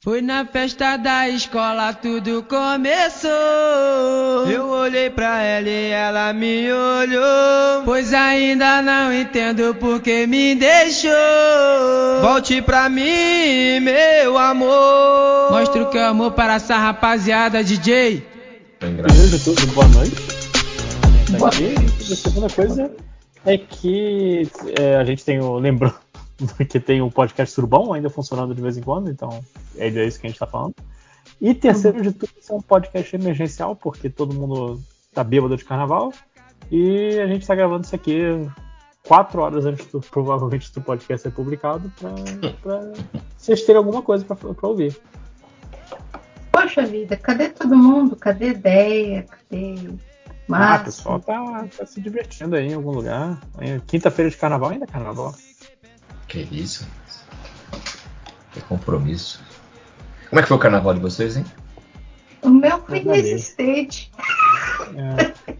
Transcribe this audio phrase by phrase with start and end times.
[0.00, 3.30] Foi na festa da escola tudo começou.
[4.48, 7.82] Eu olhei pra ela e ela me olhou.
[7.84, 11.10] Pois ainda não entendo por que me deixou.
[12.22, 15.50] Volte pra mim, meu amor.
[15.50, 18.24] Mostra o que é amor para essa rapaziada, DJ.
[18.78, 20.14] Beleza, tudo boa noite.
[21.36, 22.12] Boa noite.
[22.12, 22.88] A segunda coisa
[23.44, 25.58] é que é, a gente tem o.
[25.58, 25.92] Lembrou
[26.68, 29.44] que tem o podcast Turbão ainda funcionando de vez em quando, então
[29.76, 30.74] é disso que a gente tá falando.
[31.40, 34.80] E terceiro de tudo, isso é um podcast emergencial, porque todo mundo
[35.12, 36.12] tá bêbado de carnaval.
[36.70, 38.20] E a gente tá gravando isso aqui
[39.06, 42.10] quatro horas antes do, provavelmente do podcast ser publicado, pra,
[42.62, 42.92] pra
[43.36, 44.96] vocês terem alguma coisa pra, pra ouvir.
[46.50, 48.16] Poxa vida, cadê todo mundo?
[48.16, 49.22] Cadê ideia?
[49.22, 49.76] Cadê
[50.50, 53.40] Ah, o pessoal tá, tá se divertindo aí em algum lugar.
[53.86, 55.34] Quinta-feira de carnaval ainda é carnaval.
[56.28, 56.86] Que isso?
[58.52, 59.40] Que compromisso.
[60.28, 61.44] Como é que foi o carnaval de vocês, hein?
[62.42, 64.12] O meu foi inexistente.
[64.94, 65.52] É.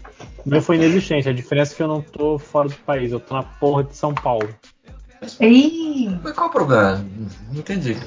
[0.45, 1.27] O meu foi inexistente.
[1.27, 3.95] A diferença é que eu não tô fora do país, eu tô na porra de
[3.95, 4.47] São Paulo.
[5.39, 6.17] Ei!
[6.23, 7.05] Mas qual o problema?
[7.51, 7.97] Não entendi.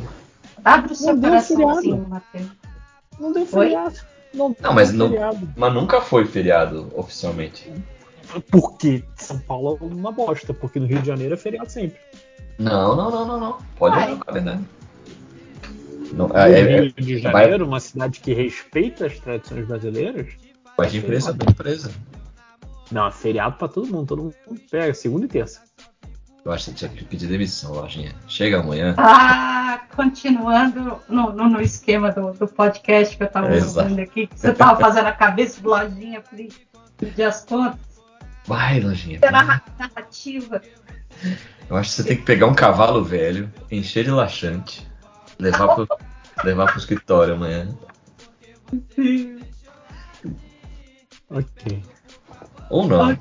[0.64, 2.06] Abre o seu Não feriado.
[2.08, 2.46] Matheus.
[3.20, 3.96] Não deu feriado.
[4.32, 5.48] Não, Não, mas, não, feriado.
[5.56, 7.70] mas nunca foi feriado oficialmente.
[8.50, 11.98] Porque São Paulo é uma bosta, porque no Rio de Janeiro é feriado sempre.
[12.58, 13.58] Não, não, não, não, não.
[13.76, 14.04] Pode Vai.
[14.06, 14.68] olhar no calendário.
[16.12, 20.32] Não, No é, é, Rio de vai, Janeiro, uma cidade que respeita as tradições brasileiras,
[20.76, 21.90] vai de empresa pra empresa.
[22.90, 24.34] não, é feriado pra todo mundo, todo mundo
[24.70, 25.62] pega, segunda e terça.
[26.44, 28.12] Eu acho que você tinha que pedir demissão, Lojinha.
[28.26, 28.94] Chega amanhã.
[28.98, 33.84] Ah, continuando no, no, no esquema do, do podcast que eu tava Exato.
[33.88, 36.20] ouvindo aqui, que você tava fazendo a cabeça de lojinha
[36.98, 37.78] pedir as contas,
[38.46, 39.18] Vai, Lojinha.
[39.20, 39.30] vai.
[39.30, 40.60] na narrativa.
[41.68, 44.86] Eu acho que você tem que pegar um cavalo velho, encher de laxante,
[45.38, 45.88] levar pro,
[46.44, 47.68] levar pro escritório amanhã.
[51.30, 51.82] Ok.
[52.68, 53.18] Ou não.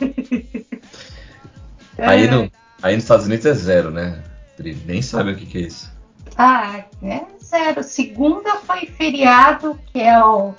[1.98, 2.50] Aí, no,
[2.82, 4.22] aí nos Estados Unidos é zero, né?
[4.58, 4.74] Dri?
[4.84, 5.90] Nem sabe o que, que é isso.
[6.36, 7.82] Ah, é zero.
[7.82, 10.54] Segunda foi feriado, que é o.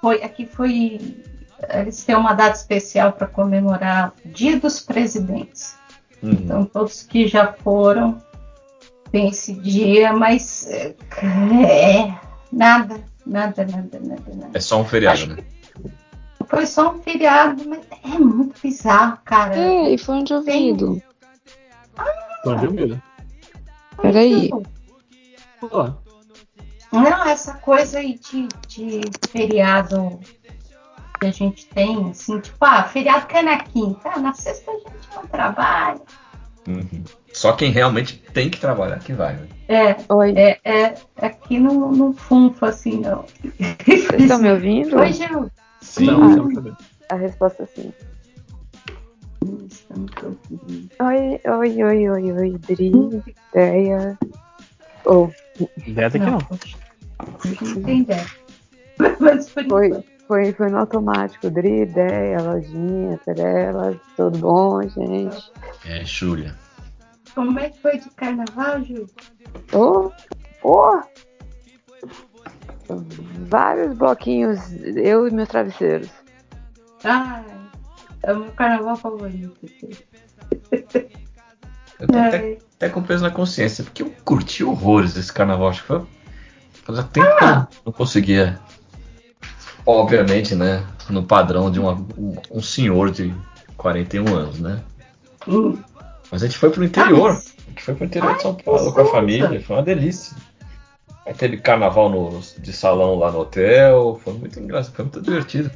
[0.00, 1.16] Foi, aqui foi.
[1.70, 5.76] Eles têm uma data especial para comemorar o Dia dos Presidentes.
[6.22, 6.32] Uhum.
[6.32, 8.22] Então, todos que já foram
[9.10, 10.66] tem esse dia, mas.
[10.68, 10.94] é,
[11.68, 12.14] É.
[12.52, 14.50] Nada, nada, nada, nada, nada.
[14.54, 15.44] É só um feriado, Acho né?
[16.46, 19.56] Foi só um feriado, mas é muito bizarro, cara.
[19.56, 21.02] Ei, fone de ouvido.
[22.46, 23.02] Onde eu vi?
[24.00, 24.50] Peraí.
[25.60, 25.90] Pô,
[26.92, 29.00] Não, essa coisa aí de, de
[29.30, 30.20] feriado
[31.24, 34.70] que a gente tem, assim, tipo, ah, feriado que é na quinta, ah, na sexta
[34.70, 36.00] a gente não trabalha.
[36.68, 37.04] Uhum.
[37.32, 39.48] Só quem realmente tem que trabalhar que vai, né?
[39.68, 43.24] É, Oi, é, é aqui não, não funfa assim, não.
[43.84, 44.98] vocês estão me ouvindo?
[44.98, 45.50] Oi, Gil.
[45.80, 46.06] Sim.
[46.06, 46.76] não.
[47.10, 47.92] A resposta é sim.
[51.00, 52.92] Oi, oi, oi, oi, oi, Dri,
[53.52, 54.18] ideia.
[55.04, 55.30] Ou
[55.86, 56.38] Ideia até que não.
[57.44, 58.26] gente não tem ideia.
[59.20, 60.13] Mas por foi.
[60.26, 61.50] Foi, foi no automático.
[61.50, 65.52] Dri, ideia, lojinha, Perela, tudo bom, gente?
[65.86, 66.54] É, Júlia.
[67.34, 69.06] Como é que foi de carnaval, Gil?
[69.72, 70.12] Ô,
[70.62, 71.02] ô!
[73.48, 76.10] Vários bloquinhos, eu e meus travesseiros.
[77.02, 77.44] Ai,
[78.22, 79.56] é o meu carnaval favorito.
[81.98, 85.68] Eu tô até, até com peso na consciência, porque eu curti horrores esse carnaval.
[85.68, 86.06] Acho que foi.
[86.84, 88.60] Fazia tempo que eu não conseguia.
[89.86, 90.84] Obviamente, né?
[91.10, 93.34] No padrão de uma- um, um senhor de
[93.76, 94.80] 41 anos, né?
[95.46, 95.76] Hum.
[96.30, 97.32] Mas a gente foi pro interior.
[97.32, 99.60] Ah, A gente foi pro interior de Ai, São Paulo com a família.
[99.62, 100.34] Foi uma delícia.
[101.26, 104.20] Aí teve carnaval no- de salão lá no hotel.
[104.22, 105.70] Foi muito engraçado, foi muito divertido.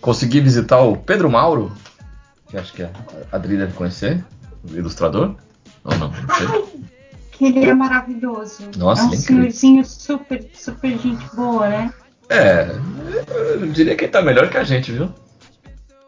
[0.00, 1.72] Consegui visitar o Pedro Mauro,
[2.48, 2.90] que acho que a
[3.32, 4.22] Adri deve conhecer,
[4.70, 5.34] o ilustrador.
[5.84, 6.46] Ou não, não sei.
[6.46, 6.64] Ai,
[7.32, 8.70] que ele é maravilhoso.
[8.76, 9.42] Nossa, é um ele é incrível.
[9.52, 11.92] senhorzinho super, super gente boa, né?
[12.28, 12.68] É,
[13.54, 15.12] eu diria que ele tá melhor que a gente, viu?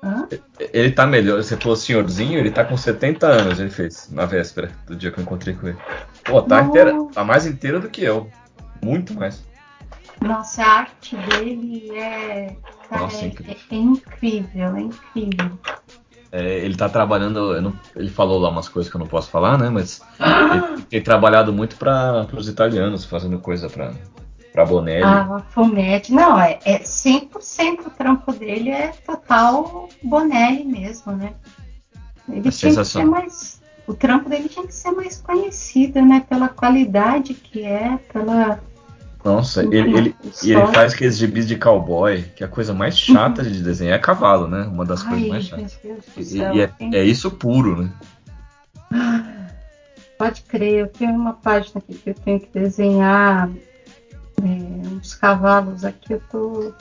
[0.03, 0.27] Hã?
[0.73, 1.43] Ele tá melhor.
[1.43, 5.19] Você falou senhorzinho, ele tá com 70 anos, ele fez, na véspera do dia que
[5.19, 5.79] eu encontrei com ele.
[6.25, 8.31] Pô, tá, inteira, tá mais inteiro do que eu.
[8.83, 9.45] Muito mais.
[10.23, 12.57] Nossa, a arte dele é,
[12.89, 13.57] cara, Nossa, é, incrível.
[13.71, 15.59] é incrível, é incrível.
[16.33, 17.61] É, ele tá trabalhando.
[17.61, 19.69] não- ele falou lá umas coisas que eu não posso falar, né?
[19.71, 20.01] Mas
[20.77, 23.93] ele tem trabalhado muito para os italianos, fazendo coisa pra,
[24.57, 25.05] pra Bonelli.
[25.05, 31.35] A Fumete, não, é, é 100% o trampo dele é total Bonelli mesmo, né?
[32.27, 36.25] Ele É tinha que ser mais, o trampo dele tinha que ser mais conhecido, né?
[36.27, 38.59] Pela qualidade que é, pela.
[39.23, 43.43] Nossa, ele, ele, e ele faz aqueles gibis de cowboy, que a coisa mais chata
[43.43, 44.63] de desenhar é cavalo, né?
[44.63, 45.79] Uma das Ai, coisas mais chatas.
[46.17, 47.93] E, e é, Tem- é isso puro, né?
[50.17, 53.51] Pode crer, eu tenho uma página aqui que eu tenho que desenhar
[54.43, 56.73] é, uns cavalos aqui, eu tô,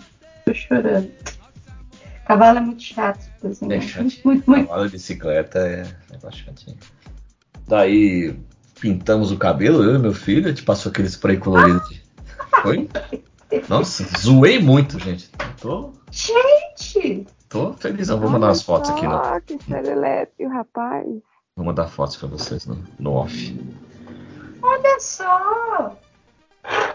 [0.45, 1.11] tô chorando.
[2.25, 3.77] Cavalo é muito chato de desenhar.
[3.77, 4.21] É chatinho.
[4.25, 4.67] muito, muito.
[4.67, 6.77] Cavalo de bicicleta é negócio chatinho.
[7.67, 8.37] Daí
[8.79, 11.81] pintamos o cabelo, eu e meu filho, a gente passou aquele spray colorido.
[12.61, 12.89] Foi?
[13.69, 15.29] Nossa, zoei muito, gente.
[15.61, 17.27] Tô, Gente!
[17.49, 18.19] tô felizão.
[18.19, 19.05] Vou mandar umas fotos aqui?
[19.05, 21.05] Ah, que serelepe, rapaz.
[21.55, 23.57] Vou mandar fotos pra vocês no, no off.
[24.61, 25.97] Olha só!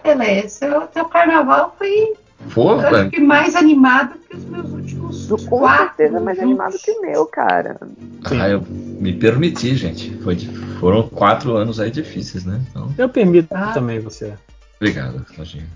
[0.03, 2.13] Beleza, o teu carnaval foi
[2.57, 6.37] eu acho é, que mais animado que os meus últimos Do, com quatro certeza mais
[6.37, 6.49] juntos.
[6.49, 7.79] animado que o meu, cara.
[8.25, 10.11] ah, eu me permiti, gente.
[10.23, 12.59] Foi, de- foram quatro anos aí difíceis, né?
[12.69, 13.71] Então, Eu permito Ah.
[13.73, 14.33] também você.
[14.77, 15.67] obrigado, Lojinha.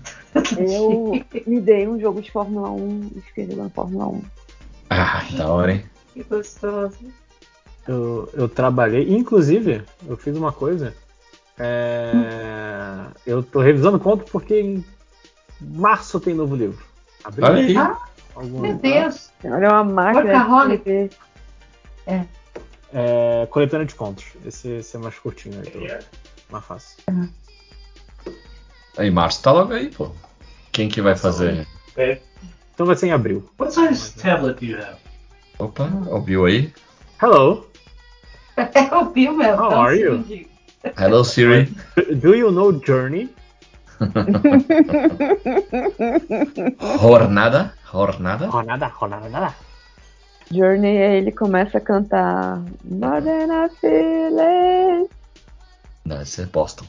[0.58, 4.22] Eu me dei um jogo de Fórmula 1 e fiquei jogando Fórmula 1.
[4.90, 5.84] Ah, da hora, hein?
[6.12, 6.96] Que gostoso.
[7.86, 10.92] Eu, eu trabalhei, inclusive, eu fiz uma coisa.
[11.58, 14.84] É, eu tô revisando conto porque em
[15.60, 16.84] março tem novo livro.
[17.24, 17.76] Abril, Olha aí.
[17.76, 17.98] Ah,
[18.34, 19.30] algum- meu Deus!
[19.44, 20.22] Olha, é uma máquina
[20.68, 21.10] de escrever.
[22.92, 24.24] É, coletânea de contos.
[24.44, 25.82] Esse, esse é mais curtinho, aí, então,
[26.50, 26.96] mais fácil.
[28.96, 30.10] Aí, Márcio tá logo aí, pô.
[30.72, 31.66] Quem que vai fazer?
[32.74, 33.50] Então vai ser em abril.
[33.58, 34.98] What size tablet do you have?
[35.58, 36.72] Opa, ouviu aí?
[37.20, 37.66] Hello,
[38.56, 39.56] Até o Bill, meu.
[39.56, 40.24] How are you?
[40.96, 41.68] Hello, Siri.
[42.22, 43.28] do you know Journey?
[47.00, 47.72] Jornada?
[47.90, 48.46] Jornada?
[48.46, 49.54] Ronada, ronada, nada.
[50.50, 55.08] Journey, aí ele começa a cantar More than a feeling.
[56.04, 56.84] Não, esse é Boston.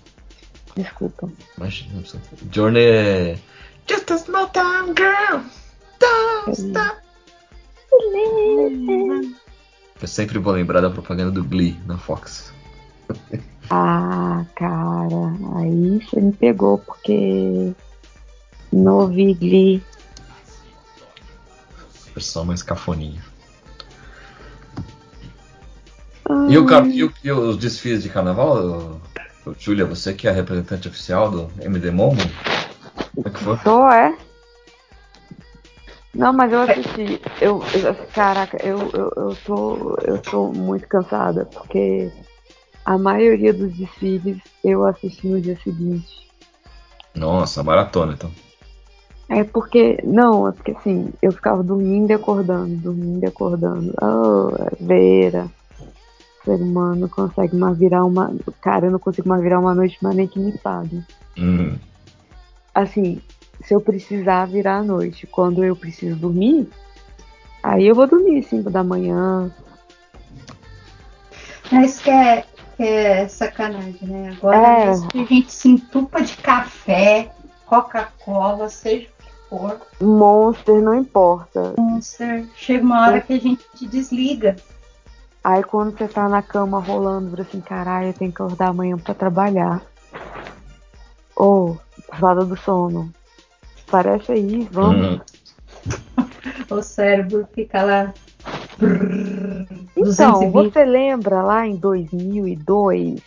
[0.75, 1.29] Desculpa.
[1.57, 2.03] Imagina.
[2.51, 3.39] Journey é.
[3.89, 5.41] Just a small town girl.
[5.99, 6.97] Don't stop.
[9.99, 12.53] Eu sempre vou lembrar da propaganda do Glee na Fox.
[13.69, 17.74] Ah, cara, aí você me pegou porque
[18.71, 19.83] não ouvi Glee.
[22.13, 23.21] Versão mais cafoninha.
[26.50, 29.00] E, o, e, o- e os desfiles de carnaval?
[29.57, 32.18] Júlia, você que é a representante oficial do MD Momo?
[33.15, 33.57] Como é que foi?
[33.59, 34.18] Tô, é?
[36.13, 37.21] Não, mas eu assisti.
[37.39, 42.12] Eu, eu- caraca, eu, eu, eu, tô, eu tô muito cansada, porque
[42.88, 46.25] a maioria dos desfiles eu assisti no dia seguinte.
[47.13, 48.31] Nossa, maratona então.
[49.28, 53.94] É porque, não, é porque assim, eu ficava dormindo e acordando, dormindo e acordando.
[54.01, 55.51] Oh, Vera,
[56.45, 58.34] ser humano não consegue mais virar uma.
[58.62, 61.04] Cara, eu não consigo mais virar uma noite, mas nem que me pague.
[61.38, 61.78] Hum,
[62.74, 63.22] assim,
[63.66, 66.69] se eu precisar virar à noite, quando eu preciso dormir,
[67.62, 69.51] aí eu vou dormir 5 da manhã.
[71.69, 72.45] Mas que é,
[72.77, 74.38] que é sacanagem, né?
[74.38, 74.89] Agora É.
[74.91, 74.95] a
[75.25, 77.31] gente se entupa de café,
[77.65, 81.74] Coca-Cola, seja o que for, Monster, não importa.
[81.77, 84.56] Monster, chega uma hora que a gente desliga.
[85.44, 88.97] Aí quando você tá na cama rolando, vira assim, caralho, eu tenho que acordar amanhã
[88.97, 89.81] pra trabalhar.
[91.35, 91.80] Ou,
[92.19, 93.12] fada do sono.
[93.90, 95.07] Parece aí, vamos.
[95.07, 95.19] hum.
[96.69, 98.13] O cérebro fica lá.
[99.97, 100.73] Então, 220.
[100.73, 103.19] você lembra lá em 2002?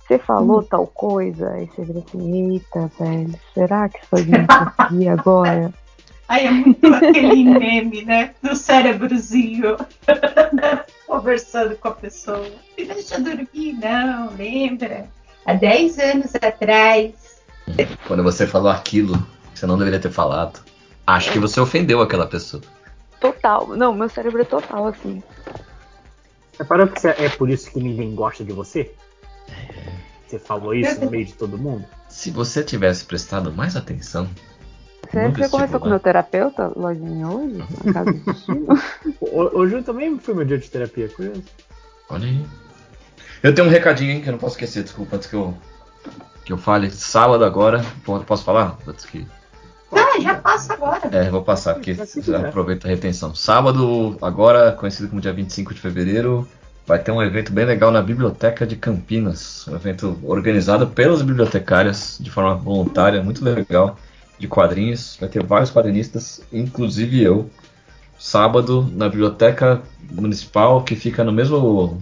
[0.00, 1.50] Você falou tal coisa?
[1.50, 4.24] Aí você vira assim, eita, velho, será que isso vai
[4.76, 5.72] conseguir agora?
[6.28, 8.34] Aí é muito aquele meme, né?
[8.42, 9.76] Do cérebrozinho
[11.06, 12.46] conversando com a pessoa.
[12.76, 15.06] Me deixa dormir, não, lembra?
[15.44, 17.12] Há 10 anos atrás.
[18.06, 19.18] Quando você falou aquilo
[19.52, 20.60] que você não deveria ter falado,
[21.06, 22.62] acho que você ofendeu aquela pessoa.
[23.20, 23.68] Total.
[23.68, 25.22] Não, meu cérebro é total assim.
[26.58, 28.92] Reparou que é por isso que ninguém gosta de você?
[30.26, 31.84] Você falou isso no meio de todo mundo?
[32.08, 34.28] Se você tivesse prestado mais atenção,
[35.10, 37.58] Você, você conversou com o meu terapeuta, lojinha, hoje?
[37.84, 41.42] Na casa do Hoje eu também foi meu dia de terapia, curioso.
[42.08, 42.44] olha aí.
[43.42, 45.54] Eu tenho um recadinho hein, que eu não posso esquecer, desculpa, antes que eu,
[46.44, 46.90] que eu fale.
[46.90, 47.84] Sábado agora,
[48.26, 48.78] posso falar?
[48.86, 49.26] Antes que,
[49.94, 51.08] Ah, já passa agora.
[51.12, 51.96] é, vou passar, porque
[52.48, 53.34] aproveita a retenção.
[53.34, 56.46] Sábado, agora, conhecido como dia 25 de fevereiro,
[56.86, 59.66] vai ter um evento bem legal na Biblioteca de Campinas.
[59.68, 63.98] Um evento organizado pelas bibliotecárias, de forma voluntária, muito legal,
[64.38, 65.16] de quadrinhos.
[65.18, 67.50] Vai ter vários quadrinistas, inclusive eu.
[68.18, 72.00] Sábado, na Biblioteca Municipal, que fica no mesmo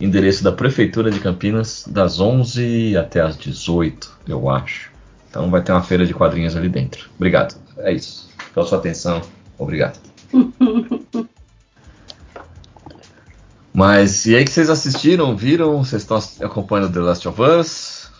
[0.00, 4.91] endereço da Prefeitura de Campinas, das 11 até as 18, eu acho.
[5.32, 7.08] Então vai ter uma feira de quadrinhos ali dentro.
[7.16, 7.56] Obrigado.
[7.78, 8.28] É isso.
[8.52, 9.22] Pela sua atenção.
[9.58, 9.98] Obrigado.
[13.72, 15.82] Mas e aí que vocês assistiram, viram?
[15.82, 18.10] Vocês estão acompanhando The Last of Us?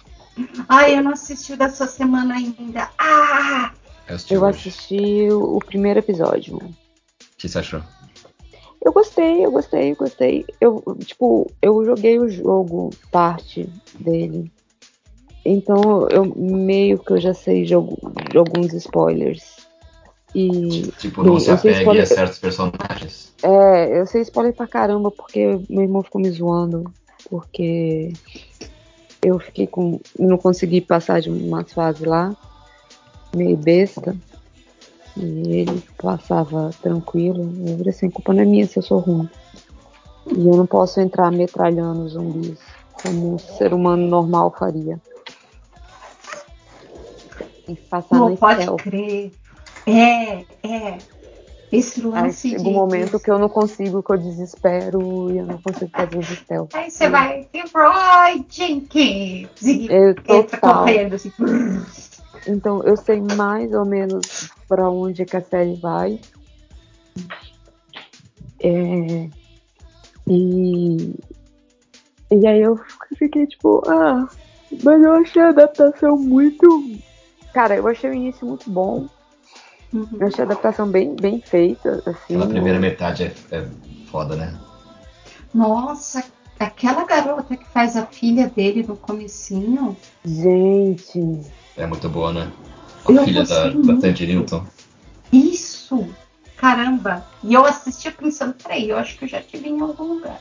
[0.66, 2.88] Ai, eu não assisti dessa semana ainda.
[2.99, 3.73] Ah!
[4.09, 4.35] Eu assisti.
[4.35, 6.57] Eu assisti o primeiro episódio.
[6.57, 6.75] O
[7.37, 7.83] que você achou?
[8.83, 10.47] Eu gostei, eu gostei, eu gostei.
[10.59, 13.69] Eu, tipo, eu joguei o jogo, parte
[14.00, 14.50] dele.
[15.44, 19.56] Então, eu meio que eu já sei de, alguns spoilers.
[20.34, 20.92] E.
[20.99, 23.32] Tipo, não Bem, se apegue spoiler- a certos personagens.
[23.42, 26.84] É, eu sei spoiler pra caramba, porque meu irmão ficou me zoando.
[27.28, 28.12] Porque
[29.22, 30.00] eu fiquei com.
[30.18, 32.34] Não consegui passar de umas fases lá,
[33.34, 34.16] meio besta.
[35.16, 37.52] E ele passava tranquilo.
[37.66, 39.28] Eu falei assim, culpa não é minha se eu sou ruim.
[40.26, 42.58] E eu não posso entrar metralhando zumbis
[43.02, 45.00] como um ser humano normal faria.
[47.73, 49.33] Tem que passar Não no pode crer.
[49.87, 50.99] É, é.
[51.71, 52.69] Esse Aí lance chega de.
[52.69, 56.23] um momento que eu não consigo, que eu desespero e eu não consigo fazer o
[56.23, 56.75] stealth.
[56.75, 59.49] Aí você vai, Roy Jenkins!
[59.62, 61.33] E Eu, entra correndo assim.
[62.47, 66.21] Então eu sei mais ou menos pra onde que a série vai.
[68.61, 69.31] É,
[70.29, 71.14] e,
[72.31, 72.79] e aí eu
[73.17, 74.29] fiquei tipo, ah,
[74.83, 76.67] mas eu achei a adaptação muito.
[77.52, 79.06] Cara, eu achei o início muito bom.
[79.92, 80.09] Uhum.
[80.18, 82.35] Eu achei a adaptação bem, bem feita, assim.
[82.35, 83.66] Aquela primeira metade é, é
[84.11, 84.54] foda, né?
[85.54, 86.25] Nossa,
[86.59, 89.97] aquela garota que faz a filha dele no comecinho.
[90.25, 91.40] Gente,
[91.76, 92.50] É muito boa, né?
[93.06, 93.97] A Eu filha da, da.
[94.00, 94.64] Tandy Newton.
[95.30, 96.09] Isso!
[96.56, 97.26] Caramba!
[97.42, 100.40] E eu assisti pensando, peraí, eu acho que eu já te vi em algum lugar.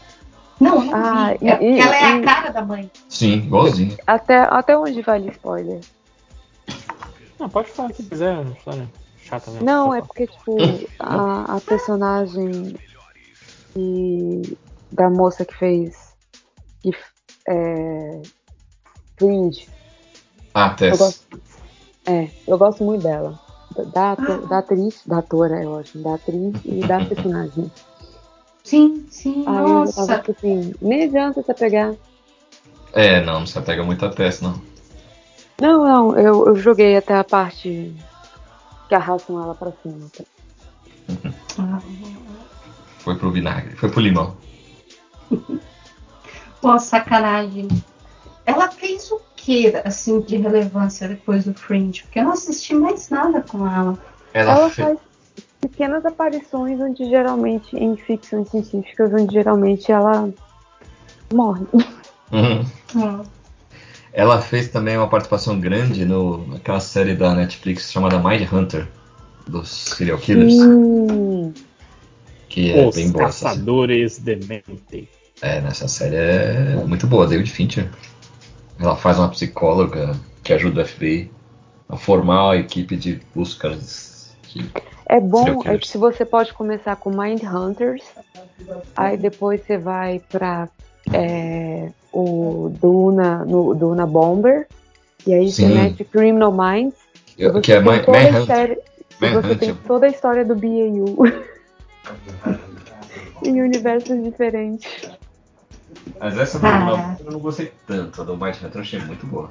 [0.60, 1.48] Não, não Ah, vi.
[1.48, 2.89] É e- porque ela é a e- cara da mãe.
[3.10, 3.98] Sim, igualzinho.
[4.06, 5.80] até, até onde vale spoiler?
[7.42, 8.88] Não, pode falar se quiser, é uma história
[9.24, 9.66] chata mesmo.
[9.66, 10.60] Não, Pode é porque, tipo,
[11.00, 12.76] a, a personagem
[13.74, 14.58] que-
[14.92, 16.14] da moça que fez
[16.84, 16.92] que,
[17.48, 18.22] é,
[19.18, 19.68] Fringe,
[20.54, 21.00] Ah, eu Tess.
[21.00, 21.42] gosto,
[22.06, 23.40] é, eu gosto muito dela.
[23.92, 27.72] Da, da, atriz, da atora, eu acho, da atriz e da personagem.
[28.64, 30.06] Sim, sim, Aí eu nossa.
[30.06, 31.96] tava tipo assim, nem adianta você pegar.
[32.94, 34.62] É, não, não se apega muito a Tess, não.
[35.62, 37.94] Não, não, eu, eu joguei até a parte
[38.89, 40.08] que arrastam ela pra cima.
[43.00, 44.36] Foi pro vinagre, foi pro limão.
[46.62, 47.68] Pô, sacanagem.
[48.46, 52.03] Ela fez o que, assim, de relevância depois do Fringe?
[52.03, 53.98] Porque eu não assisti mais nada com ela.
[54.34, 55.00] Ela, Ela fe- faz
[55.60, 60.30] pequenas aparições onde geralmente, em ficções científicas, onde geralmente ela
[61.34, 61.65] morre.
[62.32, 62.65] Uhum.
[62.96, 63.24] Hum.
[64.13, 68.88] Ela fez também uma participação grande no, naquela série da Netflix chamada Mind Hunter,
[69.48, 71.53] dos serial killers, Hum,
[72.50, 73.51] que é Os bem boa essa série.
[73.53, 75.10] Caçadores de Mente.
[75.41, 77.89] É, nessa série é muito boa, David Fincher.
[78.80, 81.32] Ela faz uma psicóloga que ajuda o FBI
[81.88, 84.70] a formar a equipe de buscas de
[85.12, 88.01] é bom, é que se você pode começar com Mind Hunters,
[88.96, 90.70] aí depois você vai pra
[91.13, 94.68] é, o Duna, no Duna Bomber,
[95.25, 95.74] e aí você Sim.
[95.75, 96.96] mete Criminal Minds,
[97.38, 98.41] Eu- você que é Man- toda a Manhunt.
[98.41, 98.80] história,
[99.22, 99.60] e você Manhunt.
[99.60, 101.25] tem toda a história do BAU.
[103.44, 105.10] em universos diferentes.
[106.20, 107.18] Mas essa do Ah.
[107.25, 109.50] eu não gostei tanto, a do Mind Hunter eu achei muito boa.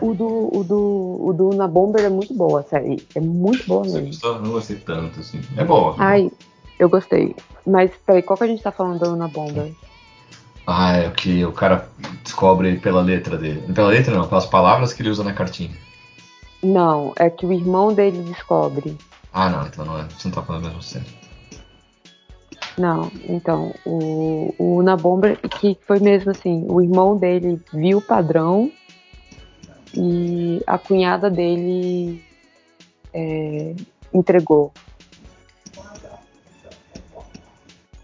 [0.00, 3.04] O do, o do, o do Na Bomber é muito boa, série.
[3.14, 4.06] É muito boa Você mesmo.
[4.06, 4.34] gostou?
[4.36, 5.40] Eu não gostei tanto, assim.
[5.56, 5.94] É boa.
[5.98, 6.30] Ai,
[6.78, 7.34] eu gostei.
[7.66, 9.72] Mas peraí, qual que a gente tá falando do Na Bomber?
[10.72, 11.88] Ah, é o que o cara
[12.22, 13.60] descobre pela letra dele.
[13.74, 15.76] Pela letra não, pelas palavras que ele usa na cartinha.
[16.62, 18.96] Não, é que o irmão dele descobre.
[19.32, 20.04] Ah, não, então não é.
[20.04, 21.06] Você não tá falando a mesma série.
[22.78, 28.02] Não, então, o, o Na Bomber, que foi mesmo assim, o irmão dele viu o
[28.02, 28.70] padrão
[29.92, 32.24] e a cunhada dele
[33.12, 33.74] é,
[34.14, 34.72] entregou.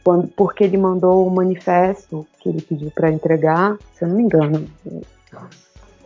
[0.03, 4.23] Quando, porque ele mandou o manifesto que ele pediu para entregar, se eu não me
[4.23, 4.69] engano,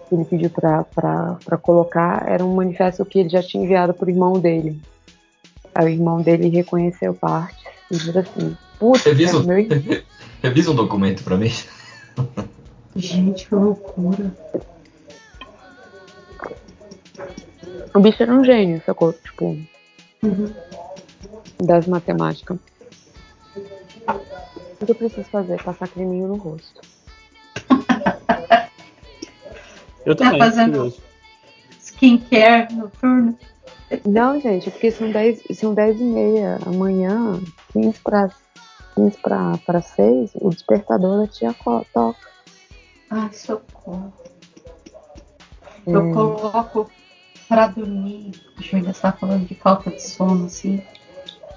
[0.09, 4.32] que ele pediu para colocar, era um manifesto que ele já tinha enviado pro irmão
[4.35, 4.80] dele.
[5.75, 10.02] Aí o irmão dele reconheceu partes e disse assim, putz, Revisa, é meu irmão.
[10.42, 11.52] revisa um documento pra mim.
[12.97, 14.32] Gente, que loucura.
[17.94, 19.12] O bicho era um gênio, sacou?
[19.12, 19.56] Tipo,
[20.23, 20.52] Uhum.
[21.62, 22.59] das matemáticas.
[24.80, 25.62] O que eu preciso fazer?
[25.62, 26.80] Passar creminho no rosto.
[30.06, 30.38] eu tá também.
[30.38, 31.02] Tá fazendo curioso.
[31.78, 33.38] skincare noturno?
[34.06, 36.58] Não, gente, é porque são 10, são 10 e meia.
[36.64, 37.40] Amanhã,
[37.72, 38.30] 15 para
[38.94, 42.16] 15 para 6, o despertador da tia toca.
[43.10, 44.12] Ai, socorro.
[45.87, 45.90] É.
[45.90, 46.90] Eu coloco
[47.49, 48.32] pra dormir.
[48.56, 50.82] Deixa eu Júlia está falando de falta de sono, assim.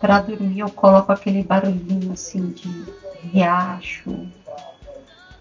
[0.04, 2.68] Pra dormir, eu coloco aquele barulhinho assim de
[3.22, 4.28] riacho.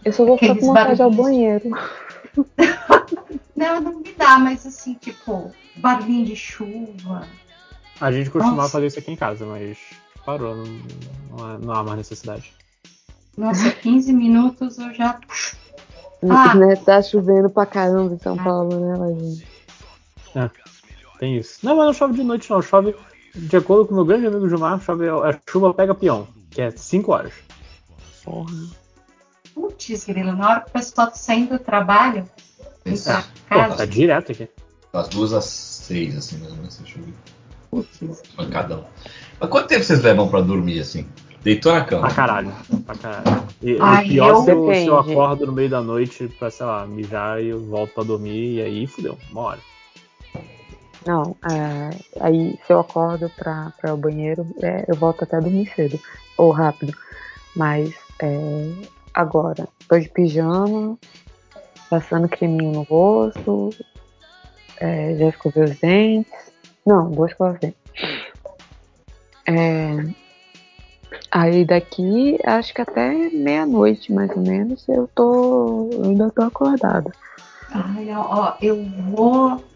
[0.04, 1.68] eu só vou ficar aqueles com vontade ao banheiro.
[3.56, 7.26] Não, não me dá, mas assim, tipo, barulhinho de chuva.
[8.00, 8.70] A gente costumava Nossa.
[8.72, 9.78] fazer isso aqui em casa, mas
[10.24, 10.64] parou, não,
[11.30, 12.52] não, há- não há mais necessidade.
[13.36, 15.18] Nossa, 15 minutos eu já.
[16.28, 16.54] Ah.
[16.54, 20.52] Né, tá chovendo pra caramba em São Paulo, né, Lajinha?
[21.18, 21.58] Tem isso.
[21.64, 22.60] Não, mas não chove de noite, não.
[22.62, 22.96] Chove,
[23.34, 26.70] de acordo com o meu grande amigo Gilmar, chove, a chuva pega peão, que é
[26.70, 27.32] 5 horas.
[28.24, 28.52] Porra.
[29.54, 32.24] Putz, grilo, na hora que o pessoal tá saindo do trabalho,
[33.48, 34.48] pra Pô, tá direto aqui.
[34.92, 37.06] Das duas às seis, assim, mais ou menos, essa chuva.
[37.70, 38.00] Putz,
[38.36, 38.84] Pancadão.
[39.40, 41.06] Mas quanto tempo vocês levam pra dormir, assim?
[41.42, 42.02] Deitou na cama.
[42.02, 42.52] Pra caralho.
[42.86, 43.42] Pra caralho.
[43.62, 46.50] E, Ai, o pior eu- se, eu, se eu acordo no meio da noite pra,
[46.50, 49.58] sei lá, mijar e eu volto pra dormir e aí fudeu, uma hora.
[51.04, 55.70] Não, é, aí se eu acordo pra, pra o banheiro, é, eu volto até dormir
[55.74, 55.98] cedo,
[56.38, 56.92] ou rápido.
[57.56, 58.38] Mas é,
[59.12, 60.96] agora, tô de pijama,
[61.90, 63.74] passando creminho no rosto,
[64.78, 66.52] é, já escovei os dentes.
[66.86, 67.78] Não, vou escovar os dentes.
[69.46, 69.96] É,
[71.30, 75.90] aí daqui, acho que até meia-noite, mais ou menos, eu tô.
[75.92, 77.12] Eu ainda tô acordada.
[77.72, 79.71] Ai, ó, eu vou.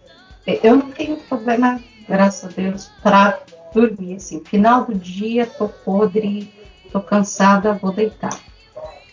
[0.46, 3.38] Eu não tenho problema, graças a Deus, pra
[3.74, 4.16] dormir.
[4.16, 6.52] Assim, final do dia, tô podre,
[6.92, 8.38] tô cansada, vou deitar.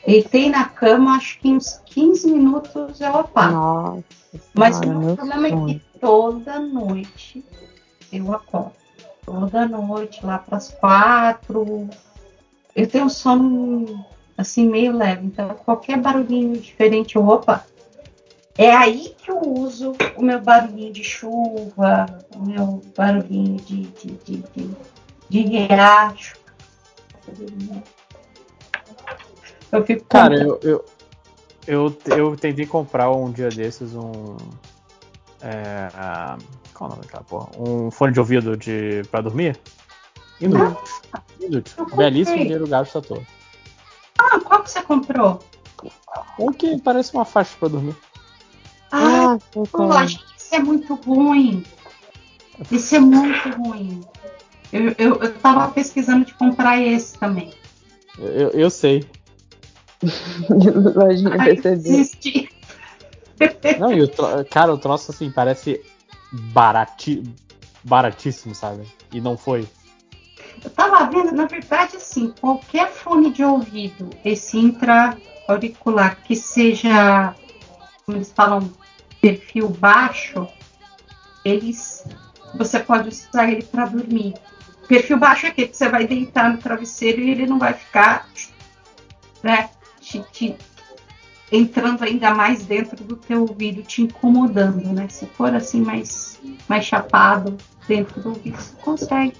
[0.05, 3.53] Deitei na cama, acho que uns 15 minutos eu apago.
[3.53, 4.03] Nossa,
[4.53, 5.65] Mas o senhora, meu meu problema é sonho.
[5.67, 7.43] que toda noite
[8.11, 8.73] eu acordo.
[9.25, 11.89] Toda noite, lá para as quatro.
[12.75, 14.05] Eu tenho sono
[14.37, 15.25] assim, meio leve.
[15.27, 17.65] Então, qualquer barulhinho diferente, eu, opa.
[18.57, 24.11] É aí que eu uso o meu barulhinho de chuva, o meu barulhinho de, de,
[24.11, 24.71] de, de,
[25.27, 26.35] de riacho.
[29.71, 30.85] Eu fico Cara, eu, eu,
[31.65, 34.37] eu, eu tentei comprar um dia desses um.
[35.41, 36.37] É, ah,
[36.75, 37.49] qual o nome daquela porra?
[37.57, 39.59] Um fone de ouvido de, pra dormir?
[40.39, 40.77] Inútil.
[41.41, 41.73] Inútil.
[41.77, 42.11] eu comprei.
[42.11, 43.21] Belíssimo dinheiro gasto à toa.
[44.19, 45.39] Ah, qual que você comprou?
[46.39, 47.95] Um que parece uma faixa pra dormir.
[48.95, 51.63] Ah, Ah, eu Pô, tô- gente, isso é muito ruim.
[52.71, 54.05] Isso é muito ruim.
[54.71, 57.51] Eu, eu, eu tava pesquisando de comprar esse também.
[58.19, 59.09] Eu, eu sei.
[60.95, 62.49] Lojinha desisti.
[63.79, 64.27] Não, e o tro...
[64.45, 65.83] cara, o troço assim parece
[66.31, 67.23] barati...
[67.83, 68.83] baratíssimo, sabe?
[69.11, 69.67] E não foi.
[70.63, 77.33] Eu tava vendo, na verdade, assim, qualquer fone de ouvido, esse intra-auricular, que seja,
[78.05, 78.71] como eles falam,
[79.23, 80.45] perfil baixo,
[81.45, 82.05] eles,
[82.55, 84.33] você pode usar ele para dormir.
[84.85, 88.27] Perfil baixo é aquele que você vai deitar no travesseiro e ele não vai ficar,
[89.41, 89.69] né,
[90.01, 90.57] te, te-
[91.49, 95.07] entrando ainda mais dentro do teu ouvido, te incomodando, né?
[95.07, 97.55] Se for assim mais, mais chapado
[97.87, 99.37] dentro do ouvido, você consegue.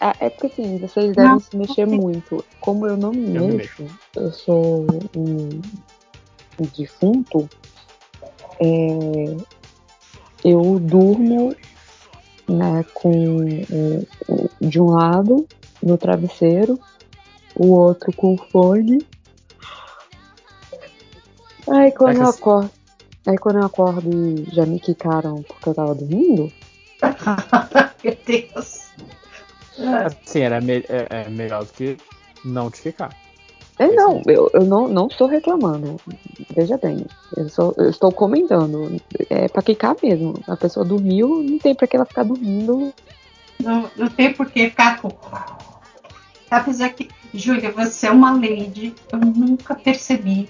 [0.00, 2.42] É, é porque assim, vocês devem Não, se mexer não muito.
[2.60, 3.84] Como eu não me Eu me mexo,
[4.16, 5.60] eu sou um,
[6.58, 7.46] um defunto,
[8.60, 9.36] é,
[10.44, 11.54] eu durmo
[12.48, 13.44] né, com
[14.60, 15.46] de um lado
[15.82, 16.78] no travesseiro,
[17.54, 19.06] o outro com o fone.
[21.70, 22.70] Aí quando que eu assim- acordo,
[23.26, 26.50] aí quando eu acordo e já me quicaram porque eu tava dormindo,
[28.02, 28.88] Meu Deus.
[30.04, 31.96] Assim, era me- é, é melhor do que
[32.44, 33.14] não te ficar.
[33.78, 35.96] É, não, eu, eu não, não estou reclamando.
[36.54, 39.00] Veja bem, eu, só, eu estou comentando.
[39.30, 40.34] É pra quicar mesmo.
[40.48, 42.92] A pessoa dormiu, não tem pra que ela ficar dormindo.
[43.60, 45.10] Não, não tem por que ficar com.
[46.50, 48.94] Apesar que, Júlia, você é uma lady.
[49.12, 50.48] Eu nunca percebi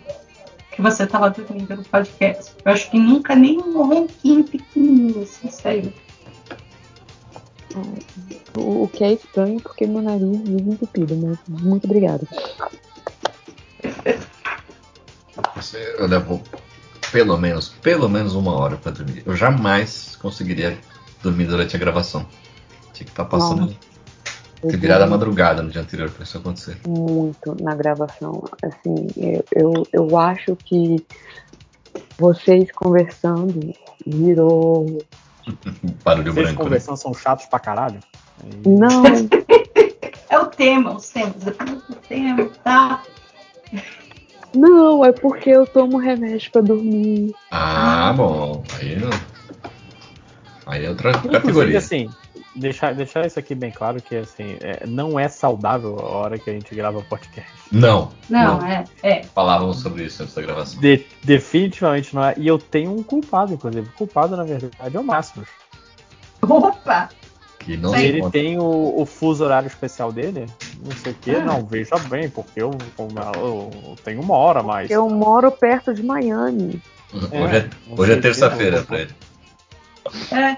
[0.71, 2.53] que você estava dormindo no podcast.
[2.65, 5.93] Eu acho que nunca nem um ronquinho pequenininho, assim, saiu.
[8.57, 12.27] O, o que é estranho porque meu nariz vive entupido, mas muito obrigada.
[15.77, 16.43] Eu levo
[17.13, 19.23] pelo menos, pelo menos uma hora pra dormir.
[19.25, 20.79] Eu jamais conseguiria
[21.23, 22.27] dormir durante a gravação.
[22.93, 23.89] Tinha que estar passando Nossa.
[24.61, 26.79] Virada à durmo madrugada no dia anterior pra isso acontecer.
[26.87, 28.43] muito na gravação.
[28.61, 30.97] Assim, eu, eu, eu acho que
[32.19, 33.73] vocês conversando
[34.05, 34.99] virou.
[36.03, 36.63] Barulho Vocês branco.
[36.63, 36.65] Né?
[36.65, 38.01] conversando são chatos pra caralho?
[38.67, 39.03] Não,
[40.31, 41.37] É o tema, os temas.
[41.37, 43.03] Depois do tema, tá?
[44.55, 47.35] Não, é porque eu tomo remédio pra dormir.
[47.51, 48.63] Ah, bom.
[48.81, 49.11] Aí não.
[50.67, 51.79] Aí é outra Inclusive, categoria.
[51.79, 52.11] assim,
[52.55, 56.51] deixar, deixar isso aqui bem claro que assim, é, não é saudável a hora que
[56.51, 57.51] a gente grava podcast.
[57.73, 58.11] Não.
[58.29, 59.23] Não, é, é.
[59.35, 60.81] Falávamos sobre isso antes da gravação.
[60.81, 62.35] De- definitivamente não é.
[62.37, 63.89] E eu tenho um culpado, inclusive.
[63.89, 65.49] O culpado, na verdade, é o Máximos.
[66.43, 67.09] Opa!
[67.59, 70.47] Que não Ele tem o, o fuso horário especial dele.
[70.85, 71.45] Não sei o que, Ah.
[71.45, 74.91] não, veja bem, porque eu, eu, eu tenho uma hora mais.
[74.91, 76.81] Eu moro perto de Miami.
[77.13, 79.15] Hoje É, é, hoje é terça-feira pra ele.
[80.33, 80.57] É.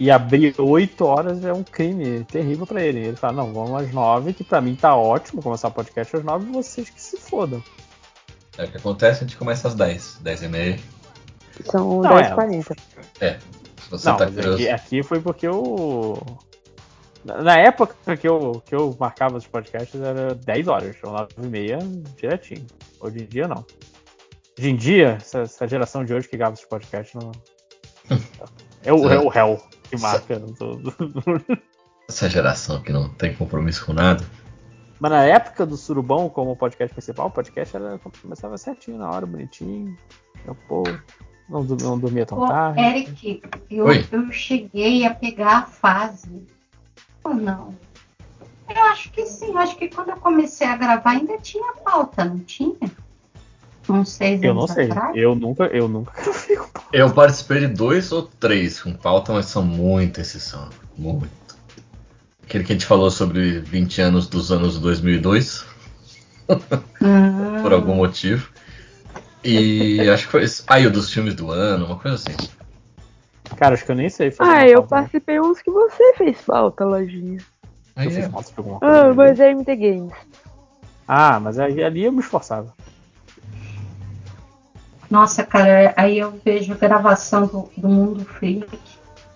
[0.00, 3.00] E abrir 8 horas é um crime terrível pra ele.
[3.00, 6.24] Ele fala, não, vamos às 9, que pra mim tá ótimo começar o podcast às
[6.24, 7.62] 9 vocês que se fodam.
[8.56, 10.78] É o que acontece, a gente começa às 10, 10 e meia.
[11.70, 12.30] São Não, é.
[12.34, 12.76] 10h40.
[13.20, 13.36] É.
[13.82, 14.54] Se você não, tá curioso.
[14.54, 16.22] aqui, aqui foi porque eu.
[17.26, 21.46] Na época que eu, que eu marcava os podcasts era 10 horas, ou 9 e
[21.46, 21.78] meia
[22.16, 22.66] direitinho.
[23.00, 23.64] Hoje em dia não.
[24.58, 27.32] Hoje em dia, essa, essa geração de hoje que grava os podcasts não.
[28.84, 30.94] É o, é o Hell que marca tudo.
[32.08, 34.24] Essa geração que não tem compromisso com nada.
[35.00, 39.26] Mas na época do Surubão, como podcast principal, o podcast era, começava certinho, na hora,
[39.26, 39.96] bonitinho.
[40.46, 40.84] Eu, pô,
[41.48, 42.80] não, não dormia tão Ô, tarde.
[42.80, 44.06] Eric, eu, Oi.
[44.10, 46.46] eu cheguei a pegar a fase.
[47.26, 47.74] Ou não?
[48.68, 49.48] Eu acho que sim.
[49.48, 52.76] Eu acho que quando eu comecei a gravar ainda tinha pauta, não tinha?
[53.88, 54.90] Uns seis Eu anos não sei.
[54.90, 55.16] atrás?
[55.16, 56.68] Eu nunca, eu nunca fico.
[56.92, 60.68] Eu participei de dois ou três com pauta, mas são muita exceção.
[60.96, 61.28] Muito.
[62.42, 65.64] Aquele que a gente falou sobre 20 anos dos anos 2002,
[66.48, 68.48] Hum, por algum motivo.
[69.42, 70.62] E acho que foi esse.
[70.66, 72.36] Ah, e o dos filmes do ano, uma coisa assim.
[73.56, 74.50] Cara, acho que eu nem sei fazer.
[74.50, 75.00] Ah, eu pauta, né?
[75.02, 77.38] participei uns que você fez falta, lojinha.
[77.94, 78.28] Aí Eu fiz é.
[78.28, 78.94] pauta de alguma coisa.
[78.94, 79.12] Ah, né?
[79.14, 80.12] mas é MT Games.
[81.08, 82.74] Ah, mas aí- ali eu me esforçava.
[85.10, 88.66] Nossa, cara, aí eu vejo a gravação do, do Mundo Freak,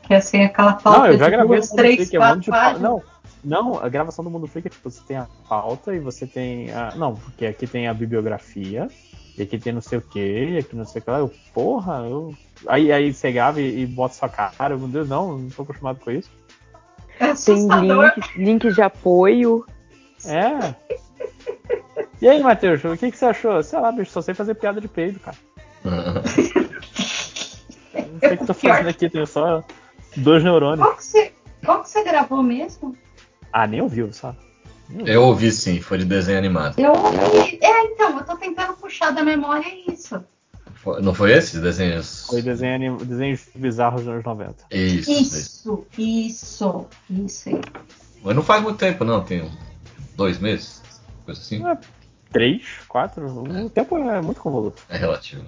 [0.02, 2.40] que é assim, aquela pauta Não, eu já de gravei duas, três, Freak, é um
[2.42, 2.82] quatro.
[2.82, 3.02] Não,
[3.42, 6.72] não, a gravação do Mundo Freak é tipo, você tem a pauta e você tem
[6.72, 6.94] a.
[6.96, 8.88] Não, porque aqui tem a bibliografia,
[9.36, 11.18] e aqui tem não sei o que, aqui não sei o que lá.
[11.18, 12.34] Eu, porra, eu.
[12.66, 16.00] Aí, aí você grava e, e bota sua cara, meu Deus, não, não tô acostumado
[16.00, 16.30] com isso.
[17.16, 18.04] É Tem assustador.
[18.04, 19.66] links, links de apoio.
[20.24, 20.74] É.
[22.20, 23.62] E aí, Matheus, o que, que você achou?
[23.62, 25.36] Sei lá, bicho, só sei fazer piada de peido, cara.
[25.84, 26.50] Não sei
[28.34, 29.64] o que eu tô fazendo aqui, tenho só
[30.16, 30.86] dois neurônios.
[30.86, 31.32] Qual que, você,
[31.64, 32.94] qual que você gravou mesmo?
[33.52, 34.38] Ah, nem ouviu, sabe?
[35.06, 36.78] Eu ouvi sim, foi de desenho animado.
[36.78, 37.58] Eu ouvi.
[37.62, 40.22] É, então, eu tô tentando puxar da memória isso.
[40.74, 41.58] Foi- Não foi esse?
[41.60, 42.26] Desenhos.
[42.26, 44.64] Foi desenho, anim- desenhos bizarros dos anos 90.
[44.70, 45.86] Isso, isso.
[45.98, 47.60] Isso, isso, aí.
[48.22, 49.22] Mas não faz muito tempo, não.
[49.22, 49.50] Tem
[50.16, 50.82] dois meses.
[51.24, 51.62] Coisa assim.
[52.32, 54.82] Três, quatro, o tempo é muito convoluto.
[54.88, 55.42] É relativo.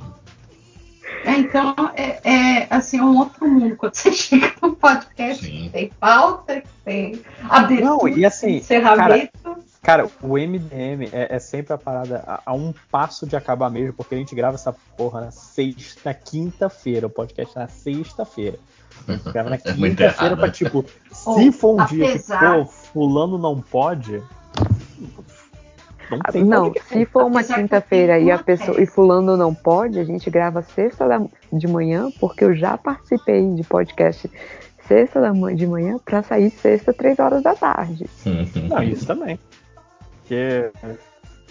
[1.24, 3.76] É, então, é, é, assim, é um outro mundo.
[3.76, 5.64] Quando você chega num podcast Sim.
[5.64, 9.32] que tem pauta, que tem abertura, Não, e assim, encerramento.
[9.82, 13.92] Cara, o MDM é, é sempre a parada a, a um passo de acabar mesmo,
[13.92, 18.58] porque a gente grava essa porra na sexta, na quinta-feira, o podcast na sexta-feira.
[19.08, 22.64] A gente grava na É quinta-feira pra, tipo, se for um dia que, apesar- pô,
[22.66, 24.22] fulano não pode.
[26.16, 26.88] Não tem Não, podcast.
[26.92, 31.06] se for uma quinta-feira e a pessoa e fulano não pode, a gente grava sexta
[31.08, 34.30] da- de manhã, porque eu já participei de podcast
[34.86, 38.08] sexta da de manhã pra sair sexta três horas da tarde.
[38.68, 39.38] Não, isso também.
[40.20, 40.70] Porque.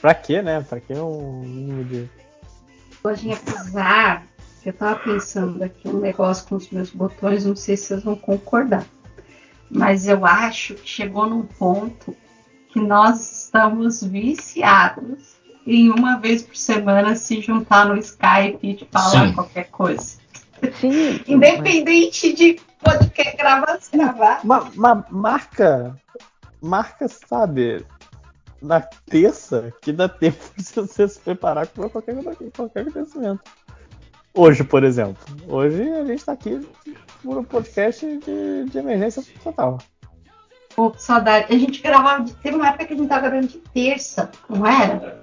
[0.02, 0.66] Pra quê, né?
[0.68, 2.10] Pra que um mínimo de.
[3.04, 4.24] Lojinha apesar
[4.66, 8.16] eu tava pensando aqui um negócio com os meus botões, não sei se vocês vão
[8.16, 8.86] concordar.
[9.70, 12.16] Mas eu acho que chegou num ponto
[12.72, 19.28] que nós estamos viciados em uma vez por semana se juntar no Skype e falar
[19.28, 19.34] Sim.
[19.34, 20.18] qualquer coisa.
[20.80, 24.40] Sim, Independente de podcast gravar, se gravar.
[24.44, 25.96] Ma, ma- marca.
[26.62, 27.86] Marca, sabe?
[28.62, 32.16] Na terça, que dá tempo de você se preparar para qualquer,
[32.56, 33.42] qualquer acontecimento.
[34.34, 35.18] Hoje, por exemplo.
[35.48, 36.66] Hoje a gente tá aqui
[37.24, 39.80] por um podcast de, de emergência total.
[40.76, 41.48] Pô, que saudade.
[41.54, 44.66] A gente gravava, de, teve uma época que a gente tava gravando de terça, não
[44.66, 45.20] era?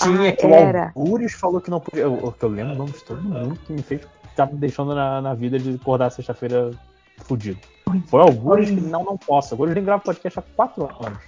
[0.00, 0.92] Tinha Ah, que era.
[0.94, 2.02] o Algures falou que não podia.
[2.02, 4.00] Eu, eu- que eu lembro o nome de todo mundo que me fez.
[4.34, 6.70] Tá me deixando na, na vida de acordar sexta-feira
[7.18, 7.58] fudido.
[8.06, 9.52] Foi o Algures que não, não posso.
[9.54, 11.18] Algures nem grava podcast há quatro anos.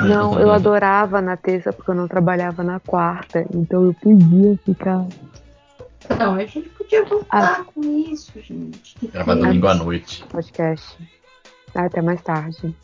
[0.00, 5.04] Não, eu adorava na terça porque eu não trabalhava na quarta, então eu podia ficar
[6.18, 8.94] Não, a gente podia voltar com isso, gente.
[8.94, 10.24] Que Gravar domingo à noite.
[10.30, 10.96] Podcast.
[11.76, 12.74] Até mais tarde.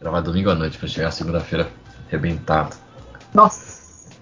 [0.00, 1.68] Gravar domingo à noite pra chegar segunda-feira
[2.08, 2.76] arrebentado.
[3.34, 3.78] Nossa.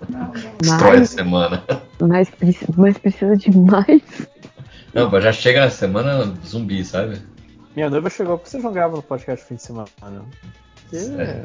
[0.08, 0.32] Não, não.
[0.60, 1.64] Destrói a semana.
[2.00, 2.30] mas,
[2.76, 4.02] mas precisa de mais.
[4.92, 7.20] Não, mas já chega na semana zumbi, sabe?
[7.74, 9.88] Minha noiva chegou porque você jogava no podcast no fim de semana.
[10.90, 10.96] Que...
[10.96, 11.44] É.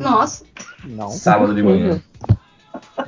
[0.00, 0.44] Nossa.
[0.84, 1.10] Não.
[1.10, 2.02] Sábado de manhã.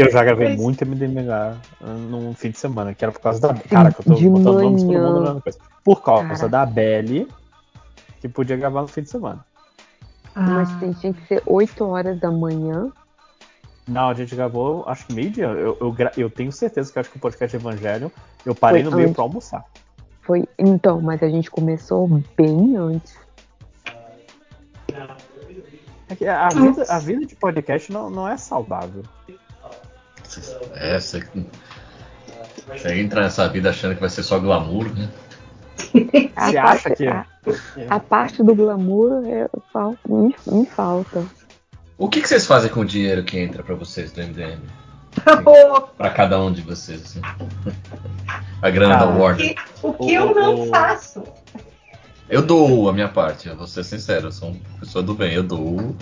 [0.00, 0.60] Eu já gravei Pois.
[0.60, 3.54] muito MDMA num fim de semana, que era por causa da.
[3.54, 5.12] Cara, que eu tô de botando nome de todo manhã.
[5.12, 5.58] mundo na coisa.
[5.82, 6.48] Por causa Cara.
[6.48, 7.26] da Belly,
[8.20, 9.44] que podia gravar no fim de semana.
[10.36, 12.92] Mas Ah, tem, tinha que ser 8 horas da manhã.
[13.88, 15.46] Não, a gente gravou, acho que meio dia.
[15.46, 18.12] Eu, eu, eu tenho certeza que eu acho que o podcast Evangelho
[18.46, 19.16] eu parei Foi no meio antes.
[19.16, 19.64] pra almoçar.
[20.22, 20.46] Foi.
[20.58, 22.06] Então, mas a gente começou
[22.36, 23.16] bem antes.
[26.10, 29.02] É que a, vida, a vida de podcast não, não é saudável.
[30.74, 31.22] É, você,
[32.70, 35.08] você entra nessa vida achando que vai ser só glamour, né?
[36.36, 37.06] A Você parte, acha que.
[37.08, 37.26] a,
[37.88, 41.24] a parte do glamour é, fal- me, me falta.
[41.96, 44.60] O que, que vocês fazem com o dinheiro que entra pra vocês do MDM?
[45.46, 47.20] o Pra cada um de vocês, assim.
[48.60, 49.54] A grana da Cara, Warner.
[49.54, 51.22] que, o que eu não O- faço?
[52.28, 55.32] Eu dou a minha parte, eu vou ser sincero, eu sou uma pessoa do bem,
[55.32, 55.96] eu dou.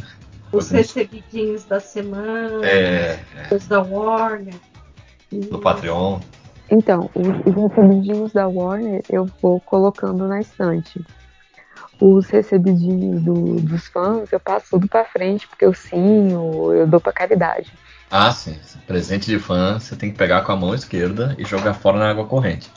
[0.53, 3.19] Os recebidinhos da semana, É,
[3.51, 4.55] os da Warner.
[5.33, 6.21] do Patreon.
[6.71, 11.01] Então, os, os recebidinhos da Warner eu vou colocando na estante.
[12.01, 16.87] Os recebidinhos do- dos fãs eu passo tudo pra frente, porque eu sim, eu, eu
[16.87, 17.73] dou pra caridade.
[18.11, 18.59] Ah, sim.
[18.87, 22.11] Presente de fã, você tem que pegar com a mão esquerda e jogar fora na
[22.11, 22.71] água corrente.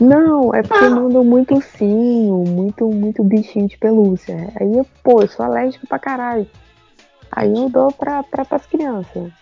[0.00, 4.52] Não, é porque mandam muito ursinho, muito, muito bichinho de pelúcia.
[4.60, 6.46] Aí eu, pô, eu sou alérgico pra caralho.
[7.32, 9.32] Aí eu dou pra, pra, pras crianças.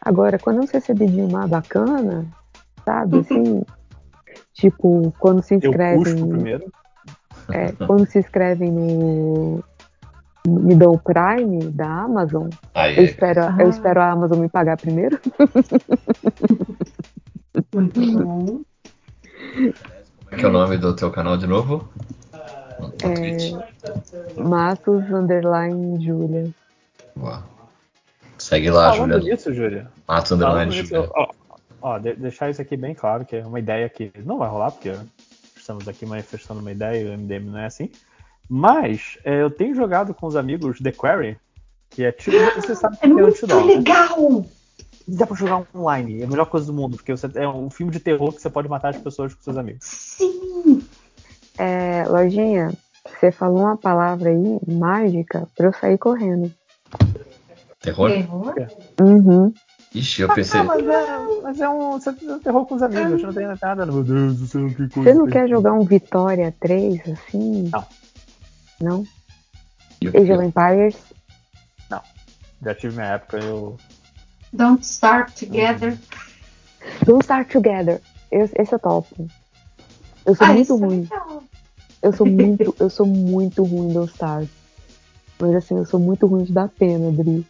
[0.00, 2.26] Agora, quando é um recebidinho mais bacana,
[2.84, 3.62] sabe, assim,
[4.54, 6.68] tipo, quando se Eu inscrevem.
[7.50, 9.64] É, quando se inscrevem no,
[10.46, 13.56] Me Dão Prime da Amazon, eu Aí, espero, Ah.
[13.58, 15.18] eu espero a Amazon me pagar primeiro.
[17.74, 18.60] Muito bom.
[19.38, 19.72] Como
[20.32, 21.88] é que é o nome do teu canal de novo?
[22.78, 24.42] No, no É.
[24.42, 26.50] Matos Underline Julia.
[27.16, 27.42] Uau.
[28.38, 29.30] Segue lá, Falando Juliano.
[29.30, 29.90] nisso, Júlia.
[30.06, 31.10] Matos Underline Juliano.
[31.14, 31.28] ó,
[31.82, 34.70] ó, de- deixar isso aqui bem claro, que é uma ideia que não vai rolar,
[34.70, 34.92] porque
[35.56, 37.90] estamos aqui manifestando uma ideia e o MDM não é assim.
[38.48, 41.36] Mas é, eu tenho jogado com os amigos The Quarry,
[41.90, 42.36] que é tipo.
[42.56, 43.82] Você sabe que É é muito anti-dó, né?
[45.08, 47.90] Dá pra jogar online, é a melhor coisa do mundo, porque você, é um filme
[47.90, 49.80] de terror que você pode matar as pessoas com seus amigos.
[49.82, 50.86] Sim!
[51.56, 52.72] É, Lojinha,
[53.18, 56.52] você falou uma palavra aí mágica pra eu sair correndo.
[57.80, 58.10] Terror?
[58.10, 58.54] Terror?
[59.00, 59.52] Uhum.
[59.94, 60.60] Ixi, eu pensei.
[60.60, 63.46] Ah, mas é, mas é um, você é um terror com os amigos, não tem
[63.46, 63.86] nada.
[63.86, 65.10] Meu Deus do céu, que coisa.
[65.10, 67.70] Você não quer jogar um Vitória 3 assim?
[67.72, 67.86] Não.
[68.80, 69.04] Não?
[70.02, 70.96] Eu- Age of Empires?
[72.60, 73.76] Já tive minha época, eu.
[74.52, 75.98] Don't Start Together.
[77.04, 78.00] Don't Start Together.
[78.30, 79.28] Esse, esse eu topo.
[80.24, 81.00] Eu sou Ah, muito é ruim.
[81.02, 81.42] legal.
[82.02, 84.48] Eu sou muito, eu sou muito ruim Don't Start.
[85.40, 87.46] Mas assim, eu sou muito ruim de dar pena, Dri.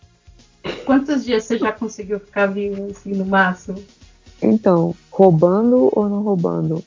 [0.84, 3.82] Quantos dias você já conseguiu ficar vivo assim no máximo?
[4.40, 6.84] Então, roubando ou não roubando?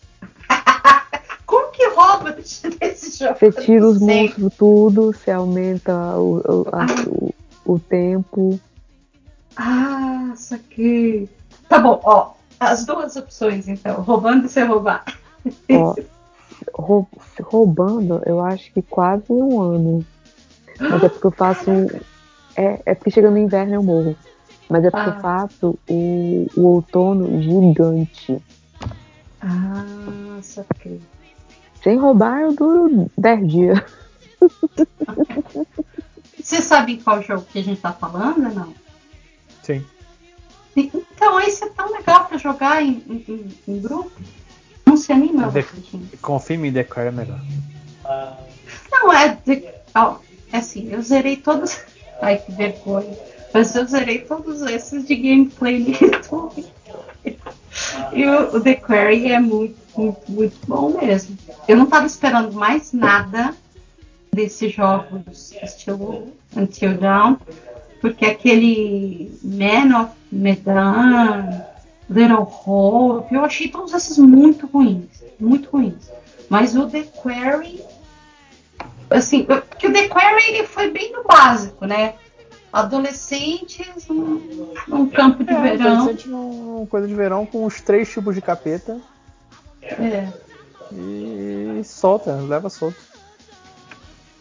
[1.46, 3.38] Como que rouba desse jogo?
[3.40, 8.60] Você tira os monstros tudo, você aumenta o, o, a- o, o tempo.
[9.56, 11.30] Ah, saquei.
[11.68, 12.32] Tá bom, ó.
[12.60, 14.02] As duas opções, então.
[14.02, 15.04] Roubando e sem roubar.
[15.72, 15.96] Ó,
[16.76, 17.08] rou-
[17.42, 20.06] roubando, eu acho que quase um ano.
[20.80, 21.70] Mas é porque eu faço.
[22.56, 24.16] É, é porque chega no inverno eu morro.
[24.70, 25.14] Mas é porque Ah.
[25.16, 28.42] eu faço o, o outono gigante.
[29.42, 31.02] Ah, saquei.
[31.84, 33.80] Sem roubar, eu duro 10 dias.
[36.42, 38.74] Você sabe qual jogo que a gente tá falando, ou não?
[39.64, 39.86] Sim.
[40.76, 44.12] Então, esse é tão legal pra jogar em, em- em- grupo.
[44.86, 45.66] Não se anima, De-?
[46.22, 47.40] Confirme em The Quarry é melhor.
[48.92, 49.38] Não, é.
[49.46, 49.64] De,
[50.54, 51.78] é assim, eu zerei todos.
[52.22, 53.18] Ai, que vergonha.
[53.54, 56.66] Mas eu zerei todos esses de gameplay no YouTube.
[58.14, 61.38] E o, o The Quarry é muito, muito, muito bom mesmo.
[61.68, 63.56] Eu não tava esperando mais nada
[64.34, 67.38] desses jogos estilo Until Dawn,
[68.02, 71.64] porque aquele Man of Medan,
[72.10, 76.10] Little Hope, eu achei todos esses muito ruins, muito ruins.
[76.50, 77.82] Mas o The Quarry,
[79.10, 82.16] assim, porque o The Quarry ele foi bem no básico, né?
[82.74, 85.92] adolescentes num, num campo de É, verão.
[86.04, 86.30] adolescente
[86.90, 89.00] coisa de verão com os três tipos de capeta
[89.82, 90.28] É.
[90.92, 92.98] e solta, leva solto.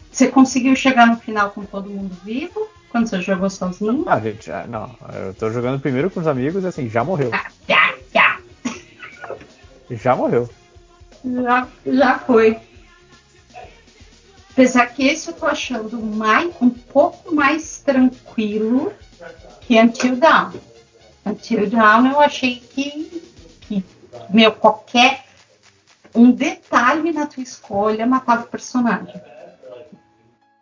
[0.09, 2.67] Você conseguiu chegar no final com todo mundo vivo?
[2.91, 4.03] Quando você jogou sozinho?
[4.05, 4.93] Ah, gente, ah, não.
[5.13, 7.31] Eu tô jogando primeiro com os amigos e assim, já morreu.
[7.67, 8.39] Já, já,
[9.89, 10.49] Já morreu.
[11.23, 12.59] já, já foi.
[14.51, 18.91] Apesar que esse eu tô achando mais, um pouco mais tranquilo
[19.61, 20.51] que Until Dawn.
[21.25, 23.23] Until Dawn eu achei que,
[23.61, 23.83] que
[24.29, 25.23] meu, qualquer
[26.13, 29.21] um detalhe na tua escolha matava o personagem.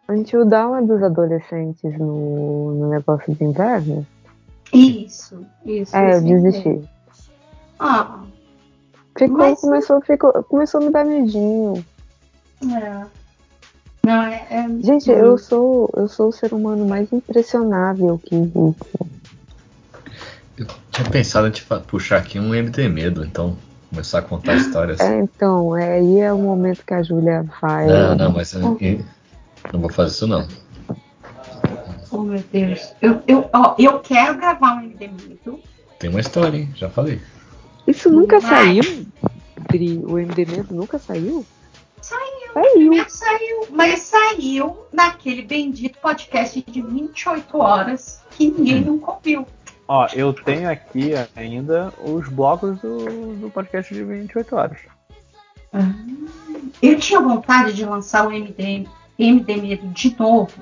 [0.09, 4.05] Until Dawn é dos adolescentes no, no negócio de inverno?
[4.73, 5.95] Isso, isso.
[5.95, 6.81] É, eu desisti.
[7.79, 8.23] Ah,
[9.19, 11.85] Ficou, Mas- começou, ficou, começou a me dar medinho.
[12.63, 13.05] é.
[14.05, 14.47] Não, é.
[14.49, 18.99] é- Gente, eu sou, eu sou o ser humano mais impressionável que existe.
[20.57, 23.57] Eu tinha pensado em te puxar aqui um MD Medo, então
[23.89, 24.99] começar a contar histórias.
[25.01, 27.87] É, então, é, aí é o momento que a Júlia vai.
[27.87, 28.99] Não, não, mas eu, eu
[29.71, 30.47] não vou fazer isso não.
[32.11, 32.93] Oh, meu Deus.
[33.01, 35.59] Eu, eu, ó, eu quero gravar um MD Mito.
[35.99, 36.71] Tem uma história, hein?
[36.75, 37.21] Já falei.
[37.85, 38.81] Isso nunca Vai.
[38.81, 39.07] saiu?
[39.69, 39.99] Dri?
[40.05, 41.45] O MD mesmo nunca saiu?
[42.01, 42.53] Saiu.
[42.53, 43.09] Saiu.
[43.09, 49.45] Saiu, mas saiu naquele bendito podcast de 28 horas que ninguém nunca ouviu.
[49.87, 54.77] Ó, eu tenho aqui ainda os blocos do, do podcast de 28 horas.
[56.81, 58.87] Eu tinha vontade de lançar o MD,
[59.19, 60.53] MD Medo de novo,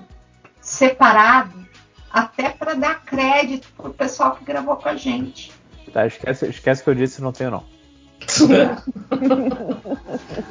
[0.59, 1.65] separado,
[2.11, 5.51] até para dar crédito pro pessoal que gravou com a gente.
[5.93, 7.63] Tá, esquece, esquece que eu disse, não tenho não.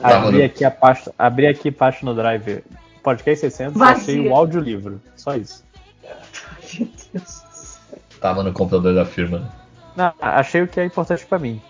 [0.00, 2.64] Tava Abri aqui a pasta, abri aqui a pasta no Drive.
[3.02, 3.94] Podcast 600, Vazia.
[4.02, 5.00] achei o audiolivro.
[5.14, 5.64] Só isso.
[6.02, 7.98] Meu Deus do céu.
[8.20, 9.38] Tava no computador da firma.
[9.40, 9.50] né?
[9.96, 11.60] Não, achei o que é importante pra mim.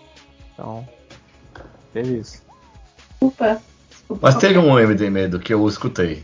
[0.53, 0.87] Então,
[1.93, 2.41] teve isso.
[3.11, 3.61] Desculpa.
[4.21, 6.23] Mas teve um MD Medo que eu escutei.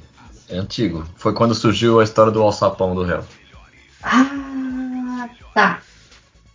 [0.50, 1.06] É antigo.
[1.16, 3.24] Foi quando surgiu a história do alçapão do réu.
[4.02, 5.82] Ah, tá.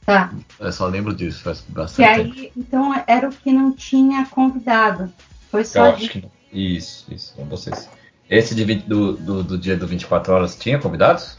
[0.04, 0.32] Tá.
[0.58, 2.34] Eu só lembro disso, faz bastante tempo.
[2.34, 5.12] aí, então, era o que não tinha convidado.
[5.50, 6.08] Foi Eu só acho de...
[6.08, 6.30] que não.
[6.50, 7.90] Isso, isso, são vocês.
[8.30, 11.36] Esse de 20 do, do, do dia do 24 horas tinha convidados?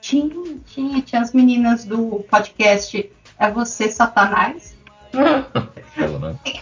[0.00, 4.74] Tinha, tinha, tinha as meninas do podcast É Você, Satanás.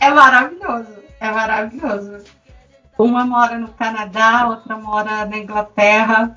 [0.00, 2.24] É maravilhoso, é maravilhoso.
[2.98, 6.36] Uma mora no Canadá, outra mora na Inglaterra.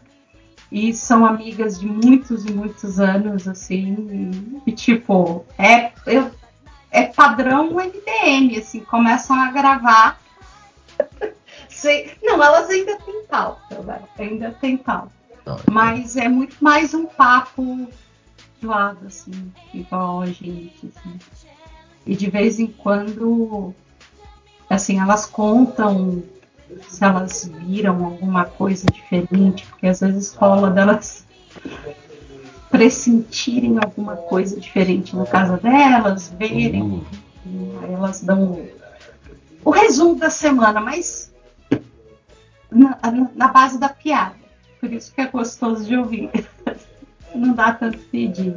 [0.71, 4.61] E são amigas de muitos e muitos anos, assim.
[4.65, 6.31] E, tipo, é, eu-
[6.91, 10.19] é padrão MDM, assim, começam a gravar.
[11.69, 14.01] Sei- não, elas ainda têm pauta, né?
[14.17, 15.11] ainda tem pauta.
[15.45, 17.87] Não, Mas é muito mais um papo
[18.61, 21.19] do lado, assim, igual a gente, assim.
[22.05, 23.73] E de vez em quando,
[24.69, 26.23] assim, elas contam
[26.87, 31.25] se elas viram alguma coisa diferente, porque às vezes rola delas
[32.69, 37.03] pressentirem alguma coisa diferente na casa delas, verem,
[37.47, 38.67] Uh, aí elas dão o,
[39.65, 41.31] o resumo da semana, mas
[42.71, 44.33] na, na- na base da piada.
[44.79, 46.31] Por isso que é gostoso de ouvir.
[47.35, 48.55] Não dá tanto pedir.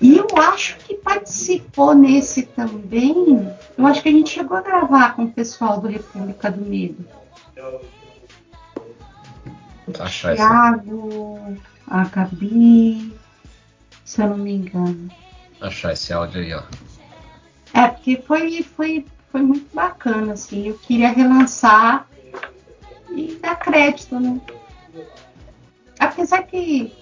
[0.00, 3.48] E eu acho que participou nesse também.
[3.76, 7.04] Eu acho que a gente chegou a gravar com o pessoal do República do Medo.
[9.98, 10.42] achar esse.
[10.42, 13.12] Thiago, a Gabi,
[14.04, 15.10] se eu não me engano.
[15.60, 16.62] Achar esse áudio aí, ó.
[17.74, 20.68] É, porque foi, foi, foi muito bacana, assim.
[20.68, 22.06] Eu queria relançar
[23.10, 24.40] e dar crédito, né?
[25.98, 26.92] Apesar que.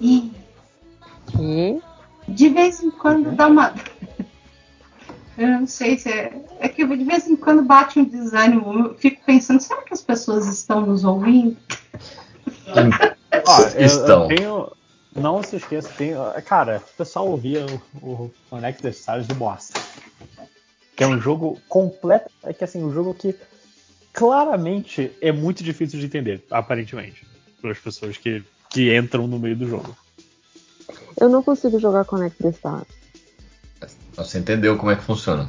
[0.00, 0.32] E
[1.42, 1.80] E
[2.28, 3.74] de vez em quando dá uma.
[5.36, 6.32] Eu não sei se é.
[6.60, 8.72] É que de vez em quando bate um desânimo.
[8.88, 11.56] Eu fico pensando, será que as pessoas estão nos ouvindo?
[12.66, 12.84] Eu-
[13.74, 14.28] eu Estão.
[14.28, 14.72] tenho-
[15.16, 16.12] não se esqueça, tem,
[16.46, 17.66] cara, o pessoal ouvia
[18.00, 19.80] o, o Connect the Stars de bosta.
[20.96, 22.30] Que é um jogo completo.
[22.44, 23.34] É que assim, um jogo que
[24.12, 27.26] claramente é muito difícil de entender, aparentemente.
[27.60, 29.96] Para as pessoas que, que entram no meio do jogo.
[31.20, 32.86] Eu não consigo jogar Connect the Stars.
[34.16, 35.48] Você entendeu como é que funciona.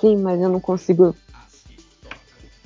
[0.00, 1.14] Sim, mas eu não consigo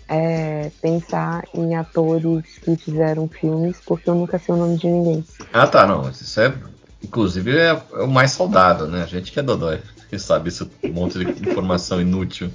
[0.09, 5.25] é, pensar em atores que fizeram filmes porque eu nunca sei o nome de ninguém.
[5.53, 6.09] Ah, tá, não.
[6.09, 6.55] Isso é.
[7.03, 9.03] Inclusive é, é o mais saudável, né?
[9.03, 9.81] A gente que é dodói.
[10.07, 12.49] Que sabe isso, um monte de informação inútil.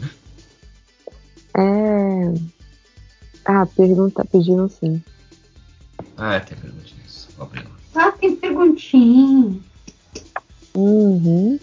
[1.54, 2.34] É.
[3.44, 5.04] Ah, pergunta, pediram sim.
[6.16, 7.28] Ah, é, tem perguntinhas.
[7.38, 7.50] Lá.
[7.96, 9.56] Ah, tem perguntinha.
[10.74, 11.60] Uhum.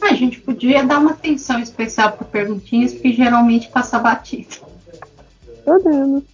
[0.00, 4.56] A gente podia dar uma atenção especial para perguntinhas, porque geralmente passa batido.
[5.64, 6.24] Tô dando.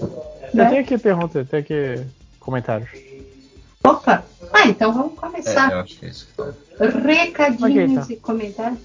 [0.00, 0.68] Eu Né?
[0.68, 2.04] tenho aqui pergunta, eu tenho aqui
[2.40, 2.90] comentários.
[3.82, 4.24] Opa!
[4.52, 5.72] Ah, então vamos É, eu começar.
[5.80, 6.28] acho que é isso.
[7.04, 8.12] Recadinhos Ok, tá.
[8.12, 8.78] e comentários.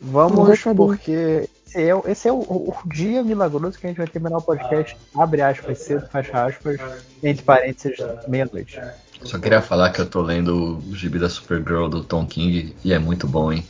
[0.00, 3.96] Vamos, porque esse é, o- esse é o, o- o dia milagroso que a gente
[3.98, 4.96] vai terminar o podcast.
[5.16, 6.78] Abre aspas cedo, fecha aspas,
[7.22, 8.80] entre parênteses, meia-noite.
[9.24, 12.92] Só queria falar que eu tô lendo o gibi da Supergirl do Tom King e
[12.92, 13.64] é muito bom, hein?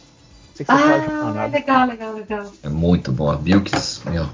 [0.68, 1.46] Ah, nada.
[1.48, 2.52] legal, legal, legal.
[2.62, 3.30] É muito bom.
[3.30, 4.28] A Bilks, meu,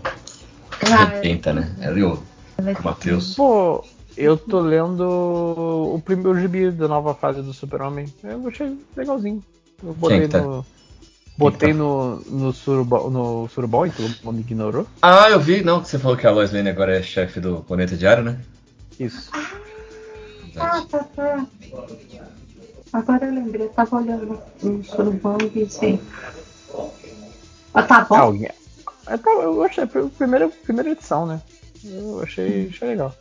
[0.91, 1.75] Ah, arrebenta, né?
[1.81, 2.23] Ela e o
[2.59, 3.35] o Matheus.
[3.35, 3.85] Pô,
[4.17, 8.13] eu tô lendo o primeiro gibi da nova fase do Super-Homem.
[8.23, 9.43] Eu achei legalzinho.
[9.83, 10.41] Eu botei que tá?
[10.43, 10.67] no.
[11.39, 11.79] Botei tá?
[11.79, 14.87] no, no, surubol, no surubol e todo mundo ignorou.
[15.01, 17.63] Ah, eu vi, não, que você falou que a Lois Lane agora é chefe do
[17.63, 18.39] Planeta Diário, né?
[18.99, 19.31] Isso.
[19.33, 19.57] Ah,
[20.55, 20.87] tá,
[21.17, 21.47] tá.
[22.93, 26.01] Agora eu lembrei, eu tava olhando no surubão e pensei.
[27.73, 28.15] Ah, tá bom.
[28.17, 28.51] Ah, alguém-
[29.07, 31.41] Ah, tá, eu achei, primeira, primeira edição, né?
[31.85, 33.15] Eu achei, achei legal.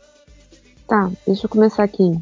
[0.88, 2.18] Tá, deixa eu começar aqui.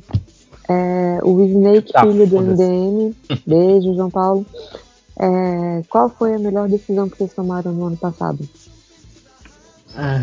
[0.68, 2.40] É, o Snake, Tá, filho do.
[2.42, 3.14] MDM.
[3.46, 4.44] Beijo, João Paulo.
[5.18, 8.46] É, qual foi a melhor decisão que vocês tomaram no ano passado?
[9.96, 10.18] Ah,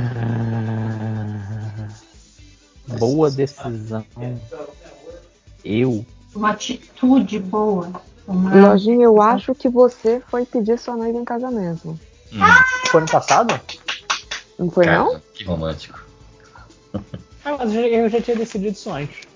[2.88, 4.06] boa decisão.
[5.64, 6.06] Eu?
[6.34, 7.92] Uma atitude boa.
[8.28, 8.70] Uma...
[8.70, 12.00] Lojinha, eu acho que você foi pedir sua noiva em casamento.
[12.32, 12.40] Hum,
[12.88, 13.60] Foi ano passado?
[14.58, 15.22] Não foi, cara, não?
[15.34, 16.04] Que romântico.
[17.44, 19.28] Ah, mas eu já, tinha decidido isso antes.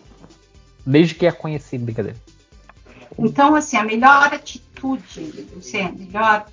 [0.86, 2.18] Desde que a conheci, brincadeira.
[3.18, 6.46] Então, assim, a melhor atitude, você, a melhor,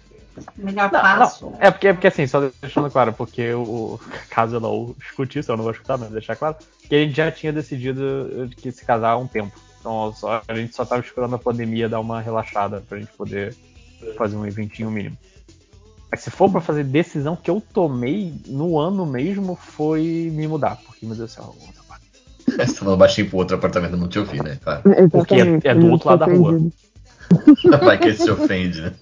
[0.56, 1.46] melhor Não, passo.
[1.50, 1.56] não.
[1.60, 3.98] É porque, é porque assim, só deixando claro, porque o,
[4.30, 6.56] caso ela o escute isso, eu não vou escutar, mas deixar claro,
[6.88, 9.52] que a gente já tinha decidido que se casar há um tempo.
[9.80, 13.54] Então só- a gente só tava esperando a pandemia dar uma relaxada pra gente poder
[14.16, 15.16] fazer um eventinho mínimo.
[16.10, 20.76] Mas se for pra fazer decisão que eu tomei no ano mesmo, foi me mudar.
[20.86, 21.54] Porque, meu Deus do céu,
[22.46, 24.56] Você tá falando baixinho pro outro apartamento, não te ouvi, né?
[24.62, 24.82] Claro.
[25.10, 26.60] Porque é- é do outro lado da rua.
[27.84, 28.92] Vai que ele se ofende, né?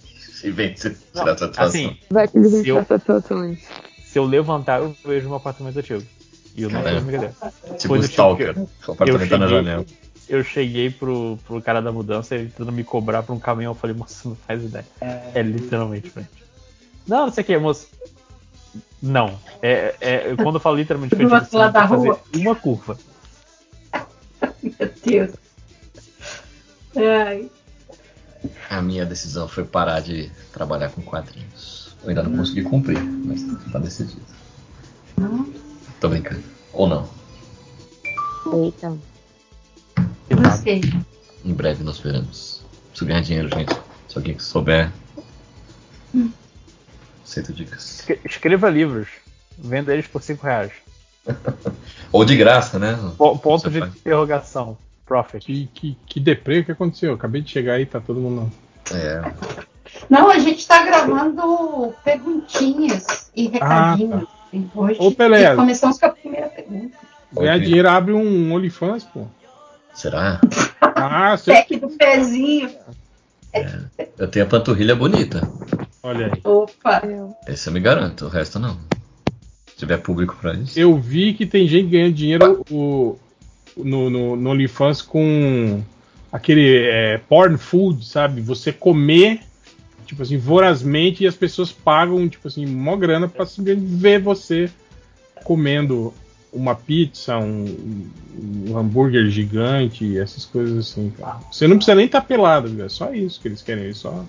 [0.44, 1.64] Se vem se tirar a satisfação.
[1.68, 3.58] assim, Vai que ele eu- aí.
[4.04, 6.02] se eu levantar, eu vejo um apartamento antigo.
[6.54, 7.00] E eu não Caramba.
[7.00, 7.34] brincadeira.
[7.78, 8.54] tipo o tipo Stalker.
[8.86, 9.86] O apartamento tá na cheguei- janela.
[10.28, 13.72] eu cheguei pro, pro cara da mudança, ele tentando me cobrar pra um caminhão.
[13.72, 14.84] Eu falei, moço, não faz ideia.
[15.00, 16.28] É, literalmente frente.
[17.08, 17.88] Não, não sei o que, moço.
[19.02, 19.38] Não.
[19.62, 22.20] É, é, quando eu falo literalmente frente, você tem da fazer rua.
[22.36, 22.98] uma curva.
[24.62, 25.30] Meu Deus.
[26.96, 27.50] Ai.
[28.70, 31.94] A minha decisão foi parar de trabalhar com quadrinhos.
[32.02, 33.42] Eu ainda não consegui cumprir, mas
[33.72, 34.20] tá decidido.
[36.00, 36.42] Tô brincando.
[36.72, 37.08] Ou não.
[38.52, 38.96] Eita.
[40.30, 40.82] Gostei.
[41.44, 42.62] Em breve nós veremos.
[42.90, 43.74] Preciso ganhar dinheiro, gente.
[44.08, 44.90] Se alguém souber.
[47.24, 48.00] Aceito dicas.
[48.00, 49.08] Escre- Escreva livros.
[49.58, 50.72] Venda eles por 5 reais.
[52.12, 52.98] Ou de graça, né?
[53.16, 53.94] Po- Ponto de faz.
[53.96, 54.76] interrogação.
[55.06, 55.44] Profit.
[55.44, 57.10] Que, que, que deprê, que aconteceu?
[57.10, 58.50] Eu acabei de chegar aí, tá todo mundo.
[58.92, 59.32] É.
[60.08, 64.24] Não, a gente tá gravando perguntinhas e recadinhos.
[64.52, 65.54] E Hoje Ô, Pelé.
[65.54, 66.96] começamos com a primeira pergunta.
[67.32, 69.26] Ganhar dinheiro abre um OnlyFans, pô.
[69.92, 70.40] Será?
[70.80, 71.54] Ah, sei.
[71.56, 72.70] Pack do pezinho.
[74.18, 75.48] Eu tenho a panturrilha bonita.
[76.02, 76.40] Olha aí.
[76.44, 77.02] Opa.
[77.48, 78.76] Esse eu me garanto, o resto não.
[79.66, 80.78] Se tiver público pra isso.
[80.78, 83.16] Eu vi que tem gente ganhando dinheiro o-
[83.76, 85.82] no, no, no OnlyFans com
[86.32, 88.40] aquele é, porn food, sabe?
[88.40, 89.40] Você comer,
[90.06, 94.70] tipo assim, vorazmente e as pessoas pagam, tipo assim, mó grana pra simplesmente ver você
[95.44, 96.12] comendo
[96.52, 98.06] uma pizza, um,
[98.68, 101.38] um hambúrguer gigante, essas coisas assim, cara.
[101.50, 102.84] Você não precisa nem estar pelado, viu?
[102.84, 104.24] é só isso que eles querem, é só.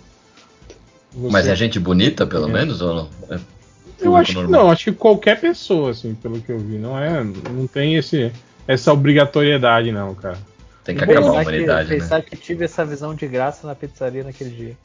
[1.14, 2.52] você- Mas é gente bonita, pelo É.
[2.54, 3.10] menos, ou não?
[3.30, 3.40] É
[4.02, 4.64] Eu acho que normal?
[4.66, 8.32] não, acho que qualquer pessoa, assim, pelo que eu vi, não é, não tem esse
[8.68, 10.38] essa obrigatoriedade não, cara.
[10.84, 11.96] Tem que acabar a que, humanidade, né?
[11.96, 14.78] pensar que tive essa visão de graça na pizzaria naquele dia.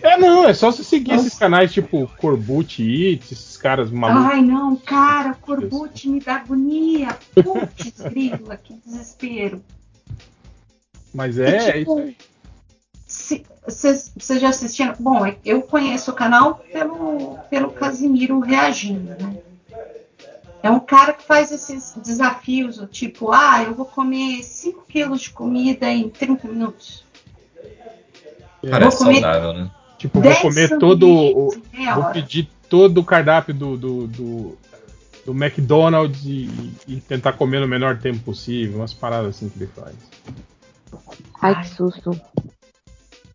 [0.00, 4.32] É não, é só você seguir esses canais tipo Corbucci Eats, esses caras malucos.
[4.32, 7.18] Ai, não, cara, Corbucci me dá agonia.
[7.34, 9.62] Putz, grila, que desespero.
[11.12, 12.16] Mas é, é isso aí.
[13.66, 14.94] Vocês já assistiram?
[14.98, 19.36] Bom, é- eu conheço o canal pelo, pelo Casimiro Reagindo, né?
[20.62, 25.22] É um cara que faz esses desafios, o tipo, ah, eu vou comer 5 quilos
[25.22, 27.04] de comida em 30 minutos.
[28.70, 29.70] Parece Vou comer- saudável, né?
[29.98, 31.50] Tipo, vou 10 comer todo o,
[31.94, 34.58] vou pedir todo o cardápio do, do, do,
[35.26, 36.48] do McDonald's e,
[36.86, 39.94] e tentar comer no menor tempo possível, umas paradas assim que ele faz.
[41.40, 42.20] Ai, que susto.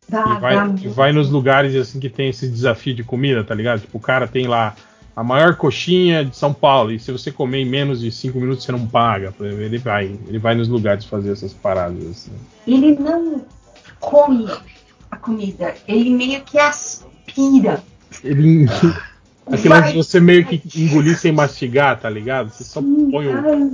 [0.09, 3.43] Dá, E vai, dá e vai nos lugares assim que tem esse desafio de comida,
[3.43, 3.81] tá ligado?
[3.81, 4.73] Tipo, o cara tem lá
[5.17, 8.63] a maior coxinha de São Paulo, e se você comer em menos de 5 minutos
[8.63, 9.33] você não paga.
[9.39, 12.31] Ele vai, ele vai nos lugares fazer essas paradas assim.
[12.67, 13.43] Ele não
[13.99, 14.47] come
[15.09, 17.83] a comida, ele meio que aspira.
[18.23, 18.67] Ele
[19.51, 22.51] aquilo de você meio que engolir sem mastigar, tá ligado?
[22.51, 23.71] Você só põe o,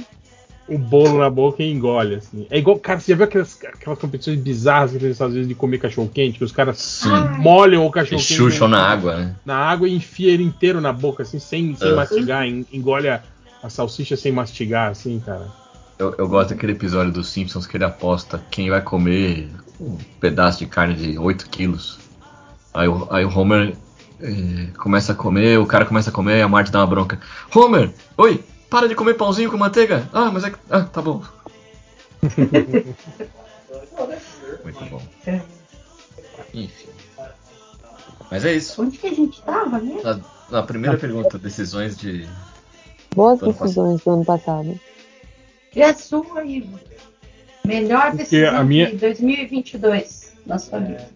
[0.67, 2.47] o bolo na boca e engole, assim.
[2.49, 5.49] É igual, cara, você já viu aquelas, aquelas competições bizarras que tem nos Estados Unidos
[5.49, 7.09] de comer cachorro quente, que os caras Sim.
[7.37, 9.35] molham o cachorro quente chucham na água, né?
[9.45, 11.95] na água e enfia ele inteiro na boca, assim, sem, sem Ah.
[11.95, 13.21] mastigar, en- engole a,
[13.61, 15.47] a salsicha sem mastigar, assim, cara.
[15.99, 19.49] Eu, eu gosto daquele episódio dos Simpsons que ele aposta quem vai comer
[19.79, 21.99] um pedaço de carne de 8 quilos.
[22.73, 23.75] Aí, o- aí o Homer
[24.21, 27.19] eh, começa a comer, o cara começa a comer e a Marge dá uma bronca.
[27.53, 28.41] Homer, oi,
[28.73, 30.09] para de comer pãozinho com manteiga.
[30.11, 30.57] Ah, mas é que.
[30.67, 31.21] Ah, tá bom.
[34.63, 35.01] Muito bom.
[36.53, 36.89] Enfim.
[38.31, 38.81] Mas é isso.
[38.81, 40.01] Onde que a gente tava mesmo?
[40.01, 40.19] Na,
[40.49, 42.27] na primeira pergunta, decisões de.
[43.15, 44.79] Boas Ano decisões do ano passado.
[45.75, 46.79] E a sua, Ivo?
[47.63, 51.07] Melhor Porque decisão a minha- de 2022 na sua vida.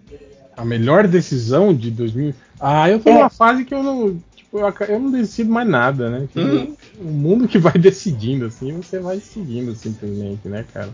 [0.55, 2.35] A melhor decisão de 2000.
[2.59, 3.13] Ah, eu tô É.
[3.13, 4.21] numa fase que eu não.
[4.47, 6.27] Tipo, eu, não decido mais nada, né?
[6.27, 6.75] Tipo, Hum.
[6.99, 10.89] O mundo que vai decidindo, assim, você vai seguindo simplesmente, né, cara?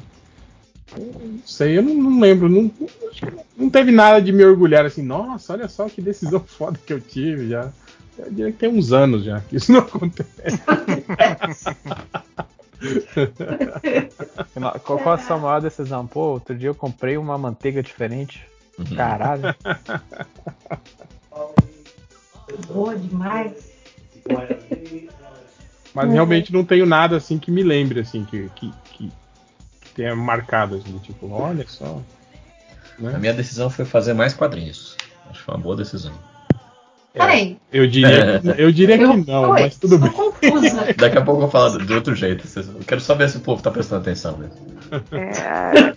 [0.97, 2.49] Eu não sei, eu não, não lembro.
[2.49, 2.69] Não,
[3.09, 6.79] acho que não teve nada de me orgulhar assim, nossa, olha só que decisão foda
[6.85, 7.71] que eu tive já.
[8.17, 10.59] Eu diria que tem uns anos já que isso não acontece.
[14.83, 16.05] Qual, qual a sua maior decisão?
[16.05, 18.45] Pô, outro dia eu comprei uma manteiga diferente.
[18.77, 18.95] Uhum.
[18.95, 19.55] Caralho.
[22.67, 23.73] Boa demais.
[25.93, 29.11] Mas realmente não tenho nada assim que me lembre, assim, que, que, que,
[29.95, 32.01] tenha marcado, assim, tipo, olha só.
[32.99, 33.17] A Né?
[33.19, 34.97] minha decisão foi fazer mais quadrinhos.
[35.29, 36.13] Acho que foi uma boa decisão.
[37.13, 40.11] Peraí, Eu diria que, eu diria que não, Oi, mas tudo bem.
[40.11, 40.93] confusa.
[40.97, 42.47] Daqui a pouco eu vou falar de outro jeito.
[42.55, 44.55] Eu quero só ver se o povo tá prestando atenção mesmo.
[45.11, 45.21] É,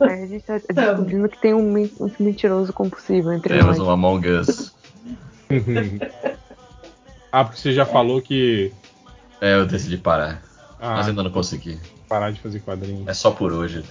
[0.02, 3.86] a gente tá descobrindo que tem um, men- um mentiroso compulsivo entre Temos nós.
[3.86, 4.72] um Among Us.
[7.32, 8.72] Ah, porque você já falou que.
[9.40, 10.42] É, eu decidi parar.
[10.80, 11.78] Ah, Mas ainda não consegui.
[12.08, 13.04] parar de fazer quadrinho.
[13.08, 13.84] É só por hoje.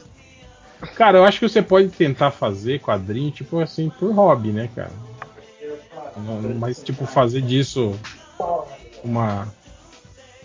[0.96, 4.92] Cara, eu acho que você pode tentar fazer quadrinho, tipo assim, por hobby, né, cara?
[6.60, 7.98] Mas, tipo, fazer disso
[9.04, 9.48] uma,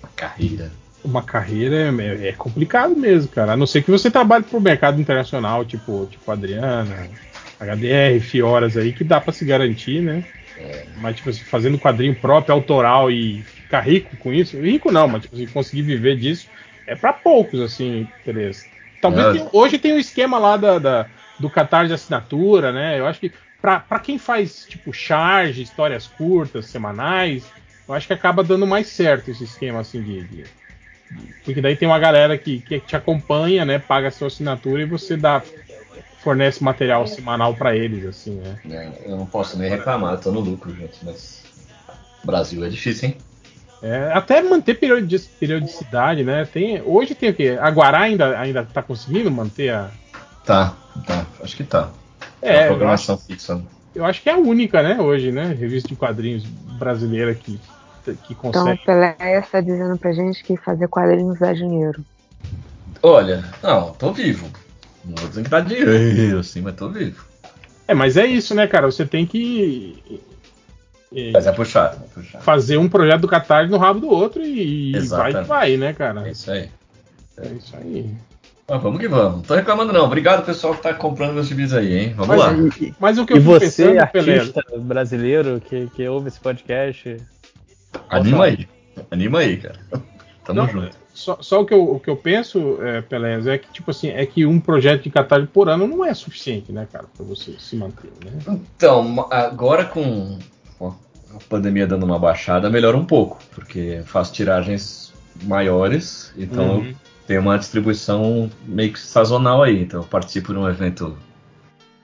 [0.02, 0.72] Uma carreira.
[1.04, 3.52] uma carreira é, é complicado mesmo, cara.
[3.52, 7.08] A não ser que você trabalhe pro mercado internacional, tipo, tipo Adriana,
[7.60, 10.24] HDR, Fioras aí, que dá pra se garantir, né?
[10.96, 14.60] Mas, tipo assim, fazendo quadrinho próprio, autoral e ficar rico com isso.
[14.60, 16.48] Rico não, mas tipo, assim, conseguir viver disso
[16.86, 18.66] é pra poucos, assim, Tereza.
[19.00, 19.32] Talvez É.
[19.32, 21.06] tenha- hoje tem um esquema lá da, da-
[21.38, 22.98] do Catar de assinatura, né?
[22.98, 23.32] Eu acho que
[23.62, 27.44] pra quem faz, tipo, charge, histórias curtas, semanais,
[27.88, 30.22] eu acho que acaba dando mais certo esse esquema, assim, de.
[30.22, 30.44] de-
[31.10, 33.78] de- porque daí tem uma galera que, que te acompanha, né?
[33.78, 35.42] Paga a sua assinatura e você dá.
[36.22, 38.58] Fornece material semanal pra eles, assim, né?
[38.70, 40.98] É, Eu não posso nem reclamar, eu tô no lucro, gente.
[41.02, 41.40] Mas.
[42.22, 43.16] Brasil é difícil, hein?
[43.82, 46.44] É, até manter periodi- periodicidade, né?
[46.44, 47.56] Tem, hoje tem o quê?
[47.58, 49.90] A Guará ainda, ainda tá conseguindo manter a.
[50.44, 50.74] Tá,
[51.06, 51.24] tá.
[51.42, 51.88] Acho que tá.
[52.42, 53.62] É, É, uma eu programação fixa.
[53.94, 55.46] Eu acho que é a única, né, hoje, né?
[55.58, 57.58] Revista de quadrinhos brasileira que,
[58.04, 58.80] que Então, consegue.
[58.82, 62.04] o Pelé está dizendo pra gente que fazer quadrinhos dá dinheiro.
[63.02, 64.46] Olha, não, tô vivo.
[65.04, 67.24] Não vou dizer que dá dinheiro, assim, mas tô vivo.
[67.88, 68.86] É, mas é isso, né, cara?
[68.86, 70.20] Você tem que
[71.12, 72.44] é, Mas é puxado, é puxado.
[72.44, 75.42] fazer um projeto do Catarse no rabo do outro e, e vai Exatamente.
[75.42, 76.28] que vai, né, cara?
[76.28, 76.70] É isso aí.
[77.36, 78.14] É isso aí.
[78.68, 79.36] Mas vamos que vamos.
[79.38, 80.04] Não tô reclamando, não.
[80.04, 82.14] Obrigado, pessoal, que tá comprando meus gibis aí, hein?
[82.14, 82.52] Vamos Mas lá.
[82.80, 86.28] E, Mas o que eu e fico você, pensando, Pelé, artista brasileiro que, que ouve
[86.28, 87.16] esse podcast,
[88.08, 88.68] Anima aí.
[89.10, 89.80] Anima aí, cara.
[90.44, 90.96] Tamo Não, junto.
[91.20, 94.08] Só, só o, que eu, o que eu penso, é, Pelé, é que, tipo assim,
[94.08, 97.52] é que um projeto de catarse por ano não é suficiente, né, cara, pra você
[97.58, 98.32] se manter, né?
[98.74, 100.38] Então, agora com
[100.80, 105.12] a pandemia dando uma baixada, melhora um pouco, porque faço tiragens
[105.42, 106.94] maiores, então Uhum.
[107.26, 109.82] tenho uma distribuição meio que sazonal aí.
[109.82, 111.18] Então eu participo de um evento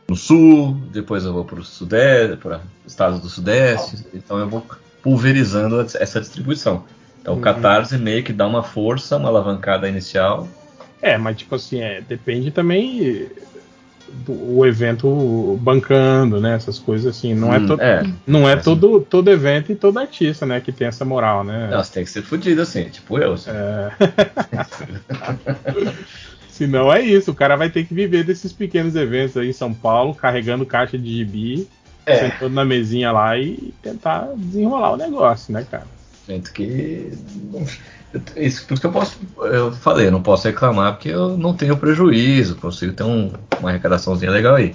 [0.08, 4.62] no sul, depois eu vou para o sudeste, para estados do sudeste, então eu vou
[5.02, 6.84] pulverizando essa distribuição.
[7.26, 7.42] Então o Uhum.
[7.42, 10.46] Catarse meio que dá uma força, uma alavancada inicial.
[11.02, 13.26] É, mas tipo assim, é, depende também.
[14.24, 16.54] do- evento bancando, né?
[16.54, 17.34] Essas coisas assim.
[17.34, 18.02] Não é, Hum, to- é.
[18.24, 18.62] não é Assim.
[18.62, 20.60] todo, todo evento e todo artista, né?
[20.60, 21.68] Que tem essa moral, né?
[21.70, 23.32] Não, você tem que ser fudido assim, tipo eu.
[23.32, 23.50] assim.
[23.50, 23.90] É.
[26.48, 29.74] Senão é isso, o cara vai ter que viver desses pequenos eventos aí em São
[29.74, 31.68] Paulo, carregando caixa de gibi,
[32.06, 32.30] É.
[32.30, 35.95] sentando na mesinha lá e tentar desenrolar o negócio, né, cara?
[36.26, 37.12] Sinto que.
[38.36, 39.18] Isso, por isso que eu posso.
[39.38, 43.70] Eu falei, eu não posso reclamar porque eu não tenho prejuízo, consigo ter um- uma
[43.70, 44.74] arrecadaçãozinha legal aí.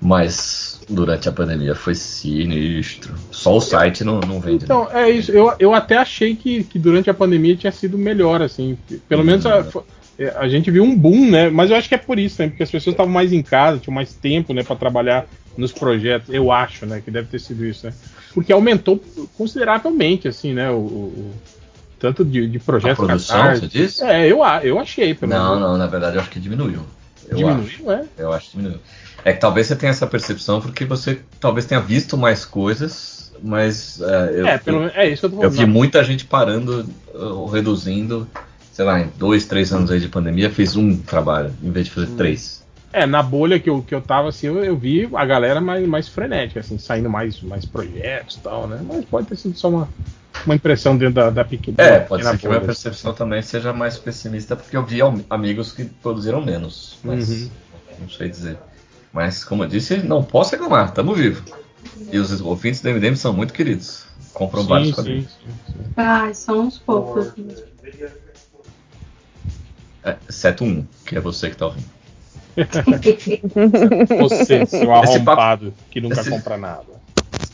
[0.00, 3.14] Mas durante a pandemia foi sinistro.
[3.30, 4.64] Só o site não, não vende.
[4.64, 5.02] Então, né?
[5.04, 5.30] é isso.
[5.30, 8.78] Eu, eu até achei que, que durante a pandemia tinha sido melhor, assim.
[9.08, 9.84] Pelo menos a, fo-
[10.18, 11.50] é, a gente viu um boom, né?
[11.50, 12.48] Mas eu acho que é por isso, né?
[12.48, 16.32] Porque as pessoas estavam mais em casa, tinham mais tempo, né, para trabalhar nos projetos.
[16.32, 17.92] Eu acho, né, que deve ter sido isso, né?
[18.34, 19.02] Porque aumentou
[19.36, 20.70] consideravelmente, assim, né?
[20.70, 21.34] O, o- o-
[21.98, 23.60] tanto de, de A projetos produção, catarse.
[23.62, 24.04] você disse?
[24.04, 25.68] É, eu, a- eu achei, pelo Não, menos.
[25.70, 26.80] não, na verdade eu acho que diminuiu.
[27.28, 27.90] Eu Diminuiu, acho.
[27.90, 28.04] é?
[28.18, 28.80] Eu acho que diminuiu.
[29.24, 34.00] É que talvez você tenha essa percepção porque você talvez tenha visto mais coisas, mas
[34.00, 34.94] é, eu, É, pelo menos.
[34.96, 35.58] É isso que eu tô eu falando.
[35.58, 38.26] vi muita gente parando ou reduzindo.
[38.72, 41.92] Sei lá, em dois, três anos aí de pandemia, fez um trabalho em vez de
[41.92, 42.64] fazer três.
[42.92, 45.86] É, na bolha que eu, que eu tava, assim, eu, eu vi a galera mais,
[45.86, 48.82] mais frenética, assim, saindo mais, mais projetos e tal, né?
[48.84, 49.88] Mas pode ter sido só uma,
[50.44, 51.76] uma impressão dentro da, da pequena.
[51.76, 52.66] É, pode ser que a minha bolha.
[52.66, 56.98] percepção também seja mais pessimista, porque eu vi am- amigos que produziram menos.
[57.02, 57.50] Mas Uhum.
[57.98, 58.58] não sei dizer.
[59.12, 61.44] Mas, como eu disse, não posso reclamar, tamo vivo.
[62.12, 64.06] E os ouvintes do MDM são muito queridos.
[64.32, 65.38] Compram vários Sim, sim, quadrinhos.
[65.38, 65.92] sim, sim.
[65.96, 67.64] Ai, são uns poucos.
[70.04, 71.90] É, exceto um, que é você que tá ouvindo.
[74.18, 76.84] Você, seu Esse papo- arrombado, que nunca esse- compra nada.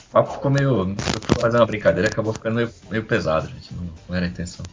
[0.08, 0.68] O papo ficou meio.
[0.90, 3.74] Eu fui fazer uma brincadeira acabou ficando meio, meio pesado, gente.
[3.74, 4.64] Não, não era a intenção.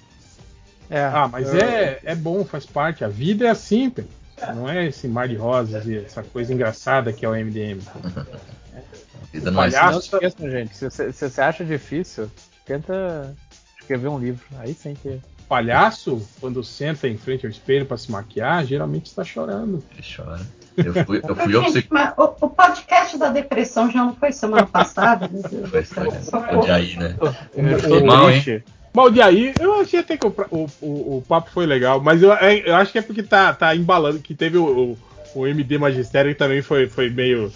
[0.89, 3.03] É, Ah, mas é, é bom, faz parte.
[3.03, 3.91] A vida é assim,
[4.55, 7.79] não é esse mar de rosas e essa coisa engraçada que é o MDM.
[7.95, 9.75] A vida não é assim.
[9.77, 9.99] Não Palhaço.
[10.15, 10.77] esqueçam, gente.
[10.77, 12.29] Se você, se você acha difícil,
[12.65, 13.33] tenta
[13.81, 14.45] escrever um livro.
[14.59, 15.19] Aí sim que.
[15.53, 19.83] Palhaço, quando senta em frente ao espelho para se maquiar, geralmente está chorando.
[19.93, 20.41] Ele chora.
[20.75, 24.31] Eu fui, eu fui ao Gente, mas o, o podcast da depressão já não foi
[24.31, 25.29] semana passada?
[25.69, 27.15] Foi, foi, foi de aí, né?
[27.21, 28.63] O- Foi o- mal, hein?
[28.95, 32.23] o de aí, eu achei até que o, o, o, o papo foi legal, mas
[32.23, 34.97] eu, é- eu acho que é porque tá, tá embalando, que teve o,
[35.35, 37.53] o, o MD Magistério que também foi, foi meio,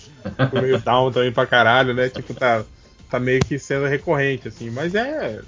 [0.52, 2.10] foi meio down também pra caralho, né?
[2.10, 2.64] Tipo, tá,
[3.10, 5.39] tá meio que sendo recorrente, assim, mas é.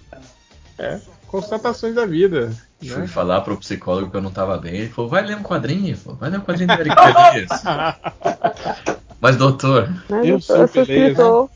[0.80, 2.52] É, constatações da vida.
[2.82, 3.08] Fui Né?
[3.08, 4.74] falar pro psicólogo que eu não tava bem.
[4.76, 7.50] Ele falou: vai ler um quadrinho, pô, vai ler um quadrinho do Eric Feliz.
[9.22, 10.82] Mas, doutor, Mas Eu eu, sou beleza.
[10.82, 11.50] escritor.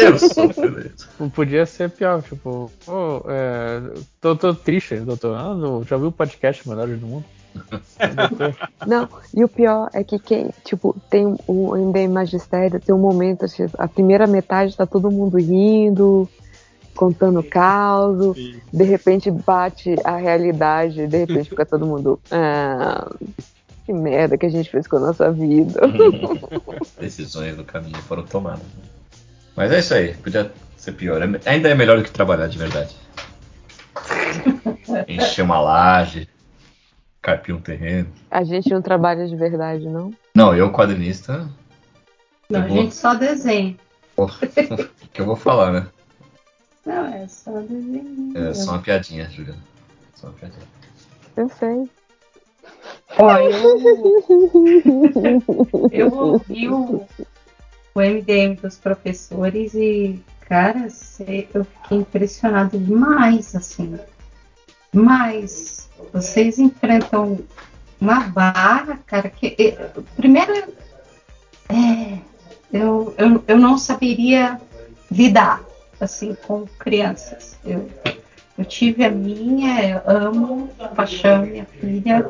[0.00, 1.08] eu sou feliz.
[1.18, 3.80] Não Podia ser pior, tipo, "Ô, é,
[4.20, 5.36] tô, tô triste, doutor.
[5.36, 7.24] Ah, não, já viu o podcast Melhores do Mundo?
[8.86, 13.44] Não, e o pior é que quem, tipo, tem o MDM Magistério, tem um momento,
[13.44, 16.28] assim, a primeira metade tá todo mundo rindo,
[17.00, 18.36] contando caos,
[18.70, 22.20] de repente bate a realidade, de repente fica todo mundo.
[22.30, 23.10] Ah,
[23.86, 25.80] que merda que a gente fez com a nossa vida.
[27.00, 28.66] Decisões no caminho foram tomadas.
[29.56, 31.22] Mas é isso aí, podia ser pior.
[31.22, 32.94] É- Ainda é melhor do que trabalhar de verdade.
[35.08, 36.28] Encher uma laje,
[37.22, 38.08] carpir um terreno.
[38.30, 40.12] A gente não trabalha de verdade, não?
[40.34, 41.48] Não, eu, quadrinista,
[42.50, 43.74] Não, a gente só desenha.
[44.18, 44.28] o
[45.14, 45.86] que eu vou falar, né?
[46.90, 48.36] Não, é só desenho.
[48.36, 49.62] É só uma piadinha, Juliana.
[50.16, 50.66] Só uma piadinha.
[51.36, 51.88] Eu sei.
[53.16, 53.78] Ó, eu,
[55.92, 57.06] eu ouvi o,
[57.94, 60.88] o MDM dos professores e, cara,
[61.54, 63.96] eu fiquei impressionado demais, assim.
[64.92, 67.38] Mas vocês enfrentam
[68.00, 70.74] uma barra, cara, que eh, primeiro
[71.68, 72.18] é,
[72.72, 74.60] eu, eu, eu não saberia
[75.10, 75.69] lidar
[76.00, 77.56] assim com crianças.
[77.64, 77.88] Eu,
[78.58, 82.26] eu tive a minha, eu amo paixão minha filha,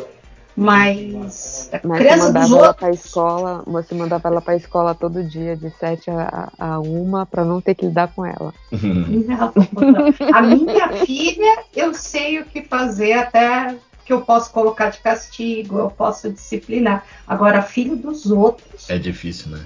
[0.57, 5.25] mas Mas você criança dos mandava ela pra escola, você mandava ela pra escola todo
[5.25, 8.53] dia, de 7 a, a 1, pra não ter que lidar com ela.
[8.73, 10.35] Não, não.
[10.35, 15.79] A minha filha, eu sei o que fazer, até que eu posso colocar de castigo,
[15.79, 17.05] eu posso disciplinar.
[17.29, 19.65] Agora, filho dos outros, É difícil, né?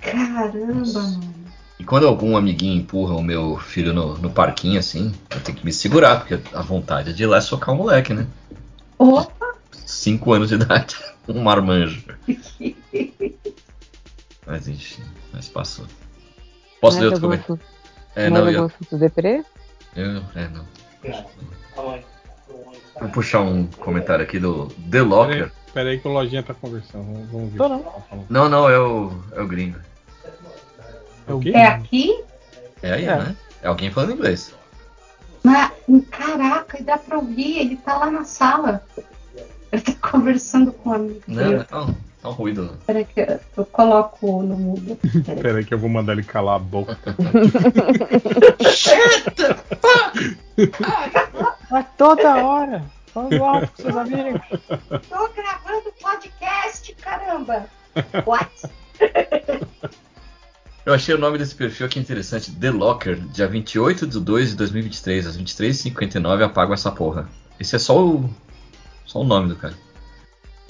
[0.00, 1.49] caramba, mano.
[1.80, 5.64] E quando algum amiguinho empurra o meu filho no, no parquinho, assim, eu tenho que
[5.64, 8.26] me segurar, porque a vontade é de ir lá socar o moleque, né?
[8.98, 9.54] Opa,
[9.86, 12.04] 5 anos de idade, um marmanjo.
[14.46, 15.02] Mas enfim,
[15.32, 15.86] mas passou.
[16.80, 17.60] Posso ler Mais outro comentário?
[18.16, 19.44] É, não, algum eu, assunto deprê?
[19.94, 20.22] eu.
[20.34, 20.66] É, não.
[23.00, 25.52] Vou puxar um comentário aqui do The Locker.
[25.72, 27.04] Pera aí que o Lojinha tá conversando.
[27.30, 27.58] Vamos, ver.
[27.58, 28.26] Tô não.
[28.28, 29.78] Não, não, é o, é o gringo.
[31.30, 31.52] É o quê?
[31.54, 32.24] É aqui?
[32.82, 33.16] É aí, É.
[33.16, 33.36] né?
[33.62, 34.54] É alguém falando inglês.
[35.44, 35.70] Na,
[36.10, 38.82] caraca, e dá pra ouvir, ele tá lá na sala.
[39.72, 41.54] Ele tá conversando com um amigo Não, dele.
[41.56, 42.76] é tão, tão ruído.
[42.86, 44.96] Peraí que eu, eu coloco no mudo.
[45.24, 45.40] Peraí.
[45.42, 46.96] Pera que eu vou mandar ele calar a boca.
[51.70, 52.84] Mas toda hora.
[53.12, 54.40] Falando alto com seus amigos.
[55.08, 57.66] Tô gravando podcast, caramba!
[58.24, 58.50] What?
[60.84, 62.50] Eu achei o nome desse perfil aqui interessante.
[62.52, 67.28] The Locker, dia 28 de 2 de 2023, às 23h59, apago essa porra.
[67.58, 68.30] Esse é só o,
[69.04, 69.74] só o nome do cara.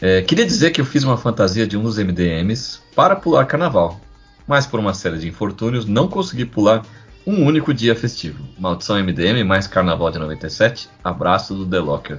[0.00, 4.00] É, queria dizer que eu fiz uma fantasia de um dos MDMs para pular carnaval,
[4.46, 6.84] mas por uma série de infortúnios não consegui pular
[7.24, 8.42] um único dia festivo.
[8.58, 12.18] Maldição MDM mais carnaval de 97, abraço do The Locker.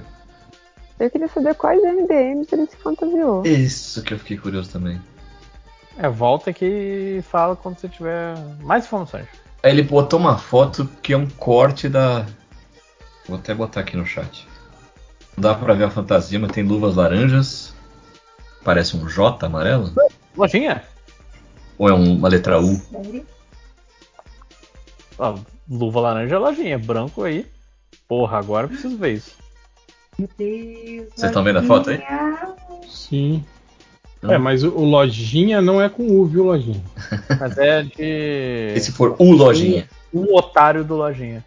[0.98, 3.44] Eu queria saber quais MDMs ele se fantasiou.
[3.44, 5.00] Isso que eu fiquei curioso também.
[5.98, 6.64] É, volta aqui
[7.18, 9.26] e fala quando você tiver mais informações.
[9.62, 12.26] Aí ele botou uma foto que é um corte da.
[13.28, 14.46] Vou até botar aqui no chat.
[15.36, 17.74] Não dá pra ver a fantasia, mas tem luvas laranjas.
[18.64, 19.92] Parece um J amarelo?
[20.36, 20.82] Lojinha?
[21.78, 22.80] Ou é um- uma letra U?
[25.18, 25.38] Ó,
[25.70, 26.78] luva laranja é lojinha.
[26.78, 27.46] Branco aí.
[28.08, 29.34] Porra, agora eu preciso ver isso.
[30.18, 31.08] Meu Deus.
[31.14, 32.02] Vocês estão vendo a foto aí?
[32.88, 33.44] Sim.
[34.22, 34.30] Hum.
[34.32, 36.80] É, mas o, o Lojinha não é com U, viu, Lojinha?
[37.40, 38.74] Mas é de.
[38.76, 39.88] E se for U lojinha?
[40.14, 41.44] Um otário do lojinha.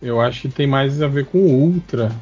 [0.00, 2.12] Eu acho que tem mais a ver com o Ultra.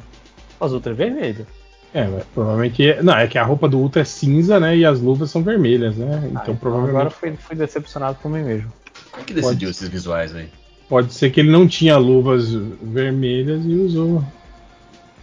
[0.59, 1.45] Mas outra é vermelho.
[1.93, 2.87] É, mas provavelmente.
[2.87, 4.77] é- Não, é que a roupa do Ultra é cinza, né?
[4.77, 6.21] E as luvas são vermelhas, né?
[6.25, 6.95] Então Ah, então provavelmente.
[6.95, 8.71] agora fui, fui decepcionado por mim mesmo.
[9.15, 9.71] Quem que decidiu Pode.
[9.71, 10.47] esses visuais aí?
[10.87, 14.23] Pode ser que ele não tinha luvas vermelhas e usou.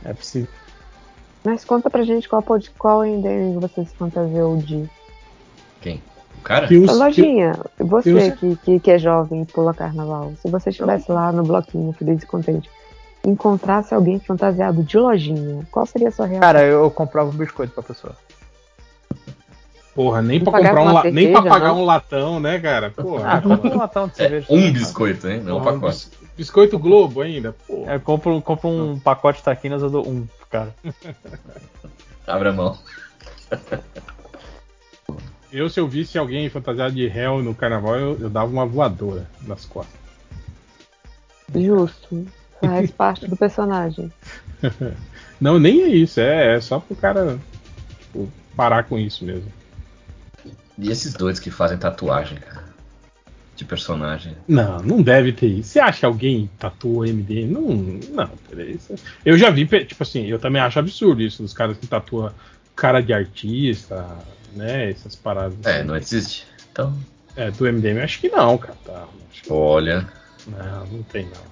[0.05, 0.49] É possível.
[1.45, 4.89] Mas conta pra gente qual, pod- qual MDM você se fantasiou de.
[5.80, 6.03] Quem?
[6.39, 6.66] O cara?
[6.70, 10.51] Uns- Ô, Lojinha, você tem uns- que, que, que é jovem e pula carnaval, se
[10.51, 12.68] você estivesse lá no bloquinho feliz e contente,
[13.24, 16.41] encontrasse alguém fantasiado de lojinha, qual seria a sua reação?
[16.41, 18.14] Cara, eu comprava um biscoito pra pessoa.
[19.95, 21.80] Porra, nem Não pra comprar um la- nem pra cerveja, pagar não?
[21.80, 22.91] um latão, né, cara?
[22.91, 23.32] Porra.
[23.32, 24.47] Ah, compra um latão de É, cerveja.
[24.51, 25.41] um biscoito, hein?
[25.41, 25.86] Não um pacote.
[26.09, 27.53] bis- Biscoito Globo ainda?
[27.66, 27.95] Porra.
[27.95, 30.74] É, compro, compro um pacote de taquinas, eu dou um, cara.
[32.26, 32.78] Abre a mão.
[35.51, 39.26] Eu, se eu visse alguém fantasiado de réu no carnaval, eu, eu dava uma voadora
[39.46, 39.99] nas costas.
[41.55, 42.26] Justo.
[42.61, 44.12] Faz parte do personagem.
[45.40, 47.38] Não, nem é isso, é, é só pro cara
[48.01, 49.51] tipo, parar com isso mesmo.
[50.76, 52.64] E esses dois que fazem tatuagem, cara?
[53.59, 54.37] De personagem.
[54.47, 55.71] Não, não deve ter isso.
[55.71, 57.45] Você acha que alguém tatuou MD?
[57.45, 57.61] Não,
[58.15, 58.79] não, peraí.
[59.27, 62.31] Eu já vi, tipo assim, eu também acho absurdo isso, dos caras que tatuam
[62.77, 64.07] cara de artista,
[64.55, 64.89] né?
[64.93, 65.57] Essas paradas.
[65.67, 65.89] É, assim.
[65.89, 66.47] não existe.
[66.71, 66.97] Então,
[67.35, 68.79] É, do MDM, acho que não, cara.
[68.85, 70.07] Tá, que- olha.
[70.47, 71.49] Não, não tem não.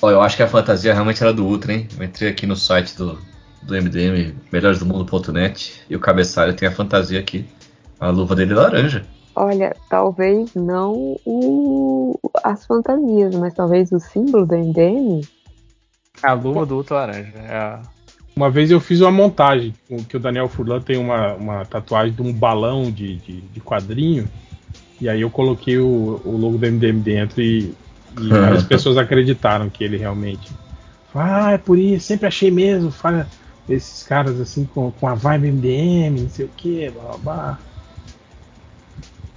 [0.00, 1.86] Ó, eu acho que a fantasia realmente era do Ultra, hein?
[1.98, 3.18] Eu entrei aqui no site do,
[3.62, 7.44] do MDM, melhoresdomundo.net, e o cabeçalho tem a fantasia aqui.
[8.00, 9.04] A luva dele é laranja.
[9.40, 15.20] Olha, talvez não o, as fantasias, mas talvez o símbolo do MDM.
[16.20, 17.38] A luva do Ultra Laranja.
[17.38, 17.82] É a...
[18.34, 19.72] Uma vez eu fiz uma montagem,
[20.08, 24.28] que o Daniel Furlan tem uma, uma tatuagem de um balão de, de, de quadrinho,
[25.00, 27.72] e aí eu coloquei o, o logo do MDM dentro e,
[28.20, 30.50] e as pessoas acreditaram que ele realmente.
[31.14, 33.28] Ah, é por isso, sempre achei mesmo, fala
[33.68, 37.67] esses caras assim com, com a vibe MDM, não sei o que, blá blá blá.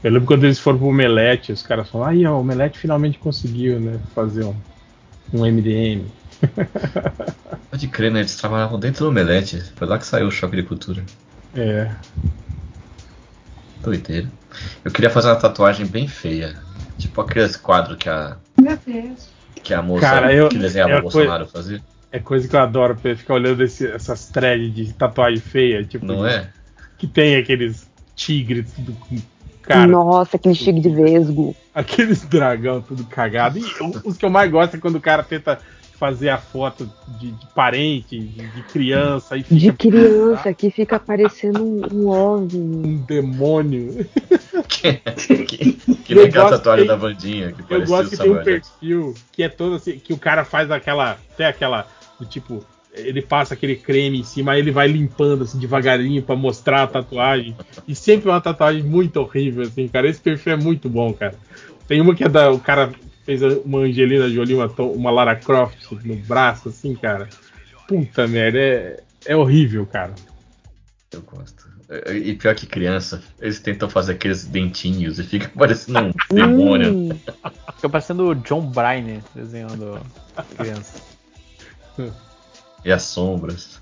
[0.03, 3.19] Eu lembro quando eles foram pro Omelete, os caras falaram, aí ó, o Omelete finalmente
[3.19, 4.55] conseguiu, né, fazer um,
[5.33, 6.05] um MDM.
[7.69, 8.19] Pode crer, né?
[8.21, 9.61] Eles trabalhavam dentro do Omelete.
[9.75, 11.03] Foi lá que saiu o choque de cultura.
[11.55, 11.91] É,
[13.81, 14.27] Doideira.
[14.83, 16.55] Eu queria fazer uma tatuagem bem feia.
[16.97, 19.27] Tipo aqueles quadros que a, Meu Deus.
[19.63, 21.81] que a moça Cara, eu- que desenhava eu o Bolsonaro fazia.
[22.11, 26.05] É coisa que eu adoro, pra ficar olhando esse- essas threads de tatuagem feia, tipo,
[26.05, 26.49] Não é?
[26.97, 29.17] que tem aqueles tigres tudo com
[29.61, 31.55] cara, Nossa, aquele chique de vesgo.
[31.73, 33.57] aqueles dragão tudo cagado.
[33.57, 33.63] E
[34.03, 35.59] os que eu mais gosto é quando o cara tenta
[36.01, 36.89] fazer a foto
[37.19, 42.07] de, de parente, de, de criança, e De fica criança que fica parecendo um, um
[42.09, 42.87] OVNI.
[42.87, 44.07] um demônio.
[44.67, 49.49] que que, que que- da Vandinha que Eu gosto que tem um perfil que é
[49.49, 51.85] todo assim, que o cara faz aquela, até aquela,
[52.19, 56.35] do tipo, ele passa aquele creme em cima, aí ele vai limpando assim devagarinho pra
[56.35, 57.55] mostrar a tatuagem.
[57.87, 60.09] E sempre é uma tatuagem muito horrível, assim, cara.
[60.09, 61.35] Esse perfil é muito bom, cara.
[61.87, 62.51] Tem uma que é da.
[62.51, 62.91] O cara
[63.25, 67.29] fez uma Angelina Jolie, uma, uma Lara Croft no braço, assim, cara.
[67.87, 70.13] puta merda, é, é horrível, cara.
[71.13, 71.71] Eu gosto.
[72.09, 76.93] E pior que criança, eles tentam fazer aqueles dentinhos e fica parecendo um demônio.
[76.93, 77.09] Hum,
[77.75, 79.99] fica parecendo o John Bryan desenhando
[80.57, 81.01] criança.
[82.83, 83.79] E as sombras.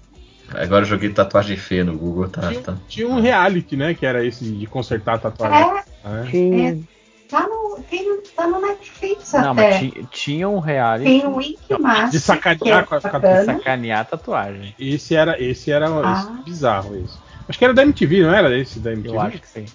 [0.54, 2.48] Agora eu joguei tatuagem feia no Google, tá?
[2.50, 2.76] Tinha, tá.
[2.88, 3.94] tinha um reality, né?
[3.94, 5.84] Que era esse de consertar a tatuagem.
[6.04, 6.28] É, né?
[6.32, 6.88] Sim.
[7.30, 9.70] tá no, tem, tá no Netflix Não, até.
[9.70, 14.74] mas ti- tinha um reality Tem o Wikimaster, de sacanear é de sacanear a tatuagem.
[14.80, 16.14] Esse era, esse era Ah.
[16.34, 17.18] esse bizarro esse.
[17.48, 19.16] Acho que era da MTV, não era esse da MTV?
[19.16, 19.66] Eu acho que sim.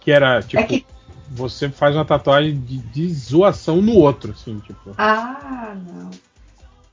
[0.00, 0.86] Que era tipo, É que-
[1.30, 4.94] você faz uma tatuagem de, de zoação no outro, assim, tipo.
[4.98, 6.10] Ah, não.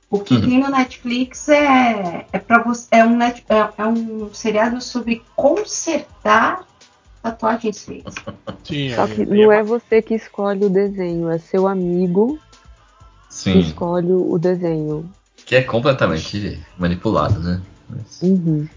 [0.10, 0.42] O que Uhum.
[0.42, 5.24] tem no Netflix é, é, pra você, é, um, net- é, é um seriado sobre
[5.36, 6.64] consertar
[7.22, 7.88] tatuagens.
[8.64, 8.96] Tinha.
[8.96, 12.40] Só que e- não é você que escolhe o desenho, é seu amigo
[13.30, 13.60] que Sim.
[13.60, 15.10] escolhe o desenho.
[15.46, 17.62] Que é completamente manipulado, né?
[17.90, 18.68] Mas Uhum.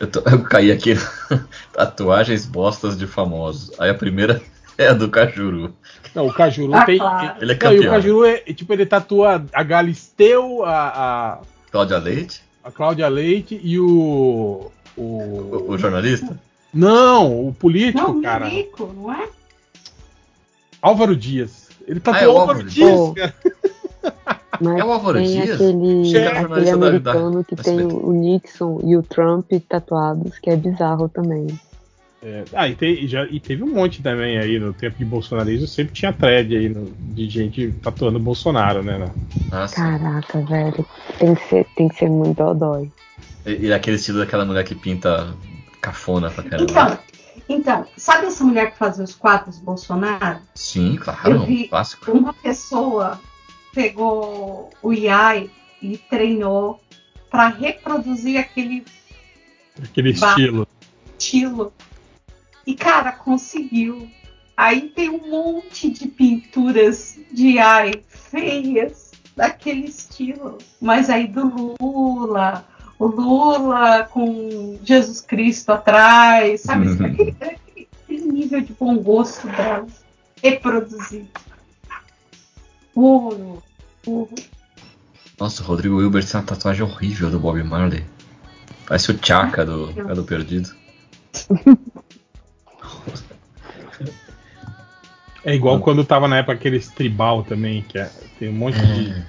[0.00, 0.94] Eu, tô- eu caí aqui
[1.74, 3.72] tatuagens bostas de famosos.
[3.80, 4.40] Aí a primeira
[4.78, 5.74] é a do Cajuru.
[6.14, 6.98] Não, o Cajuru Ah, tem.
[6.98, 7.36] claro.
[7.42, 7.92] Ele é Não, e o campeão.
[7.92, 11.38] Cajuru é, tipo, ele tatua a Galisteu, a, a,
[11.70, 14.70] Cláudia Leite, a Cláudia Leite e o.
[14.96, 15.02] O.
[15.02, 16.38] o, o jornalista.
[16.72, 18.46] Não, o político, Não, cara.
[18.46, 19.28] Milico, não é?
[20.82, 21.68] Álvaro Dias.
[21.86, 23.34] Ele Ah, tatuou é o Álvaro Álvaro Dias, cara.
[24.60, 25.54] Mas É o Álvaro tem Dias?
[25.60, 29.50] aquele, Chega aquele jornalista da- americano da- que da tem o Nixon e o Trump
[29.68, 31.46] tatuados, que é bizarro também.
[32.20, 35.68] É, ah, e, te- já, e teve um monte também aí no tempo de bolsonarismo,
[35.68, 38.98] sempre tinha thread aí no- de gente tatuando Bolsonaro, né?
[38.98, 39.10] né?
[39.72, 40.84] Caraca, velho.
[41.18, 42.90] Tem que ser, tem que ser muito odói.
[43.46, 45.32] E, e aquele estilo daquela mulher que pinta
[45.80, 46.72] cafona pra caramba.
[46.72, 46.98] Então,
[47.48, 50.40] então, sabe essa mulher que fazia os quadros Bolsonaro?
[50.56, 51.68] Sim, claro, Eu vi.
[51.68, 52.10] clássico.
[52.10, 53.20] Uma pessoa
[53.72, 55.48] pegou o IAI
[55.80, 56.80] e treinou
[57.30, 58.84] para reproduzir aquele
[59.82, 60.66] Aquele estilo.
[61.16, 61.72] estilo.
[62.68, 64.10] E, cara, conseguiu.
[64.54, 70.58] Aí tem um monte de pinturas de ai feias daquele estilo.
[70.78, 72.66] Mas aí do Lula,
[72.98, 76.88] o Lula com Jesus Cristo atrás, sabe?
[76.92, 77.06] Uhum.
[77.06, 77.88] Aquele, aquele-
[78.32, 80.04] nível de bom gosto delas.
[80.42, 81.28] Reproduzido.
[82.92, 83.62] Puro.
[84.02, 84.34] Puro.
[85.40, 88.04] Nossa, o Rodrigo Wilbert tem uma tatuagem horrível do Bob Marley.
[88.86, 90.76] Parece o Chaka do, é do Perdido.
[95.44, 99.24] É igual quando tava na época aqueles tribal também, que é, tem um monte de.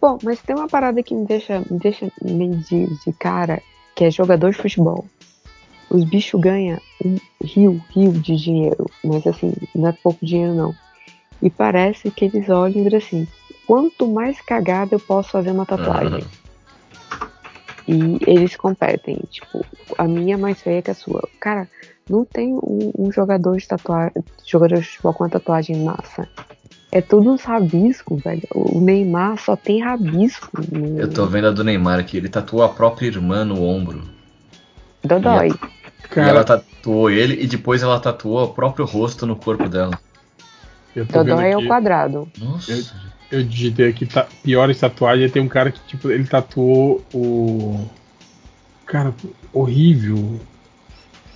[0.00, 3.62] Bom, mas tem uma parada que me deixa, me deixa meio de, de cara,
[3.94, 5.04] que é jogador de futebol.
[5.90, 10.74] Os bichos ganham um rio, rio de dinheiro, mas assim, não é pouco dinheiro não.
[11.42, 13.28] E parece que eles olham e dizem assim,
[13.66, 16.24] quanto mais cagada eu posso fazer uma tatuagem.
[17.86, 19.64] E eles competem, tipo,
[19.98, 21.28] a minha é mais feia que a sua.
[21.40, 21.68] Cara,
[22.10, 24.12] não tem um, um jogador de tatuagem,
[24.44, 26.28] jogador de futebol com uma tatuagem massa.
[26.92, 28.42] É tudo uns rabisco, velho.
[28.52, 30.50] O Neymar só tem rabisco.
[30.72, 30.98] No...
[30.98, 34.02] Eu tô vendo a do Neymar aqui, ele tatuou a própria irmã no ombro.
[35.04, 35.50] Dodói.
[36.16, 39.96] E ela tatuou ele e depois ela tatuou o próprio rosto no corpo dela.
[40.96, 42.28] Dodói é o quadrado.
[42.36, 42.72] Nossa.
[42.72, 42.84] Eu-
[43.30, 47.86] eu digitei aqui, tá, piores tatuagens, tem um cara que, tipo, ele tatuou o.
[48.84, 49.14] Cara,
[49.52, 50.40] horrível.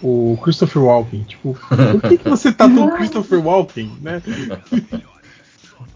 [0.07, 1.22] O Christopher Walken.
[1.24, 4.22] Tipo, por que, que você tatuou o Christopher Walken, né?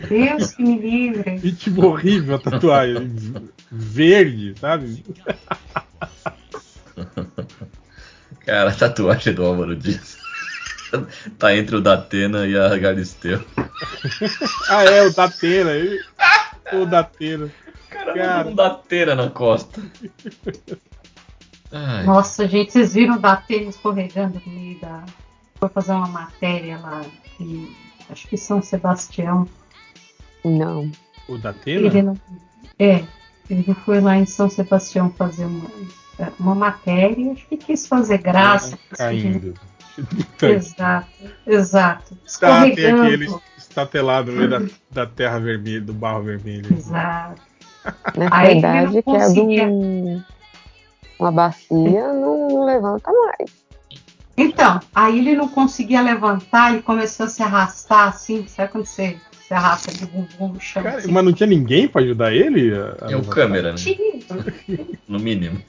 [0.09, 1.41] Deus que me livre.
[1.45, 3.13] E tipo, horrível a tatuagem.
[3.71, 5.05] Verde, sabe?
[8.47, 10.17] Cara, a tatuagem do Álvaro Dias.
[11.39, 13.45] tá entre o Datena e a Galisteu.
[14.71, 15.71] Ah, é, o Datena.
[15.73, 16.01] ele-
[16.73, 17.51] O Datena.
[17.91, 18.49] Cara, Cara.
[18.49, 19.83] um Datena na costa.
[21.73, 25.05] Ai, Nossa, gente, vocês viram o Datena escorregando no meio da.
[25.57, 27.03] Foi fazer uma matéria lá
[27.41, 27.75] em.
[28.11, 29.47] Acho que São Sebastião.
[30.45, 30.91] Não.
[31.29, 31.87] O Datena?
[31.87, 32.17] Ele não.
[32.79, 33.05] É,
[33.51, 35.71] ele foi lá em São Sebastião fazer uma,
[36.39, 38.79] uma matéria, acho que quis fazer graça.
[38.97, 39.55] Caindo.
[40.41, 41.09] Exato,
[41.45, 42.17] exato.
[42.39, 46.73] Tá, tem aquele estatelado no meio da, da terra vermelha, do barro vermelho.
[46.73, 47.43] Exato.
[48.17, 49.11] Na Aí verdade, que
[49.61, 50.23] é um,
[51.19, 53.51] uma bacia, não, não levanta mais.
[54.37, 59.19] Então, aí ele não conseguia levantar e começou a se arrastar assim, sabe quando você
[59.47, 60.83] se arrasta de bumbum no chão?
[60.83, 61.11] Cara, assim?
[61.11, 62.73] mas não tinha ninguém pra ajudar ele?
[62.73, 63.77] a- a é o câmera, né?
[63.79, 63.99] Tinha,
[65.09, 65.61] No mínimo.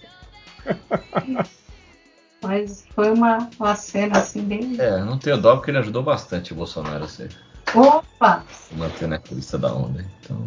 [2.42, 4.76] Mas foi uma, uma cena assim bem.
[4.78, 7.28] É, não tenho dó porque ele ajudou bastante o Bolsonaro a se
[7.76, 8.44] Opa!
[8.76, 10.06] manter na crista da onda.
[10.22, 10.46] Então,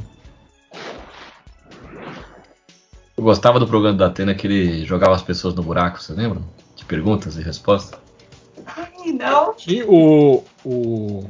[3.22, 6.42] Eu gostava do programa da Atena que ele jogava as pessoas no buraco, você lembra?
[6.74, 7.96] De perguntas e respostas.
[8.66, 9.56] Ai, não.
[9.56, 10.42] Sim, o.
[10.64, 11.24] O,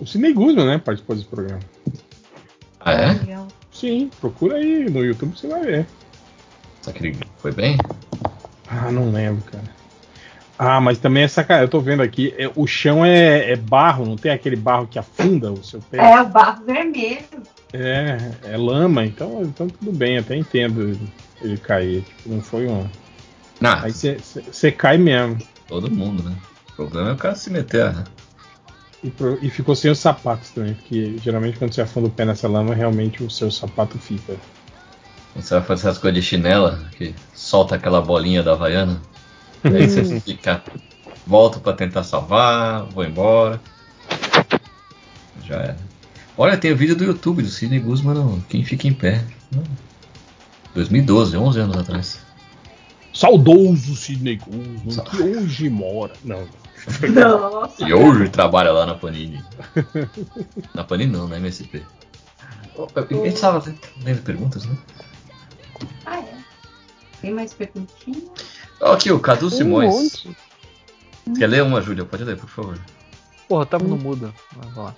[0.00, 0.78] o Sidney Guzman, né?
[0.78, 1.60] Participou desse programa.
[2.80, 3.46] Ah, é?
[3.70, 5.86] Sim, procura aí no YouTube você vai ver.
[6.82, 7.78] Só que ele foi bem?
[8.66, 9.64] Ah, não lembro, cara.
[10.58, 14.04] Ah, mas também essa cara, eu tô vendo aqui, é- o chão é, é barro,
[14.04, 15.98] não tem aquele barro que afunda o seu pé?
[15.98, 17.22] É o barro vermelho.
[17.72, 20.98] É, é lama, então, então tudo bem, até entendo
[21.40, 22.02] ele, cair.
[22.02, 22.86] Tipo, não foi um.
[23.60, 25.38] Não, Aí você cai mesmo.
[25.68, 26.34] todo mundo, né?
[26.72, 27.92] O problema é o cara se meter.
[27.92, 28.04] né?
[29.04, 32.24] E, pro- e ficou sem os sapatos também, porque geralmente quando você afunda o pé
[32.24, 34.36] nessa lama, realmente o seu sapato fica.
[35.32, 39.00] Quando Você vai fazer essas coisas de chinela, que solta aquela bolinha da Havaiana.
[39.64, 40.62] E aí você fica.
[41.26, 43.60] Volto pra tentar salvar, vou embora.
[45.44, 45.87] Já era.
[46.38, 49.24] Olha, tem o vídeo do YouTube do Sidney Guzman, no Quem Fica em Pé.
[50.74, 52.20] 2012, 11 anos atrás.
[53.12, 56.12] Saudoso Sidney Guzman, Sa- que hoje mora.
[56.22, 56.46] Não,
[57.12, 57.84] Nossa.
[57.86, 59.42] E hoje trabalha lá na Panini.
[60.72, 61.82] na Panini não, na MSP.
[62.94, 63.74] A gente estava
[64.04, 64.78] lendo perguntas, né?
[66.06, 66.38] Ah, é.
[67.20, 68.22] Tem mais perguntinhas?
[68.80, 69.90] Aqui, o Cadu Um Simões.
[69.92, 70.36] monte.
[71.36, 72.04] Quer ler uma, Júlia?
[72.04, 72.78] Pode ler, por favor.
[73.48, 74.32] Porra, tava no mudo.
[74.56, 74.94] Mas, vamos lá.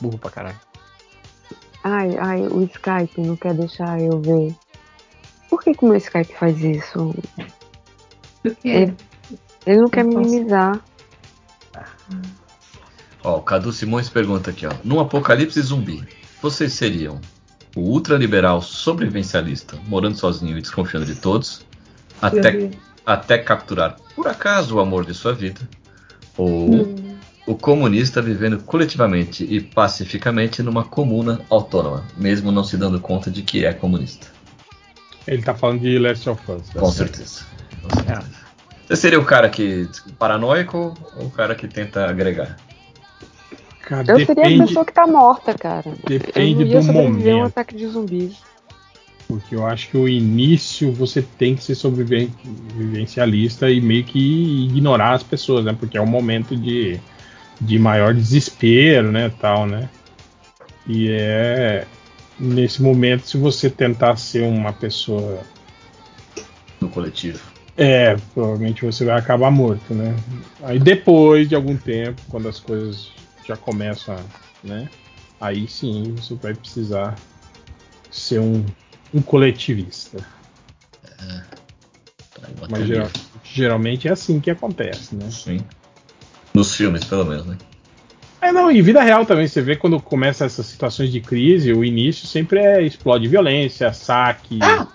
[0.00, 0.60] Burro pra caralho.
[1.82, 4.54] Ai, ai, o Skype não quer deixar eu ver.
[5.48, 7.14] Por que, que o meu Skype faz isso?
[8.42, 8.96] Porque Ele,
[9.66, 10.18] ele não quer Nossa.
[10.18, 10.80] minimizar.
[13.22, 14.72] Ó, o Cadu Simões pergunta aqui, ó.
[14.84, 16.06] Num apocalipse zumbi,
[16.40, 17.20] vocês seriam
[17.76, 21.64] o ultraliberal sobrevivencialista, morando sozinho e desconfiando de todos,
[22.20, 22.70] até,
[23.04, 25.60] até capturar por acaso o amor de sua vida,
[26.36, 26.94] ou
[27.46, 33.42] o comunista vivendo coletivamente e pacificamente numa comuna autônoma, mesmo não se dando conta de
[33.42, 34.28] que é comunista.
[35.26, 36.68] ele tá falando de Last of Us.
[36.68, 37.16] tá Com certo.
[37.16, 37.44] certeza.
[37.82, 38.40] Com certeza.
[38.86, 39.88] Você seria o cara que
[40.18, 42.56] paranoico ou o cara que tenta agregar?
[43.82, 45.92] Cara, Eu seria a depende, pessoa que tá morta, cara.
[46.06, 47.46] depende eu não ia do a um momento.
[47.46, 48.36] ataque de zumbis.
[49.26, 55.12] Porque eu acho que o início você tem que ser sobrevivencialista e meio que ignorar
[55.14, 55.72] as pessoas, né?
[55.78, 56.98] Porque é um momento de,
[57.60, 59.30] de maior desespero, né?
[59.40, 59.88] Tal, né?
[60.86, 61.86] E é
[62.38, 65.42] nesse momento, se você tentar ser uma pessoa.
[66.80, 67.38] No coletivo.
[67.76, 70.14] É, provavelmente você vai acabar morto, né?
[70.62, 73.10] Aí depois de algum tempo, quando as coisas
[73.46, 74.20] já começam a.
[74.66, 74.88] né?
[75.40, 77.14] Aí sim você vai precisar
[78.10, 78.64] ser um,
[79.14, 80.18] um coletivista.
[82.34, 83.10] Tá, uma Mas geral-
[83.44, 85.30] geralmente é assim que acontece, né?
[85.30, 85.60] Sim.
[86.54, 87.56] Nos filmes, pelo menos, né?
[88.42, 91.84] É, não, em vida real também, você vê quando começa essas situações de crise, o
[91.84, 94.86] início sempre é explode violência, saque, Ah,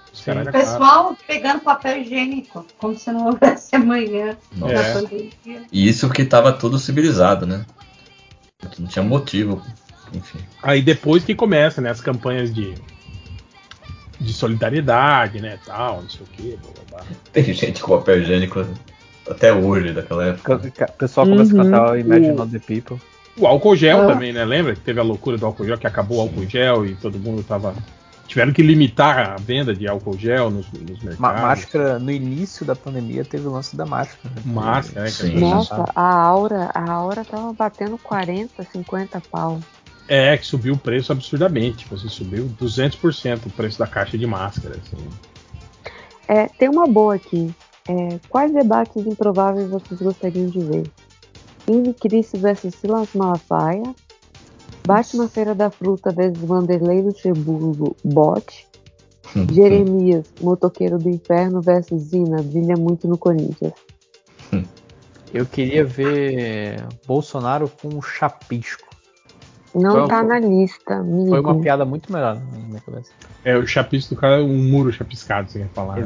[0.48, 4.74] O pessoal pegando papel higiênico, como se não houvesse amanhã Nossa.
[4.74, 4.94] na É.
[4.94, 5.62] pandemia.
[5.72, 7.64] E isso que tava tudo civilizado, né?
[8.80, 9.62] Não tinha motivo.
[10.12, 10.40] Enfim.
[10.64, 12.74] Aí depois que começa, né, as campanhas de,
[14.20, 17.08] de solidariedade, né, tal, não sei o que, blá, blá, blá.
[17.32, 18.66] Tem gente com papel higiênico
[19.30, 20.56] até hoje daquela época.
[20.56, 21.62] O pessoal começa Uhum.
[21.62, 22.98] a cantar Imagine All the People.
[23.38, 24.14] O álcool gel Ah.
[24.14, 26.86] também, né, lembra que teve a loucura do álcool gel, que acabou o álcool gel
[26.86, 27.74] e todo mundo tava...
[28.28, 31.20] Tiveram que limitar a venda de álcool gel nos, nos mercados.
[31.20, 34.34] Ma máscara, no início da pandemia, teve o lance da máscara.
[34.44, 35.26] Máscara, né, que Sim.
[35.26, 39.60] a gente Nossa, a aura, a aura tava batendo 40, 50 pau.
[40.08, 41.78] É, que subiu o preço absurdamente.
[41.78, 44.76] Tipo assim, subiu 200% o preço da caixa de máscara.
[44.76, 45.08] Assim.
[46.28, 47.54] É, tem uma boa aqui.
[47.88, 50.92] É, quais debates improváveis vocês gostariam de ver?
[51.68, 53.84] Ine Cristo versus Silas Malafaia,
[54.86, 58.68] Batman Feira da Fruta versus Vanderlei Luxemburgo Bot,
[59.52, 63.74] Jeremias, Motoqueiro do Inferno versus Zina, brilha muito no Corinthians.
[65.34, 68.88] Eu queria ver Bolsonaro com um chapisco.
[69.74, 71.30] Não Foi- tá na lista, amigo.
[71.30, 73.12] Foi uma piada muito melhor na minha cabeça.
[73.44, 75.96] É, o chapisco do cara é um muro chapiscado, você quer falar.
[75.96, 76.02] né?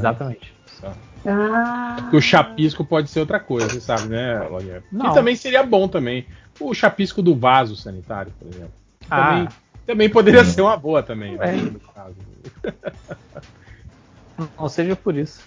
[1.26, 4.82] Ah, Porque o chapisco pode ser outra coisa, você sabe, né, Logé?
[4.92, 5.12] Não.
[5.12, 6.26] E também seria bom também.
[6.60, 8.72] O chapisco do vaso sanitário, por exemplo.
[9.08, 9.54] Também, Ah,
[9.86, 11.38] também poderia ser uma boa também.
[11.38, 11.62] né, É.
[11.62, 12.16] no caso.
[14.58, 15.42] não seja por isso.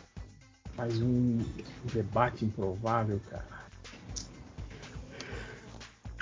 [0.76, 1.41] Mas um
[1.93, 3.45] debate improvável, cara.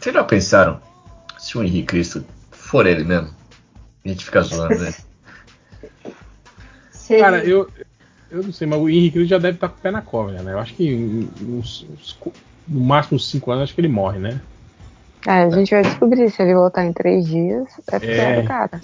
[0.00, 0.80] Vocês já pensaram
[1.38, 3.34] se o Henrique Cristo for ele mesmo?
[4.04, 4.94] A gente fica zoando, né?
[7.20, 7.68] Cara, eu,
[8.31, 10.33] eu não sei, mas o Henrique Cristo já deve estar com o pé na cova,
[10.33, 10.53] né?
[10.53, 12.18] Eu acho que uns- uns
[12.68, 14.41] no máximo uns 5 anos, acho que ele morre, né?
[15.26, 17.68] É, a gente vai descobrir se ele voltar em três dias.
[17.89, 18.18] É porque É.
[18.39, 18.81] é do cara.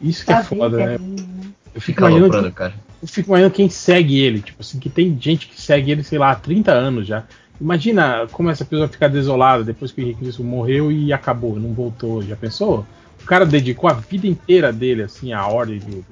[0.00, 0.98] Isso que é Tá foda, bem né?
[0.98, 1.44] velhinho, né?
[1.74, 2.74] Eu fico imaginando aloprando, cara.
[3.02, 6.18] Eu fico imaginando quem segue ele, tipo assim, que tem gente que segue ele, sei
[6.18, 7.24] lá, há 30 anos já.
[7.60, 11.72] Imagina como essa pessoa fica desolada depois que o Henrique Cristo morreu e acabou, não
[11.72, 12.22] voltou.
[12.22, 12.84] Já pensou?
[13.22, 16.04] O cara dedicou a vida inteira dele, assim, a ordem do,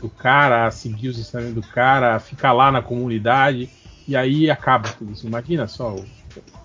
[0.00, 3.68] do, cara, a seguir os ensinamentos do cara, a ficar lá na comunidade,
[4.06, 5.26] e aí acaba tudo isso.
[5.26, 5.96] Imagina só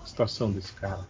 [0.02, 1.00] a situação desse cara.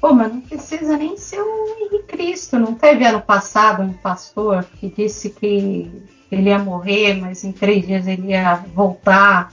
[0.00, 2.58] Pô, mas não precisa nem ser o Henrique Cristo.
[2.58, 5.90] Não teve ano passado um pastor que disse que
[6.30, 9.50] ele ia morrer, mas em três dias ele ia voltar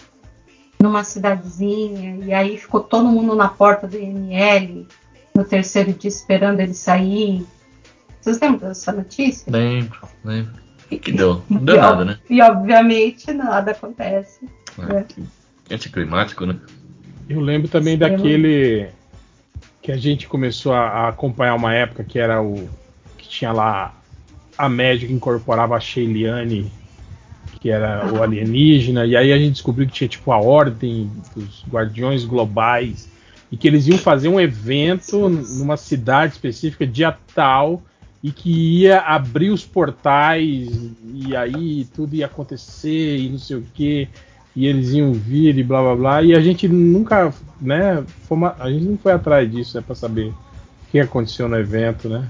[0.80, 2.24] numa cidadezinha.
[2.24, 4.88] E aí ficou todo mundo na porta do IML
[5.34, 7.46] no terceiro dia esperando ele sair.
[8.22, 9.52] Vocês lembram dessa notícia?
[9.52, 10.65] Lembro, lembro.
[10.92, 11.42] O que deu?
[11.50, 12.20] Não E, deu ó- nada, né?
[12.30, 14.48] E obviamente nada acontece.
[14.80, 15.24] Ah, que
[15.74, 16.56] anticlimático, né?
[17.28, 18.18] Eu lembro também Extremo.
[18.18, 18.90] daquele
[19.82, 22.68] que a gente começou a, a acompanhar uma época que era o
[23.18, 23.94] que tinha lá
[24.58, 26.72] a médica que incorporava a Sheiliane,
[27.60, 31.64] que era o alienígena, e aí a gente descobriu que tinha tipo a ordem dos
[31.70, 33.10] guardiões globais
[33.52, 37.82] e que eles iam fazer um evento numa cidade específica dia tal
[38.26, 40.68] e que ia abrir os portais
[41.14, 44.10] e aí tudo ia acontecer e não sei o que
[44.56, 48.04] e eles iam vir e blá blá blá e a gente nunca né
[48.58, 50.36] a gente não foi atrás disso né para saber o
[50.90, 52.28] que aconteceu no evento né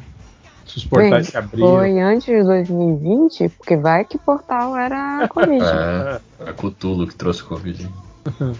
[0.66, 5.24] se os portais Bem, se abriram Foi antes de 2020, porque vai que portal era
[5.24, 5.64] a Covid.
[5.64, 6.20] É,
[6.50, 7.88] a Cthulhu que trouxe Covid.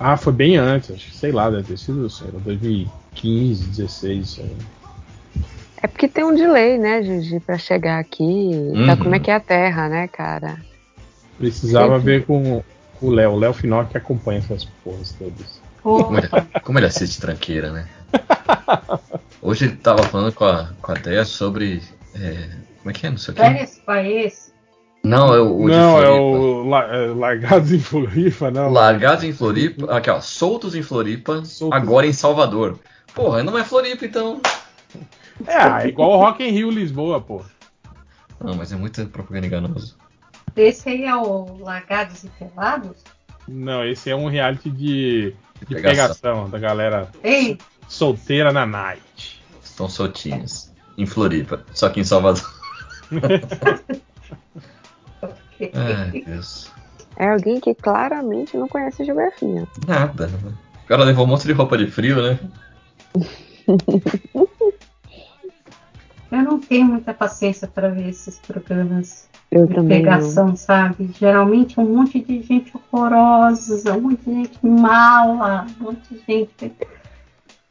[0.00, 4.26] ah foi bem antes acho que sei lá deve ter sido sei lá, 2015 16
[4.26, 4.56] isso aí.
[5.84, 8.50] É porque tem um delay, né, Gigi, pra chegar aqui.
[8.86, 8.96] Tá Uhum.
[8.96, 10.56] como é que é a Terra, né, cara?
[11.36, 12.64] precisava ver com
[12.98, 16.78] com o Léo o Léo Finó que acompanha essas porras todas Como ele, Opa, como
[16.78, 17.86] ele assiste tranqueira, né?
[19.42, 21.82] Hoje ele tava falando com a, com a Dea sobre.
[22.14, 23.10] é, como é que é?
[23.10, 23.42] Não sei o quê.
[23.42, 24.54] Férias Paes.
[25.02, 26.22] Não, é o, o de não é Floripa.
[26.22, 29.94] o la, é, largados em Floripa não Largados em Floripa.
[29.94, 30.18] Aqui, ó.
[30.18, 31.78] Soltos em Floripa, Soltos.
[31.78, 32.78] agora em Salvador.
[33.14, 34.40] Porra, não é Floripa então.
[35.46, 37.42] É, é igual o Rock in Rio Lisboa pô
[38.40, 39.94] Não, mas é muita propaganda enganosa.
[40.56, 43.02] Esse aí é o Largados e Pelados?
[43.48, 45.90] não esse é um reality de de Pegação.
[45.92, 47.58] pegação da galera Ei,
[47.88, 50.72] solteira na night Estão soltinhos.
[50.96, 51.64] Em Floripa.
[51.72, 52.48] Só que em Salvador.
[55.74, 56.70] Ai, Deus.
[57.16, 59.66] É alguém que claramente não conhece geografia.
[59.86, 60.30] Nada.
[60.84, 62.38] O cara levou um monte de roupa de frio, né?
[66.34, 70.10] eu não tenho muita paciência para ver esses programas Eu de também não.
[70.10, 71.10] pegação, sabe?
[71.18, 76.72] Geralmente um monte de gente horrorosa, um monte de gente mala, um monte de gente.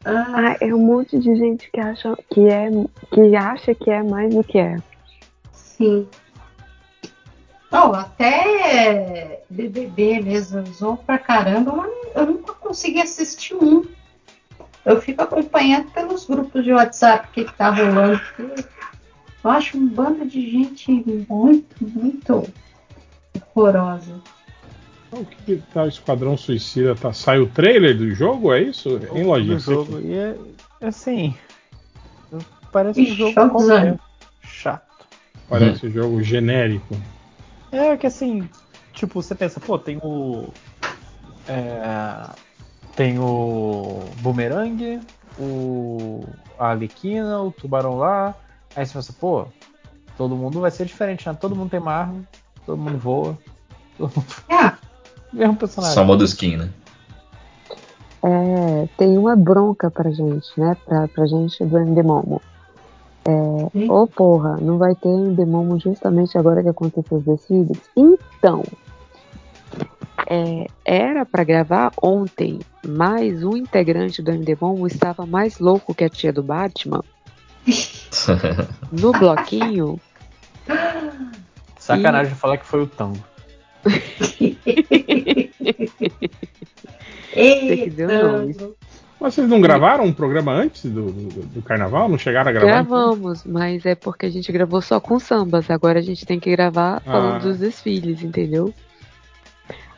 [0.05, 2.69] Ah, Ah, é um monte de gente que acha que é
[3.13, 4.77] que acha que é mais do que é.
[5.51, 6.07] sim.
[7.71, 13.83] Não, até BBB mesmo usou pra caramba, mas eu nunca consegui assistir um.
[14.85, 18.21] Eu fico acompanhando pelos grupos de WhatsApp que tá rolando.
[19.43, 20.91] Eu acho um bando de gente
[21.29, 22.49] muito, muito
[23.55, 24.21] horrorosa.
[25.11, 28.99] o que, que tá o Esquadrão Suicida tá sai o trailer do jogo é isso
[29.13, 29.99] em lojinha do jogo.
[29.99, 30.37] E é
[30.81, 31.35] assim.
[32.71, 33.99] Parece um jogo.
[34.41, 35.05] Chato.
[35.49, 36.95] parece um jogo genérico
[37.71, 38.49] É que assim,
[38.91, 40.49] tipo, você pensa, pô, tem o.
[41.47, 42.29] é,
[42.95, 45.01] tem o Boomerang,
[45.39, 46.23] o.
[46.57, 48.35] a Arlequina, o Tubarão lá.
[48.75, 49.45] Aí você pensa, pô,
[50.17, 51.37] todo mundo vai ser diferente, né?
[51.39, 52.23] Todo mundo tem uma arma,
[52.65, 53.37] todo mundo voa,
[53.97, 54.27] todo mundo.
[54.49, 54.77] Ah,
[55.31, 55.95] Mesmo personagem.
[55.95, 56.69] Só muda o skin, né?
[58.23, 60.77] É, tem uma bronca pra gente, né?
[60.85, 62.41] Pra, pra gente do Endemomo.
[63.73, 63.89] Sim.
[63.89, 67.79] Ô porra, não vai ter Endemomo justamente agora que aconteceu os desfiles?
[67.95, 68.63] Então,
[70.27, 76.09] é, era pra gravar ontem, mas o integrante do Endemomo estava mais louco que a
[76.09, 77.03] tia do Batman.
[78.91, 79.99] No bloquinho,
[81.79, 83.17] Sacanagem falar que foi o tango.
[89.19, 92.67] Mas vocês não gravaram um programa antes do, do, do carnaval não chegaram a gravar
[92.67, 95.69] gravamos, mas é porque a gente gravou só com sambas.
[95.69, 97.39] Agora a gente tem que gravar falando Ah.
[97.39, 98.73] dos desfiles, entendeu?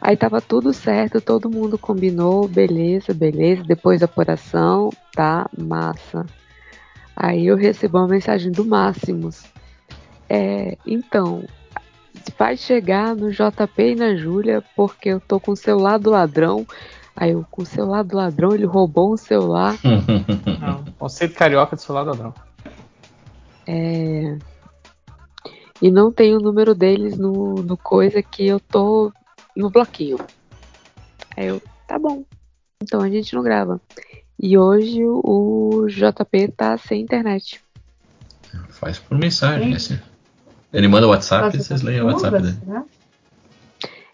[0.05, 3.63] Aí tava tudo certo, todo mundo combinou, beleza, beleza.
[3.63, 6.27] Depois da apuração, tá, massa.
[7.15, 9.45] Aí eu recebo uma mensagem do Máximos.
[10.29, 11.43] É, então,
[12.37, 16.67] vai chegar no JP e na Júlia porque eu tô com o celular do ladrão.
[17.15, 19.75] Aí eu, com o celular do ladrão, ele roubou um celular.
[20.61, 22.31] Não, conceito carioca de celular ladrão.
[23.65, 24.37] É,
[25.81, 29.11] e não tem o número deles no, no coisa que eu tô
[29.55, 30.17] no bloquinho.
[31.35, 32.23] Aí eu, tá bom.
[32.81, 33.79] Então a gente não grava.
[34.39, 37.61] E hoje o JP tá sem internet.
[38.69, 39.99] Faz por mensagem, assim.
[40.73, 42.57] Ele manda o WhatsApp e Faz vocês leem o WhatsApp dele.
[42.65, 42.83] né?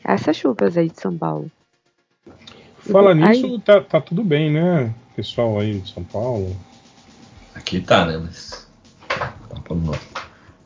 [0.03, 1.49] Essas chuvas aí de São Paulo.
[2.79, 4.93] Fala Aí- nisso, tá, tá tudo bem, né?
[5.15, 6.55] Pessoal aí de São Paulo.
[7.53, 8.17] Aqui tá, né?
[8.17, 8.67] Mas.
[9.07, 9.33] Tá.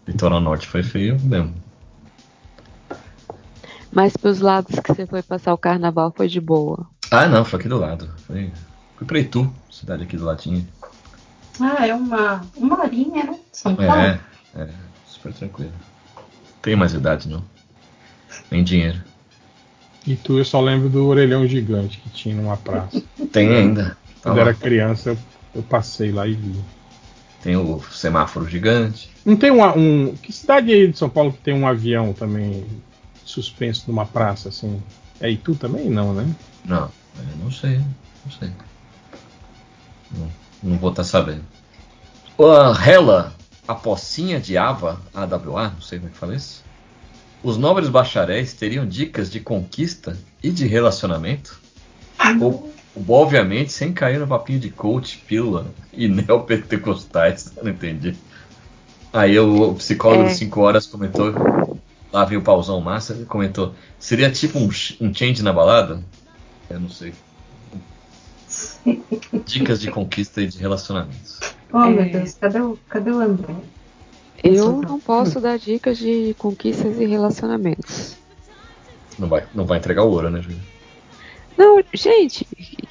[0.08, 1.54] Litoral norte foi feio mesmo.
[3.96, 6.86] Mas pros lados que você foi passar o carnaval foi de boa.
[7.10, 8.10] Ah, não, foi aqui do lado.
[8.28, 8.52] Foi,
[8.98, 10.68] fui pra Itu, cidade aqui do ladinho.
[11.62, 13.40] Ah, é uma, uma horinha, né?
[13.54, 13.94] São Paulo.
[13.94, 14.20] É,
[14.54, 14.68] é,
[15.08, 15.72] super tranquilo.
[16.62, 17.42] Tenho mais idade, não.
[18.52, 19.02] Nem dinheiro.
[20.06, 23.02] E tu, eu só lembro do orelhão gigante que tinha numa praça.
[23.32, 23.98] Tem ainda.
[24.22, 24.42] Tá Quando lá.
[24.42, 25.18] era criança, eu,
[25.56, 26.60] eu passei lá e vi.
[27.42, 29.10] Tem o semáforo gigante.
[29.26, 30.16] Não tem uma, um.
[30.16, 32.66] Que cidade aí de São Paulo que tem um avião também
[33.26, 34.82] suspenso numa praça, assim?
[35.20, 35.90] É Itu também?
[35.90, 36.34] Não, né?
[36.64, 38.52] Não, eu não sei, não sei.
[40.12, 40.30] Não,
[40.64, 41.44] não vou estar sabendo.
[42.40, 43.34] A Hela,
[43.68, 46.64] a pocinha de Ava, AWA, não sei como é que fala isso.
[47.44, 51.60] Os nobres bacharéis teriam dicas de conquista e de relacionamento?
[52.42, 52.74] Ou,
[53.08, 57.54] obviamente, sem cair no papinho de coach, pílula e neopentecostais.
[57.62, 58.16] Não entendi.
[59.14, 60.28] Aí o, o psicólogo É.
[60.28, 61.34] de 5 horas comentou.
[62.16, 63.74] Lá veio o pauzão massa, ele comentou.
[64.00, 64.70] Seria tipo um,
[65.02, 66.02] um change na balada?
[66.70, 67.14] Eu não sei.
[69.46, 71.42] Dicas de conquista e de relacionamentos.
[71.74, 71.90] Oh, É.
[71.90, 73.54] meu Deus, cadê o, cadê o André?
[74.42, 78.16] Eu não posso dar dicas de conquistas e relacionamentos.
[79.20, 80.62] Não vai, não vai entregar o ouro, né, Júlio?
[81.58, 82.48] Não, gente,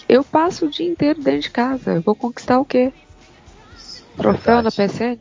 [0.07, 1.95] eu passo o dia inteiro dentro de casa.
[1.95, 2.93] Eu vou conquistar o quê?
[4.19, 4.71] Troféu na.
[4.71, 5.19] PSN?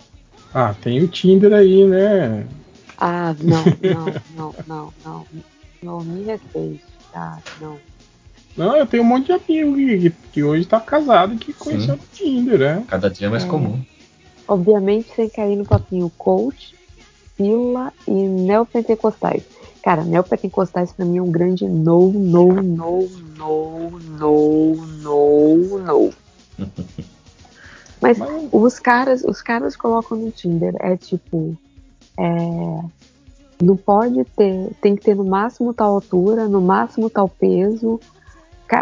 [0.53, 2.45] Ah, tem o Tinder aí, né?
[2.97, 5.25] Ah, não, não, não, não, não.
[5.81, 7.39] Não me respeite, tá?
[7.59, 7.77] Não.
[8.55, 11.97] Não, eu tenho um monte de amigo que, que hoje tá casado e que conheceu
[11.97, 12.85] no Tinder, né?
[12.87, 13.47] Cada dia mais É.
[13.47, 13.83] comum.
[14.47, 16.75] Obviamente sem cair no papinho coach,
[17.35, 19.43] pílula e neopentecostais.
[19.83, 26.13] Cara, neopentecostais pra mim é um grande no, no, no, no, no, no, no.
[28.01, 31.57] Mas Mas- os caras, os caras colocam no Tinder, é tipo,
[32.17, 32.83] é,
[33.61, 37.99] não pode ter, tem que ter no máximo tal altura, no máximo tal peso.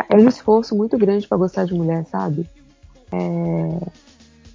[0.10, 2.50] É um esforço muito grande pra gostar de mulher, sabe?
[3.12, 3.88] É,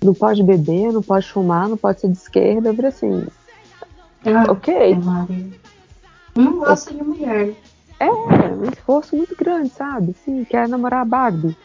[0.02, 3.26] não pode beber, não pode fumar, não pode ser de esquerda, eu assim,
[4.24, 4.94] Ah, ok.
[4.94, 5.46] Maria.
[6.34, 7.54] Não gosta de mulher.
[7.98, 10.14] É, um esforço muito grande, sabe?
[10.24, 11.56] Sim, quer namorar a Barbie.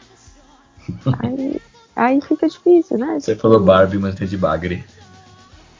[1.20, 1.60] Aí,
[1.94, 3.20] aí fica difícil, né?
[3.20, 4.84] Você falou Barbie, mas tem de bagre.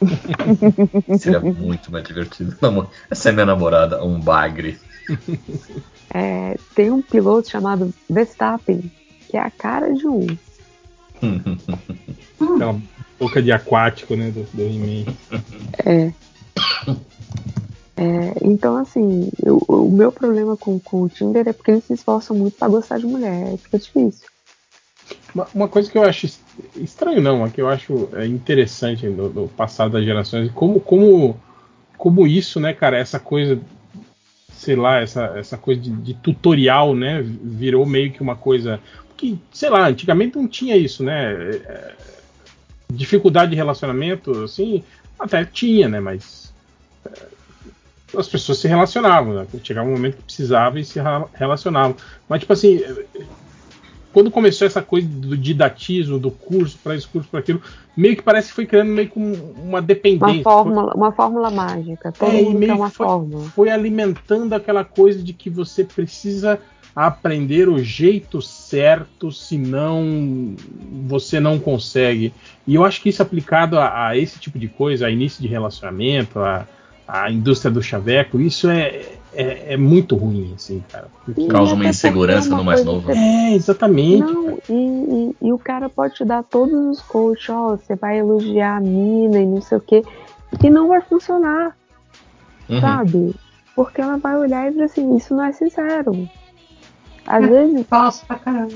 [1.18, 2.56] Seria muito mais divertido.
[3.10, 4.78] Essa é minha namorada, um bagre.
[6.12, 8.82] é, tem um piloto chamado Verstappen,
[9.28, 10.26] que é a cara de um.
[12.54, 12.80] Aquela
[13.18, 14.30] boca de aquático, né?
[14.30, 15.12] Do, do He-Man.
[15.84, 16.12] É.
[17.96, 21.92] É, então, assim, eu- o meu problema com, com o Tinder é porque eles se
[21.92, 23.56] esforçam muito pra gostar de mulher.
[23.58, 24.26] Fica difícil.
[25.34, 26.40] Uma, uma coisa que eu acho est-
[26.76, 31.40] estranho, não, mas que eu acho é, interessante do, do passado das gerações, como, como,
[31.96, 33.58] como isso, né, cara, essa coisa,
[34.52, 38.80] sei lá, essa, essa coisa de, de tutorial, né, virou meio que uma coisa
[39.16, 41.94] que, sei lá, antigamente não tinha isso, né, é, é,
[42.92, 44.82] dificuldade de relacionamento, assim,
[45.18, 46.52] até tinha, né, mas
[48.16, 51.00] as pessoas se relacionavam, né, chegava um momento que precisava e se
[51.34, 51.96] relacionavam,
[52.28, 52.82] mas tipo assim,
[54.12, 57.62] quando começou essa coisa do didatismo, do curso para isso, curso para aquilo,
[57.96, 60.34] meio que parece que foi criando meio que um- uma dependência.
[60.36, 62.12] Uma fórmula, uma fórmula mágica.
[62.12, 63.44] Todo É, e mundo meio uma foi- fórmula.
[63.50, 66.58] Foi alimentando aquela coisa de que você precisa
[66.94, 70.54] aprender o jeito certo, senão
[71.08, 72.34] você não consegue.
[72.66, 75.48] E eu acho que isso aplicado a, a esse tipo de coisa, a início de
[75.48, 76.66] relacionamento, a,
[77.12, 79.02] a indústria do chaveco, isso é,
[79.34, 81.08] é, é muito ruim, assim, cara.
[81.26, 83.10] Porque- Causa uma até insegurança é no mais novo.
[83.12, 84.20] É, exatamente.
[84.22, 88.18] Não, e, e- e o cara pode te dar todos os coaches, ó, você vai
[88.18, 90.02] elogiar a mina e não sei o quê,
[90.64, 91.76] e não vai funcionar,
[92.68, 92.80] Uhum.
[92.80, 93.34] sabe?
[93.76, 96.28] Porque ela vai olhar e dizer assim, isso não é sincero.
[97.26, 97.46] Às É.
[97.46, 98.72] vezes, Posso pra caramba.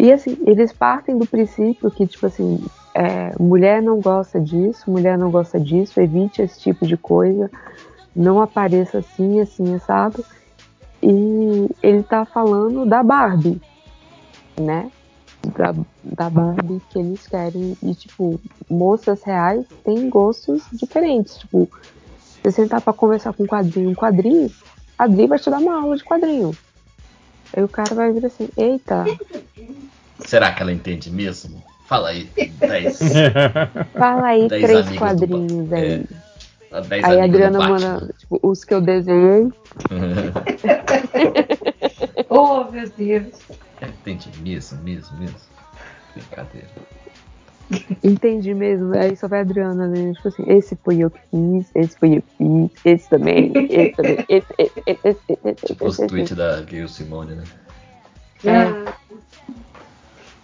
[0.00, 2.58] e assim, eles partem do princípio que, tipo assim,
[2.96, 7.50] é, mulher não gosta disso, mulher não gosta disso, evite esse tipo de coisa,
[8.14, 10.24] não apareça assim, assim, assado.
[11.02, 13.60] E ele tá falando da Barbie,
[14.58, 14.90] né?
[15.54, 17.76] Da, da Barbie que eles querem.
[17.82, 21.36] E, tipo, moças reais têm gostos diferentes.
[21.36, 21.68] Tipo,
[22.42, 24.50] Você sentar pra conversar com um quadrinho, um quadrinho,
[24.98, 26.56] a Adri vai te dar uma aula de quadrinho.
[27.54, 29.04] Aí o cara vai vir assim, eita,
[30.18, 31.62] Será que ela entende mesmo?
[31.86, 32.24] Fala aí,
[32.58, 32.98] 10.
[33.96, 36.04] fala aí Dez três do quadrinhos aí.
[36.72, 39.48] é, dez aí a Adriana manda, tipo, os que eu desenhei.
[42.28, 43.34] Oh, meu Deus.
[43.80, 45.36] Entende mesmo, mesmo, mesmo.
[46.14, 46.66] Brincadeira.
[48.02, 48.94] Entendi mesmo.
[48.94, 50.12] Aí só vai a Adriana, né?
[50.14, 53.92] Tipo assim, esse foi eu que fiz, esse foi eu que fiz, esse também, esse
[53.96, 56.08] também, esse, esse, esse, esse, esse, Tipo os esse, esse.
[56.08, 57.44] tweets da Gayle Simone, né?
[58.44, 58.92] É.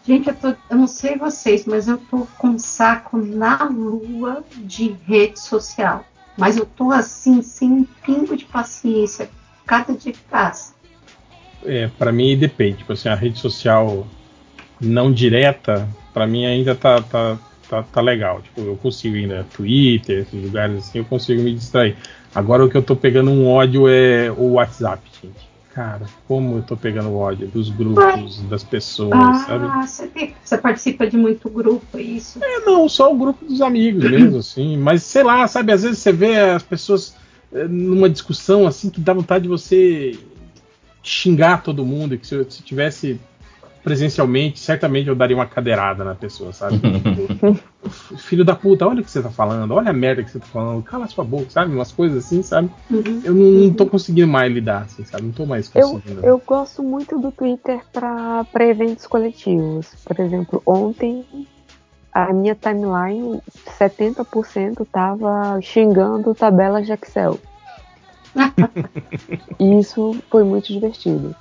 [0.04, 4.44] Gente, eu, tô, eu não sei vocês, mas eu tô com um saco na lua
[4.56, 6.04] de rede social.
[6.36, 9.30] Mas eu tô assim, sem um pingo de paciência.
[9.64, 10.74] Cada dia que passa.
[11.64, 12.78] É, pra mim depende.
[12.78, 14.06] Tipo assim, a rede social
[14.80, 17.38] não direta, pra mim ainda tá, tá,
[17.68, 18.42] tá, tá legal.
[18.42, 21.96] Tipo, eu consigo ainda Twitter, esses lugares assim, eu consigo me distrair.
[22.34, 25.51] Agora o que eu tô pegando um ódio é o WhatsApp, gente.
[25.74, 29.65] Cara, como eu tô pegando ódio dos grupos, das pessoas, sabe?
[29.70, 32.39] Ah, você, tem- você participa de muito grupo, é isso?
[32.44, 34.77] É, não, só o grupo dos amigos mesmo, assim.
[34.77, 37.16] Mas sei lá, sabe, às vezes você vê as pessoas
[37.55, 40.19] eh, numa discussão assim que dá vontade de você
[41.03, 43.19] xingar todo mundo, e que se eu se tivesse
[43.82, 46.80] presencialmente, certamente eu daria uma cadeirada na pessoa, sabe?
[48.18, 50.46] Filho da puta, olha o que você tá falando, olha a merda que você tá
[50.46, 51.74] falando, cala sua boca, sabe?
[51.74, 52.70] Umas coisas assim, sabe?
[52.90, 53.20] Uhum.
[53.24, 55.24] Eu não, não tô conseguindo mais lidar, assim, sabe?
[55.24, 56.24] Não tô mais Eu, conseguindo.
[56.24, 59.88] eu gosto muito do Twitter para eventos coletivos.
[60.04, 61.24] Por exemplo, ontem
[62.12, 63.40] a minha timeline,
[63.80, 67.38] 70% tava xingando tabelas de Excel.
[69.59, 71.34] E isso foi muito divertido.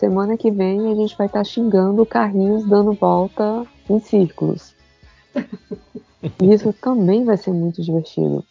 [0.00, 4.74] Semana que vem a gente vai estar xingando carrinhos dando volta em círculos.
[6.40, 8.42] E isso também vai ser muito divertido.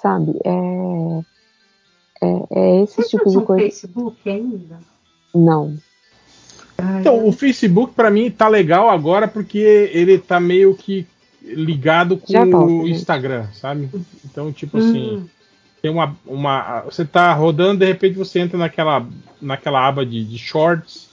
[0.00, 0.32] Sabe?
[0.42, 1.20] É,
[2.22, 3.62] é, é esse Vocês tipo de coisa.
[3.62, 4.78] Facebook ainda?
[5.34, 5.76] Não.
[6.98, 9.58] Então, o Facebook pra mim tá legal agora porque
[9.92, 11.06] ele tá meio que
[11.42, 12.96] ligado com Já volto, o gente.
[12.96, 13.90] Instagram, sabe?
[14.24, 15.26] Então, tipo assim, Hum,
[15.84, 16.80] tem uma, uma.
[16.86, 19.06] Você tá rodando, de repente você entra naquela,
[19.38, 21.10] naquela aba de, de shorts.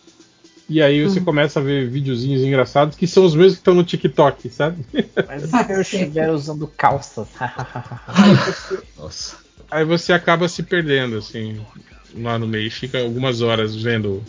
[0.69, 1.25] E aí você Hum.
[1.25, 4.85] começa a ver videozinhos engraçados que são os mesmos que estão no TikTok, sabe?
[5.27, 7.27] Mas se eu estiver usando calças.
[8.97, 9.35] Nossa.
[9.69, 11.59] Aí você acaba se perdendo, assim,
[12.15, 12.71] lá no meio.
[12.71, 14.23] Fica algumas horas vendo,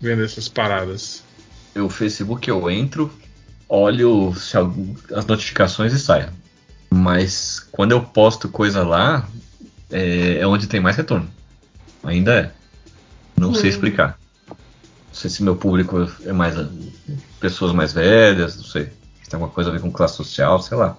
[0.00, 1.24] vendo essas paradas.
[1.74, 3.12] Eu, o Facebook eu entro,
[3.68, 6.30] olho se algum- as notificações e saio.
[6.90, 9.26] Mas quando eu posto coisa lá,
[9.90, 11.30] é, é onde tem mais retorno.
[12.02, 12.52] Ainda é.
[13.36, 13.72] Não sei Hum.
[13.72, 14.18] explicar.
[14.48, 14.56] Não
[15.14, 16.54] sei se meu público é mais
[17.38, 18.84] pessoas mais velhas, não sei.
[19.22, 20.96] Se tem alguma coisa a ver com classe social, sei lá.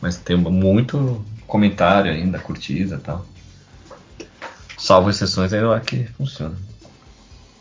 [0.00, 3.24] Mas tem muito comentário ainda, curtida e tal.
[4.76, 6.54] Salvo exceções aí lá que funciona.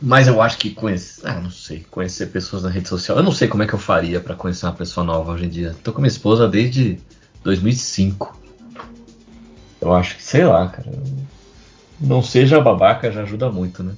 [0.02, 1.22] Mas eu acho que conhecer.
[1.26, 1.86] Ah, não sei.
[1.90, 3.18] Conhecer pessoas na rede social.
[3.18, 5.50] Eu não sei como é que eu faria pra conhecer uma pessoa nova hoje em
[5.50, 5.76] dia.
[5.84, 7.00] Tô com minha esposa desde
[7.46, 8.36] 2005.
[9.80, 10.92] Eu acho que, sei lá, cara.
[12.00, 13.94] Não seja babaca já ajuda muito, né?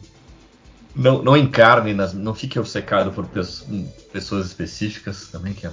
[0.95, 3.65] Não, não encarne, nas, não fique obcecado por pes-
[4.11, 5.71] pessoas específicas também, que é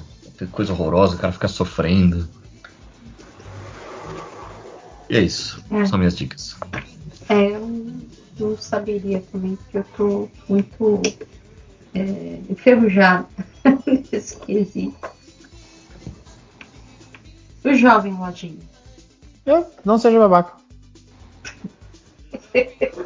[0.53, 2.29] coisa horrorosa, o cara fica sofrendo.
[5.11, 5.63] E é isso.
[5.71, 5.85] É.
[5.87, 6.57] São minhas dicas.
[7.29, 7.93] é, eu
[8.39, 11.03] não saberia também, porque eu tô muito
[11.95, 13.27] é, enferrujada
[13.87, 15.14] nesse quesito.
[17.65, 18.59] O jovem lojinha.
[19.47, 20.53] Eu não seja babaca.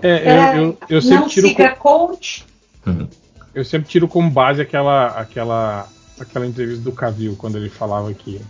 [0.00, 1.48] É, eu, eu, eu sempre não tiro.
[1.48, 2.46] siga coach.
[3.52, 5.88] Eu sempre tiro como base aquela, aquela,
[6.20, 8.40] aquela entrevista do Cavil, quando ele falava que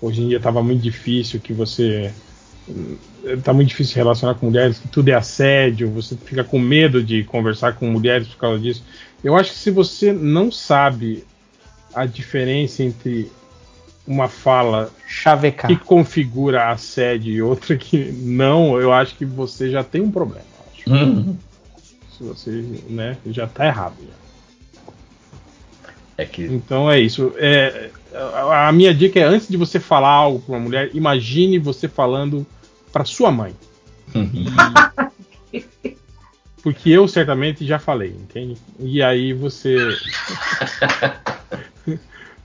[0.00, 2.12] hoje em dia estava muito difícil, que você.
[3.42, 7.02] Tá muito difícil se relacionar com mulheres, que tudo é assédio, você fica com medo
[7.02, 8.84] de conversar com mulheres por causa disso.
[9.24, 11.24] Eu acho que se você não sabe
[11.94, 13.32] a diferença entre
[14.06, 15.70] uma fala Chavecar.
[15.70, 20.44] que configura assédio e outra que não, eu acho que você já tem um problema.
[20.86, 21.04] eu acho.
[21.04, 21.36] Hum.
[22.16, 22.50] Se você
[22.88, 23.94] né, já tá errado.
[24.00, 24.20] já.
[26.18, 27.32] É que Então é isso.
[27.36, 31.58] É, a, a minha dica é antes de você falar algo para uma mulher, imagine
[31.58, 32.46] você falando
[32.92, 33.54] para sua mãe.
[35.52, 35.64] E-
[36.62, 38.58] porque eu certamente já falei, entende?
[38.78, 39.76] E aí você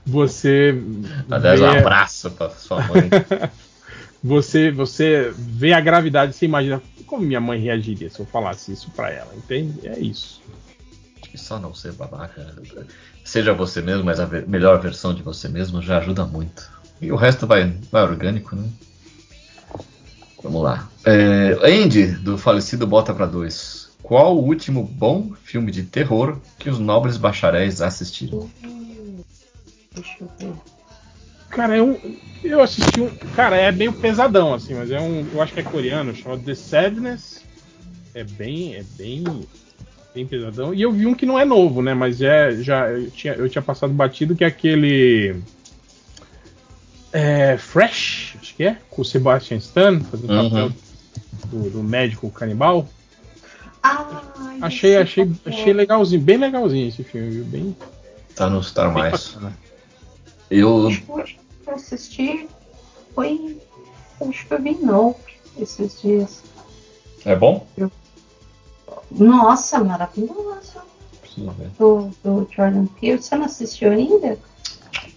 [0.06, 0.80] você
[1.30, 3.10] Aliás, um vê, abraço pra sua mãe.
[4.22, 8.90] você você vê a gravidade, você imagina como minha mãe reagiria se eu falasse isso
[8.90, 9.86] para ela, entende?
[9.86, 10.40] É isso.
[11.34, 12.54] Só não ser babaca.
[13.22, 16.70] Seja você mesmo, mas a melhor versão de você mesmo já ajuda muito.
[17.00, 18.66] E o resto vai, vai orgânico, né?
[20.42, 20.88] Vamos lá.
[21.04, 23.90] É, Andy, do falecido Bota pra Dois.
[24.02, 28.48] Qual o último bom filme de terror que os nobres bacharéis assistiram?
[29.96, 30.52] Deixa eu ver.
[31.50, 31.98] Cara, eu,
[32.44, 33.08] eu assisti um.
[33.34, 35.26] Cara, é meio pesadão, assim, mas é um.
[35.32, 37.42] Eu acho que é coreano, chamado The Sadness.
[38.14, 38.74] É bem.
[38.74, 39.24] É bem.
[40.14, 40.72] Bem pesadão.
[40.74, 41.94] E eu vi um que não é novo, né?
[41.94, 42.52] Mas é.
[42.62, 45.40] Já, eu, tinha, eu tinha passado batido que é aquele.
[47.12, 50.50] É, Fresh, acho que é, com o Sebastian Stan, fazendo Uhum.
[50.50, 50.72] papel
[51.46, 52.86] do, do médico canibal.
[53.82, 55.52] Ai, Achei, achei, papel.
[55.54, 57.44] achei legalzinho, bem legalzinho esse filme, viu?
[57.44, 57.76] Bem,
[58.34, 59.28] Tá no Star bem Mais.
[59.28, 59.52] bacana.
[60.50, 60.88] Eu.
[60.88, 61.10] Acho que
[61.66, 62.48] eu assisti
[63.16, 63.58] foi.
[64.20, 64.78] Acho que eu vi
[65.58, 66.42] esses dias.
[67.24, 67.66] É bom?
[69.10, 70.80] Nossa, maravilhoso.
[71.20, 71.70] Preciso ver.
[71.78, 73.20] Do, do Jordan Peele.
[73.20, 74.38] Você não assistiu ainda?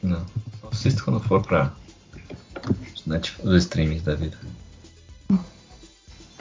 [0.01, 0.26] Não.
[0.61, 1.73] Só assisto quando for pra.
[2.95, 4.38] Os, Netflix, os streams da vida.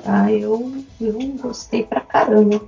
[0.05, 2.63] Ah, eu, eu gostei pra caramba.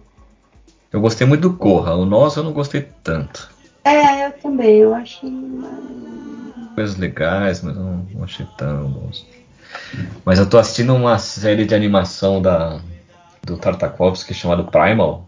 [0.92, 1.94] Eu gostei muito do Corra.
[1.94, 3.51] O Nós eu não gostei tanto.
[3.85, 4.77] É, eu também.
[4.78, 5.31] Eu achei.
[6.74, 9.27] Coisas legais, mas eu não, não achei tão bons.
[10.24, 12.81] Mas eu tô assistindo uma série de animação da,
[13.43, 15.27] do Tartakovsky chamado Primal,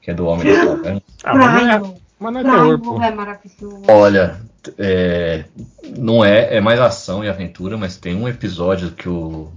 [0.00, 1.02] que é do Homem das Cavernas.
[1.24, 2.90] Ah, mas não é, mas não é terror, pô.
[2.90, 3.82] Primal é maravilhoso.
[3.88, 4.40] Olha,
[4.78, 5.44] é,
[5.96, 9.50] não é, é mais ação e aventura, mas tem um episódio que o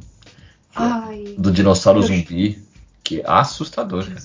[0.76, 1.36] Ai.
[1.38, 2.64] do dinossauro zumbi
[3.04, 4.06] que é assustador.
[4.08, 4.22] cara.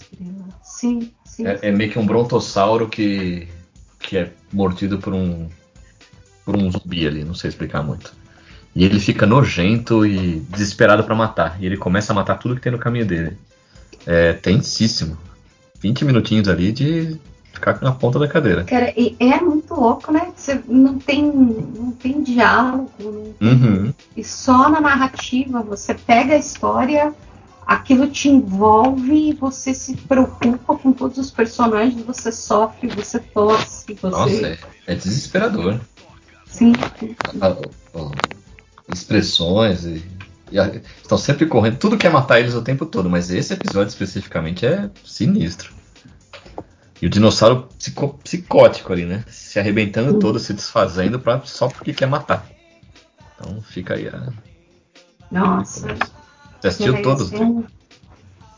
[0.63, 1.47] Sim, sim.
[1.47, 3.47] É, é meio que um brontossauro que
[4.01, 5.49] que é mordido por um
[6.45, 8.13] por um zumbi ali, não sei explicar muito.
[8.75, 11.57] E ele fica nojento e desesperado pra matar.
[11.63, 13.37] E ele começa a matar tudo que tem no caminho dele.
[14.07, 15.17] É tensíssimo.
[15.81, 17.19] 20 minutinhos ali de
[17.53, 18.65] ficar na ponta da cadeira.
[18.65, 20.33] Cara, e é muito louco, né?
[20.35, 23.95] Você não tem, não tem diálogo, não tem- Uhum.
[24.17, 27.13] e só na narrativa você pega a história,
[27.67, 33.95] aquilo te envolve e você se preocupa com todos os personagens, você sofre, você torce,
[33.95, 34.09] você.
[34.09, 35.81] Nossa, é, é desesperador.
[36.47, 36.73] Sim,
[37.41, 38.13] A- a-
[38.93, 40.05] expressões e,
[40.51, 40.67] e a-
[41.01, 41.79] estão sempre correndo.
[41.79, 45.73] Tudo quer matar eles o tempo todo, mas esse episódio especificamente é sinistro.
[47.01, 49.25] E o dinossauro psico- psicótico ali, né?
[49.29, 52.47] Se arrebentando todo, se desfazendo pra, só porque quer matar.
[53.37, 54.31] Então fica aí a.
[55.31, 55.87] nossa.
[56.61, 57.33] Você assistiu todos?
[57.33, 57.65] eu-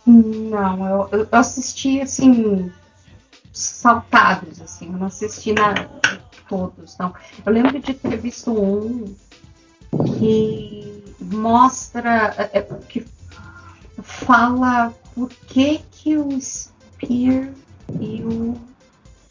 [0.06, 2.70] Não, eu, eu assisti assim
[3.52, 5.74] saltados, assim, eu não assisti na,
[6.48, 7.14] todos, não.
[7.44, 9.14] Eu lembro de ter visto um
[10.18, 13.04] que mostra, é, é, que
[14.02, 17.50] fala por que que o Spear
[18.00, 18.56] e o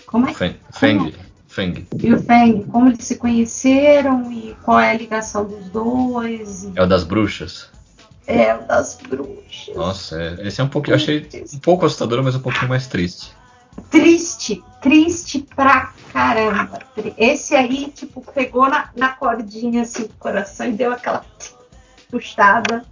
[0.05, 0.55] como é que Feng.
[0.71, 1.13] Feng.
[1.47, 1.87] Feng.
[2.01, 6.71] e o Feng, como eles se conheceram e qual é a ligação dos dois, e
[6.75, 7.69] É o das bruxas.
[8.27, 9.75] É o das bruxas.
[9.75, 10.93] Nossa, é- esse é um pouquinho.
[10.93, 13.31] Eu achei um pouco assustador, mas um pouquinho mais triste.
[13.89, 16.79] Triste, triste pra caramba.
[17.17, 21.25] Esse aí, tipo, pegou na, na cordinha assim do coração e deu aquela
[22.09, 22.83] puxada.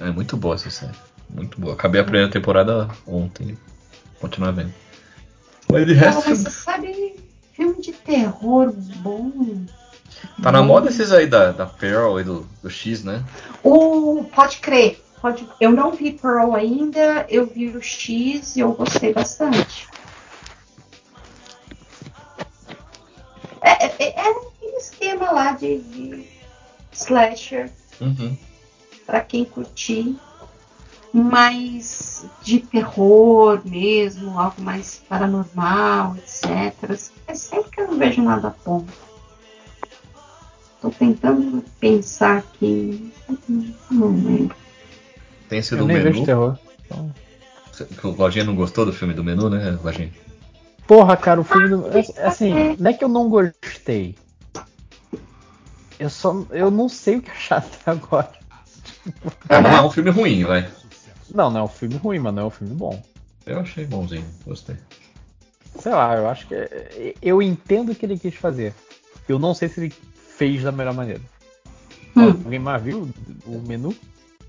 [0.00, 0.96] É muito boa essa série.
[1.28, 1.74] Muito boa.
[1.74, 3.58] Acabei a primeira temporada ontem.
[4.20, 4.72] Continuar vendo.
[5.70, 6.28] Mas de resto.
[6.28, 7.16] mas você sabe,
[7.52, 9.30] filme de terror bom.
[10.42, 13.24] Tá na moda esses aí da, da Pearl e do, do X, né?
[13.62, 15.02] O, pode crer.
[15.20, 19.88] Pode, eu não vi Pearl ainda, eu vi o X e eu gostei bastante.
[23.60, 26.28] É, é, é aquele esquema lá de, de
[26.92, 27.70] slasher.
[28.00, 28.36] Uhum.
[29.04, 30.16] para quem curtir,
[31.12, 36.98] mais de terror mesmo, algo mais paranormal, etc.
[37.26, 38.84] É sempre que eu não vejo nada bom.
[40.80, 43.12] Tô tentando pensar aqui.
[43.90, 44.56] Não lembro.
[45.48, 46.26] Tem esse Eu do nem vejo menu.
[46.26, 46.58] terror.
[46.84, 47.12] Então...
[48.00, 50.12] Que O Lojinha não gostou do filme do menu, né, Lojinha?
[50.86, 51.84] Porra, cara, o filme do.
[52.24, 54.16] Assim, não é que eu não gostei.
[55.98, 56.44] Eu só.
[56.50, 58.30] Eu não sei o que achar até agora.
[59.48, 60.68] Ah, não é um filme ruim, vai.
[61.34, 63.02] Não, não é um filme ruim, mas não é um filme bom.
[63.44, 64.76] Eu achei bonzinho, gostei.
[65.78, 66.54] Sei lá, eu acho que.
[66.54, 68.74] é- Eu entendo o que ele quis fazer.
[69.28, 69.94] Eu não sei se ele
[70.38, 71.20] fez da melhor maneira.
[72.16, 72.28] Hum.
[72.28, 73.10] Alguém mais viu
[73.44, 73.94] o menu?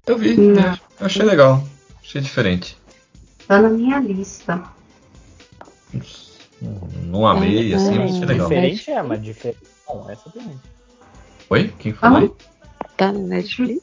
[0.06, 0.78] Eu vi, né?
[1.00, 1.64] Eu achei legal.
[2.02, 2.78] Achei diferente.
[3.48, 4.64] Tá na minha lista.
[6.62, 8.48] Não, não amei, assim, mas achei legal.
[8.48, 9.60] Diferente é, mas diferente.
[9.88, 10.60] Não, essa também.
[11.50, 11.74] Oi?
[11.80, 12.32] Quem falou aí?
[12.96, 13.82] Tá no Netflix?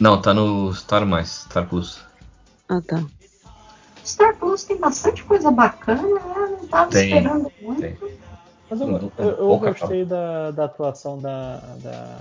[0.00, 2.00] Não, tá no Star Mais, Star Plus.
[2.68, 3.04] Ah, tá.
[4.04, 6.56] Star Plus tem bastante coisa bacana, né?
[6.60, 7.80] Não tava Tem, esperando muito.
[7.80, 7.96] tem.
[8.68, 11.58] Mas eu, eu, eu gostei da, da atuação da.
[11.82, 12.18] da.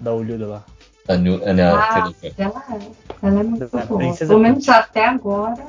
[0.00, 0.64] da Olhuda lá.
[1.06, 2.90] A, New, a, New- Ah, ela é.
[3.22, 3.86] Ela é muito boa.
[3.98, 5.66] Princesa Pelo menos até agora.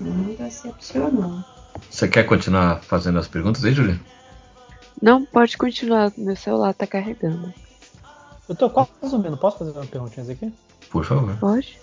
[0.00, 1.44] Não decepcionou.
[1.90, 3.98] Você quer continuar fazendo as perguntas aí, Julia?
[5.00, 6.12] Não, pode continuar.
[6.16, 7.52] Meu celular tá carregando.
[8.48, 9.36] Eu tô quase resumindo.
[9.36, 10.52] Posso fazer umas perguntinhas aqui?
[10.90, 11.36] Por favor.
[11.38, 11.78] Pode?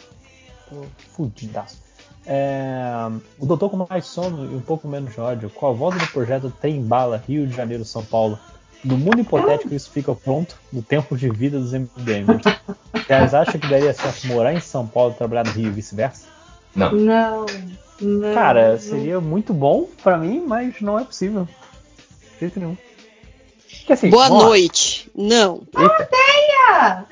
[0.70, 0.84] Tô
[1.16, 1.82] fudidaço.
[2.26, 5.50] É, o Doutor com mais sono e um pouco menos de ódio.
[5.50, 8.40] Com a volta do projeto Tem Bala Rio de Janeiro São Paulo.
[8.84, 12.42] No mundo hipotético isso fica pronto no tempo de vida dos MDMs.
[12.94, 16.28] Vocês acham que daria certo morar em São Paulo e trabalhar no Rio e vice-versa?
[16.76, 16.92] Não.
[16.92, 17.46] Não.
[18.02, 18.80] não Cara, não.
[18.80, 21.48] seria muito bom pra mim, mas não é possível.
[22.34, 22.78] De jeito nenhum.
[23.80, 25.10] Porque, assim, Boa noite.
[25.16, 25.64] Não.
[25.78, 26.10] Eita,
[26.70, 27.04] Ah,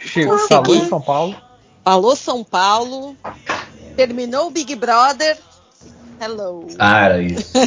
[0.70, 1.36] em São Paulo.
[1.84, 3.16] Alô, São Paulo.
[3.96, 5.38] Terminou o Big Brother.
[6.20, 6.68] Hello.
[6.78, 7.52] Ah, era isso.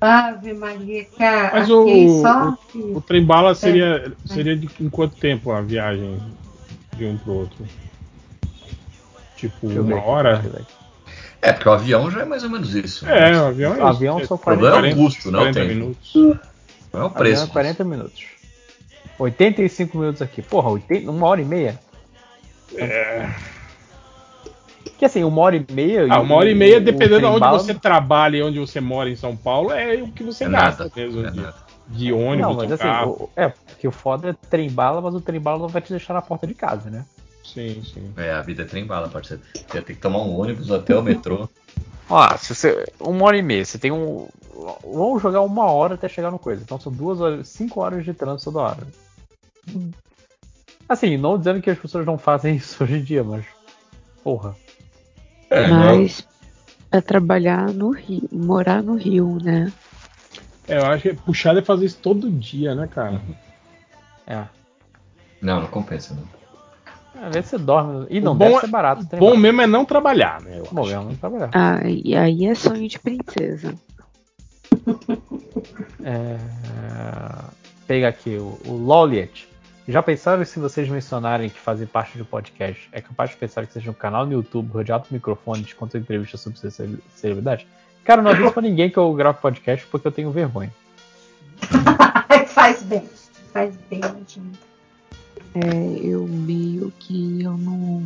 [0.00, 1.50] Ave Maria, cara.
[1.54, 2.56] Mas o- só
[2.94, 6.20] O trem bala seria, seria de em quanto tempo a viagem
[6.96, 7.66] de um pro outro?
[9.36, 10.44] Tipo, Deixa uma hora?
[11.42, 13.04] É, porque o avião já é mais ou menos isso.
[13.04, 13.32] né?
[13.32, 15.60] É, o avião é O avião são O problema é o 40, custo, não 40
[15.60, 15.68] tem.
[15.68, 16.14] minutos.
[16.14, 17.44] Não é o avião preço.
[17.44, 18.24] é 40 minutos.
[19.18, 20.42] 85 minutos aqui.
[20.42, 21.80] Porra, 80, uma hora e meia?
[22.76, 23.28] É.
[24.98, 26.06] Que assim, uma hora e meia.
[26.10, 29.10] Ah, uma hora e meia, o- dependendo de onde você trabalha e onde você mora
[29.10, 30.92] em São Paulo, é o que você É gasta nada.
[30.96, 31.26] mesmo.
[31.26, 31.54] É de, nada.
[31.88, 33.10] de ônibus, Não, mas de assim, carro.
[33.10, 35.90] o- é, porque o foda é trem bala, mas o trem bala não vai te
[35.90, 37.04] deixar na porta de casa, né?
[37.44, 38.12] Sim, sim.
[38.16, 39.42] É, a vida é trem bala, parceiro.
[39.54, 41.48] Você tem que tomar um ônibus até o metrô.
[42.08, 42.86] Ó, se você.
[42.98, 44.28] Uma hora e meia, você tem um.
[44.82, 46.62] Vamos jogar uma hora até chegar no coisa.
[46.62, 48.86] Então são duas horas, cinco horas de trânsito toda hora.
[50.88, 53.44] Assim, não dizendo que as pessoas não fazem isso hoje em dia, mas.
[54.24, 54.56] Porra.
[55.50, 56.26] É, Mas
[56.90, 59.72] pra trabalhar no Rio, morar no Rio, né?
[60.68, 63.20] É, eu acho que puxado é fazer isso todo dia, né, cara?
[64.26, 64.44] É.
[65.40, 66.36] não, não compensa, não.
[67.22, 68.06] Às vezes você dorme.
[68.10, 69.02] E não O deve bom ser é- barato.
[69.02, 69.40] o trem Bom bala.
[69.40, 70.58] mesmo é não trabalhar, né?
[70.58, 70.90] Eu Bom acho.
[70.90, 71.50] mesmo, não trabalhar.
[71.54, 73.74] Ah, e aí é sonho de princesa.
[76.04, 76.36] É...
[77.86, 79.48] Pega aqui o, o Loliet.
[79.88, 82.88] Já pensaram se vocês mencionarem que fazem parte do podcast?
[82.90, 86.40] É capaz de pensar que seja um canal no YouTube rodeado de microfones contando entrevistas
[86.40, 87.68] sobre ce- celebridade?
[88.04, 90.72] Cara, não aviso pra ninguém que eu gravo podcast porque eu tenho vergonha.
[92.48, 93.08] faz bem.
[93.52, 94.42] Faz bem, gente.
[95.54, 98.04] É, eu meio que eu não.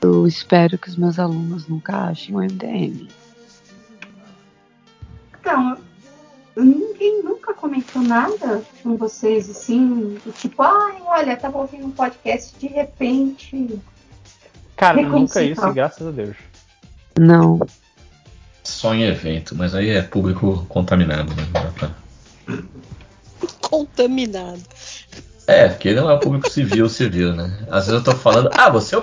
[0.00, 3.08] Eu espero que os meus alunos nunca achem um MDM.
[5.40, 5.76] Então,
[6.64, 12.58] ninguém nunca comentou nada com vocês assim, do tipo, ai, olha, tava ouvindo um podcast
[12.58, 13.78] de repente.
[14.76, 16.36] Cara, nunca isso, graças a Deus.
[17.18, 17.60] Não.
[18.62, 21.46] Só em evento, mas aí é público contaminado, né?
[21.78, 21.90] Pra-
[23.60, 24.60] Contaminado.
[25.46, 27.66] É, porque não é o público civil, civil, né?
[27.70, 29.02] Às vezes eu tô falando, ah, você é o.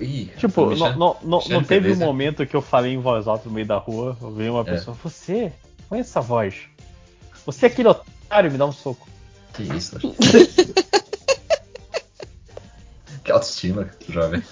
[0.00, 2.04] Ih, Tipo, Michel- não, não, não, Michel não teve um Peleza.
[2.04, 4.96] momento que eu falei em voz alta no meio da rua, eu vi uma pessoa,
[5.02, 5.50] você,
[5.88, 6.54] põe essa voz.
[7.46, 9.08] Você é aquele otário, me dá um soco.
[9.54, 10.14] Que isso, né?
[13.24, 14.42] Que autoestima, jovem.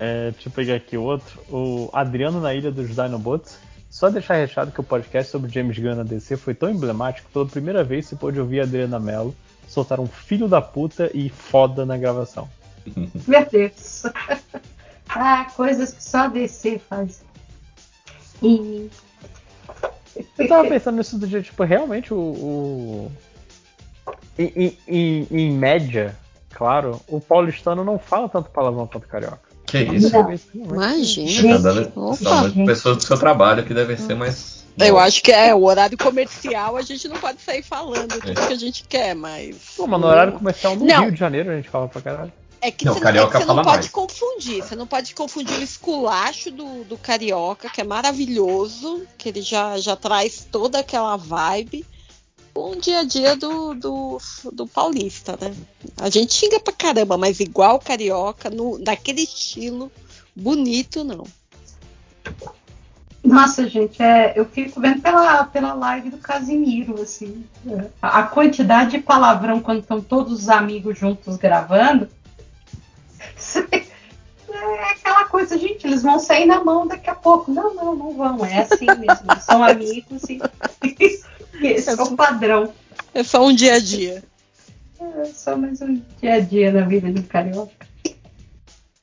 [0.00, 1.40] É, deixa eu pegar aqui outro.
[1.48, 3.56] O Adriano na Ilha dos Dinobots.
[3.88, 7.32] Só deixar recheado que o podcast sobre James Gunn na DC foi tão emblemático que
[7.32, 9.34] pela primeira vez se pôde ouvir a Adriana Mello
[9.66, 12.48] soltar um filho da puta e foda na gravação.
[13.26, 14.02] Meu Deus.
[15.08, 17.22] ah, coisas que só a DC faz.
[18.42, 18.90] E.
[20.38, 22.18] Eu tava pensando nisso do dia, tipo, realmente o.
[22.18, 23.12] o-
[24.38, 26.14] Em, em- em- média,
[26.52, 29.40] claro, o paulistano não fala tanto palavrão quanto o carioca.
[29.66, 30.14] Que isso?
[30.54, 31.58] Imagina.
[32.22, 34.64] Tá pessoas do seu trabalho que devem ser mais.
[34.78, 38.52] Eu acho que é o horário comercial, a gente não pode sair falando tudo que
[38.52, 39.56] a gente quer, mas.
[39.76, 41.02] Pô, mas no horário comercial no Não.
[41.04, 42.32] Rio de Janeiro a gente fala pra caralho.
[42.66, 43.88] É que Não, você, carioca é que você não pode mais.
[43.90, 44.60] confundir.
[44.60, 49.78] Você não pode confundir o esculacho do, do carioca, que é maravilhoso, que ele já,
[49.78, 51.86] já traz toda aquela vibe,
[52.52, 54.18] com o dia a dia do, do,
[54.52, 55.54] do paulista, né?
[55.96, 59.92] A gente xinga pra caramba, mas igual o carioca, no, naquele estilo
[60.34, 61.22] bonito, não.
[63.22, 67.44] Nossa, gente, é, eu fico vendo pela, pela live do Casimiro, assim.
[67.68, 72.08] é, a a quantidade de palavrão quando estão todos os amigos juntos gravando.
[74.48, 77.50] É aquela coisa, gente, eles vão sair na mão daqui a pouco.
[77.50, 78.44] Não, não, não vão.
[78.44, 79.40] É assim mesmo.
[79.40, 81.20] São amigos e
[81.62, 82.72] esse é o padrão.
[83.12, 84.22] É só um dia a dia.
[85.00, 87.86] É só mais um dia a dia na vida de um carioca.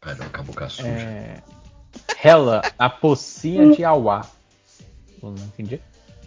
[0.01, 0.87] Carioca, boca suja.
[0.87, 1.43] É...
[2.23, 4.25] Hela, a pocinha de Auá.
[5.21, 5.79] Não entendi.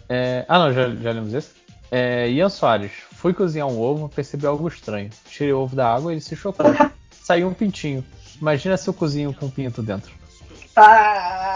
[0.09, 1.51] É, ah, não, já, já lemos esse.
[1.91, 2.91] É, Ian Soares.
[3.11, 5.09] Fui cozinhar um ovo, percebi algo estranho.
[5.25, 6.65] Tirei o ovo da água e ele se chocou.
[7.27, 8.05] Saiu um pintinho.
[8.39, 10.09] Imagina se eu cozinho com um pinto dentro.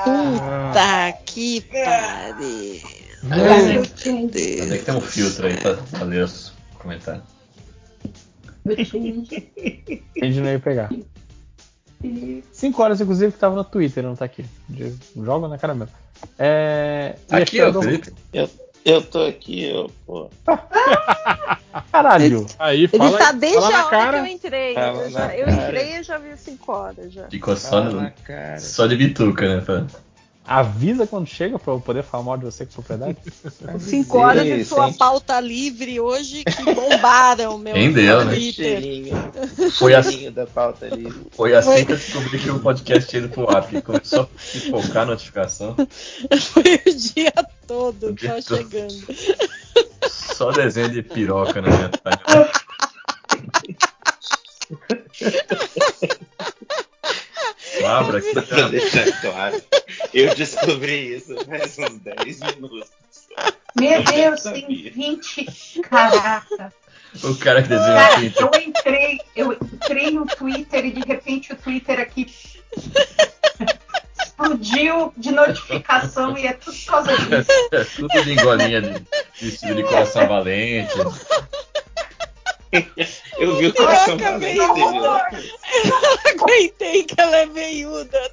[0.04, 2.82] Puta que pariu.
[3.30, 3.86] Ai, Meu
[4.26, 4.80] Onde é Deus.
[4.80, 7.24] que tem um filtro aí pra, ler os comentários?
[8.68, 10.90] A gente não ia pegar.
[12.52, 14.44] 5 horas, inclusive, que tava no Twitter, não tá aqui.
[15.16, 15.94] Joga na cara mesmo.
[16.38, 18.14] É, Aqui, ó, aspirador- Felipe.
[18.34, 18.50] Eu
[19.02, 20.30] tô aqui, eu, pô.
[21.92, 22.46] Caralho!
[22.60, 24.12] Aí, Ele fala, tá desde fala a hora cara.
[24.12, 24.74] que eu entrei.
[24.74, 27.28] Fala Eu, já, eu entrei e já vi 5 horas já.
[27.30, 28.12] Ficou só, no-
[28.60, 29.62] só de bituca, né?
[29.62, 29.86] Pra...
[30.44, 33.18] Avisa quando chega pra eu poder falar mal de você com propriedade.
[33.80, 34.98] 5 horas de sua sim.
[34.98, 38.34] pauta livre hoje que bombaram meu Rendeu, né?
[38.34, 38.82] Twitter.
[38.82, 39.32] Cheirinho.
[39.78, 41.14] Foi assim, da pauta ali.
[41.32, 41.86] foi assim Foi.
[41.86, 45.06] que eu descobri que o podcast tinha ido pro ar, que começou a pipocar a
[45.06, 45.76] notificação.
[45.76, 47.34] Foi o dia
[47.68, 48.70] todo, O dia só todo.
[48.70, 49.16] chegando.
[50.10, 52.52] Só desenho de piroca na minha timeline.
[57.86, 58.42] Abra aqui.
[58.42, 59.62] Pra deixar claro.
[60.14, 62.90] Eu descobri isso faz uns 10 minutos.
[63.76, 65.82] Meu Deus, tem 20.
[65.90, 66.74] Caraca.
[67.24, 68.42] O cara que desenha o Cara, Twitter.
[68.42, 72.26] eu entrei, eu entrei no Twitter e de repente o Twitter aqui
[74.24, 77.52] explodiu de notificação e é tudo por causa disso.
[77.72, 79.06] É tudo de golinha de
[79.42, 80.94] vestido de coração valente.
[83.42, 84.64] Eu vi o coração de- viu?
[84.64, 84.76] Eu
[86.02, 88.32] não aguentei que ela é veiuda.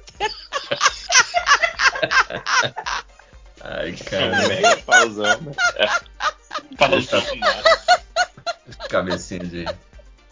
[3.61, 4.47] Ai, É cara.
[4.47, 5.41] mega pauzão.
[5.41, 5.51] né?
[6.77, 7.23] Pauzão.
[8.89, 9.65] Cabecinha de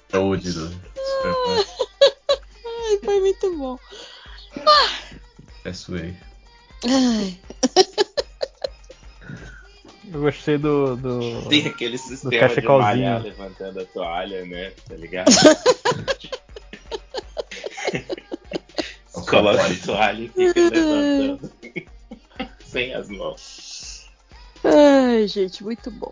[0.09, 0.81] Toad do
[2.65, 3.79] Ai, foi muito bom.
[5.65, 6.15] É Sway.
[6.85, 7.39] Ai,
[10.17, 10.95] Eu gostei do.
[10.95, 11.47] do...
[11.47, 12.81] Tem aquele sistema de cachecolzinho.
[12.81, 14.71] malhar levantando a toalha, né?
[14.89, 15.29] Tá ligado?
[19.29, 21.51] Coloca a toalha e fica levantando.
[22.65, 24.09] Sem as mãos.
[24.63, 26.11] ai, gente, muito bom.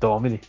[0.00, 0.40] Domini.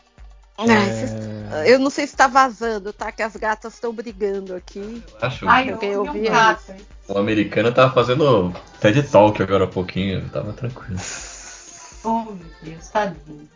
[0.59, 1.73] É...
[1.73, 3.11] Eu não sei se tá vazando, tá?
[3.11, 5.01] Que as gatas estão brigando aqui.
[5.19, 6.75] Acho Ai, eu ouvi um gato.
[7.07, 10.29] o americano tava fazendo TED Talk agora há pouquinho.
[10.29, 10.99] Tava tranquilo.
[12.03, 13.49] Oh, meu Deus, tadinho.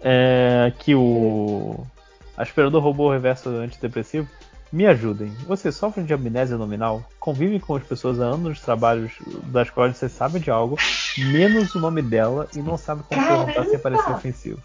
[0.00, 1.86] É, que o
[2.36, 4.28] aspirador robô reverso antidepressivo.
[4.72, 5.28] Me ajudem.
[5.46, 7.08] Vocês sofrem de amnésia nominal?
[7.20, 9.12] Convivem com as pessoas há anos de trabalhos
[9.44, 10.76] das quais vocês sabem de algo,
[11.16, 14.60] menos o nome dela, e não sabem como perguntar sem parecer ofensivo.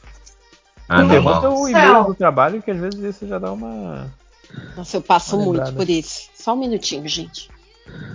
[0.87, 4.11] Ah, o e-mail do trabalho, que às vezes isso já dá uma.
[4.75, 5.77] Nossa, eu passo Uma muito lembrada.
[5.77, 6.31] por isso.
[6.33, 7.47] Só um minutinho, gente.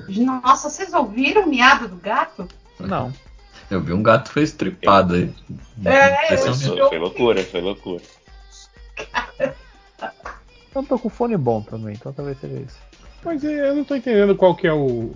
[0.08, 2.48] Nossa, vocês ouviram o miado do gato?
[2.80, 3.12] Não.
[3.70, 5.32] Eu vi um gato foi estripado aí.
[5.86, 8.02] É, é eu- Foi, foi loucura, foi loucura.
[10.74, 12.76] Eu tô com fone bom também, então talvez seja isso.
[13.24, 15.14] Mas é, eu não tô entendendo qual que é o,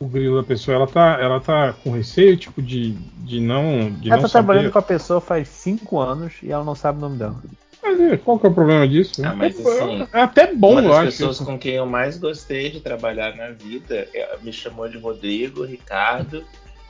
[0.00, 0.76] o grilo da pessoa.
[0.76, 3.90] Ela tá, ela tá com receio, tipo, de, de não.
[3.92, 4.72] De Ela não tá trabalhando saber.
[4.72, 7.42] com a pessoa faz 5 anos e ela não sabe o nome dela.
[7.82, 9.22] Mas é, qual que é o problema disso?
[9.24, 11.04] Ah, mas é, assim, é até bom, Uma eu das acho.
[11.06, 15.64] pessoas com quem eu mais gostei de trabalhar na vida é- me chamou de Rodrigo,
[15.64, 16.44] Ricardo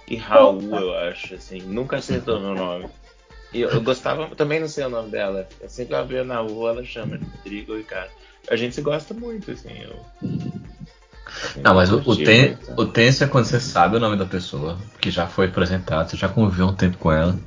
[0.08, 1.34] e Raul, eu acho.
[1.34, 2.86] Assim, nunca acertou meu nome.
[3.52, 5.48] E eu, eu gostava, também não sei o nome dela.
[5.60, 8.10] Eu sempre a vejo na rua, ela chama de Rodrigo ou Ricardo.
[8.50, 9.70] A gente se gosta muito, assim.
[9.82, 10.30] Eu...
[11.62, 15.10] Não, mas o, ten, o tenso é quando você sabe o nome da pessoa, que
[15.10, 17.38] já foi apresentado, você já conviveu um tempo com ela.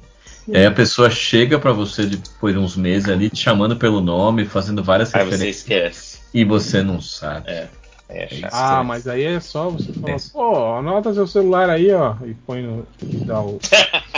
[0.48, 4.02] E aí a pessoa chega pra você depois de uns meses ali, te chamando pelo
[4.02, 5.58] nome, fazendo várias Aí você referências.
[5.58, 6.20] esquece.
[6.34, 7.50] E você não sabe.
[7.50, 7.70] É,
[8.12, 8.54] é chato.
[8.54, 10.32] Ah, mas aí é só você falar, Isso.
[10.34, 12.86] pô, anota seu celular aí, ó, e põe no.
[13.02, 13.60] e dá o,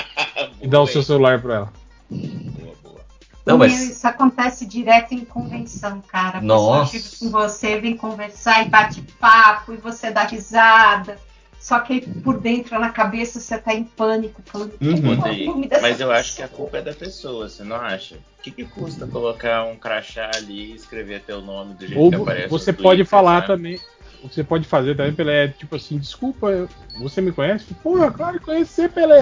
[0.62, 1.74] e dá o seu celular pra ela.
[2.10, 3.02] Boa, boa.
[3.46, 6.40] Não, mas Isso acontece direto em convenção, cara.
[6.40, 6.92] A Nossa.
[6.92, 11.18] pessoa chega com você, vem conversar e bate papo, e você dá risada.
[11.64, 15.16] Só que aí por dentro, na cabeça, você tá em pânico, falando, Uhum.
[15.16, 18.16] "Qual é Mas eu acho que a pessoa?" culpa é da pessoa, você não acha?
[18.16, 22.10] O que, que custa colocar um crachá ali e escrever teu nome do jeito Ou
[22.10, 23.48] que aparece você no pode Twitter, falar sabe?
[23.48, 23.80] também.
[24.22, 26.68] O que você pode fazer também, Pelé, é tipo assim, desculpa,
[27.00, 27.74] você me conhece?
[27.76, 29.22] Porra, claro que conhece você, Pelé.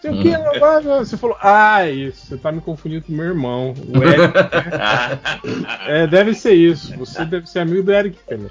[0.00, 0.30] Sei o que,
[1.04, 4.32] você falou, ah, isso, você tá me confundindo com meu irmão, o Eric.
[5.86, 8.48] É, deve ser isso, você deve ser amigo do Eric, Pelé.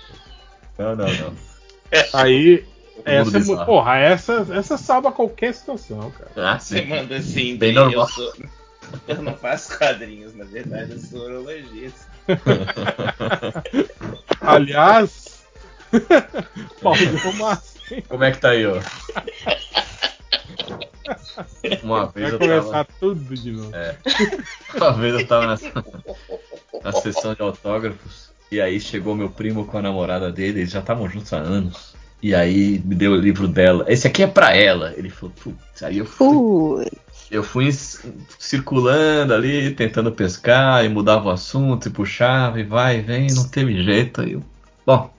[0.77, 1.34] Não, não, não.
[2.14, 2.64] Aí,
[3.05, 6.31] essa, é porra, essa, essa salva qualquer situação, cara.
[6.53, 6.85] Ah, você sim.
[6.88, 8.03] manda assim, Bem de- normal.
[8.03, 8.34] Eu, sou-
[9.07, 12.07] eu não faço quadrinhos, na verdade, eu sou urologista.
[14.41, 15.43] Aliás,
[16.81, 17.77] Paulo de fumaça.
[17.91, 18.03] hein?
[18.07, 18.80] Como é que tá aí, ó?
[21.84, 22.88] Uma vez Vai eu começar tava.
[22.99, 23.75] tudo de novo.
[23.75, 23.97] É.
[24.75, 25.71] Uma vez eu tava nessa,
[26.84, 28.31] na sessão de autógrafos.
[28.51, 31.92] E aí chegou meu primo com a namorada dele, eles já estavam juntos há anos.
[32.23, 33.83] E aí me deu o livro dela.
[33.85, 34.93] Esse aqui é pra ela.
[34.95, 36.27] Ele falou, putz, aí eu fui.
[36.29, 36.87] Ui.
[37.29, 37.69] Eu fui
[38.39, 43.49] circulando ali, tentando pescar, e mudava o assunto, e puxava, e vai, e vem, não
[43.49, 44.21] teve jeito.
[44.21, 44.43] Aí eu,
[44.85, 45.11] bom,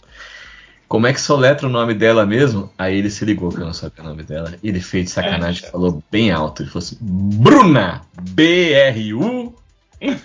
[0.89, 2.71] como é que soletra o nome dela mesmo?
[2.79, 4.55] Aí ele se ligou que eu não sabia o nome dela.
[4.63, 6.63] E ele fez de sacanagem, falou bem alto.
[6.63, 8.01] Ele falou assim: Bruna!
[8.31, 9.55] B-R-U.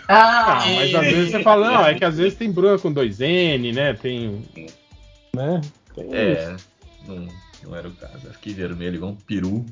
[0.08, 3.20] Ah, mas às vezes você fala, não, é que às vezes tem Bruna com dois
[3.20, 3.94] N, né?
[3.94, 4.46] Tem.
[5.36, 5.62] Né?
[6.00, 6.16] Tem isso.
[6.16, 6.56] É,
[7.08, 7.28] não,
[7.64, 8.20] não era o caso.
[8.26, 9.66] Eu fiquei vermelho igual um peru.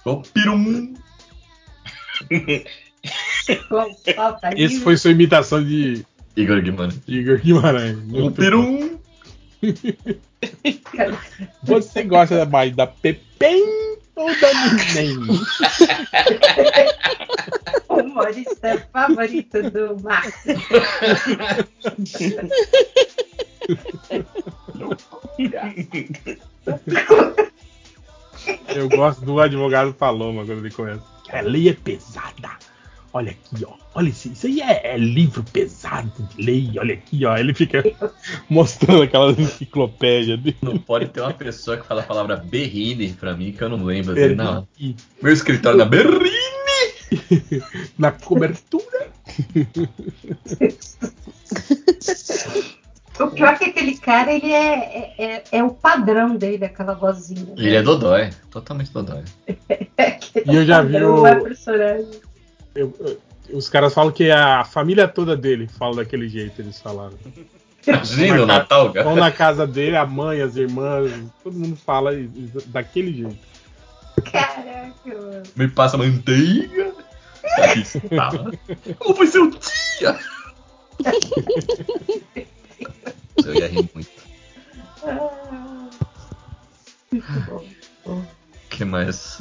[0.00, 0.94] Igual um pirum.
[4.14, 6.04] falta Esse foi sua imitação de
[6.36, 7.00] Igor Guimarães.
[7.06, 7.98] Igor Guimarães.
[8.12, 8.98] Um pirum.
[11.62, 13.62] Você gosta mais da Pepem
[14.14, 14.50] ou da
[14.94, 15.16] Neném?
[17.88, 20.54] O humorista favorito do Márcio.
[28.74, 31.02] Eu gosto do advogado Paloma quando ele começa.
[31.30, 32.50] A lei é pesada.
[33.12, 33.74] Olha aqui, ó.
[33.94, 34.28] Olha isso.
[34.28, 36.72] Isso aí é, é livro pesado de lei.
[36.78, 37.36] Olha aqui, ó.
[37.36, 37.82] Ele fica
[38.50, 40.56] mostrando aquela enciclopédia dele.
[40.60, 43.84] Não pode ter uma pessoa que fala a palavra berrine pra mim que eu não
[43.84, 44.66] lembro dele, não.
[45.22, 46.30] Meu escritório da berrine.
[47.96, 49.08] na cobertura.
[53.20, 56.94] O pior é que aquele cara, ele é, é, é- é o padrão dele, aquela
[56.94, 57.44] vozinha.
[57.44, 57.54] né?
[57.56, 59.22] Ele é Dodói, totalmente Dodói.
[59.96, 61.38] Aquele E eu já vi o- não é.
[62.74, 63.20] Eu- eu-
[63.52, 67.14] os caras falam que a família toda dele fala daquele jeito, eles falaram.
[67.86, 69.14] Imagina o Natal, Vão cara.
[69.16, 71.12] na casa dele, a mãe, as irmãs,
[71.44, 72.10] todo mundo fala
[72.66, 73.38] daquele jeito.
[74.32, 75.42] Caraca, mano.
[75.54, 76.92] Me passa manteiga.
[78.98, 80.18] Como foi seu dia?
[83.44, 84.10] Eu ia rir muito.
[88.06, 88.22] Ah,
[88.70, 89.40] que mais?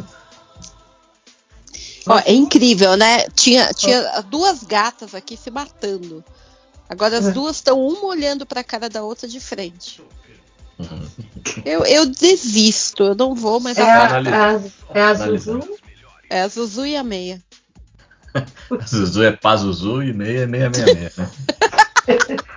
[2.08, 3.28] Ó, é incrível, né?
[3.30, 6.24] Tinha, tinha duas gatas aqui se matando.
[6.90, 7.32] Agora as É.
[7.32, 10.02] duas estão uma olhando pra cara da outra de frente.
[10.78, 11.08] Uhum.
[11.64, 14.62] Eu, eu desisto, eu não vou mais É a a, a,
[14.94, 15.54] é a analisa.
[15.54, 15.70] Zuzu?
[16.30, 17.42] É a Zuzu e a meia.
[18.88, 21.14] Zuzu é Pazuzu e meia é meia meia meia.
[21.16, 21.30] né?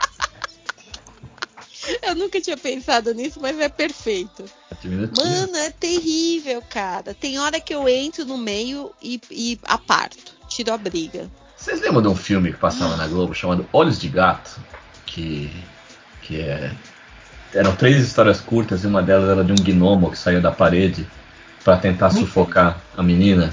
[2.02, 4.44] Eu nunca tinha pensado nisso, mas é perfeito.
[4.80, 5.26] Diminutiva.
[5.26, 7.14] Mano, é terrível, cara.
[7.14, 10.16] Tem hora que eu entro no meio e, e aparto,
[10.48, 11.30] tiro a briga.
[11.56, 14.60] Vocês lembram de um filme que passava na Globo chamado Olhos de Gato?
[15.04, 15.50] Que.
[16.22, 16.72] que é.
[17.54, 21.08] Eram três histórias curtas e uma delas era de um gnomo que saiu da parede
[21.64, 23.52] pra tentar sufocar a menina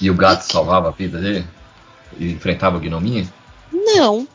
[0.00, 1.46] e o gato salvava a vida dele
[2.18, 3.28] e enfrentava o gnominho.
[3.72, 4.28] Não,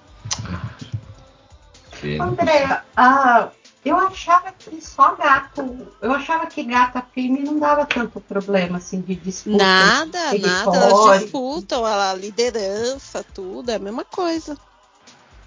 [2.04, 3.50] E- André, ah,
[3.84, 5.88] eu achava que só gato.
[6.02, 9.58] Eu achava que gata firme não dava tanto problema assim de disputa.
[9.58, 10.76] nada, Ele nada.
[10.78, 14.58] Elas disputam, ela liderança, tudo, é a mesma coisa.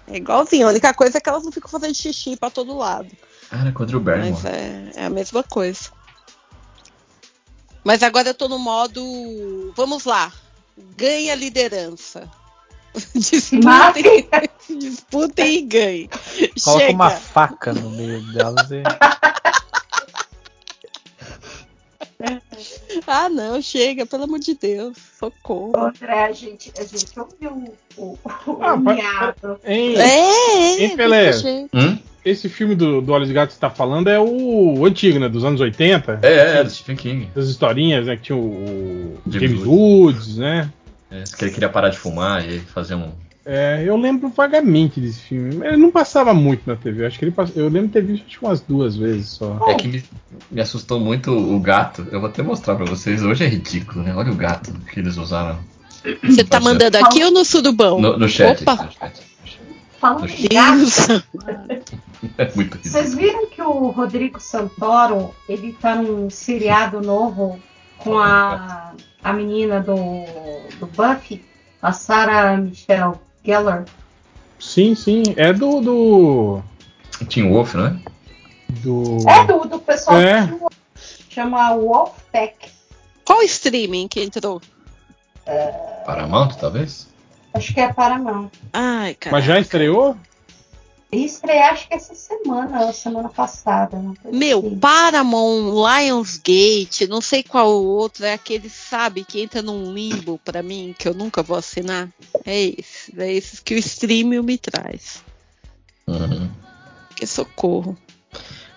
[0.07, 3.09] É igualzinho, a única coisa é que elas não ficam fazendo xixi pra todo lado.
[3.51, 4.31] Ah, era contra o Barrymore.
[4.33, 5.89] Mas é, é a mesma coisa.
[7.83, 9.73] Mas agora eu tô no modo.
[9.75, 10.31] Vamos lá.
[10.95, 12.29] Ganha a liderança.
[13.15, 14.27] Disputem,
[14.79, 16.09] disputem e ganhem.
[16.63, 16.93] Coloca Chega.
[16.93, 18.83] uma faca no meio delas e.
[23.05, 24.97] Ah, não, chega, pelo amor de Deus.
[25.19, 25.73] Socorro.
[25.77, 29.59] André, a gente, a gente ouviu o, o, Ah, o pa- miado.
[29.63, 31.31] Hein, É, é, Hein, Pelé?
[31.73, 31.97] Hum?
[32.25, 35.29] Esse filme do, do Olhos de Gato que você tá falando é o antigo, né?
[35.29, 36.19] Dos anos 80.
[36.23, 37.29] É, é, é, do Stephen King.
[37.33, 38.17] Das historinhas, né?
[38.17, 38.41] Que tinha o,
[39.25, 40.69] o James James Woods, né?
[41.09, 43.11] É, que ele queria parar de fumar e fazer um.
[43.45, 45.65] É, eu lembro vagamente desse filme.
[45.65, 47.05] Ele não passava muito na TV.
[47.05, 47.55] Acho que ele pass...
[47.55, 49.57] Eu lembro de ter visto acho umas duas vezes só.
[49.69, 50.03] É que me,
[50.51, 52.05] me assustou muito o gato.
[52.11, 53.23] Eu vou até mostrar pra vocês.
[53.23, 54.13] Hoje é ridículo, né?
[54.13, 55.57] Olha o gato que eles usaram
[56.23, 58.01] Você tá mandando aqui ou no surubão?
[58.01, 58.63] no, no chat.
[58.63, 58.83] Opa!
[58.83, 59.21] no chat.
[59.97, 61.23] Falando de gato.
[62.35, 63.21] É muito vocês ridículo.
[63.21, 67.59] viram que o Rodrigo Santoro, ele tá num seriado novo
[67.99, 68.93] com a,
[69.23, 69.95] a menina do,
[70.79, 71.43] do Buffy,
[71.81, 73.85] a Sarah Michelle Gellar.
[74.59, 75.23] Sim, sim.
[75.35, 75.81] É do.
[75.81, 76.61] do.
[77.29, 77.99] Tim Wolf, não é?
[78.69, 79.17] do...
[79.27, 80.47] É do, do pessoal É.
[80.95, 82.69] que chama Wolfpack.
[83.25, 84.61] Qual streaming que entrou?
[86.05, 87.07] Paramount, talvez?
[87.53, 88.49] Acho que é Paramount.
[88.73, 89.35] Ai, cara.
[89.35, 90.15] Mas já estreou?
[91.11, 93.97] Estrear acho que essa semana, ou semana passada.
[94.21, 94.77] coisa Meu, assim.
[94.77, 100.93] Paramount, Lionsgate, não sei qual outro, é aquele, sabe, que entra num limbo pra mim,
[100.97, 102.09] que eu nunca vou assinar.
[102.45, 105.23] É esse, é esses que o streaming me traz.
[106.07, 106.49] Uhum.
[107.15, 107.97] Que socorro.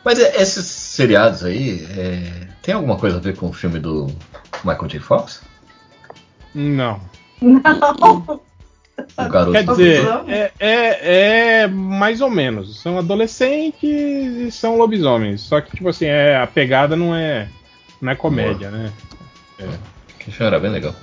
[0.05, 4.07] Mas é, esses seriados aí, é, tem alguma coisa a ver com o filme do
[4.65, 5.01] Michael J.
[5.01, 5.43] Fox?
[6.55, 7.01] Não.
[7.43, 8.50] Não.
[8.99, 10.35] O garoto Quer dizer, lobisomem?
[10.35, 12.81] é, é, é mais ou menos.
[12.81, 15.41] São adolescentes e são lobisomens.
[15.41, 17.49] Só que, tipo assim, é, a pegada não é,
[18.01, 18.93] não é comédia, né?
[20.19, 20.95] Que filme era bem legal.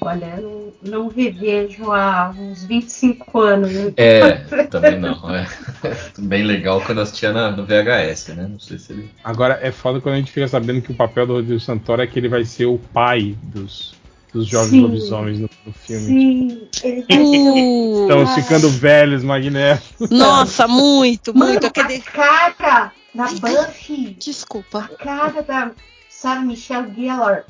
[0.00, 3.72] Olha, eu não, não revejo há uns 25 anos.
[3.72, 3.92] né?
[3.96, 4.30] É,
[4.70, 5.34] também não.
[5.34, 5.46] É
[6.18, 8.46] bem legal quando assistia na, no VHS, né?
[8.48, 9.10] Não sei se ele.
[9.24, 12.06] Agora é foda quando a gente fica sabendo que o papel do Rodrigo Santoro é
[12.06, 13.94] que ele vai ser o pai dos,
[14.32, 14.80] dos jovens Sim.
[14.82, 16.06] lobisomens no, no filme.
[16.06, 19.82] Sim, ele Uh, Estamos ficando velhos, Magneto.
[20.10, 21.66] nossa, muito, Mano, muito.
[21.66, 21.96] Aquele...
[21.96, 24.90] a cara da Buffy, Desculpa.
[24.92, 25.70] a cara da
[26.08, 27.44] Sarah Michelle Gellar,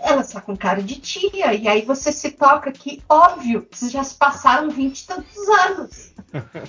[0.00, 1.52] ela está com cara de tia.
[1.54, 6.12] E aí você se toca que, óbvio, que já se passaram 20 e tantos anos.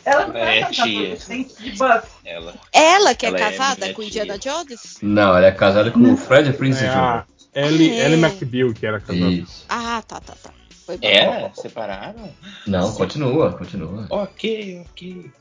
[0.05, 1.15] Ela não É é tia.
[1.17, 2.09] de Buffy.
[2.25, 2.53] Ela.
[2.73, 4.23] Ela que é Ela é casada minha com tia.
[4.23, 4.97] Indiana Jones?
[5.01, 7.25] Não, ele é casado com o Fred Prince É Jr.
[7.53, 8.05] Ellie, É.
[8.05, 9.31] Ellie McBeal, que era casada.
[9.31, 9.65] Isso.
[9.69, 10.51] Ah, tá, tá, tá.
[10.85, 11.07] Foi bom.
[11.07, 11.51] É?
[11.55, 12.31] Separaram?
[12.65, 14.05] Não, continua, continua.
[14.09, 15.31] Ok, ok.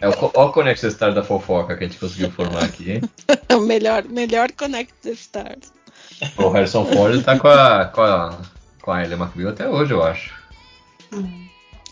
[0.00, 3.00] É o, o Connect Star da fofoca que a gente conseguiu formar aqui, hein?
[3.54, 5.72] O melhor, melhor Connect the Stars.
[6.38, 8.38] O Harrison Ford tá com a, com a,
[8.80, 10.32] com a Ellie McBeal até hoje, eu acho.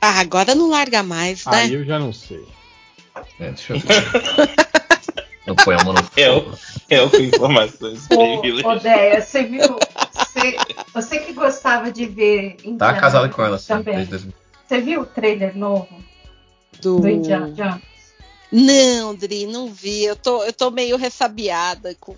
[0.01, 1.63] Ah, agora não larga mais, né?
[1.63, 2.47] Aí eu já não sei.
[3.41, 3.89] É, deixa eu ver.
[5.47, 6.13] Não põe a mão no fogo.
[6.21, 6.53] eu
[7.11, 8.81] com informações Ô, privilegiadas.
[8.81, 9.79] Odeia, você viu?
[10.15, 10.57] Você,
[10.95, 13.67] você que gostava de ver Tá Indiana casado com ela, sim.
[13.69, 13.95] também.
[13.97, 14.35] desde 2000.
[14.67, 15.89] Você viu o trailer novo
[16.81, 17.01] Do...
[17.01, 17.83] do Indiana Jones?
[18.51, 20.05] Não, Dri, não vi.
[20.05, 22.15] Eu tô, eu tô meio ressabiada com,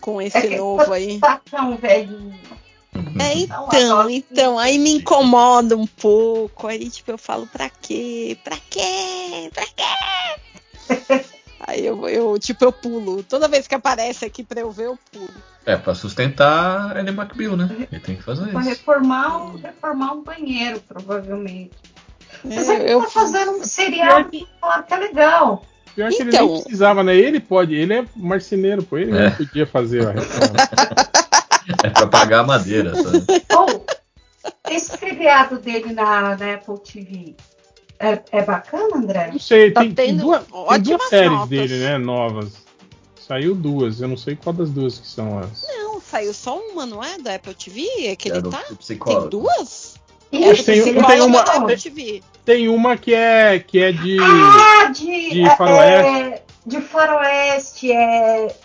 [0.00, 1.18] com esse É novo aí.
[1.18, 2.38] Tá tão velhinho.
[2.94, 3.66] É, Não, então,
[4.00, 6.66] agora- então, aí me incomoda um pouco.
[6.66, 8.36] Aí, tipo, eu falo, pra quê?
[8.44, 9.50] Pra quê?
[9.54, 11.24] Pra quê?
[11.66, 13.22] Aí eu, eu, tipo, eu pulo.
[13.22, 15.28] Toda vez que aparece aqui pra eu ver, eu pulo.
[15.66, 17.68] É, pra sustentar a Ellie McBeal, né?
[17.92, 18.70] Ele tem que fazer Pra isso.
[18.70, 21.72] reformar, reformar um banheiro, provavelmente.
[22.42, 25.62] Mas Eu, ele eu- tá fazendo um seriado que falaram que é legal.
[25.94, 26.46] Pior que ele Então.
[26.46, 27.14] nem precisava, né?
[27.14, 28.96] Ele pode, ele é marceneiro, pô.
[28.96, 29.24] Ele É.
[29.28, 30.56] não podia fazer a reforma.
[31.84, 33.24] É pra pagar a madeira, sabe?
[33.56, 33.86] Ou,
[34.70, 37.36] esse seriado dele na, na Apple TV
[38.00, 39.30] é, é bacana, André?
[39.32, 41.48] Não sei, Tá tem, tem tendo duas, tem duas séries notas.
[41.48, 41.98] dele, né?
[41.98, 42.52] Novas.
[43.28, 45.62] Saiu duas, eu não sei qual das duas que são as.
[45.68, 47.16] Não, saiu só uma, não é?
[47.18, 47.86] Da Apple TV?
[48.06, 48.60] É que É ele tá?
[48.86, 49.94] Tem duas?
[50.32, 51.02] Ih, É tem- tem uma-
[51.42, 52.22] da seriado- Apple TV.
[52.44, 54.16] Tem uma que é que é de.
[54.20, 56.32] Ah, de, de é, faroeste.
[56.32, 58.56] é, de faroeste, é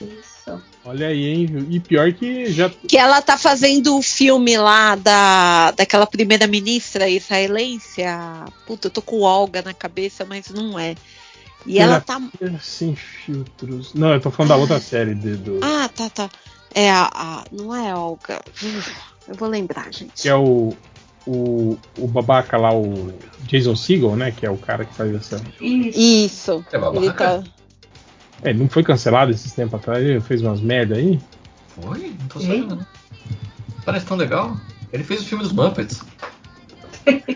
[0.00, 0.62] isso.
[0.84, 1.66] Olha aí, hein?
[1.70, 2.70] E pior que já.
[2.70, 8.02] Que ela tá fazendo o filme lá da, daquela primeira ministra israelense.
[8.04, 10.94] a- Puta, eu tô com Olga na cabeça, mas não é.
[11.66, 12.20] E ela tá.
[12.62, 13.92] Sem filtros.
[13.94, 15.58] Não, eu tô falando da outra série de- do.
[15.64, 16.30] Ah, tá, tá.
[16.74, 17.10] É a.
[17.14, 18.40] a- não é Olga.
[18.62, 18.92] Uf,
[19.28, 20.22] Eu vou lembrar, gente.
[20.22, 20.74] Que é o.
[21.26, 23.10] O, o babaca lá, o
[23.46, 24.30] Jason Segel, né?
[24.30, 25.42] Que é o cara que faz essa.
[25.58, 26.62] Isso.
[26.70, 26.98] É babaca?
[27.02, 27.42] Ele tá.
[28.42, 31.18] É, não foi cancelado esses tempos atrás, ele fez umas merda aí.
[31.80, 32.14] Foi?
[32.20, 32.86] Não tô sabendo, não.
[33.86, 34.54] Parece tão legal.
[34.92, 36.02] Ele fez o filme dos Muppets.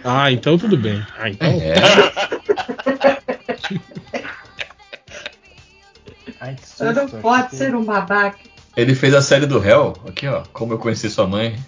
[0.03, 1.05] Ah, então tudo bem.
[1.19, 1.47] Ah, então.
[1.49, 1.75] É.
[6.41, 8.39] Ai, que Você não susto, pode que- ser um babaca.
[8.79, 9.93] Ele fez a série do Hell.
[10.07, 10.45] Aqui, ó.
[10.53, 11.59] Como eu conheci sua mãe.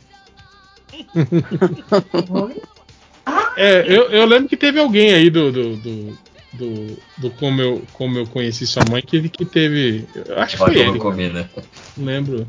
[3.27, 5.51] Ah, É, eu, eu lembro que teve alguém aí do.
[5.51, 6.19] do, do,
[6.53, 10.07] do, do como, eu, como eu conheci sua mãe que, que teve.
[10.15, 10.99] eu Acho que Olha foi ele.
[10.99, 11.49] eu comi, né?
[11.97, 12.47] Não lembro.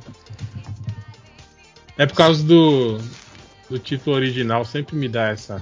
[1.97, 2.99] É por causa do.
[3.69, 5.61] do título original sempre me dá essa.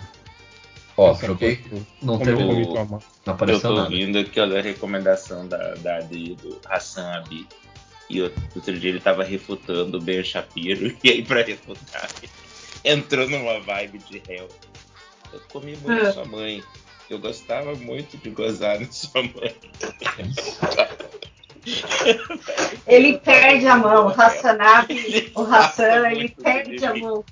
[0.98, 1.56] Ó, essa joguei.
[1.56, 1.86] coisa.
[2.02, 2.42] Não Como teve.
[2.42, 2.74] eu o-.
[2.76, 3.82] Não Eu apareceu tô nada.
[3.84, 7.48] ouvindo aqui ó, a recomendação da, da do Hassan Abi.
[8.10, 10.96] E outro, dia ele tava refutando o Ben Shapiro.
[11.04, 12.10] E aí, pra refutar,
[12.84, 14.48] entrou numa vibe de réu.
[15.32, 16.12] Eu comi muito É.
[16.12, 16.64] sua mãe.
[17.10, 19.56] Eu gostava muito de gozar na sua mãe.
[22.88, 27.24] Ele perde a mão, o Hassanabi, Ele o Hassan, ele perde a de mão.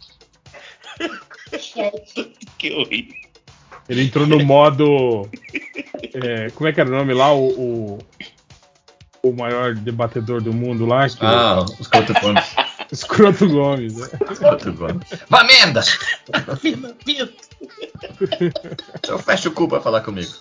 [1.59, 2.33] Chat.
[2.57, 3.15] Que horrível.
[3.87, 5.29] Ele entrou no modo.
[6.23, 7.31] é, como é que era o nome lá?
[7.33, 7.99] O, o,
[9.23, 11.07] o maior debatedor do mundo lá?
[11.09, 12.45] Que Ah, os quatro Gomes.
[12.89, 13.95] o Escroto Gomes.
[13.97, 14.07] Né?
[14.39, 15.07] Quatro Gomes.
[15.29, 15.81] Vamenda!
[19.07, 20.31] Eu fecho o cu pra falar comigo.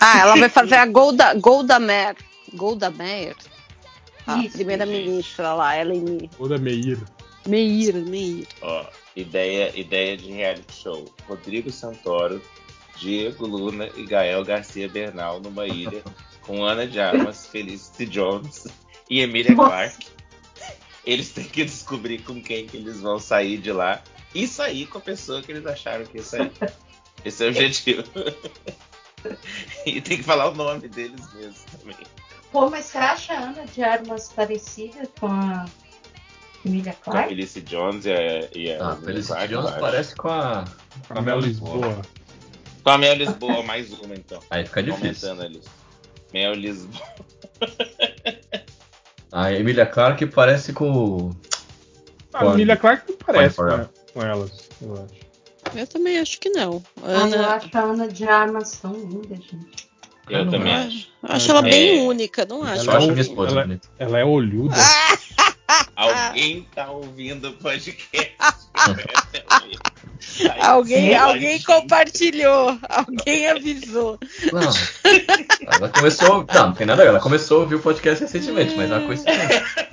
[0.00, 2.16] Ah, ela vai fazer a Golda, Golda Meir.
[2.54, 3.34] Golda Meir.
[4.26, 6.98] A Isso, primeira-ministra lá, Ellen O da Meir.
[7.46, 7.94] Meir.
[7.94, 8.46] Meir.
[8.62, 8.84] Ó,
[9.16, 11.04] ideia, ideia de reality show.
[11.26, 12.40] Rodrigo Santoro,
[12.98, 16.02] Diego Luna e Gael Garcia Bernal numa ilha
[16.48, 18.66] com Ana de Armas, Felicity Jones
[19.10, 19.68] e Emília Nossa.
[19.68, 20.06] Clarke.
[21.04, 24.02] Eles têm que descobrir com quem que eles vão sair de lá
[24.34, 26.50] e sair com a pessoa que eles acharam que ia sair.
[27.24, 28.04] Esse é o objetivo.
[29.86, 31.96] e tem que falar o nome deles mesmo também.
[32.50, 35.66] Pô, mas você acha a Ana de Armas parecida com a
[36.64, 37.28] Emilia Com a Clarke?
[37.30, 40.64] Felicity Jones e a, e a Ah, Emília Felicity Clarke, Jones parece com a.
[41.10, 42.02] A Mel Lisboa.
[42.82, 44.40] Com a Mel Lisboa, mais uma então.
[44.50, 45.30] Aí fica difícil.
[45.30, 45.77] Aumentando a lista.
[46.32, 47.02] Mel Lisboa.
[49.32, 51.30] A Emilia Clarke parece com.
[52.32, 55.28] A Emilia Clarke não parece com, com elas, eu acho.
[55.78, 56.82] Eu também acho que não.
[57.02, 59.88] Ah, eu Ana, acho a Ana de Armas tão linda, gente.
[60.30, 61.08] Eu não também eu acho.
[61.22, 61.70] acho ela É.
[61.70, 62.84] bem única, não acho?
[62.84, 63.88] Só acho Ela- minha esposa ela- bonita.
[63.98, 64.74] Ela é olhuda.
[65.96, 68.34] Alguém tá ouvindo o podcast.
[70.60, 71.14] Alguém, Sim.
[71.14, 74.18] alguém compartilhou, alguém avisou.
[74.52, 74.70] Não.
[75.74, 76.46] Ela começou.
[76.52, 77.10] Não, não tem nada a ver.
[77.10, 79.88] Ela começou a ouvir o podcast recentemente, mas é uma coincidência.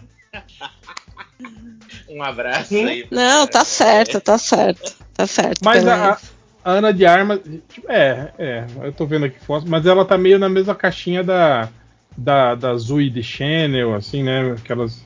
[2.10, 3.08] Um abraço aí.
[3.12, 4.96] Não, tá certo, tá certo.
[5.14, 5.62] Tá certo.
[5.64, 6.18] Mas a,
[6.64, 7.40] a Ana de Armas.
[7.70, 8.66] tipo, É, é.
[8.82, 11.70] Eu tô vendo aqui fotos, mas ela tá meio na mesma caixinha da.
[12.18, 14.54] Da, da Zoe de Channel, assim, né?
[14.58, 15.04] Aquelas.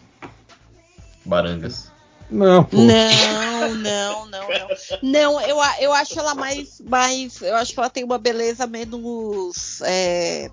[1.25, 1.91] Barangas.
[2.29, 2.77] Não, pô.
[2.77, 4.47] Não, não, não, não.
[5.01, 7.41] Não, eu, eu acho ela mais, mais.
[7.41, 9.81] Eu acho que ela tem uma beleza menos.
[9.81, 10.51] É,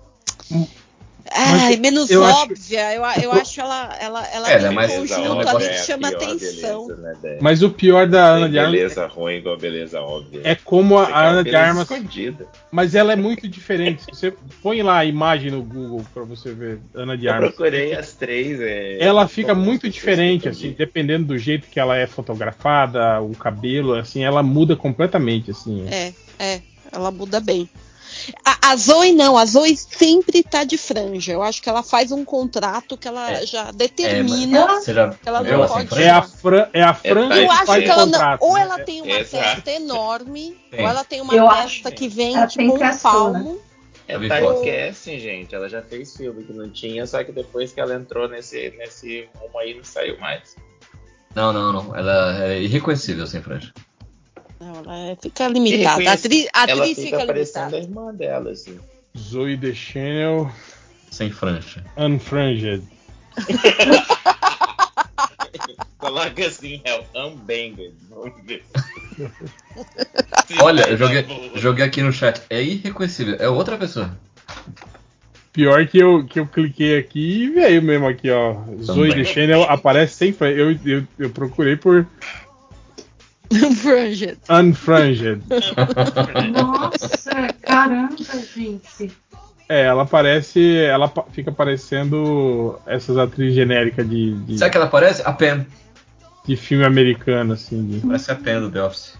[1.31, 2.93] ai, menos eu acho- óbvia.
[2.95, 3.95] Eu, a- eu acho ela.
[3.99, 5.83] Ela, ela É, tem né, um mas é um conjunto negócio- ali que é a
[5.83, 6.87] chama atenção.
[6.87, 7.37] beleza, né?
[7.41, 10.41] Mas o pior da Ana de Armas beleza ruim igual beleza óbvia.
[10.43, 11.83] é como a, a Ana de Armas.
[11.89, 12.47] escondida.
[12.71, 14.03] Mas ela é muito diferente.
[14.03, 17.49] Se você põe lá a imagem no Google pra você ver Ana de Eu Armas.
[17.49, 18.59] procurei as três.
[18.61, 23.35] é, Ela fica como muito diferente, assim, dependendo do jeito que ela é fotografada, o
[23.35, 25.85] cabelo, assim, ela muda completamente, assim.
[25.89, 27.69] É, é, ela muda bem.
[28.43, 31.31] A, a Zoe não, a Zoe sempre tá de franja.
[31.33, 33.45] Eu acho que ela faz um contrato que ela É.
[33.45, 34.65] já É, determina.
[34.67, 36.03] mas você já ela não assim, pode- franja?
[36.05, 38.11] É a, fran é a franja tá eu que acho faz que ela não.
[38.13, 38.41] contrato.
[38.43, 38.61] Ou né?
[38.61, 41.91] ela tem uma testa enorme, ou ela tem uma Eu testa acho.
[41.91, 43.61] que vem Ela tipo um palmo.
[44.09, 44.61] É vi foto.
[44.61, 45.53] typecasting, gente.
[45.53, 49.27] Ela já fez filme que não tinha, só que depois que ela entrou nesse, nesse
[49.37, 50.55] rumo aí, não saiu mais.
[51.35, 51.95] Não, não, não.
[51.95, 53.73] Ela é irreconhecível sem franja.
[54.59, 56.09] Não, ela é- fica limitada.
[56.09, 57.77] A atriz, a ela atriz fica, fica parecendo limitada.
[57.77, 58.79] a irmã dela, assim.
[59.17, 60.51] Zoe The Channel
[61.11, 61.83] Sem franja.
[61.97, 62.83] Unfranged.
[65.97, 67.93] Coloca assim, é o Unbanged.
[68.09, 68.63] Vamos ver.
[70.61, 72.41] Olha, eu joguei, Tá joguei aqui no chat.
[72.49, 73.35] É irreconhecível.
[73.39, 74.17] É outra pessoa.
[75.51, 78.55] Pior que eu, que eu cliquei aqui e veio mesmo aqui, ó.
[78.81, 80.55] Zoe The Channel aparece sem franja.
[80.59, 82.05] Eu, eu, eu procurei por
[83.81, 84.37] Franged.
[84.49, 85.41] Unfranged.
[86.51, 88.15] Nossa, caramba,
[88.55, 89.11] gente.
[89.69, 90.77] É, ela parece.
[90.77, 95.21] Ela fica parecendo essas atrizes genéricas de, de, Sabe que ela parece?
[95.25, 95.65] A Pen.
[96.45, 97.85] de filme americano, assim.
[97.85, 99.13] de- Parece a Pen do The Office.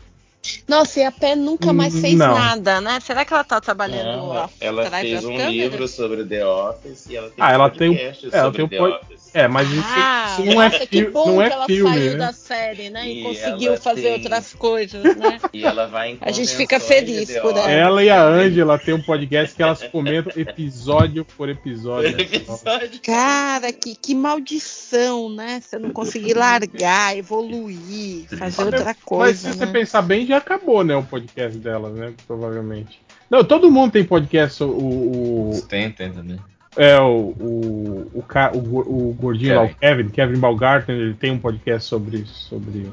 [0.67, 2.33] Nossa, e a Pen nunca mais Hum, fez não.
[2.33, 2.99] nada, né?
[2.99, 5.51] Será que ela tá trabalhando Não, ela fez um câmeras?
[5.53, 8.57] livro sobre The Office e ela tem Ah, ela tem um- podcast é, ela sobre
[8.57, 9.17] tem um The Office.
[9.33, 11.65] É, mas isso, Ah, isso não é, nossa, que fi- bom não que é ela
[11.65, 12.17] filme, saiu né?
[12.17, 13.07] da série, né?
[13.07, 15.39] E, E conseguiu fazer tem- outras coisas, né?
[15.53, 17.69] E ela vai em A gente fica feliz por ela.
[17.71, 22.09] Ela e a Angela tem um podcast que elas comentam episódio por episódio.
[22.19, 22.99] Episódio.
[23.03, 25.61] Cara, que, que maldição, né?
[25.61, 29.51] Você não conseguir largar, evoluir, fazer outra Mas coisa.
[29.51, 29.71] se você né?
[29.71, 32.13] pensar bem, já acabou, né, o podcast delas, né?
[32.25, 33.01] Provavelmente.
[33.29, 34.63] Não, todo mundo tem podcast.
[34.63, 36.39] O, o- Tem, tem também.
[36.75, 38.23] é o o, o,
[38.53, 42.89] o, o gordinho lá, o Kevin, Kevin Balgarten, ele tem um podcast sobre sobre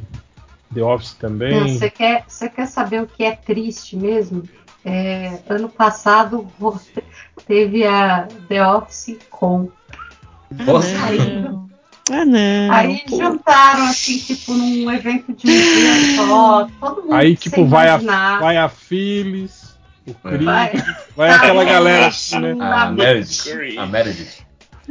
[0.74, 1.78] The Office também.
[1.78, 4.42] Você quer, você quer saber o que é triste mesmo?
[4.84, 6.46] É, ano passado
[7.46, 9.68] teve a The Office com.
[10.50, 10.88] Nossa.
[11.06, 11.18] Aí,
[12.10, 12.72] Ah, não.
[12.72, 16.68] aí juntaram assim, tipo, num evento de um dia só.
[16.78, 19.74] Todo mundo Aí, tipo, vai a, vai a Phyllis,
[20.06, 20.72] o Chris, Vai.
[21.16, 22.10] vai aquela galera
[22.40, 22.56] né?
[22.60, 23.78] A Meredith.
[23.78, 24.44] A Meredith.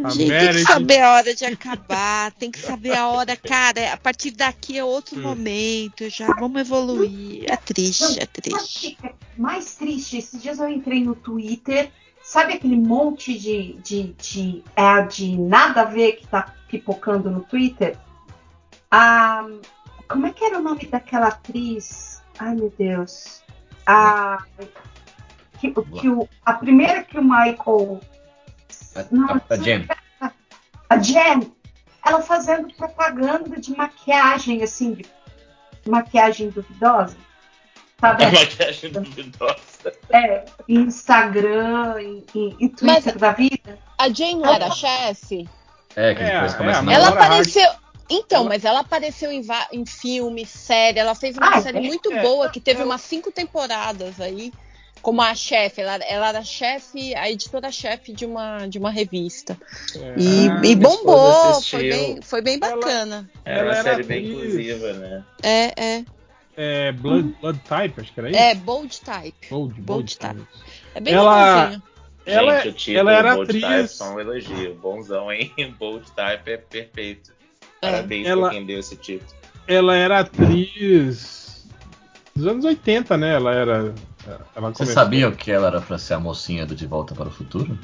[0.03, 0.65] A Gente, tem que Meredith.
[0.65, 3.94] saber a hora de acabar, tem que saber a hora, cara.
[3.94, 7.45] A partir daqui é outro momento, já vamos evoluir.
[7.48, 8.98] É triste, é triste.
[9.38, 10.18] mais triste?
[10.18, 11.91] Esses dias eu entrei no Twitter,
[12.23, 17.41] sabe aquele monte de, de, de, é, de nada a ver que tá pipocando no
[17.41, 17.98] Twitter?
[18.90, 19.45] A,
[20.08, 22.24] como é que era o nome daquela atriz?
[22.40, 23.44] Ai meu Deus.
[23.86, 24.44] A,
[25.60, 28.00] que, que o, a primeira que o Michael.
[28.95, 29.88] A, Não, a, a Jen.
[30.90, 31.52] a Jen,
[32.06, 35.06] ela fazendo propaganda de maquiagem, assim, de
[35.88, 37.16] maquiagem duvidosa.
[38.00, 38.26] Sabe?
[38.26, 39.94] A maquiagem duvidosa.
[40.10, 43.78] É, em Instagram, em, em, em Twitter Mas- da vida.
[43.98, 45.48] A Jane não era chefe?
[45.95, 47.70] É, que É, depois é, começa a a Ela apareceu.
[48.10, 50.99] Então, Ela- mas ela apareceu em, va- em filme, série.
[50.99, 51.82] Ela fez uma Ah, série é?
[51.82, 54.52] muito É, boa que teve ela- umas cinco temporadas aí.
[55.02, 59.57] Como a chefe, ela, ela era chefe, a editora-chefe de uma, de uma revista.
[59.95, 60.15] É.
[60.18, 63.30] E, Ah, e bombou, foi bem, foi bem bacana.
[63.44, 65.24] É Ela uma era série bem inclusiva, né?
[65.41, 66.06] É, é.
[66.56, 68.40] É, Blood, Blood Type, acho que era isso.
[68.40, 69.48] É, bold type.
[69.49, 70.48] Bold, Bold Type.
[70.95, 71.84] É bem Ela- legalzinho.
[72.26, 73.91] Ela, Gente, o título ela era Bold Type atriz.
[73.91, 74.76] só um elogio.
[74.76, 75.52] Bonzão, hein?
[75.80, 77.32] Bold Type é perfeito.
[77.82, 77.91] É.
[77.91, 79.30] Parabéns Ela- pra quem deu esse título.
[79.68, 81.66] Ela era atriz
[82.36, 83.34] dos anos 80, né?
[83.36, 83.74] Ela era.
[83.76, 87.28] Ela Vocês começou- sabiam que ela era pra ser a mocinha do De Volta para
[87.28, 87.78] o Futuro?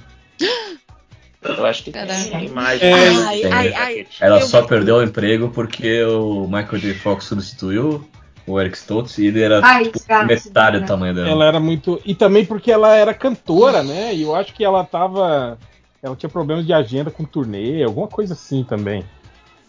[1.42, 2.14] Eu acho que Caraca.
[2.30, 2.88] tem imagem.
[2.90, 2.94] É.
[3.26, 4.08] Ai, ai, ai.
[4.20, 6.94] Ela Eu só perdeu o emprego porque o Michael J.
[6.96, 8.10] Fox substituiu
[8.52, 10.84] o Eric Stoltz e ele era Ai, tipo, gato, metade né?
[10.84, 11.30] do tamanho dela.
[11.30, 12.02] Ela era muito.
[12.06, 14.14] E também porque ela era cantora, né?
[14.14, 15.58] E eu acho que ela tava.
[16.02, 19.04] Ela tinha problemas de agenda com turnê, alguma coisa assim também.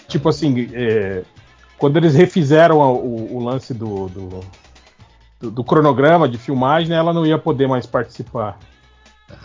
[0.09, 1.23] Tipo assim, é,
[1.79, 4.41] quando eles refizeram o, o lance do, do,
[5.41, 8.59] do- do cronograma de filmagem, né, ela não ia poder mais participar.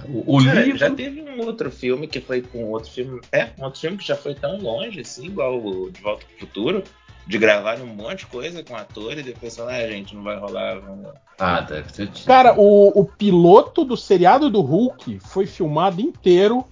[0.09, 0.77] O, o Cara, livro.
[0.79, 3.21] já teve um outro filme que foi com outro filme.
[3.31, 6.39] É, um outro filme que já foi tão longe, assim, igual o De Volta pro
[6.47, 6.83] Futuro,
[7.27, 10.37] de gravar um monte de coisa com ator e depois falar, ah, gente, não vai
[10.37, 10.79] rolar.
[10.79, 11.07] Vamos...
[11.39, 12.25] Ah, deve ter tido.
[12.25, 16.65] Cara, o, o piloto do seriado do Hulk foi filmado inteiro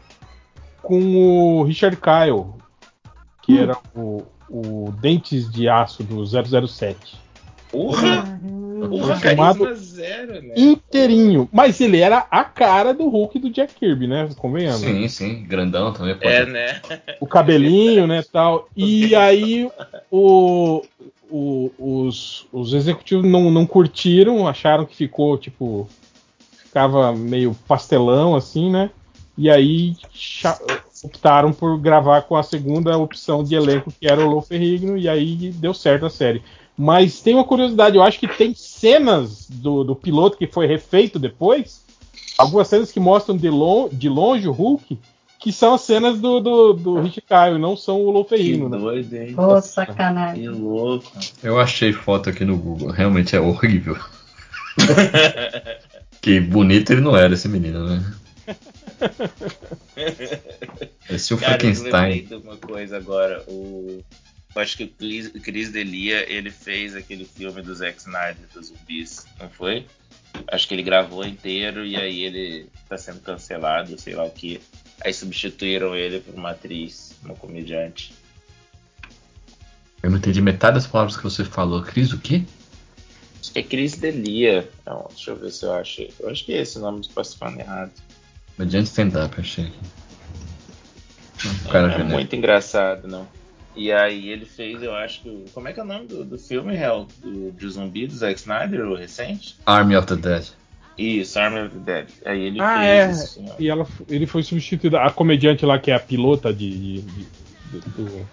[0.82, 2.54] com o Richard Kyle,
[3.42, 7.23] que era o, o Dentes de Aço do 007.
[7.74, 8.40] Porra!
[8.90, 10.54] Porra, filmado carisma zero, né?
[10.58, 11.50] Inteirinho.
[11.52, 14.30] Mas ele era a cara do Hulk do Jack Kirby, né?
[14.38, 14.82] Convenhamos.
[14.82, 16.28] Sim, sim, grandão também pode.
[16.28, 16.82] É, né?
[17.20, 18.68] o cabelinho, né, tal.
[18.76, 19.70] E aí
[20.12, 20.84] o,
[21.32, 25.90] o- os, os executivos não, não curtiram, acharam que ficou tipo
[26.58, 28.90] ficava meio pastelão assim, né?
[29.38, 29.96] E aí
[31.04, 35.08] optaram por gravar com a segunda opção de elenco que era o Lou Ferrigno e
[35.10, 36.42] aí deu certo a série.
[36.78, 41.20] Mas tem uma curiosidade, eu acho que tem cenas do, do piloto que foi refeito
[41.20, 41.84] depois,
[42.38, 44.98] algumas cenas que mostram de, lon- de longe o Hulk,
[45.40, 48.70] que são as cenas do, do, do Rich Kyle, não são o Lou Que Ferrigno,
[48.70, 48.78] né?
[48.78, 49.36] doido, hein?
[49.38, 50.48] Ô, Que sacanagem.
[50.50, 51.12] louco.
[51.44, 53.96] Eu achei foto aqui no Google, realmente é horrível.
[56.22, 58.04] que bonito ele não era, esse menino, né?
[61.10, 62.26] Esse é o Cara, eu lembrei Frankenstein.
[62.26, 63.44] de uma coisa agora.
[63.48, 64.02] O...
[64.56, 68.68] Eu acho que o Chris, Chris Delia, ele fez aquele filme do Zack Snyder, dos
[68.68, 69.88] zumbis, não foi?
[70.48, 74.62] Acho que ele gravou inteiro e aí ele tá sendo cancelado, sei lá o que.
[75.04, 78.14] Aí substituíram ele por uma atriz, uma comediante.
[80.02, 81.82] Eu não entendi metade das palavras que você falou.
[81.82, 82.44] Cris, o quê?
[83.40, 84.70] Acho que é Chris Delia.
[84.86, 86.08] Não, deixa eu ver se eu acho.
[86.20, 87.92] Eu acho que é esse o nome, posso estar falando errado.
[88.58, 89.80] Mediante stand-up, achei aqui.
[91.72, 92.14] Cara é genérico.
[92.14, 93.28] muito engraçado, não.
[93.76, 95.46] E aí ele fez, eu acho que.
[95.54, 97.08] Como é que é o nome do, do filme, Hell?
[97.24, 99.56] Do, de zumbi do Zack Snyder, o recente?
[99.66, 100.46] Army of the Dead.
[100.98, 102.08] Isso, Army of the Dead.
[102.26, 103.56] Aí ele Ah, fez é.
[103.60, 104.98] E ela, ele foi substituído.
[104.98, 106.70] A comediante lá, que é a pilota de.
[106.70, 107.28] de- de-
[107.72, 108.28] do- do-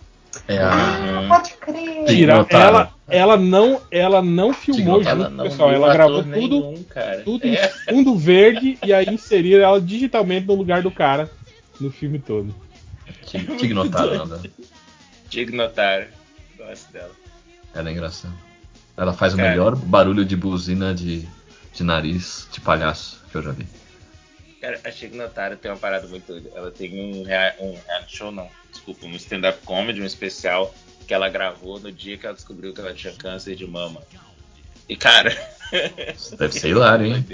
[0.47, 0.71] É a.
[0.71, 2.07] Ah, pode crer.
[2.07, 2.17] Sim.
[2.17, 5.21] Tira, ela, ela não, ela não filmou Ignotaram.
[5.23, 5.73] junto não pessoal.
[5.73, 7.23] Ela gravou tudo, nenhum, cara.
[7.23, 7.67] tudo É.
[7.67, 11.31] em fundo verde e aí inseriram ela digitalmente no lugar do cara
[11.81, 12.55] no filme todo.
[13.25, 14.39] Te ignotaram, né?
[15.31, 16.09] Dignotar.
[16.59, 17.13] Gosto dela.
[17.75, 18.35] Ela é engraçada.
[18.97, 19.51] Ela faz o Cara.
[19.51, 21.27] melhor barulho de buzina de,
[21.73, 23.67] de nariz de palhaço que eu já vi.
[24.61, 26.43] Cara, a Shignotara tem uma parada muito.
[26.55, 28.49] Ela tem um, rea- um reality show, não.
[28.71, 30.75] Desculpa, um stand-up comedy, um especial,
[31.07, 34.03] que ela gravou no dia que ela descobriu que ela tinha câncer de mama.
[34.89, 35.31] E, cara.
[36.15, 37.25] Isso deve ser hilário, hein?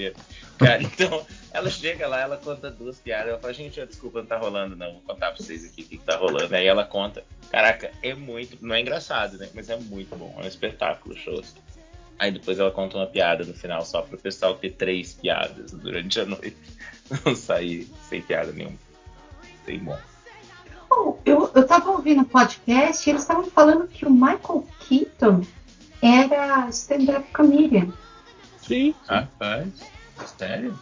[0.59, 1.27] Cara, então,
[1.57, 3.29] ela chega lá, ela conta duas piadas.
[3.29, 4.93] Ela fala, gente, desculpa, não tá rolando, não.
[4.93, 6.55] Vou contar pra vocês aqui o que, que tá rolando.
[6.55, 7.25] Aí ela conta.
[7.51, 8.59] Caraca, é muito.
[8.61, 9.49] Não é engraçado, né?
[9.55, 10.35] Mas é muito bom.
[10.39, 11.43] É um espetáculo, show.
[12.19, 16.21] Aí depois ela conta uma piada no final, só pro pessoal ter três piadas durante
[16.21, 16.57] a noite.
[17.25, 18.77] Não sair sem piada nenhuma.
[19.65, 19.99] Bem bom.
[20.91, 25.43] Oh, eu, eu tava ouvindo um podcast e eles estavam falando que o Michael Keaton
[26.03, 27.89] era stand-up comedian.
[28.59, 28.95] Sim.
[29.07, 29.69] Rapaz,
[30.37, 30.79] sério?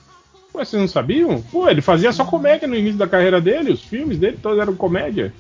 [0.54, 1.42] Ué, vocês não sabiam?
[1.42, 4.76] Pô, ele fazia só comédia no início da carreira dele, os filmes dele todos eram
[4.76, 5.34] comédia.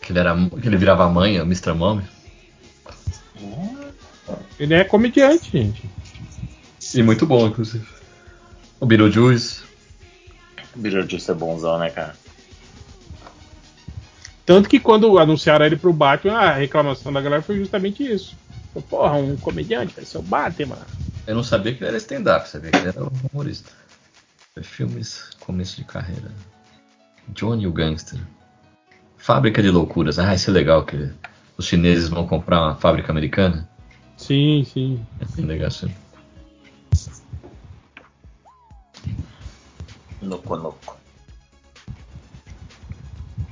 [0.00, 1.72] Que ele, era, que ele virava mãe, o Mr.
[1.72, 2.04] Mommy.
[4.58, 5.84] Ele é comediante, gente.
[6.94, 7.86] E muito bom, inclusive.
[8.80, 9.62] O Beetlejuice.
[10.74, 12.16] O Beetlejuice é bonzão, né, cara?
[14.46, 18.36] Tanto que quando anunciaram ele pro Batman, a reclamação da galera foi justamente isso.
[18.88, 20.78] Porra, um comediante vai ser o Batman.
[21.26, 23.70] Eu não sabia que ele era stand-up, sabia que ele era humorista.
[24.56, 26.32] Foi filmes, começo de carreira.
[27.28, 28.18] Johnny o Gangster.
[29.18, 30.18] Fábrica de Loucuras.
[30.18, 31.12] Ah, isso é legal, que
[31.58, 33.68] os chineses vão comprar uma fábrica americana.
[34.16, 35.06] Sim, sim.
[35.20, 35.94] É bem legal assim.
[40.22, 40.96] Noco Noco.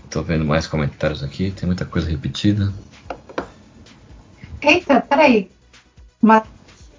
[0.08, 2.72] Tô vendo mais comentários aqui, tem muita coisa repetida.
[4.62, 5.50] Eita, peraí.
[6.22, 6.46] Uma,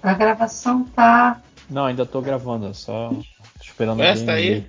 [0.00, 1.42] a gravação tá.
[1.68, 3.10] Não, ainda tô gravando, só
[3.76, 4.64] esperando Ué, tá aí?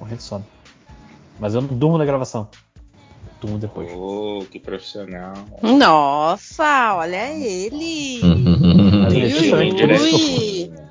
[0.00, 0.46] Morrendo de sono.
[1.38, 2.48] Mas eu não durmo na gravação.
[3.42, 3.90] Durmo depois.
[3.94, 5.34] Oh, que profissional.
[5.62, 8.20] Nossa, olha ele.
[9.04, 10.86] Mas é justamente por isso que eu- ui.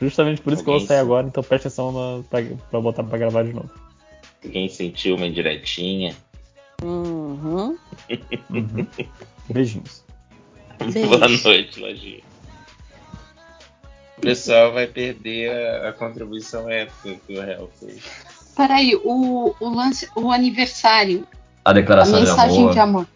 [0.00, 2.80] Justamente por isso que eu vou Alguém sair agora, então preste atenção na, pra, pra
[2.80, 3.70] botar pra gravar de novo.
[4.42, 6.14] Quem sentiu uma indiretinha?
[6.82, 7.78] Uhum.
[9.48, 10.04] Beijinhos.
[10.92, 11.08] Beijo.
[11.08, 12.20] Boa noite, Lojinha.
[14.24, 18.02] O pessoal vai perder a, a contribuição épica que o Real fez.
[18.56, 21.26] Peraí, o, o lance, o aniversário.
[21.64, 22.72] A A declaração de mensagem amor.
[22.72, 23.06] de amor.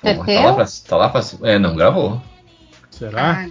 [0.00, 0.54] Porra, tá, lá Perdeu?
[0.54, 1.50] pra, tá lá pra cima.
[1.50, 2.22] É, não gravou.
[2.90, 3.42] Será?
[3.42, 3.48] Ah,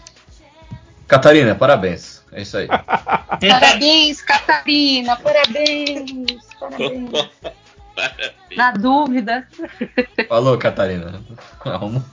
[1.08, 2.24] Catarina, parabéns.
[2.32, 2.68] É isso aí.
[3.48, 7.10] parabéns, Catarina, parabéns, parabéns.
[8.58, 9.48] Na dúvida,
[10.28, 11.22] Falou, Catarina.
[11.64, 12.04] Arruma.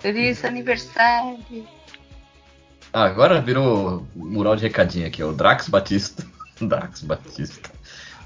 [0.00, 1.38] feliz aniversário.
[2.92, 5.28] Ah, agora virou mural de recadinho aqui, ó.
[5.28, 6.24] O Drax Batista.
[6.60, 7.70] Drax Batista.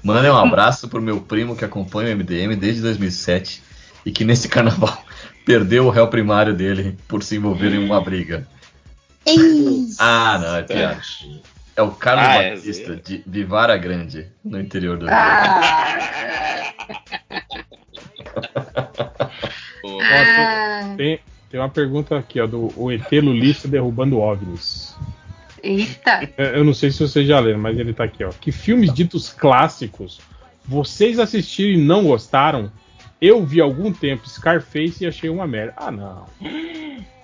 [0.03, 3.63] Mandem um abraço pro meu primo que acompanha o MDM desde 2007
[4.05, 5.01] e que nesse carnaval
[5.45, 8.47] perdeu o réu primário dele por se envolver em uma briga.
[9.99, 11.01] Ah, não, é piada.
[11.75, 12.95] É o Carlos Ah, é, Batista, é.
[12.95, 15.15] de Vivara Grande, no interior do Rio.
[15.15, 16.73] Ah,
[19.81, 21.19] Pô, ah, Tem,
[21.49, 24.95] tem uma pergunta aqui, ó, do o ET Lulista derrubando OVNIs.
[25.63, 28.29] eita, É, Eu não sei se vocês já leram, mas ele tá aqui, ó.
[28.29, 30.19] Que filmes ditos clássicos
[30.67, 32.69] vocês assistiram e não gostaram?
[33.21, 35.73] Eu vi há algum tempo Scarface e achei uma merda.
[35.77, 36.25] Ah, não.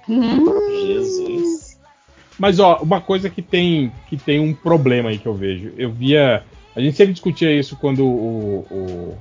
[0.07, 1.79] Hum, Jesus.
[2.39, 5.71] Mas ó, uma coisa que tem que tem um problema aí que eu vejo.
[5.77, 6.43] Eu via,
[6.75, 9.17] a gente sempre discutia isso quando o, o,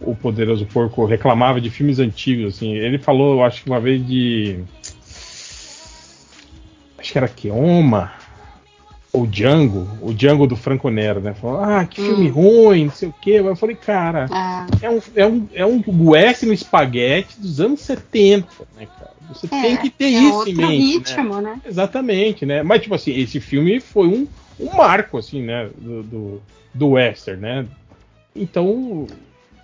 [0.00, 2.72] o poderoso porco reclamava de filmes antigos assim.
[2.72, 4.58] Ele falou, eu acho que uma vez de
[6.98, 8.12] acho que era Keoma
[9.12, 11.34] ou Django, o Django do Franco Nero, né?
[11.34, 13.32] Falou, ah, que filme ruim, não sei o quê.
[13.32, 18.46] Eu falei, cara, ah, é um, é um, é um western espaguete dos anos 70,
[18.76, 19.18] né, cara?
[19.28, 21.16] Você é, tem que ter é isso outro em mente, né?
[21.16, 21.60] ritmo, né?
[21.66, 22.62] Exatamente, né?
[22.62, 24.26] Mas, tipo assim, esse filme foi um,
[24.58, 25.68] um marco, assim, né?
[25.76, 26.42] Do, do,
[26.72, 27.66] do western, né?
[28.34, 29.06] Então,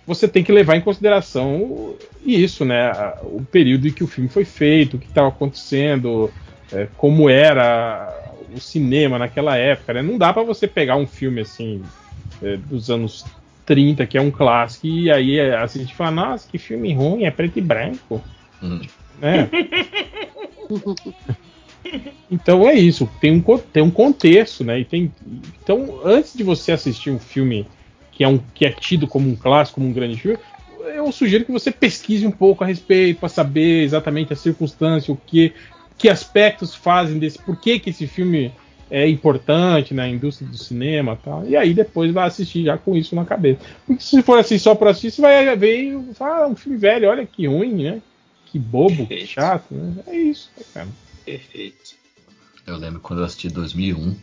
[0.05, 1.95] você tem que levar em consideração
[2.25, 2.91] isso, né?
[3.23, 6.31] O período em que o filme foi feito, o que estava acontecendo,
[6.71, 8.13] é, como era
[8.53, 10.01] o cinema naquela época, né?
[10.01, 11.81] Não dá para você pegar um filme, assim,
[12.41, 13.25] é, dos anos
[13.65, 17.25] 30, que é um clássico, e aí é, assistir e falar, nossa, que filme ruim,
[17.25, 18.21] é preto e branco
[18.61, 18.81] Hum.
[19.19, 19.49] né?
[22.31, 24.79] Então é isso, tem um, tem um contexto, né?
[24.79, 25.13] E tem,
[25.61, 27.67] então, antes de você assistir um filme
[28.15, 30.39] que é, um, que é tido como um clássico, como um grande filme,
[30.95, 35.17] eu sugiro que você pesquise um pouco a respeito para saber exatamente a circunstância, o
[35.17, 35.53] que,
[35.97, 38.53] que aspectos fazem desse, por que, que esse filme
[38.89, 41.47] é importante na indústria do cinema, e tal.
[41.47, 43.59] E aí depois vai assistir já com isso na cabeça.
[43.85, 46.77] Porque se for assim só para assistir, você vai ver e fala, ah, um filme
[46.77, 48.01] velho, olha que ruim, né?
[48.45, 50.03] Que bobo, que chato, né?
[50.07, 50.87] É isso, cara.
[51.25, 51.95] Perfeito.
[52.65, 54.11] Eu lembro quando eu assisti 2001.
[54.11, 54.15] Eu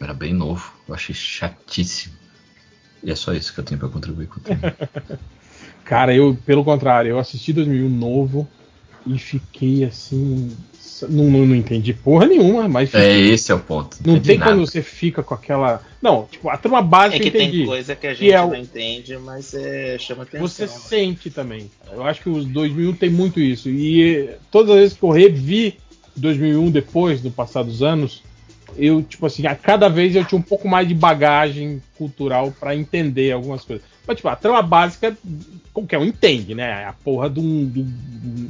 [0.00, 0.72] era bem novo.
[0.86, 2.21] Eu achei chatíssimo.
[3.02, 4.74] E é só isso que eu tenho pra contribuir com o tema.
[5.84, 8.48] Cara, eu, pelo contrário, eu assisti 2001 novo
[9.06, 10.50] e fiquei assim.
[11.08, 12.94] Não, não, não entendi porra nenhuma, mas.
[12.94, 13.96] É, esse é o ponto.
[14.06, 14.52] Não entendi tem nada.
[14.52, 15.82] quando você fica com aquela.
[16.00, 17.56] Não, tipo, a trama básica É que eu entendi.
[17.58, 20.46] tem coisa que a Que gente é o- não entende, mas é, chama atenção.
[20.46, 21.68] Você sente também.
[21.92, 23.68] Eu acho que os 2001 tem muito isso.
[23.68, 25.76] E todas as vezes que eu revi
[26.14, 28.22] 2001 depois, do passar dos anos,
[28.76, 32.74] eu, tipo assim, a cada vez eu tinha um pouco mais de bagagem cultural pra
[32.76, 33.84] entender algumas coisas.
[34.06, 35.16] Mas, tipo, a trama básica,
[35.72, 36.84] qualquer um entende, né?
[36.84, 37.66] A porra de um.
[37.68, 38.48] de um-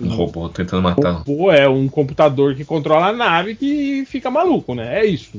[0.00, 1.12] Um robô tentando matar.
[1.18, 5.00] robô é um computador que controla a nave que fica maluco, né?
[5.00, 5.30] É isso.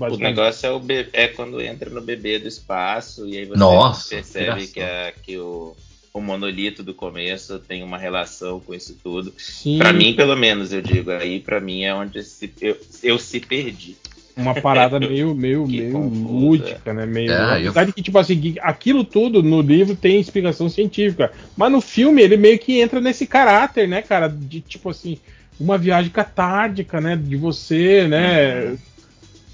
[0.00, 3.58] O negócio é, o be- é quando entra no bebê do espaço e aí você
[3.58, 5.76] Nossa, percebe que que, a- que o,
[6.12, 9.32] o monolito do começo tem uma relação com isso tudo.
[9.78, 13.38] Pra mim, pelo menos, eu digo, aí pra mim é onde se- eu, eu se
[13.40, 13.96] perdi.
[14.36, 17.06] uma parada meio, meio, Que meio confuso, lúdica, né?
[17.06, 17.30] Meio.
[17.30, 21.30] É, apesar de que, tipo assim, aquilo tudo no livro tem explicação científica.
[21.56, 24.26] Mas no filme ele meio que entra nesse caráter, né, cara?
[24.28, 25.18] De tipo assim,
[25.60, 27.14] uma viagem catártica, né?
[27.16, 28.76] De você, né?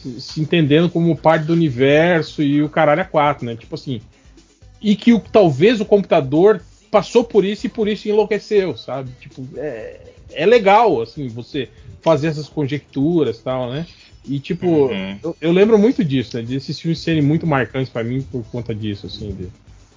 [0.02, 3.56] se- Se entendendo como parte do universo e o caralho a quatro, né?
[3.56, 4.00] Tipo assim.
[4.80, 9.10] E que o, talvez o computador passou por isso e por isso enlouqueceu, sabe?
[9.20, 10.00] Tipo, é,
[10.32, 11.68] é legal, assim, você
[12.02, 13.86] fazer essas conjecturas e tal, né?
[14.28, 15.18] E tipo, Uhum.
[15.22, 16.42] eu, eu lembro muito disso, né?
[16.42, 19.48] Desses filmes serem muito marcantes pra mim por conta disso, assim, de-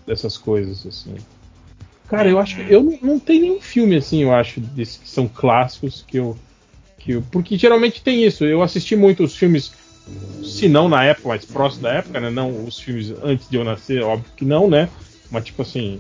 [0.06, 1.16] dessas coisas, assim.
[2.08, 5.08] Cara, eu acho que eu não, não tem nenhum filme assim, eu acho, desses que
[5.08, 6.36] são clássicos que eu,
[6.98, 7.24] que eu.
[7.32, 8.44] Porque geralmente tem isso.
[8.44, 9.72] Eu assisti muitos filmes,
[10.44, 12.30] se não na época, mas próximo da época, né?
[12.30, 14.90] Não os filmes antes de eu nascer, óbvio que não, né?
[15.30, 16.00] Mas tipo assim.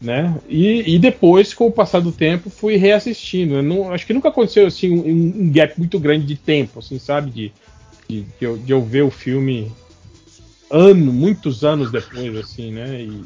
[0.00, 0.38] Né?
[0.48, 3.54] E, e depois, com o passar do tempo, fui reassistindo.
[3.54, 6.98] Eu não, acho que nunca aconteceu assim um, um gap muito grande de tempo, assim,
[6.98, 7.30] sabe?
[7.30, 7.52] De,
[8.08, 9.72] de, de eu, de eu ver o filme
[10.70, 13.00] ano, muitos anos depois, assim, né?
[13.00, 13.24] E,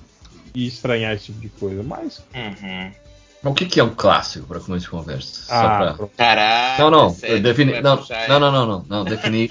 [0.55, 1.83] e estranhar esse tipo de coisa.
[1.83, 2.23] Mas.
[2.35, 2.93] Uhum.
[3.45, 5.43] O que, que é um clássico pra começo de conversa?
[5.45, 6.13] Só Ah, pra- pronto.
[6.17, 7.73] Caralho, Não, não, sério, defini.
[7.73, 9.49] vai Não, puxar não, não, não, não, não, defini.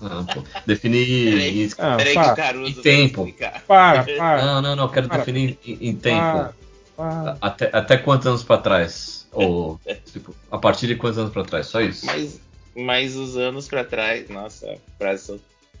[0.00, 0.42] Não, pô.
[0.66, 1.32] Definir.
[1.32, 1.70] Peraí.
[1.78, 3.34] Ah, Peraí que para, E vai tempo.
[3.68, 5.18] para, para, Não, não, não, quero Para.
[5.18, 6.16] definir em, em tempo.
[6.20, 6.52] para,
[6.96, 7.36] para.
[7.40, 9.28] Até, até quantos anos pra trás?
[9.30, 9.78] Ou,
[10.12, 11.66] tipo, a partir de quantos anos pra trás?
[11.66, 12.04] Só isso?
[12.06, 12.40] Mas,
[12.74, 15.30] mas os anos pra trás, nossa, pra, mas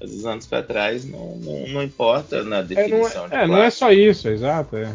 [0.00, 3.46] os anos pra trás não, não, não importa na É, não definição de é, é,
[3.46, 4.76] não é só isso, exato.
[4.76, 4.92] é.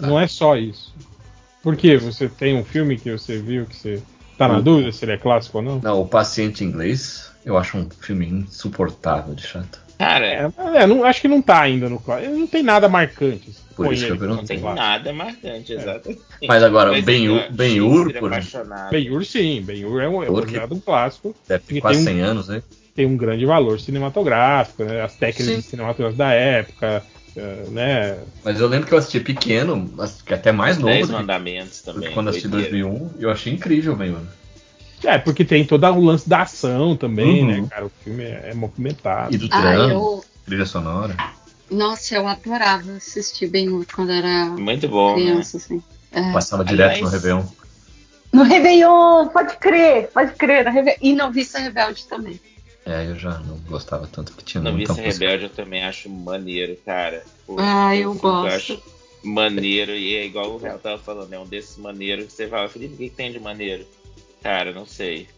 [0.00, 0.92] Não é só isso.
[1.62, 1.96] Por quê?
[1.96, 4.02] Você tem um filme que você viu que você
[4.36, 5.78] tá na dúvida se ele é clássico ou não?
[5.80, 9.80] Não, o Paciente Inglês, eu acho um filme insuportável de chato.
[9.98, 12.34] Cara, É, é, não, acho que não tá ainda no clássico.
[12.34, 13.52] Não tem nada marcante.
[13.76, 16.20] Por Põe isso que eu ele não tem nada marcante, exatamente.
[16.46, 18.90] Mas agora, Ben-Hur, é, Ben-Hur, Shakespeare por.
[18.90, 21.34] Ben-Hur sim, Ben-Hur é, um, é considerado um clássico.
[21.48, 22.62] deve quase tem um- 100 anos, né?
[22.94, 25.00] Tem um grande valor cinematográfico, né?
[25.02, 27.02] As técnicas cinematográficas da época,
[27.70, 28.18] né?
[28.44, 29.90] Mas eu lembro que eu assisti pequeno,
[30.26, 32.08] que até mais novo Dez que- mandamentos do também.
[32.08, 32.76] que quando assisti doideira.
[32.86, 34.20] 2001, e eu achei incrível Ben-Hur.
[35.04, 37.62] É, porque tem todo o lance da ação também, Uhum.
[37.62, 37.86] né, cara?
[37.86, 39.34] O filme é, é movimentado.
[39.34, 40.24] E do Ah, drama, eu.
[40.46, 41.16] trilha sonora.
[41.70, 45.22] Nossa, eu adorava assistir Ben-Hur quando era Muito bom, né?
[45.22, 45.82] criança, assim.
[46.12, 46.30] É.
[46.32, 47.42] Passava direto Aliás- no Réveillon.
[48.32, 50.64] No Réveillon, pode crer, pode crer.
[50.66, 50.98] No Réveillon.
[51.02, 52.38] E Noviça Rebelde também.
[52.84, 55.24] É, eu já não gostava tanto, porque tinha No muita Vice música.
[55.24, 57.24] Rebelde eu também acho maneiro, cara.
[57.58, 58.54] Ah, eu gosto.
[58.54, 58.82] acho
[59.22, 62.68] maneiro, e é igual o Real tava falando, é um desses maneiros que você fala,
[62.68, 63.86] Felipe, o que, que tem de maneiro?
[64.42, 65.28] Cara, não sei.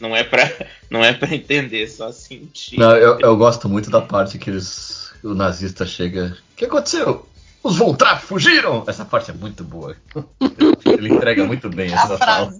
[0.00, 0.50] Não é pra,
[0.90, 2.78] não é pra entender, só sentir.
[2.78, 6.36] Não, eu, eu gosto muito da parte que eles, o nazista chega.
[6.52, 7.28] O que aconteceu?
[7.62, 8.84] Os Voltrap fugiram!
[8.86, 9.96] Essa parte é muito boa.
[10.84, 12.54] Ele entrega muito bem essa fala.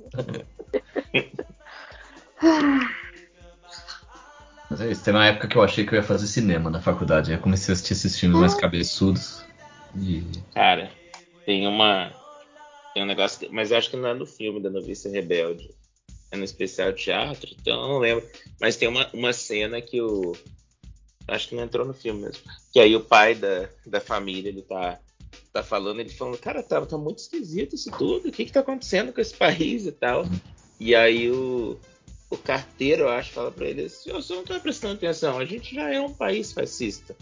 [4.75, 6.83] Mas é isso, teve uma época que eu achei que eu ia fazer cinema na
[6.83, 7.31] faculdade.
[7.31, 9.45] Aí eu comecei a assistir esses filmes mais cabeçudos.
[9.95, 10.27] E.
[10.53, 10.91] Cara,
[11.47, 12.13] tem uma.
[12.93, 13.39] Tem um negócio.
[13.39, 15.71] que- mas eu acho que não é no filme da Noviça Rebelde.
[16.33, 18.29] É no especial teatro, então eu não lembro.
[18.61, 20.33] Mas tem uma, uma cena que o.
[21.29, 22.43] Acho que não entrou no filme mesmo.
[22.73, 24.99] Que aí o pai da, da família, ele tá,
[25.53, 28.29] tá falando, ele falando, cara, tá, tá muito esquisito isso tudo.
[28.29, 30.25] O que que tá acontecendo com esse país e tal?
[30.81, 31.79] E aí o,
[32.35, 35.45] o carteiro, eu acho, fala pra ele assim, "Ô, você não tá prestando atenção, a
[35.45, 37.17] gente já é um país fascista.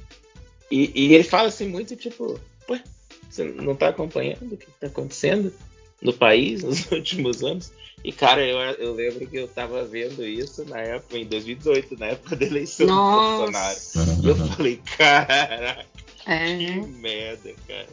[0.70, 2.82] E, e ele fala assim muito tipo, ué,
[3.28, 5.52] você não tá acompanhando o que tá acontecendo
[6.01, 7.70] no país nos últimos anos?
[8.05, 12.06] E, cara, eu, eu lembro que eu tava vendo isso na época, em 2018, na
[12.06, 13.52] época da eleição do Bolsonaro.
[13.52, 14.01] Nossa.
[14.24, 15.86] Eu falei, caraca,
[16.24, 16.76] que É.
[16.86, 17.89] merda, cara.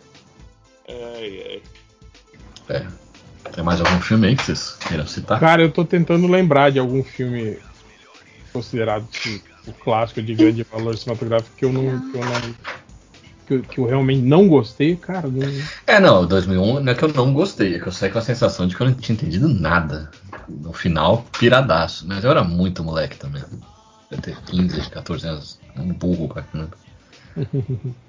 [0.87, 1.61] Ai,
[2.69, 2.75] ai.
[2.77, 3.08] É.
[3.51, 5.39] Tem mais algum filme aí que vocês queiram citar?
[5.39, 7.57] Cara, eu tô tentando lembrar de algum filme
[8.51, 12.55] considerado assim, o clássico de grande valor cinematográfico que eu não, que eu não,
[13.47, 15.27] que eu, que eu realmente não gostei, cara.
[15.27, 15.47] Não...
[15.87, 18.21] É, não, 2001 não é que eu não gostei, é que eu saí com a
[18.21, 20.11] sensação de que eu não tinha entendido nada.
[20.47, 22.07] No final, piradaço.
[22.07, 23.43] Mas eu era muito moleque também.
[24.09, 25.59] Eu ter 15, 14 anos.
[25.77, 26.77] Um burro pra caramba.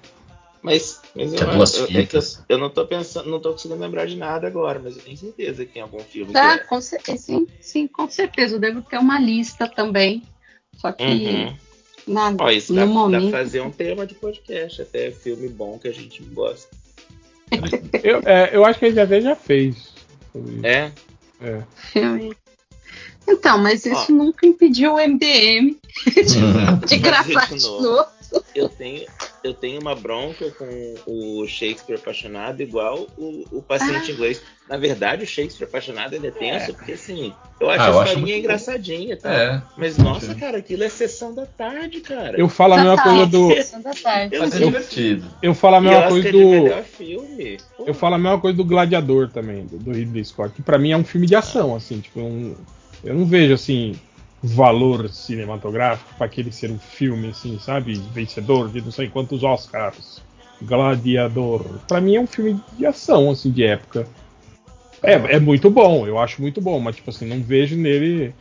[0.62, 1.40] Mas, mas eu,
[1.88, 4.78] eu, é que eu, eu não tô pensando, não tô conseguindo lembrar de nada agora,
[4.78, 6.66] mas eu tenho certeza que tem algum filme Tá, que é.
[6.66, 8.56] com certeza, sim, sim, com certeza.
[8.56, 10.22] Eu devo ter uma lista também.
[10.76, 11.56] Só que Uhum.
[12.06, 13.30] na, Ó, isso no dá, dá momento.
[13.30, 16.68] pra fazer um tema de podcast, até filme bom que a gente gosta.
[18.02, 19.92] Eu, é, eu acho que a gente até já fez.
[20.62, 20.92] É?
[21.40, 21.62] É.
[21.92, 22.32] filme.
[23.26, 25.76] Então, mas isso nunca impediu o MDM
[26.86, 28.06] de gravar de de novo.
[28.54, 29.06] Eu tenho,
[29.42, 34.14] eu tenho uma bronca com o Shakespeare apaixonado, igual o, o paciente Ah.
[34.14, 34.42] inglês.
[34.68, 38.04] Na verdade, o Shakespeare apaixonado ele é tenso, porque assim, eu acho Ah, a eu
[38.04, 39.32] historinha engraçadinha, tá?
[39.34, 39.62] É.
[39.76, 42.38] Mas nossa, cara, aquilo é sessão da tarde, cara.
[42.38, 43.48] Eu falo a mesma coisa do.
[43.54, 44.36] Sessão da tarde.
[44.36, 45.26] Eu é divertido.
[45.42, 46.66] Eu falo a mesma coisa do.
[47.86, 50.92] Eu falo a mesma coisa do Gladiador também, do, do Ridley Scott, que pra mim
[50.92, 52.54] é um filme de ação, assim, tipo, um-
[53.02, 53.94] eu não vejo assim
[54.42, 60.22] valor cinematográfico pra aquele ser um filme assim, sabe, vencedor de não sei quantos Oscars.
[60.62, 61.64] Gladiador.
[61.88, 64.06] Pra mim é um filme de ação assim de época.
[65.02, 68.34] É, é muito bom, eu acho muito bom, mas tipo assim, não vejo nele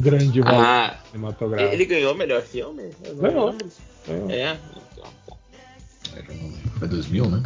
[0.00, 1.72] grande valor Ah, cinematográfico.
[1.72, 2.90] ele ganhou o melhor filme?
[3.04, 3.54] Eu não Ganhou.
[4.28, 4.56] É,
[4.92, 5.10] então.
[6.78, 7.42] Foi 2000, né?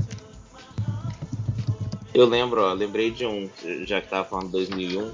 [2.15, 3.49] Eu lembro, ó, lembrei de um,
[3.85, 5.11] já que tava falando 2001,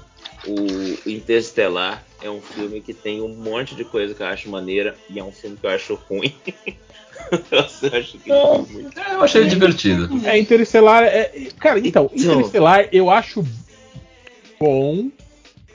[0.47, 4.95] o Interestelar é um filme que tem um monte de coisa que eu acho maneira
[5.09, 6.33] e é um filme que eu acho ruim.
[7.51, 8.35] Eu acho que é.
[8.35, 10.09] É, eu achei divertido.
[10.25, 11.03] É, Interestelar.
[11.03, 12.33] É, cara, então, Então.
[12.33, 13.43] Interestelar eu acho
[14.59, 15.09] bom.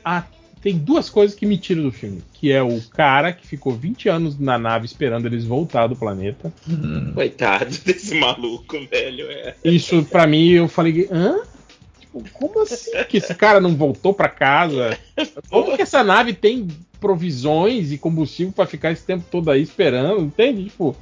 [0.05, 0.25] Ah,
[0.61, 2.23] tem duas coisas que me tiram do filme.
[2.35, 6.53] Que é o cara que ficou 20 anos na nave esperando eles voltar do planeta.
[6.69, 7.13] Hum.
[7.15, 9.31] Coitado desse maluco, velho.
[9.31, 9.55] É.
[9.65, 11.41] Isso, pra mim, eu falei, hã?
[12.23, 14.99] Tipo, como assim que esse cara não voltou pra casa?
[15.51, 16.69] Como que essa nave tem
[17.01, 20.21] provisões e combustível pra ficar esse tempo todo aí esperando?
[20.21, 20.65] Entende?
[20.65, 20.97] Tipo,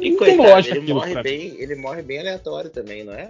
[0.00, 3.12] E não tem coitado, lógica ele aquilo morre, bem, ele morre bem aleatório também, não
[3.12, 3.28] é?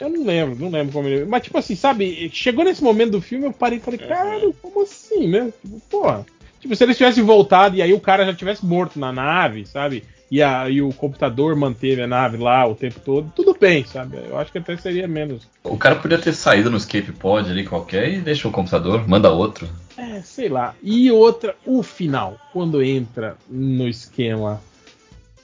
[0.00, 1.24] Eu não lembro, não lembro como ele.
[1.24, 2.28] Mas, tipo assim, sabe?
[2.32, 4.08] Chegou nesse momento do filme, eu parei e falei, Uhum.
[4.08, 5.52] cara, como assim, né?
[5.62, 6.26] Tipo, porra.
[6.60, 10.04] Tipo, se eles tivessem voltado e aí o cara já tivesse morto na nave, sabe?
[10.32, 14.16] E, a, e o computador manteve a nave lá o tempo todo, tudo bem, sabe?
[14.16, 15.46] Eu acho que até seria menos.
[15.62, 19.30] O cara podia ter saído no escape pod ali qualquer e deixa o computador, manda
[19.30, 19.68] outro.
[19.94, 20.74] É, sei lá.
[20.82, 24.58] E outra, o final, quando entra no esquema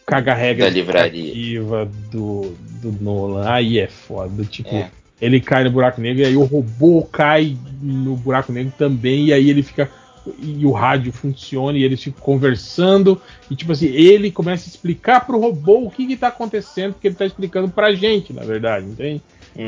[0.06, 1.62] caga regra Da livraria.
[2.10, 4.42] do, do Nolan, aí é foda.
[4.46, 4.90] Tipo, É.
[5.20, 9.32] ele cai no buraco negro e aí o robô cai no buraco negro também, e
[9.34, 9.90] aí ele fica.
[10.38, 13.20] E o rádio funciona e eles ficam conversando.
[13.50, 17.08] E tipo assim, ele começa a explicar pro robô o que, que tá acontecendo, porque
[17.08, 19.22] ele tá explicando pra gente, na verdade, entende?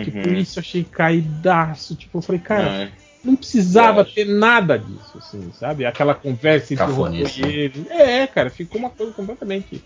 [0.04, 0.34] Tipo, Uhum.
[0.38, 1.94] isso eu achei caidaço.
[1.96, 2.90] Tipo, eu falei, cara, Não, é.
[3.24, 5.84] não precisava ter nada disso, assim, sabe?
[5.84, 7.86] Aquela conversa entre o robô e ele.
[7.90, 9.82] É, cara, ficou uma coisa completamente.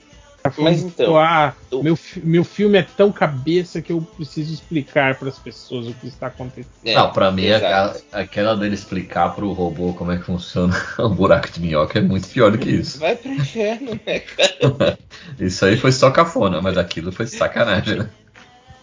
[0.58, 5.28] Mas então, ah, eu- meu, meu filme é tão cabeça que eu preciso explicar para
[5.28, 6.68] as pessoas o que está acontecendo.
[6.84, 11.08] É, não, pra mim, aquela, aquela dele explicar pro robô como é que funciona o
[11.08, 12.98] buraco de minhoca é muito pior do que isso.
[12.98, 14.98] Vai pro inferno, né, cara?
[15.40, 18.10] Isso aí foi só cafona, mas aquilo foi sacanagem, né?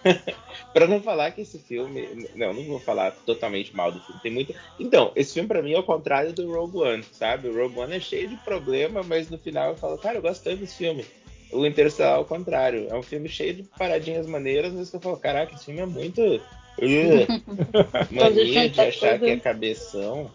[0.73, 2.27] Pra não falar que esse filme.
[2.33, 4.19] Não, não vou falar totalmente mal do filme.
[4.21, 4.53] Tem muito.
[4.79, 7.49] Então, esse filme pra mim é o contrário do Rogue One, sabe?
[7.49, 10.43] O Rogue One é cheio de problema, mas no final eu falo, cara, eu gosto
[10.43, 11.05] tanto desse filme.
[11.51, 12.87] O Interstellar é o contrário.
[12.89, 15.85] É um filme cheio de paradinhas maneiras, mas que eu falo, caraca, esse filme é
[15.85, 16.21] muito.
[16.81, 17.27] Uh,
[18.09, 20.31] mania de achar que é cabeção.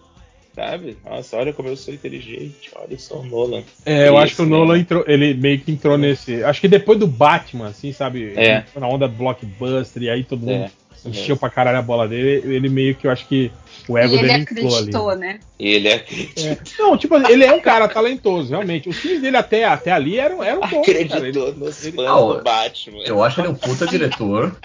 [0.55, 0.97] Sabe?
[1.05, 3.63] Nossa, olha como eu sou inteligente, olha, eu sou o Nolan.
[3.85, 4.81] É, eu Isso, acho que o Nolan né?
[4.81, 6.43] entrou, ele meio que entrou nesse.
[6.45, 8.33] Acho que depois do Batman, assim, sabe?
[8.37, 8.59] É.
[8.59, 10.71] Entrou Na onda blockbuster, e aí todo mundo É,
[11.05, 11.37] encheu mesmo.
[11.39, 12.55] pra caralho a bola dele.
[12.55, 13.51] Ele meio que eu acho que
[13.89, 14.75] o ego E ele dele inflou ali.
[14.75, 15.41] acreditou, né?
[15.59, 15.95] E ele é
[16.37, 16.59] É.
[16.79, 18.89] Não, tipo, ele é um cara talentoso, realmente.
[18.89, 20.99] Os filmes dele até, até ali eram, eram bons, cara.
[20.99, 23.03] Ele- acreditou nos ele- fãs Ah, do Batman.
[23.05, 24.57] Eu acho ele um puta diretor.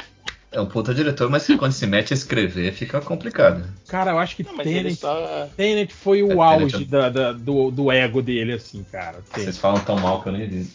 [0.53, 3.63] É um puta diretor, mas quando se mete a escrever fica complicado.
[3.87, 5.47] Cara, eu acho que Não, Tenet, só.
[5.55, 9.19] Tenet foi o É, Tenet auge é- da- da- do, do ego dele, assim, cara.
[9.31, 9.45] Tenet.
[9.45, 10.67] Vocês falam tão mal que eu nem vi.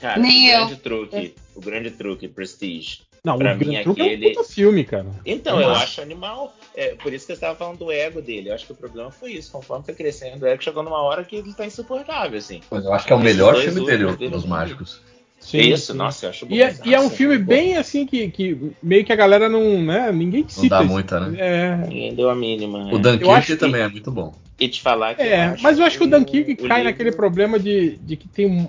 [0.00, 0.58] Cara, Nem o eu.
[0.66, 1.34] grande truque.
[1.54, 3.00] O grande truque, Prestige.
[3.24, 5.06] Não, pra o mim, Truque é um aquele- puta filme, cara.
[5.24, 5.84] Então, eu Nossa.
[5.84, 6.52] acho animal.
[6.74, 8.48] É, por isso que eu estava falando do ego dele.
[8.50, 9.52] Eu acho que o problema foi isso.
[9.52, 12.60] Conforme foi crescendo, o ego chegou numa hora que ele tá insuportável, assim.
[12.68, 15.00] Mas eu acho que é o Esses melhor filme dele, dos eu mágicos.
[15.38, 15.98] Sim, isso, sim.
[15.98, 16.54] nossa, eu acho bom.
[16.54, 19.82] E é, e é um filme bem assim que, que meio que a galera não,
[19.82, 20.68] né, ninguém cita.
[20.76, 21.36] dá esse- muita, né?
[21.38, 21.76] É.
[21.88, 22.86] Ninguém deu a mínima.
[22.92, 22.98] O é.
[22.98, 24.34] Dunkirk Eu acho que- também é muito bom.
[24.58, 25.22] E te falar que.
[25.22, 28.28] é, eu mas eu acho que o Dunkirk cai livro- naquele problema de, de que
[28.28, 28.68] tem um-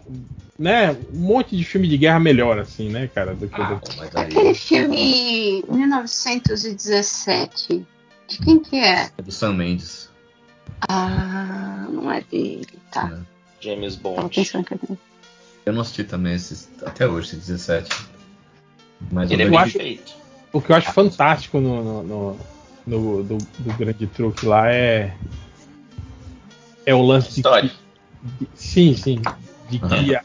[0.58, 3.34] né, um monte de filme de guerra melhor, assim, né, cara?
[3.34, 7.86] Do que Ah, do- Aquele filme 1917,
[8.28, 9.10] de quem que é?
[9.18, 10.10] é do Sam Mendes.
[10.90, 13.06] Ah, não é dele, tá.
[13.06, 13.22] né?
[13.60, 14.40] James Tava Bond.
[14.54, 14.98] era
[15.66, 17.90] Eu não assisti também esses, até hoje, esse 17.
[19.12, 20.14] Mas Ele é eu bem acho- feito.
[20.52, 22.38] O que eu acho fantástico no, no, no-
[22.86, 25.16] no- do, do grande truque lá é.
[26.86, 27.40] É o lance de.
[27.40, 27.72] História.
[28.22, 29.22] de- sim, sim.
[29.70, 30.22] De que a,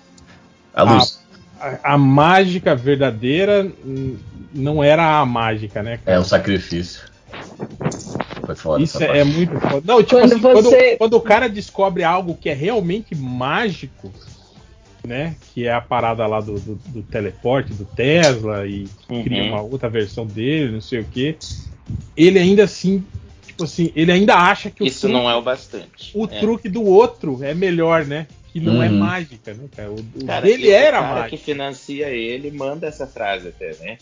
[0.74, 1.20] a luz.
[1.60, 3.70] a- a mágica verdadeira
[4.54, 6.16] não era a mágica, né, cara?
[6.16, 7.02] É o sacrifício.
[8.46, 8.82] Foi foda.
[8.82, 9.36] Isso é, é parte.
[9.36, 9.82] muito foda.
[9.84, 14.10] Não, tipo Quando assim, quando, você- quando o cara descobre algo que é realmente mágico,
[15.06, 15.34] né?
[15.54, 19.22] Que é a parada lá do, do, do teleporte do Tesla e Uhum.
[19.22, 21.36] cria uma outra versão dele, não sei o que.
[22.16, 23.04] Ele ainda assim,
[23.46, 26.10] tipo assim, ele ainda acha que o, Isso truque, não é o bastante.
[26.14, 26.26] o É.
[26.40, 28.26] truque do outro é melhor, né?
[28.58, 28.98] Que não é Uhum.
[28.98, 29.90] mágica, né, cara?
[29.90, 31.30] O, o Cara, dele e o era cara mágico.
[31.30, 33.98] que financia ele manda essa frase até, né?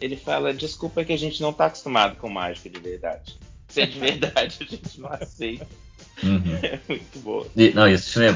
[0.00, 3.36] Ele fala, desculpa que a gente não tá acostumado com mágica de verdade.
[3.68, 5.66] Se é de verdade, a gente não aceita.
[6.22, 6.42] Uhum.
[6.62, 7.46] É muito boa.
[7.56, 8.28] E, não, e esse filme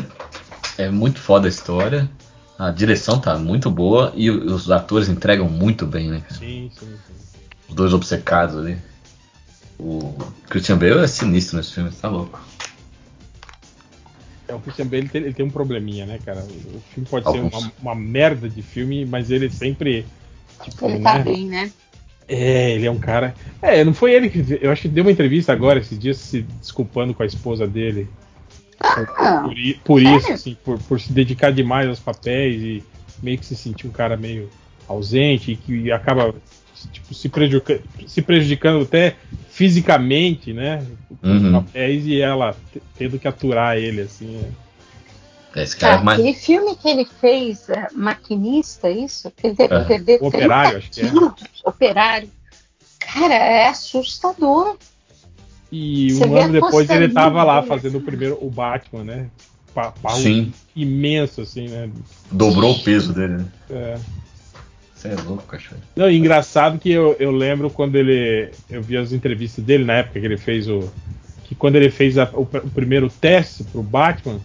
[0.79, 2.11] é, é muito foda a história.
[2.59, 6.21] A direção tá muito boa e o- os atores entregam muito bem, né?
[6.29, 6.35] cara?
[6.41, 7.41] Sim, sim, sim.
[7.69, 8.77] Os dois obcecados ali.
[9.79, 10.15] O
[10.49, 12.41] Christian Bale é sinistro nesse filme, tá louco.
[14.49, 16.41] É, o Christian Bale ele tem, ele tem um probleminha, né, cara?
[16.41, 17.51] O filme pode Alguns.
[17.51, 20.05] ser uma, uma merda de filme, mas ele sempre.
[20.63, 21.25] Tipo, Ele tá né?
[21.25, 21.71] bem, né?
[22.29, 23.35] É, ele é um cara.
[23.61, 24.59] É, não foi ele que.
[24.61, 28.09] Eu acho que deu uma entrevista agora, esses dias, se desculpando com a esposa dele.
[28.81, 29.55] Ah, Por,
[29.85, 32.85] por isso, assim, por, por se dedicar demais aos papéis e
[33.23, 34.51] meio que se sentir um cara meio
[34.89, 36.35] ausente e que acaba
[36.91, 39.17] tipo, se, prejudica, se prejudicando até
[39.53, 40.85] fisicamente, né?
[41.23, 41.53] Uhum.
[41.63, 44.41] papéis e ela te- tendo que aturar ele, assim.
[45.55, 45.63] é.
[45.63, 46.19] Esse cara é mais.
[46.19, 49.31] Aquele filme que ele fez, é, Maquinista, isso?
[49.45, 49.69] Ele É.
[49.69, 51.11] que perder O Operário, acho que é.
[51.67, 52.31] Operário.
[52.99, 54.77] Cara, é assustador.
[55.71, 58.07] E Você um ano depois ele tava lá dele, fazendo o assim.
[58.07, 59.29] primeiro, o Batman, né?
[59.75, 61.91] Pa, pa- Sim, imenso, assim, né?
[62.31, 63.45] dobrou o peso dele, né?
[63.71, 63.99] É.
[65.03, 65.81] Você é louco, cachorro.
[65.97, 68.51] Não, e engraçado que eu, eu lembro quando ele.
[68.71, 70.89] Eu vi as entrevistas dele na época que ele fez o.
[71.45, 74.39] Que quando ele fez a- o, o primeiro teste pro Batman,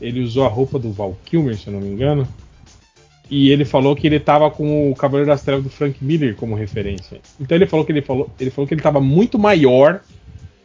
[0.00, 2.26] ele usou a roupa do Val Kilmer, se eu não me engano.
[3.30, 6.56] E ele falou que ele tava com o Cavaleiro das Trevas do Frank Miller como
[6.56, 7.20] referência.
[7.40, 10.00] Então ele falou que ele falou, ele falou que ele tava muito maior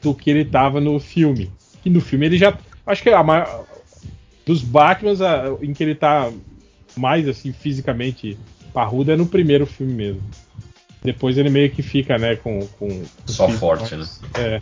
[0.01, 1.51] do que ele tava no filme.
[1.83, 2.57] Que no filme ele já.
[2.87, 3.65] Acho que a maior,
[4.45, 6.31] dos Batmans a- em que ele tá
[6.97, 8.35] mais assim fisicamente
[8.77, 10.21] parrudo é no primeiro filme mesmo.
[11.03, 12.59] Depois ele meio que fica, né, com.
[12.77, 14.05] com Só com- forte, né?
[14.35, 14.61] É.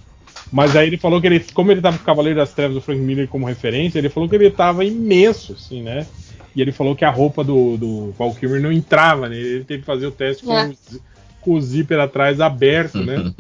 [0.53, 2.81] Mas aí ele falou que ele, como ele tava com o Cavaleiro das Trevas do
[2.81, 6.07] Frank Miller como referência, ele falou que ele tava imenso, assim, né?
[6.55, 9.35] E ele falou que a roupa do, do Val Kilmer não entrava, né?
[9.35, 10.67] Ele teve que fazer o teste com, É.
[10.67, 11.01] o, zi-
[11.41, 13.33] com o zíper atrás aberto, né?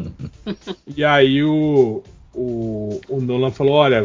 [0.97, 2.03] e aí o,
[2.33, 4.03] o, o Nolan falou: Olha,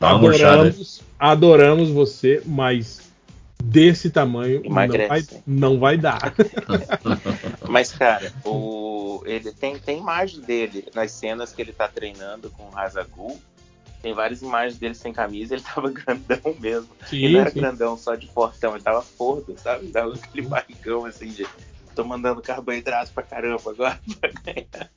[0.00, 0.52] murchada.
[0.54, 3.11] adoramos, adoramos você, mas
[3.70, 5.42] desse tamanho não vai, Emagrece.
[5.46, 6.34] não vai dar.
[7.68, 9.22] Mas, cara, o...
[9.24, 13.40] ele tem, tem imagem dele nas cenas que ele tá treinando com o Hazagul.
[14.02, 16.88] Tem várias imagens dele sem camisa, ele tava grandão mesmo.
[17.08, 17.60] Sim, ele não era sim.
[17.60, 19.86] grandão só de fortão, ele tava fordo, sabe?
[19.88, 21.46] Tava aquele barrigão assim de.
[21.94, 24.90] Tô mandando carboidrato pra caramba agora pra ganhar.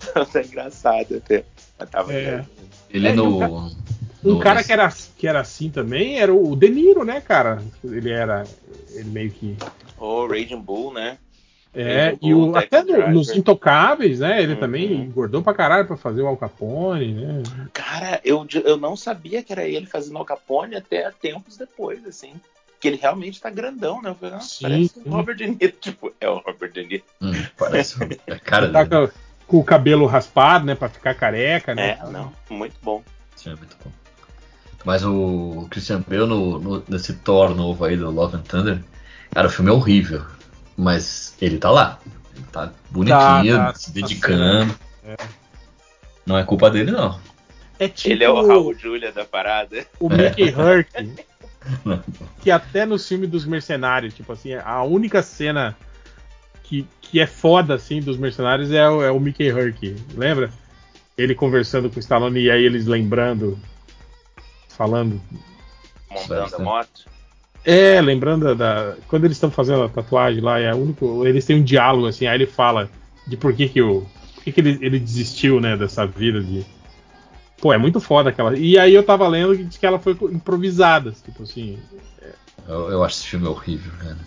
[0.00, 1.44] Então tá engraçado até.
[1.78, 2.24] Mas tava É.
[2.24, 2.48] grande.
[2.90, 3.70] Ele É, no.
[4.24, 7.62] Um no- cara que era, que era assim também era o De Niro, né, cara?
[7.84, 8.44] Ele era.
[8.90, 9.56] Ele meio que.
[9.96, 11.18] O Raging Bull, né?
[11.74, 14.42] É, Raging e Bull, o, até no- nos Intocáveis, né?
[14.42, 14.60] Ele Uhum.
[14.60, 17.42] também engordou pra caralho pra fazer o Al Capone, né?
[17.72, 22.32] Cara, eu, eu não sabia que era ele fazendo Al Capone até tempos depois, assim.
[22.80, 24.10] Que ele realmente tá grandão, né?
[24.10, 25.02] Eu falei, nossa, Sim, parece sim.
[25.04, 25.72] o Robert De Niro.
[25.80, 27.04] Tipo, é o Robert De Niro.
[27.20, 27.96] Hum, parece
[28.28, 29.08] a cara tá dele.
[29.08, 29.12] com,
[29.46, 30.74] com o cabelo raspado, né?
[30.74, 31.98] Pra ficar careca, né?
[32.00, 33.02] É, não, muito bom.
[33.36, 33.90] Sim, é muito bom.
[34.84, 38.78] Mas o Christian Bale no, no- nesse Thor novo aí do Love and Thunder,
[39.30, 40.24] cara, o filme é horrível.
[40.76, 41.98] Mas ele tá lá.
[42.34, 44.74] Ele tá bonitinho, Tá, tá, se tá dedicando.
[45.04, 45.16] É.
[46.24, 47.18] Não é culpa dele, não.
[47.78, 49.84] É tipo Ele é o Raul Julia da parada.
[50.00, 50.88] o Mickey Hurk,
[52.42, 55.76] que até no filme dos mercenários, tipo assim, a única cena
[56.62, 59.96] que, que é foda, assim, dos mercenários é o, é o Mickey Hurk.
[60.14, 60.50] Lembra?
[61.16, 63.58] Ele conversando com o Stallone e aí eles lembrando,
[64.78, 65.20] falando.
[66.08, 67.04] Montando a moto.
[67.64, 68.94] É, lembrando da.
[69.08, 71.26] Quando eles estão fazendo a tatuagem lá, é o único.
[71.26, 72.88] Eles têm um diálogo, assim, aí ele fala
[73.26, 74.06] de por que, que o.
[74.34, 76.64] Por que, que ele, ele desistiu, né, dessa vida de.
[77.60, 78.56] Pô, é muito foda aquela.
[78.56, 81.12] E aí eu tava lendo que diz que ela foi improvisada.
[81.24, 81.78] Tipo assim.
[82.66, 84.18] Eu, eu acho esse filme horrível, cara.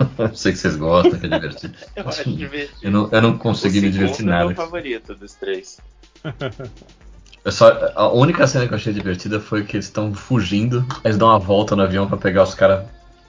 [0.18, 1.74] Eu sei que vocês gostam, que é divertido.
[1.94, 2.78] Eu acho divertido.
[2.82, 4.46] Eu não, eu não consegui o me divertir segundo é nada.
[4.46, 5.78] meu favorito dos três.
[7.44, 11.18] Eu só, a única cena que eu achei divertida foi que eles estão fugindo, eles
[11.18, 12.86] dão uma volta no avião pra pegar os caras.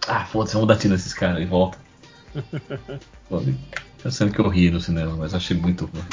[0.08, 1.78] Ah, foda-se, vamos dar tiro nesses caras e volta.
[4.06, 6.04] É cena que eu ri no cinema, mas achei muito ruim.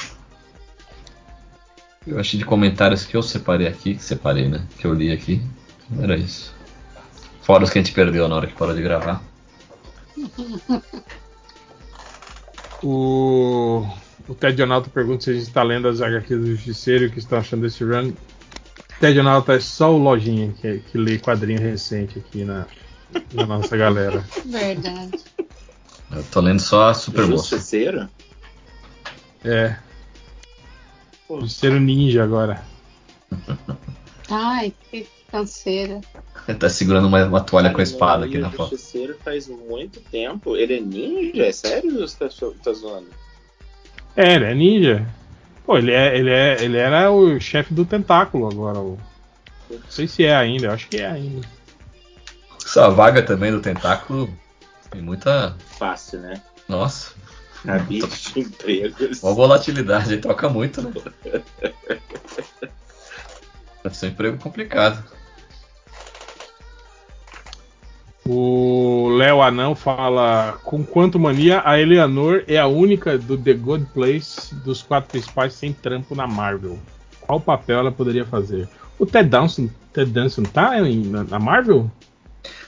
[2.06, 4.64] Eu achei de comentários que eu separei aqui, que separei, né?
[4.78, 5.42] Que eu li aqui.
[6.00, 6.54] Era isso.
[7.42, 9.20] Fora os que a gente perdeu na hora que parou de gravar.
[12.82, 13.86] O,
[14.30, 17.10] o Ted Onaldo pergunta se a gente está lendo as HQs do Justiceiro e o
[17.10, 18.12] que estão achando desse run.
[19.00, 22.64] Ted Onaldo é só o Lojinha que, que lê quadrinho recente aqui na,
[23.34, 24.24] na nossa galera.
[24.46, 25.18] Verdade.
[26.12, 27.56] Eu tô lendo só a Super Moça.
[27.56, 28.08] Justiceiro?
[29.44, 29.76] É.
[31.28, 32.62] Justiceiro Ninja agora.
[34.30, 36.00] Ai, que canseira.
[36.46, 38.70] Ele tá segurando uma, uma toalha com a espada aqui na o foto.
[38.70, 40.56] Justiceiro faz muito tempo.
[40.56, 41.46] Ele é ninja?
[41.46, 42.28] É sério ou você tá,
[42.62, 43.08] tá zoando?
[44.16, 45.06] É, ele é ninja.
[45.64, 48.78] Pô, ele, é, ele, é, ele era o chefe do tentáculo agora.
[48.78, 48.98] O...
[49.70, 51.46] Não sei se é ainda, eu acho que é ainda.
[52.64, 54.28] Essa vaga também do tentáculo
[54.90, 55.56] tem muita.
[55.78, 56.42] Fácil, né?
[56.68, 57.12] Nossa.
[57.64, 59.22] Cabide de empregos.
[59.22, 60.90] Uma volatilidade aí troca muito, né?
[63.82, 65.04] Deve ser um emprego complicado.
[68.26, 73.86] O Léo Anão fala: Com quanto mania, a Eleanor é a única do The Good
[73.94, 76.78] Place dos quatro principais sem trampo na Marvel.
[77.20, 78.68] Qual papel ela poderia fazer?
[78.98, 81.90] O Ted Danson, Ted Danson tá em- na, na Marvel?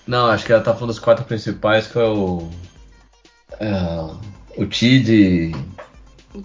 [0.07, 2.49] Não, acho que ela tá falando dos quatro principais, que é o.
[3.61, 3.75] é,
[4.57, 5.53] o Tid.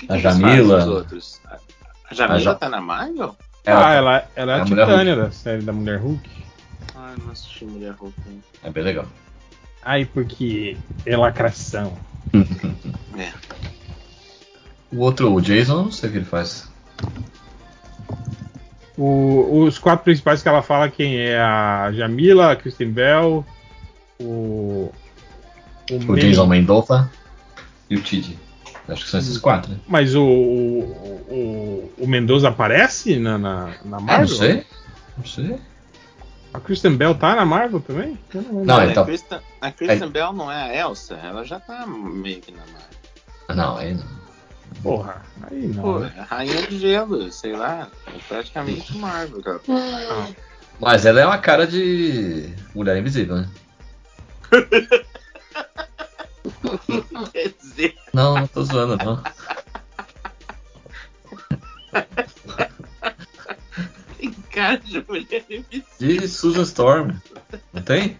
[0.10, 0.50] A Jamila.
[0.50, 1.42] fazem, os outros?
[1.48, 3.36] A- Jamila A Ja- tá na Marvel?
[3.66, 6.30] ah, ela, ela é é a a Titânia da série da Mulher Hulk.
[7.24, 7.96] Não assisti Mulher.
[8.64, 9.06] É bem legal.
[9.84, 11.98] Ai, porque é lacração.
[13.18, 13.32] É.
[14.92, 16.70] O outro, o Jason, eu não sei o que ele faz.
[18.98, 23.46] O- os quatro principais que ela fala quem é a Jamila, a Kristen Bell,
[24.20, 24.92] o.
[25.92, 27.10] O Men- Jason Mendoza
[27.90, 28.38] e o Tid.
[28.88, 29.80] Acho que são esses quatro, né?
[29.88, 30.82] Mas o, o,
[31.30, 34.28] o, o Mendoza aparece na, na, na Ah, Marvel?
[34.30, 34.66] não sei.
[35.18, 35.60] Não sei.
[36.54, 38.18] A Kristen Bell tá na Marvel também?
[38.34, 38.66] Eu não.
[38.66, 41.16] Não, tá- a Kristen, a Kristen Bell não é a Elsa?
[41.16, 42.82] Ela já tá meio que na Marvel.
[43.50, 44.18] Ah, Não, aí não.
[44.82, 45.82] Porra, aí não.
[45.84, 46.14] Pô, né?
[46.16, 47.88] é a Rainha de Gelo, sei lá.
[48.08, 49.62] É praticamente Marvel, cara.
[50.80, 53.50] Mas ela é uma cara de mulher invisível, né?
[57.34, 59.22] Quer dizer, Não, não tô zoando, não.
[64.58, 66.22] tem cara de mulher invisível.
[66.22, 67.12] De Susan Storm.
[67.72, 68.20] Não tem?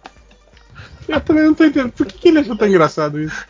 [1.08, 1.92] Eu também não tô entendendo.
[1.92, 3.44] Por que, que ele achou tão engraçado isso?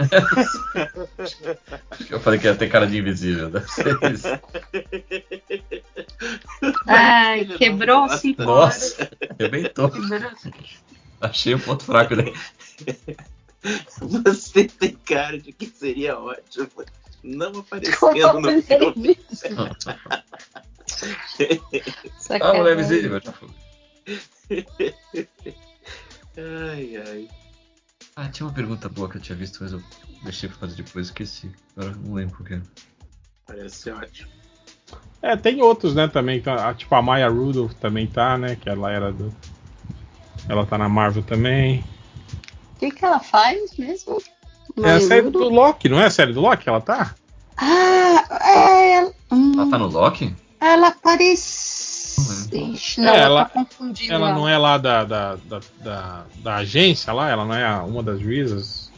[1.91, 3.50] Acho que eu falei que ia ter cara de invisível.
[3.50, 4.28] Deve ser isso.
[6.86, 8.18] Ai, quebrou gosta.
[8.18, 9.91] cinco Nossa, arrebentou.
[11.20, 12.33] Achei o ponto fraco dele.
[14.00, 16.68] Você tem cara de que seria ótimo
[17.25, 19.18] não Como aparecendo no filme.
[22.41, 23.51] Ah, mulher tipo.
[26.36, 27.28] Ai, ai.
[28.17, 29.83] Ah, tinha uma pergunta boa que eu tinha visto, mas eu
[30.23, 31.51] deixei pra fazer depois, esqueci.
[31.77, 32.60] Agora não lembro por quê.
[33.47, 34.28] Parece ótimo.
[35.23, 36.41] É, tem outros, né, também.
[36.41, 38.57] tá- Tipo, a Maya Rudolph também tá, né?
[38.57, 39.35] Que ela era do.
[40.49, 41.85] Ela tá na Marvel também.
[42.75, 44.23] O que, que ela faz mesmo?
[44.83, 45.39] É a série Mariludo?
[45.41, 46.68] do Loki, não é a série do Loki?
[46.68, 47.15] Ela tá?
[47.57, 48.93] Ah, é.
[48.99, 50.35] ela- hum, Ela tá no Loki?
[50.60, 52.48] Ela parece.
[52.56, 53.50] Ixi, não, É, eu ela-.
[54.08, 57.28] Ela não é lá da, da, da, da, da agência lá?
[57.30, 58.90] Ela não é a- uma das juízas?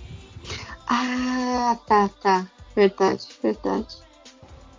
[0.86, 2.47] Ah, tá, tá.
[2.74, 3.97] Verdade, verdade.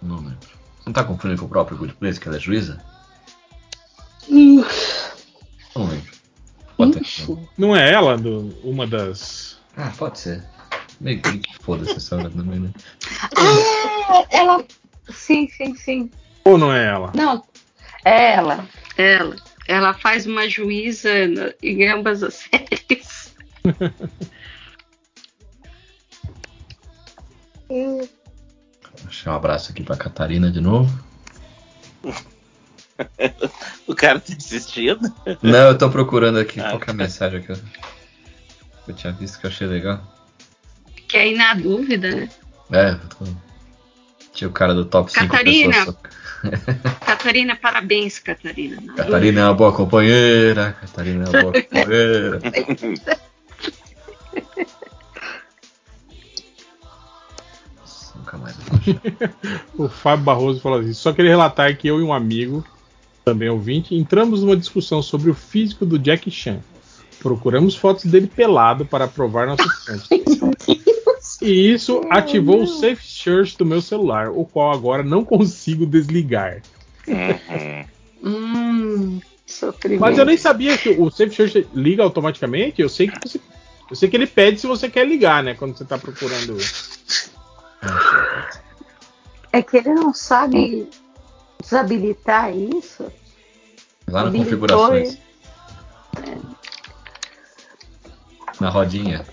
[0.01, 0.37] Não lembro.
[0.41, 2.83] Você não tá confundindo com o próprio Good Place, que ela é juíza?
[4.29, 4.63] Hum,
[5.75, 6.11] Não lembro.
[6.77, 7.27] Pode ter.
[7.27, 7.49] não.
[7.57, 9.57] Não é ela do, uma das.
[9.77, 10.43] Ah, pode ser.
[10.99, 12.71] Meio que foda-se essa hora também, né?
[13.37, 14.63] Ah, ela.
[15.09, 16.11] Sim, sim, sim.
[16.43, 17.11] Ou não é ela?
[17.15, 17.43] Não,
[18.03, 18.67] é ela.
[18.97, 19.35] Ela.
[19.67, 21.09] Ela faz uma juíza
[21.61, 23.35] em ambas as séries.
[29.03, 30.91] Deixa um abraço aqui pra Catarina de novo.
[33.87, 35.11] O cara tá insistindo?
[35.41, 37.57] Não, eu tô procurando aqui Ah, qual que é a mensagem que eu,
[38.87, 40.01] eu tinha visto que eu achei legal.
[41.07, 42.29] Que aí na dúvida, né?
[42.71, 43.50] É, eu tô...
[44.41, 45.71] Tinha o cara do top 5 Catarina.
[45.71, 45.97] pessoas.
[47.05, 48.81] Catarina, parabéns, Catarina.
[48.95, 50.75] Catarina é uma boa companheira.
[50.81, 52.41] Catarina é uma boa companheira.
[58.15, 58.55] Nunca mais.
[59.77, 62.65] O Fábio Barroso falou assim: só queria relatar que eu e um amigo,
[63.23, 66.61] também ouvinte, entramos numa discussão sobre o físico do Jack Chan.
[67.19, 70.09] Procuramos fotos dele pelado para provar nossos pontos.
[71.41, 76.61] E isso ativou o Safe Search do meu celular, o qual agora não consigo desligar.
[78.23, 79.99] Hum, sofrimento.
[79.99, 82.81] Mas eu nem sabia que o Safe Search liga automaticamente.
[82.81, 83.41] Eu sei que você,
[83.89, 85.55] eu sei que ele pede se você quer ligar, né?
[85.55, 86.57] Quando você está procurando.
[89.51, 90.87] É que ele não sabe
[91.59, 93.11] desabilitar isso.
[94.07, 95.17] Lá na configurações.
[98.59, 99.25] Na rodinha.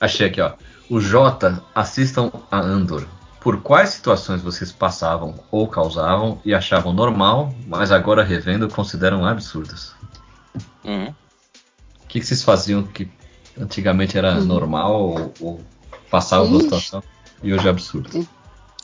[0.00, 0.52] Achei aqui, ó.
[0.88, 3.06] O J, assistam a Andor.
[3.40, 9.94] Por quais situações vocês passavam ou causavam e achavam normal, mas agora revendo consideram absurdas?
[10.84, 11.08] Hum.
[12.04, 13.10] O que, que vocês faziam que
[13.60, 15.60] antigamente era normal ou, ou
[16.10, 17.02] passava por situação
[17.42, 18.28] e hoje é absurdo?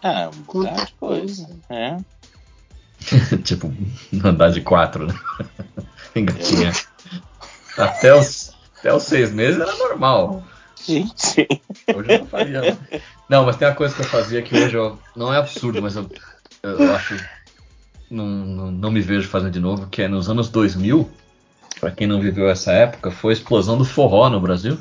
[0.03, 1.49] Ah, um bocado de coisa.
[1.69, 1.97] É.
[3.43, 3.73] tipo,
[4.25, 5.15] andar de quatro, né?
[6.15, 6.75] Engatinhar.
[7.77, 10.43] Até os, até os seis meses era normal.
[10.81, 11.47] Sim, sim.
[11.95, 12.61] Hoje eu não faria.
[12.63, 13.01] Não.
[13.29, 15.95] Não, mas tem uma coisa que eu fazia que hoje eu, não é absurdo, mas
[15.97, 16.09] eu,
[16.63, 17.17] eu acho.
[18.11, 21.09] Não, não, não me vejo fazendo de novo, que é nos anos 2000.
[21.81, 24.77] Pra quem não viveu essa época, foi a explosão do forró no Brasil.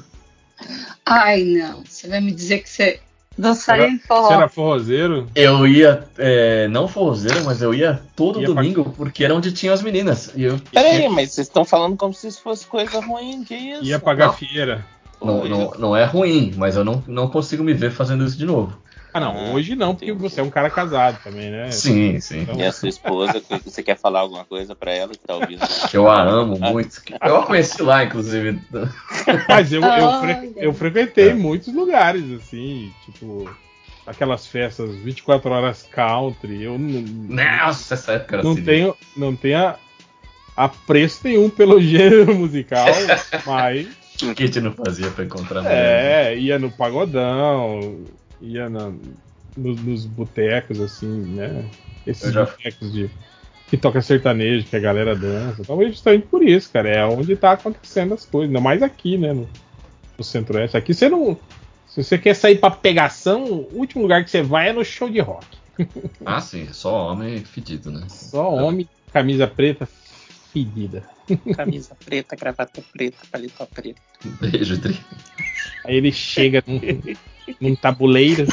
[1.06, 1.84] Ai, não.
[1.86, 3.00] Você vai me dizer que você
[3.38, 4.32] dançaria em Você forró.
[4.34, 5.28] era forrozeiro?
[5.34, 9.52] Eu ia, é, não forrozeiro, mas eu ia todo Ia pra- domingo, porque era onde
[9.52, 10.32] tinham as meninas.
[10.36, 13.84] E eu Peraí, mas vocês estão falando como se isso fosse coisa ruim, que isso?
[13.86, 14.86] Ia pra gafieira.
[15.22, 18.46] Não, não, não é ruim, mas eu não, não consigo me ver fazendo isso de
[18.46, 18.78] novo.
[19.12, 21.72] Ah, não, hoje não, porque você é um cara casado também, né?
[21.72, 22.42] Sim, sim.
[22.42, 25.36] Então, E a sua esposa, que- você quer falar alguma coisa pra ela que tá
[25.36, 25.62] ouvindo?
[25.90, 27.02] Que eu a amo muito.
[27.26, 28.62] Eu a conheci lá, inclusive.
[29.50, 33.50] Mas eu, eu, fre- eu frequentei muitos lugares, assim, tipo,
[34.06, 36.62] aquelas festas 24 horas country.
[36.64, 37.02] Eu não,
[37.36, 38.64] Nossa, essa época era não assim.
[38.64, 39.80] tenho, não tenho a-
[40.56, 42.86] apreço nenhum pelo gênero musical,
[43.44, 43.88] mas
[44.24, 46.34] O que a gente não fazia pra encontrar mulher?
[46.34, 48.00] é, ia no pagodão,
[48.42, 48.90] ia na-
[49.56, 51.66] no- nos botecos, assim, né?
[52.06, 53.10] Esses já- botecos de.
[53.70, 55.64] Que toca sertanejo, que a galera dança.
[55.64, 56.90] Talvez justamente por isso, cara.
[56.90, 58.50] É onde tá acontecendo as coisas.
[58.50, 59.32] Ainda mais aqui, né?
[59.32, 59.48] No,
[60.18, 60.76] no Centro-Oeste.
[60.76, 61.38] Aqui você não.
[61.88, 65.08] Se você quer sair pra pegação, o último lugar que você vai é no show
[65.10, 65.46] de rock.
[66.26, 68.02] Ah, sim, só homem fedido, né?
[68.10, 69.88] Só homem, camisa preta,
[70.52, 71.04] fedida.
[71.56, 74.02] Camisa preta, gravata preta, paletó preto.
[74.42, 75.00] Beijo, Dri.
[75.86, 76.80] Aí ele chega num,
[77.60, 78.46] num tabuleiro.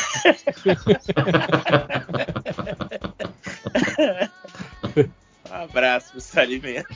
[5.51, 6.89] Um abraço pro Salimento.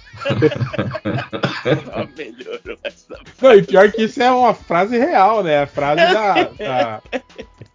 [1.84, 3.18] Só melhorou essa.
[3.40, 5.62] Não, e pior que isso é uma frase real, né?
[5.62, 7.02] A frase da, da,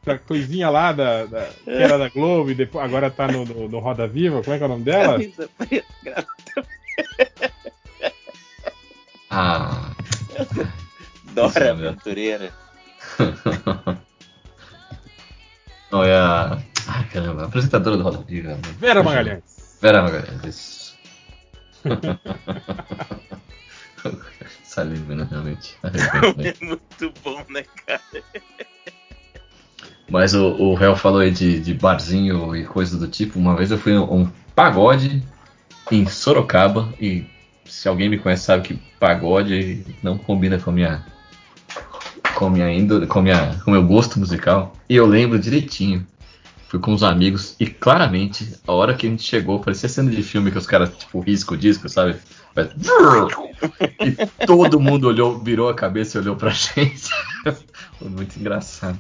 [0.06, 3.70] da coisinha lá da, da- que era da Globo e depois, agora tá no, no-
[3.70, 4.42] no Roda Viva.
[4.44, 5.14] Como é que é o nome dela?
[5.14, 6.68] Camisa preta, gravata
[9.38, 9.92] Ah.
[11.34, 11.70] Dora é.
[11.70, 12.54] Aventureira.
[15.92, 16.58] Não, é a.
[16.88, 18.52] Ai, caramba, a apresentadora do Roda Viva.
[18.52, 18.62] né?
[18.80, 19.78] Vera Magalhães.
[19.82, 20.96] Vera Magalhães, isso.
[24.64, 25.76] Salim, né, realmente.
[25.84, 25.92] né?
[26.62, 28.00] É muito bom, né, cara?
[30.10, 33.38] Mas o, o réu falou aí de, de barzinho e coisa do tipo.
[33.38, 35.22] Uma vez eu fui a um pagode
[35.92, 37.35] em Sorocaba e
[37.76, 41.06] se alguém me conhece sabe que pagode não combina com minha
[42.36, 44.74] com minha índole, com minha com meu gosto musical.
[44.90, 46.06] E eu lembro direitinho.
[46.68, 50.24] Fui com os amigos e claramente a hora que a gente chegou parecia cena de
[50.24, 52.16] filme que os caras tipo risco o disco, sabe?
[52.56, 52.70] Mas-
[54.00, 57.10] E todo mundo olhou, virou a cabeça e olhou pra gente.
[58.00, 58.98] Foi muito engraçado.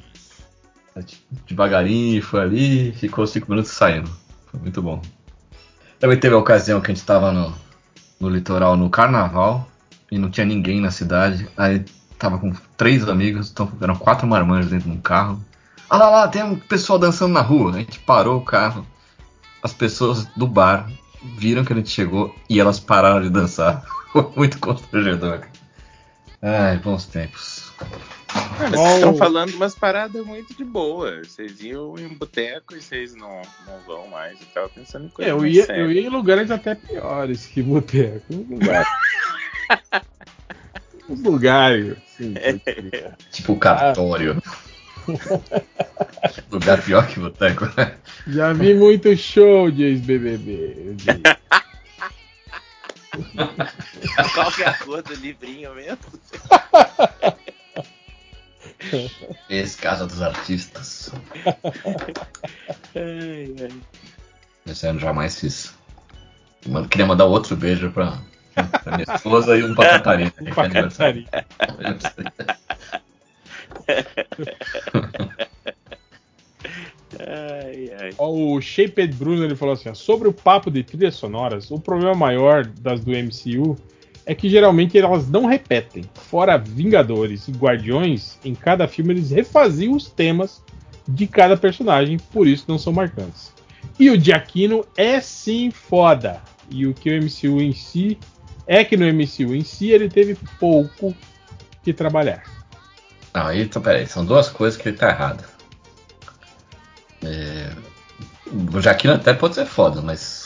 [1.47, 4.09] Devagarinho, foi ali, ficou cinco minutos saindo.
[4.51, 5.01] Foi muito bom.
[5.99, 7.53] Também teve a ocasião que a gente tava no,
[8.19, 9.67] no litoral no carnaval
[10.11, 11.47] e não tinha ninguém na cidade.
[11.57, 11.83] Aí
[12.17, 15.41] tava com três amigos, então eram quatro marmanjos dentro de um carro.
[15.89, 17.71] Ah lá, lá, tem um pessoal dançando na rua.
[17.71, 18.85] A gente parou o carro.
[19.61, 20.89] As pessoas do bar
[21.37, 23.83] viram que a gente chegou e elas pararam de dançar.
[24.11, 25.41] Foi muito constrangedor.
[26.41, 27.71] Ai, bons tempos.
[28.57, 31.21] Cara, vocês estão falando umas paradas muito de boa.
[31.23, 34.39] Vocês iam em boteco e vocês não, não vão mais.
[34.39, 35.81] Eu tava pensando em coisa É, eu, ia, séria.
[35.81, 38.23] eu ia em lugares até piores que boteco.
[41.09, 41.97] Uns lugares.
[42.15, 43.11] Assim, É.
[43.31, 44.41] Tipo cartório.
[46.51, 47.65] Lugar pior que boteco.
[47.77, 47.95] né?
[48.27, 50.95] Já vi muito show de ex-BBB.
[54.33, 55.99] Qual que é a cor do livrinho mesmo?
[59.49, 61.11] Esse casa dos artistas.
[62.95, 63.71] Ai, ai.
[64.65, 65.73] Esse ano jamais fiz.
[66.67, 68.17] Mano, queria mandar outro beijo pra,
[68.83, 70.31] pra minha esposa e um pra Catarina.
[70.39, 71.25] que é Pra aniversário.
[77.19, 78.13] Ai, ai.
[78.17, 82.65] O Shaped Bruno ele falou assim: sobre o papo de trilhas sonoras, o problema maior
[82.65, 83.77] das do MCU
[84.25, 86.03] é que geralmente elas não repetem.
[86.13, 90.63] Fora Vingadores e Guardiões, em cada filme eles refaziam os temas
[91.07, 93.53] de cada personagem, por isso não são marcantes.
[93.99, 96.41] E o Giacchino é sim foda.
[96.69, 98.17] E o que o MCU em si
[98.65, 101.15] é que no MCU em si ele teve pouco
[101.83, 102.43] que trabalhar.
[103.33, 105.43] Não, aí, então, peraí, são duas coisas que ele tá errado.
[107.23, 107.71] É,
[108.73, 110.44] o Jaquino até pode ser foda, mas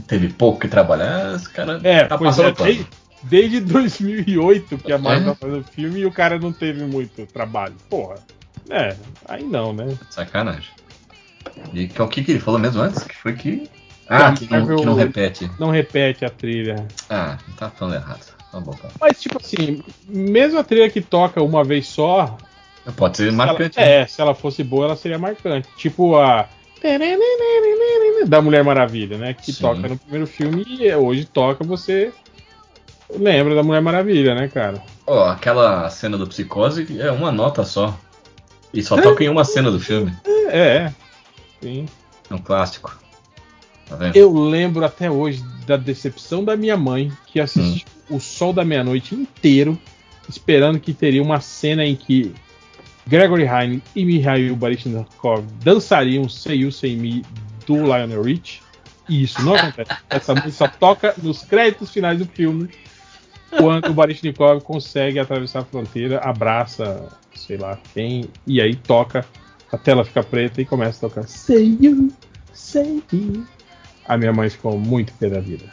[0.00, 2.86] teve pouco que trabalhar, esse cara É, tá pois passando é, desde,
[3.22, 5.34] desde 2008 que a Marvel É?
[5.34, 7.74] tá fazendo filme e o cara não teve muito trabalho.
[7.88, 8.16] Porra.
[8.70, 8.96] É,
[9.28, 9.96] aí não, né?
[10.10, 10.70] Sacanagem.
[11.72, 13.02] E que- o que, que ele falou mesmo antes?
[13.04, 13.68] Que foi que.
[14.08, 15.50] Ah, Que não, que não repete.
[15.58, 16.86] Não repete a trilha.
[17.10, 18.34] Ah, tá falando errado.
[18.52, 18.88] Tá bom, tá.
[19.00, 22.36] Mas, tipo assim, mesmo a trilha que toca uma vez só,
[22.96, 23.76] Pode ser se ela, marcante.
[23.78, 24.02] né?
[24.02, 25.68] é, se ela fosse boa, ela seria marcante.
[25.76, 26.48] Tipo a.
[28.26, 29.34] Da Mulher Maravilha, né?
[29.34, 29.62] Que Sim.
[29.62, 32.12] toca no primeiro filme e hoje toca, você
[33.10, 34.82] lembra da Mulher Maravilha, né, cara?
[35.06, 37.98] Ó, aquela cena do Psicose é uma nota só.
[38.72, 40.12] E só toca em uma cena do filme.
[40.48, 40.94] É, é.
[41.62, 41.86] Sim.
[42.28, 42.98] É um clássico.
[43.88, 44.16] Tá vendo?
[44.16, 49.14] Eu lembro até hoje da decepção da minha mãe, que assistiu O Sol da Meia-Noite
[49.14, 49.78] inteiro,
[50.28, 52.34] esperando que teria uma cena em que
[53.06, 57.24] Gregory Hine e Mikhail Baryshnikov dançariam Say You Say Me
[57.66, 58.62] do Lionel Rich.
[59.08, 59.90] E isso não acontece.
[60.10, 62.68] Essa música só toca nos créditos finais do filme,
[63.50, 69.24] quando o Baryshnikov consegue atravessar a fronteira, abraça, sei lá quem, e aí toca,
[69.70, 72.12] a tela fica preta e começa a tocar Say You
[72.52, 73.44] Say Me.
[74.04, 75.64] A minha mãe ficou muito pé da vida.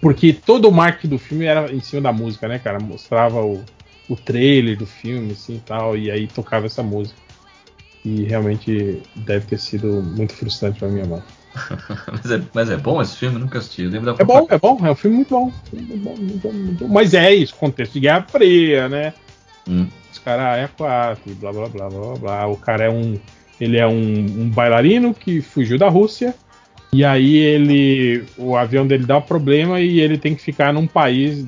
[0.00, 2.80] Porque todo o marketing do filme era em cima da música, né, cara?
[2.80, 3.62] Mostrava o,
[4.08, 7.20] o trailer do filme, assim e tal, e aí tocava essa música.
[8.04, 11.22] E realmente deve ter sido muito frustrante pra minha mãe.
[12.10, 13.38] mas, é, mas é bom esse filme?
[13.38, 13.86] Nunca assisti.
[13.86, 15.52] Lembro da É bom, é bom, é um filme muito bom.
[15.72, 16.92] Muito bom, muito bom, muito bom.
[16.92, 19.14] Mas é isso, contexto de Guerra Fria, né?
[19.68, 19.86] Hum.
[20.10, 22.46] Os caras é quatro, blá blá blá blá blá blá.
[22.48, 23.18] O cara é um.
[23.60, 26.34] Ele é um, um bailarino que fugiu da Rússia.
[26.92, 28.24] E aí ele.
[28.36, 31.46] O avião dele dá um problema e ele tem que ficar num país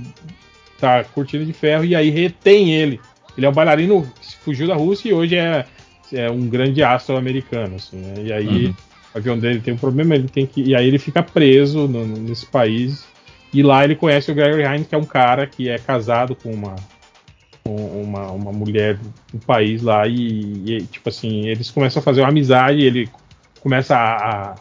[0.80, 3.00] da cortina de ferro e aí retém ele.
[3.36, 5.64] Ele é um bailarino que fugiu da Rússia e hoje é,
[6.12, 8.14] é um grande astro americano, assim, né?
[8.22, 8.74] E aí Uhum.
[9.14, 10.62] o avião dele tem um problema, ele tem que.
[10.62, 13.04] E aí ele fica preso no- nesse país.
[13.52, 16.50] E lá ele conhece o Gregory Hines, que é um cara que é casado com
[16.52, 16.74] uma
[17.66, 18.98] uma, uma mulher
[19.32, 23.08] do país lá e, e, tipo assim eles começam a fazer uma amizade ele
[23.60, 24.54] começa a,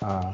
[0.00, 0.32] a,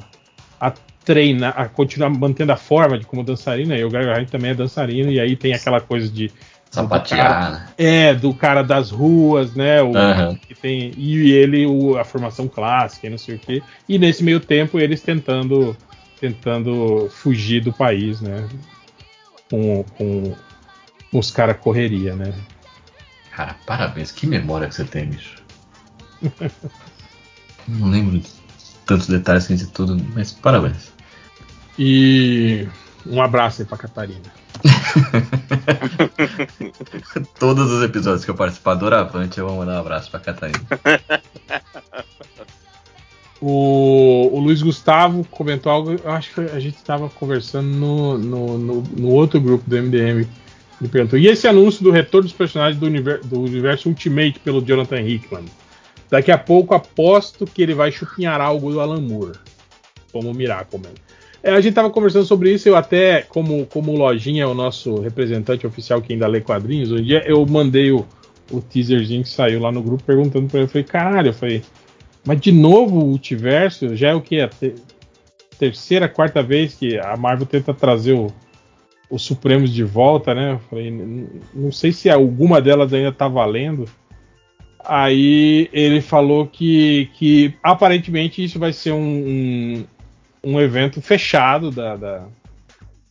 [0.60, 0.72] a
[1.04, 5.10] treinar a continuar mantendo a forma de como dançarina e o Hines também é dançarino
[5.10, 6.30] e aí tem aquela coisa de
[6.70, 7.68] Sapatear, né?
[7.76, 10.36] é do cara das ruas né o Aham.
[10.36, 14.22] que tem e ele o, a formação clássica e não sei o que e nesse
[14.22, 15.76] meio tempo eles tentando
[16.20, 18.46] tentando fugir do país né
[19.50, 20.34] com, com
[21.12, 22.32] os caras correria né
[23.40, 24.12] Cara, parabéns.
[24.12, 25.42] Que memória que você tem, bicho.
[27.66, 28.20] Não lembro
[28.90, 30.92] tantos detalhes assim de tudo, mas parabéns.
[31.78, 32.66] E
[33.06, 34.40] um abraço aí pra Catarina.
[37.38, 40.60] Todos os episódios que eu participar do Oravante, eu vou mandar um abraço pra Catarina.
[43.42, 48.58] O, o Luiz Gustavo comentou algo, eu acho que a gente estava conversando no, no,
[48.58, 50.28] no- no outro grupo do MDM.
[50.78, 54.60] Ele perguntou: e esse anúncio do retorno dos personagens do, univer- do universo Ultimate pelo
[54.60, 55.46] Jonathan Hickman?
[56.10, 59.38] Daqui a pouco aposto que ele vai chupinhar algo do Alan Moore,
[60.12, 60.80] como Miracle.
[61.42, 65.00] É, a gente estava conversando sobre isso, eu até, como, como Lojinha é o nosso
[65.00, 68.04] representante oficial que ainda lê quadrinhos, um dia eu mandei o,
[68.50, 71.62] o teaserzinho que saiu lá no grupo perguntando para ele, eu falei, caralho, eu falei,
[72.26, 74.40] mas de novo o multiverso já é o que?
[74.40, 74.74] A te-
[75.58, 78.26] terceira, quarta vez que a Marvel tenta trazer o,
[79.10, 80.52] os Supremos de volta, né?
[80.52, 83.86] Eu falei, "N- não sei se alguma delas ainda tá valendo.
[84.84, 89.84] Aí ele falou que, que aparentemente isso vai ser um, um,
[90.44, 92.26] um evento fechado da, da,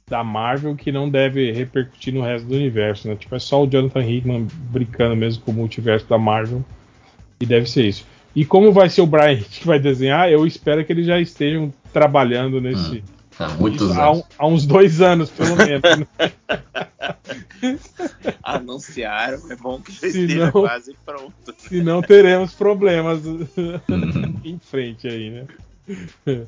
[0.08, 3.16] da Marvel que não deve repercutir no resto do universo, né?
[3.16, 6.64] Tipo, é só o Jonathan Hickman brincando mesmo com o multiverso da Marvel
[7.40, 8.06] E deve ser isso.
[8.36, 11.72] E como vai ser o Brian que vai desenhar, eu espero que eles já estejam
[11.94, 13.04] trabalhando nesse.
[13.40, 14.19] Há muitos Isso há, anos.
[14.19, 15.82] um- há uns dois anos, pelo menos.
[18.43, 21.34] Anunciaram, é bom que já Se esteja não- quase pronto.
[21.58, 23.22] Senão teremos problemas
[24.43, 26.45] em frente aí, né?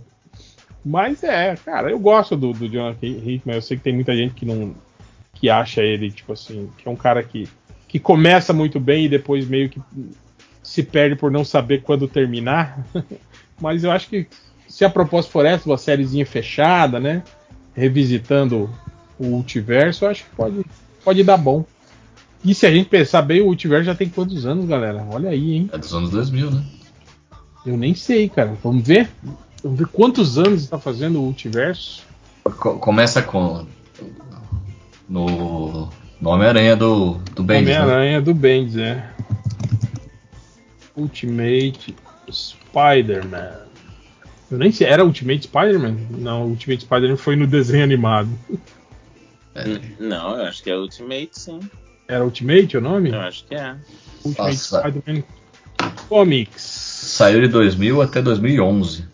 [0.83, 3.55] Mas é, cara, eu gosto do, do Jonathan Hickman.
[3.55, 4.73] Eu sei que tem muita gente que não
[5.35, 7.47] que acha ele, tipo assim, que é um cara que,
[7.87, 9.81] que começa muito bem e depois meio que
[10.61, 12.85] se perde por não saber quando terminar.
[13.59, 14.27] Mas eu acho que
[14.71, 17.23] se a proposta for essa, uma sériezinha fechada, né?
[17.75, 18.69] Revisitando
[19.19, 20.65] o multiverso, eu acho que pode,
[21.03, 21.63] pode dar bom.
[22.43, 25.05] E se a gente pensar bem, o multiverso já tem quantos anos, galera?
[25.11, 25.69] Olha aí, hein?
[25.71, 26.63] É dos anos 2000, né?
[27.65, 28.53] Eu nem sei, cara.
[28.63, 29.09] Vamos ver?
[29.63, 32.03] Vamos ver quantos anos está fazendo o multiverso.
[32.43, 33.65] Co- começa com.
[35.07, 35.89] No.
[36.19, 37.81] No Homem-Aranha do, do Bendis, né?
[37.81, 39.07] Homem-Aranha do Bendis, é.
[40.95, 41.95] Ultimate
[42.31, 43.70] Spider-Man.
[44.51, 45.95] Eu nem sei, era Ultimate Spider-Man?
[46.11, 48.29] Não, Ultimate Spider-Man foi no desenho animado.
[49.55, 51.59] N- Não, eu acho que é Ultimate, sim.
[52.07, 53.09] Era Ultimate o nome?
[53.11, 53.75] Eu acho que é.
[54.25, 54.57] Ultimate.
[54.57, 55.23] Spider-Man
[56.09, 56.61] Comics.
[56.61, 59.05] Saiu de 2000 até 2011.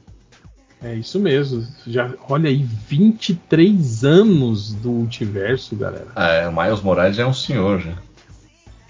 [0.81, 1.65] É isso mesmo.
[1.87, 6.07] Já, olha aí, 23 anos do multiverso, galera.
[6.15, 7.93] É, o Miles Morales já é um senhor já.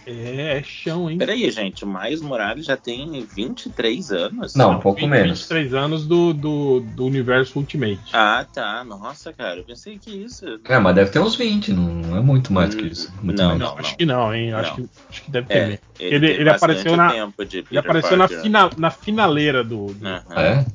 [0.09, 1.17] É, é chão, hein?
[1.17, 4.55] Peraí, gente, o Miles Morales já tem 23 anos?
[4.55, 5.39] Não, um pouco 20, menos.
[5.39, 7.99] 23 anos do, do, do universo Ultimate.
[8.13, 8.85] Ah, tá.
[8.85, 10.45] Nossa, cara, eu pensei que isso.
[10.63, 13.13] É, mas deve ter uns 20, não, é muito mais do que isso.
[13.21, 13.57] Muito Não.
[13.57, 14.53] Não, acho que não, hein?
[14.53, 15.79] Acho, que, acho que deve ter É, menos.
[15.99, 18.41] ele, Ele- ele apareceu na- tempo de Ele apareceu na, Parker.
[18.43, 19.87] fina, na finaleira do.
[19.93, 20.23] do- Aham.
[20.37, 20.65] É?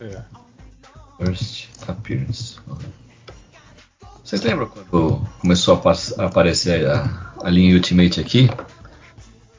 [0.00, 0.22] é.
[1.22, 2.58] First Appearance.
[4.24, 5.74] Vocês lembram quando começou
[6.18, 8.48] a aparecer a, a linha Ultimate aqui?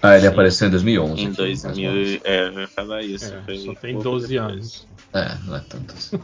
[0.02, 0.28] Ah, ele Sim.
[0.28, 1.22] apareceu em 2011.
[1.22, 2.22] Em aqui, mais ou 2000, menos.
[2.24, 3.34] é, eu ia falar isso.
[3.34, 4.52] É, foi só tem pouco 12 depois.
[4.54, 4.88] anos.
[5.14, 6.20] É, não é tanto assim.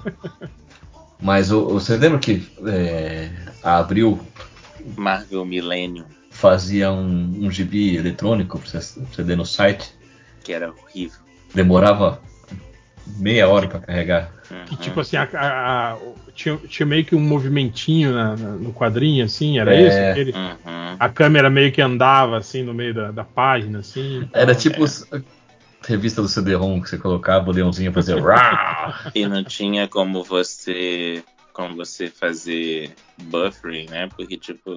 [1.22, 3.32] Mas o, o- vocês lembram que é,
[3.64, 4.20] a Abril
[4.98, 9.94] Marvel Millennium, fazia um, um gibi eletrônico pra você, pra você ler no site?
[10.44, 11.20] que era horrível.
[11.56, 12.22] Demorava
[13.08, 14.32] meia hora pra carregar.
[14.66, 14.80] Que Uhum.
[14.82, 15.98] tipo assim, a- a- a-
[16.34, 19.88] tinha, tinha meio que um movimentinho na- na- no quadrinho, assim, era É.
[19.88, 19.98] isso?
[19.98, 20.96] Aquele- Uhum.
[21.00, 24.28] a câmera meio que andava assim no meio da, da página, assim.
[24.34, 25.06] Era tipo s-
[25.88, 28.16] revista do CD-ROM que você colocava o leãozinho fazer.
[29.14, 34.10] E não tinha como você como você fazer buffering, né?
[34.16, 34.76] Porque tipo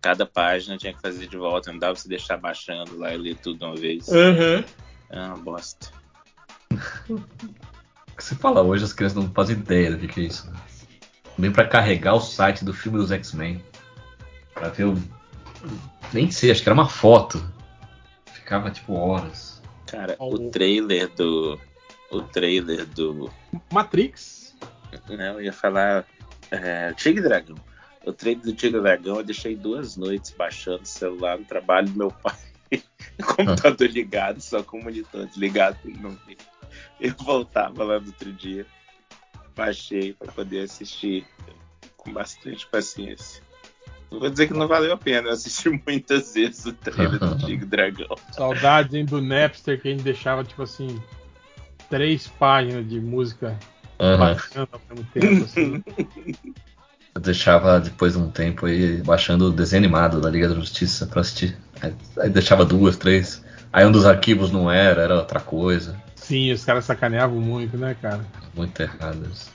[0.00, 3.18] cada página tinha que fazer de volta, não dava pra você deixar baixando lá e
[3.18, 4.08] ler tudo de uma vez.
[4.08, 4.64] Uhum.
[5.10, 5.88] É uma bosta.
[7.08, 10.50] O que você fala hoje, as crianças não fazem ideia do que, que é isso.
[11.36, 13.64] Nem pra carregar o site do filme dos X-Men.
[14.54, 15.02] Pra ver o.
[16.12, 17.42] Nem sei, acho que era uma foto.
[18.32, 19.62] Ficava tipo horas.
[19.86, 21.58] Cara, o trailer do
[22.10, 23.30] o trailer do
[23.72, 24.56] Matrix.
[25.08, 26.04] Não, eu ia falar
[26.50, 27.56] é, Tigre e Dragão.
[28.04, 31.88] O trailer do Tigre e Dragão eu deixei duas noites baixando o celular no trabalho
[31.88, 32.36] do meu pai.
[33.36, 36.36] computador ligado, só com o monitor desligado pra ele não ver.
[37.00, 38.66] Eu voltava lá no outro dia,
[39.56, 41.26] baixei pra poder assistir
[41.96, 43.42] com bastante paciência.
[44.10, 47.36] Não vou dizer que não valeu a pena, eu assisti muitas vezes o trailer do
[47.50, 48.16] e Dragão.
[48.32, 51.00] Saudades, hein, do Napster, que a gente deixava, tipo assim,
[51.88, 53.58] três páginas de música
[54.00, 54.18] Aham.
[54.18, 55.82] baixando ao mesmo tempo, assim.
[57.22, 61.20] Deixava depois de um tempo aí baixando o desenho animado da Liga da Justiça pra
[61.20, 61.56] assistir.
[61.80, 63.44] Aí, aí deixava duas, três.
[63.72, 65.96] Aí um dos arquivos não era, era outra coisa.
[66.14, 68.24] Sim, os caras sacaneavam muito, né, cara?
[68.54, 69.50] Muito errado isso.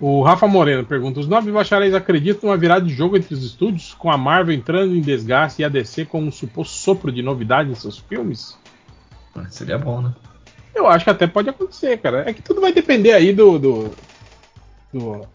[0.00, 3.94] O Rafa Moreno pergunta: Os nove bacharéis acreditam numa virada de jogo entre os estúdios,
[3.94, 7.70] com a Marvel entrando em desgaste e a DC com um suposto sopro de novidade
[7.70, 8.56] em seus filmes?
[9.34, 10.12] Mas Seria bom, né?
[10.74, 12.28] Eu acho que até pode acontecer, cara.
[12.28, 13.58] É que tudo vai depender aí do.
[13.58, 13.90] do,
[14.92, 15.26] do,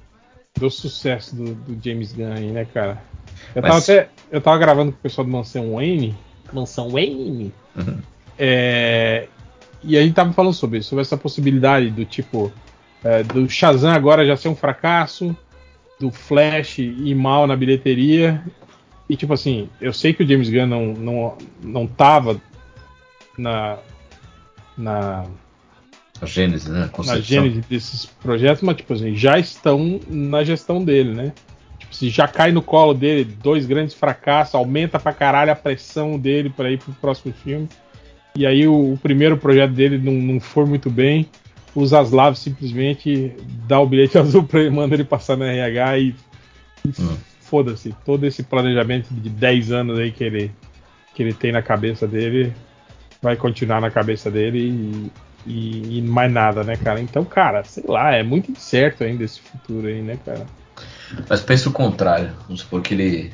[0.59, 3.01] do sucesso do, do James Gunn aí, né, cara?
[3.55, 6.15] Eu tava, Mas- até, eu tava gravando com o pessoal do Mansão Wayne.
[6.51, 7.53] Mansão Wayne?
[7.75, 7.99] Uhum.
[8.37, 9.27] É,
[9.83, 12.51] e a gente tava falando sobre isso, sobre essa possibilidade do tipo.
[13.03, 15.35] é, do Shazam agora já ser um fracasso,
[15.99, 18.41] do Flash ir mal na bilheteria.
[19.09, 22.39] E tipo assim, eu sei que o James Gunn não, não, não tava
[23.37, 23.77] na.
[24.77, 25.25] na
[26.21, 26.89] A Gênesis, né?
[26.93, 31.33] A na gênese desses projetos, mas tipo assim, já estão na gestão dele, né?
[31.79, 36.17] Tipo, se já cai no colo dele dois grandes fracassos, aumenta pra caralho a pressão
[36.17, 37.67] dele pra ir pro próximo filme.
[38.35, 41.27] E aí o, o primeiro projeto dele não, não for muito bem,
[41.75, 43.33] o Zaslav simplesmente
[43.67, 46.15] dá o bilhete azul pra ele, manda ele passar na RH e,
[46.85, 47.17] e Hum.
[47.41, 50.51] foda-se, todo esse planejamento de 10 anos aí que ele,
[51.13, 52.53] que ele tem na cabeça dele
[53.21, 55.11] vai continuar na cabeça dele e,
[55.45, 56.99] e, e mais nada, né, cara?
[56.99, 60.45] Então, cara, sei lá, é muito incerto ainda esse futuro aí, né, cara?
[61.29, 62.31] Mas pensa o contrário.
[62.43, 63.33] Vamos supor que ele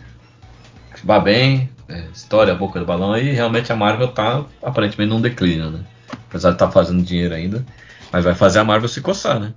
[1.03, 5.21] vá bem, é, estoura a boca do balão e realmente a Marvel tá aparentemente num
[5.21, 5.79] declínio, né?
[6.27, 7.65] Apesar de estar tá fazendo dinheiro ainda.
[8.11, 9.53] Mas vai fazer a Marvel se coçar, né?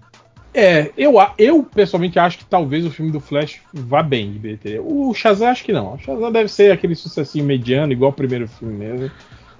[0.54, 4.82] É, eu, eu pessoalmente acho que talvez o filme do Flash vá bem de bilheteria.
[4.82, 5.94] O Shazam acho que não.
[5.94, 9.10] O Shazam deve ser aquele sucessinho mediano, igual o primeiro filme mesmo.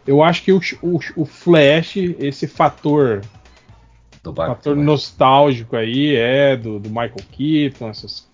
[0.06, 3.22] Eu acho que o, o, o Flash, esse fator
[4.22, 4.84] Do fator Batman.
[4.84, 8.28] nostálgico aí é do, do Michael Keaton, essas.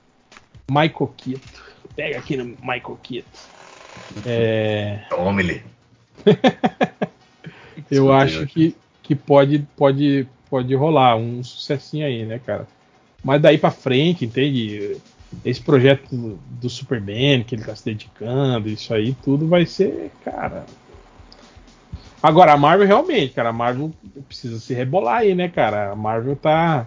[0.71, 1.49] Michael Keaton.
[1.95, 3.29] Pega aqui no Michael Keaton.
[4.25, 5.63] É, Tome-lhe.
[7.91, 12.67] eu Escutei acho que, que pode, pode, pode rolar um sucessinho aí, né, cara?
[13.23, 14.97] Mas daí pra frente, entende?
[15.45, 20.11] Esse projeto do, do Superman que ele tá se dedicando, isso aí tudo vai ser,
[20.25, 20.65] cara.
[22.23, 23.93] Agora, a Marvel realmente, cara, a Marvel
[24.27, 25.93] precisa se rebolar aí, né, cara?
[25.93, 26.87] A Marvel tá.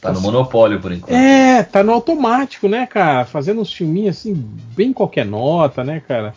[0.00, 1.12] Tá no monopólio por enquanto.
[1.12, 3.24] É, tá no automático, né, cara?
[3.24, 4.32] Fazendo uns filminhos assim,
[4.76, 6.34] bem qualquer nota, né, cara?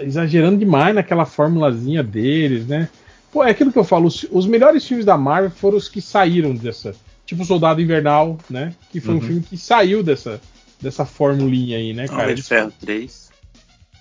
[0.00, 2.88] Exagerando demais naquela formulazinha deles, né?
[3.30, 6.00] Pô, é aquilo que eu falo, os, os melhores filmes da Marvel foram os que
[6.00, 6.94] saíram dessa.
[7.24, 8.72] Tipo Soldado Invernal, né?
[8.90, 9.22] Que foi um Uhum.
[9.22, 10.40] filme que saiu dessa,
[10.80, 12.22] dessa formulinha aí, né, cara?
[12.24, 13.27] Homem de Ferro 3.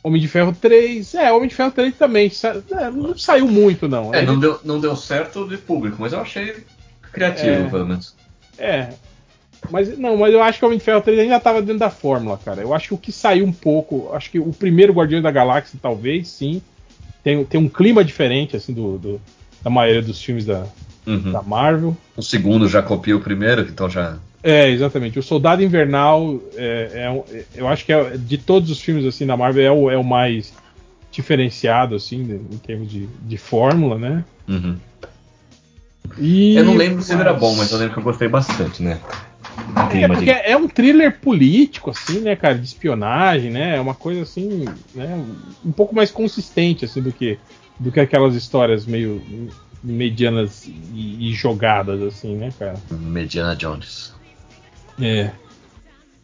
[0.08, 1.14] Homem de Ferro 3.
[1.16, 2.30] É, Homem de Ferro 3 também.
[2.30, 4.14] sa- é, não saiu muito, não.
[4.14, 6.64] É, Ele- não deu, não deu certo de público, mas eu achei
[7.12, 7.70] criativo, É.
[7.70, 8.16] pelo menos.
[8.58, 8.90] É.
[9.70, 11.90] Mas não, mas eu acho que o Homem de Ferro 3 ainda estava dentro da
[11.90, 12.62] fórmula, cara.
[12.62, 15.78] Eu acho que o que saiu um pouco, acho que o primeiro Guardiões da Galáxia,
[15.82, 16.62] talvez, sim.
[17.24, 19.22] Tem, tem um clima diferente, assim, do, do-
[19.62, 20.66] da maioria dos filmes da,
[21.06, 21.32] Uhum.
[21.34, 21.98] da Marvel.
[22.16, 24.18] O segundo já copia o primeiro, então já.
[24.44, 25.18] É, exatamente.
[25.20, 29.06] O Soldado Invernal, é, é um- é- eu acho que é, de todos os filmes
[29.06, 30.54] assim da Marvel é o, é o mais
[31.12, 34.24] diferenciado, assim, de- em termos de, de fórmula, né?
[34.48, 34.78] Uhum.
[36.18, 38.82] E, Eu não lembro se ele era bom, mas eu lembro que eu gostei bastante,
[38.82, 39.00] né?
[39.92, 43.76] É, de- porque é um thriller político, assim, né, cara, de espionagem, né?
[43.78, 45.24] É uma coisa assim, né,
[45.66, 47.38] um pouco mais consistente, assim, do que
[47.80, 49.22] do que aquelas histórias meio
[49.84, 52.76] medianas e, e jogadas, assim, né, cara?
[52.90, 54.14] Mediana Jones.
[55.00, 55.32] É.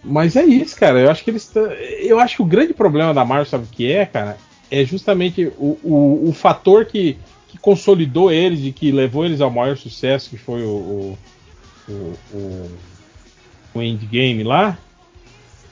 [0.04, 1.00] Mas é isso, cara.
[1.00, 1.52] Eu acho que eles.
[2.00, 4.38] Eu acho que o grande problema da Marvel, sabe o que é, cara?
[4.70, 9.50] É justamente o, o, o fator que, que consolidou eles e que levou eles ao
[9.52, 11.18] maior sucesso, que foi o, o,
[11.88, 12.72] o, o,
[13.76, 14.78] o Endgame lá.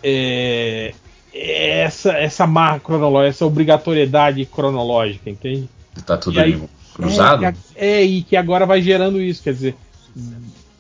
[0.04, 0.94] É,
[1.34, 5.70] é essa, essa marra cronológica, essa obrigatoriedade cronológica, entende?
[6.06, 7.44] Tá tudo aí- ali cruzado?
[7.46, 9.76] É, é, e que agora vai gerando isso, quer dizer,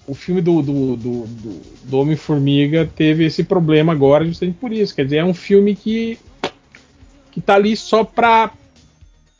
[0.07, 1.23] o filme do, do, do,
[1.85, 6.17] do- Homem-Formiga teve esse problema agora justamente por isso, quer dizer, é um filme que,
[7.31, 8.51] que tá ali só pra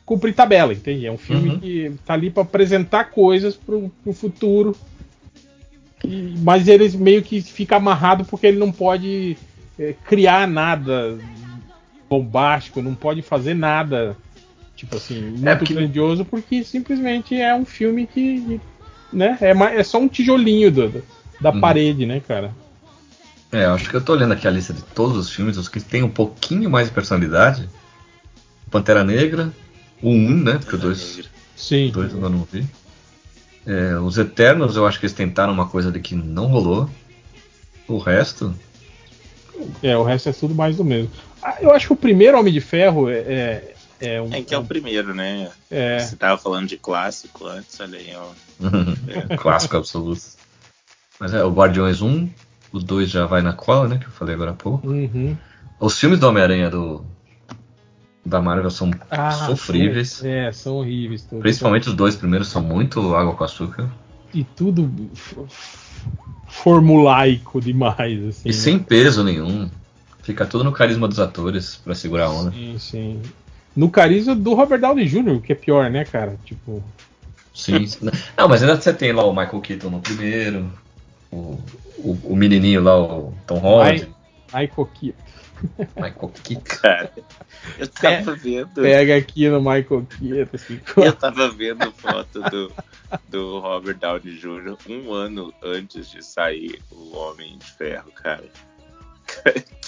[0.06, 1.06] cumprir tabela, entende?
[1.08, 1.60] É um filme Uhum.
[1.60, 4.76] que tá ali pra apresentar coisas pro, pro futuro,
[6.04, 9.38] E- mas ele meio que fica amarrado porque ele não pode
[9.80, 11.18] é, criar nada
[12.10, 14.18] bombástico, não pode fazer nada
[14.76, 18.60] tipo assim, muito É porque- grandioso, porque simplesmente é um filme que,
[19.12, 21.04] né, é, é só um tijolinho do- do-
[21.40, 21.60] da Uhum.
[21.62, 22.52] parede, né, cara?
[23.52, 25.68] É, eu acho que eu tô olhando aqui a lista de todos os filmes, os
[25.68, 27.68] que tem um pouquinho mais de personalidade.
[28.70, 29.52] Pantera Negra,
[30.02, 30.54] o 1, né?
[30.58, 31.92] Porque o 2 Sim.
[31.92, 32.66] dois eu ainda não vi.
[33.66, 36.90] É, os Eternos, eu acho que eles tentaram uma coisa de que não rolou.
[37.88, 38.56] O resto,
[39.84, 41.12] É, o resto é tudo mais do mesmo.
[41.44, 44.34] Ah, eu acho que o primeiro Homem de Ferro é, é, é um.
[44.34, 45.50] É que é o primeiro, né?
[45.70, 48.30] é, Você tava falando de clássico antes, olha aí, ó.
[49.38, 50.22] clássico absoluto.
[51.20, 52.30] Mas é, o Guardiões 1,
[52.72, 53.98] o 2 já vai na cola, né?
[53.98, 54.88] Que eu falei agora há pouco.
[54.88, 55.38] uhum.
[55.80, 57.04] Os filmes do Homem-Aranha do
[58.24, 60.24] da Marvel são Ah, sofríveis.
[60.24, 61.24] é, são horríveis.
[61.24, 61.42] todos.
[61.42, 63.90] Principalmente os dois primeiros são muito água com açúcar.
[64.34, 64.90] E tudo
[66.48, 68.50] formulaico demais, assim.
[68.50, 69.70] E sem peso nenhum.
[70.22, 72.52] Fica tudo no carisma dos atores pra segurar a onda.
[72.52, 73.22] Sim, sim.
[73.76, 76.38] No carisma do Robert Downey Jr., que é pior, né, cara?
[76.44, 76.84] Tipo.
[77.54, 77.86] Sim.
[77.86, 78.10] sim.
[78.38, 80.72] Não, mas ainda você tem lá o Michael Keaton no primeiro.
[81.32, 81.58] O,
[81.98, 84.10] o, o menininho lá, o Tom Holland.
[84.54, 85.32] Michael Keaton.
[85.96, 86.76] Michael Keaton.
[86.82, 87.12] Cara,
[87.78, 88.82] eu tava vendo.
[88.82, 90.50] Pega aqui no Michael Keaton.
[90.54, 92.72] Assim, Eu tava vendo foto do,
[93.30, 94.76] do Robert Downey Jr.
[94.90, 98.44] um ano antes de sair o Homem de Ferro, cara.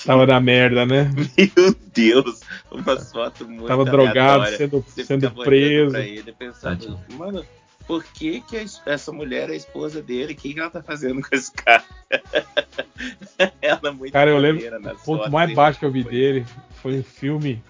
[0.05, 1.09] Tava na merda, né?
[1.37, 2.41] Meu Deus,
[2.71, 5.91] umas fotos muito Tava drogado, sendo, Você sendo preso.
[5.91, 7.45] Pra ele pensando, mano,
[7.87, 10.33] por que, que essa mulher é a esposa dele?
[10.33, 11.83] O que, que ela tá fazendo com esse cara?
[13.61, 14.63] ela é muito Cara, eu lembro.
[14.91, 16.45] O ponto mais baixo que eu vi dele
[16.81, 17.61] foi um filme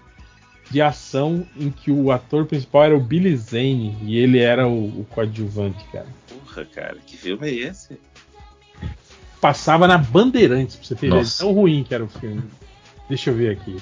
[0.70, 5.00] de ação em que o ator principal era o Billy Zane e ele era o,
[5.00, 6.06] o coadjuvante, cara.
[6.28, 7.98] Porra, cara, que filme é esse?
[9.44, 11.20] Passava na Bandeirantes, pra você ter ideia.
[11.22, 11.44] de Nossa.
[11.44, 12.42] Tão ruim que era o filme.
[13.10, 13.76] Deixa eu ver aqui.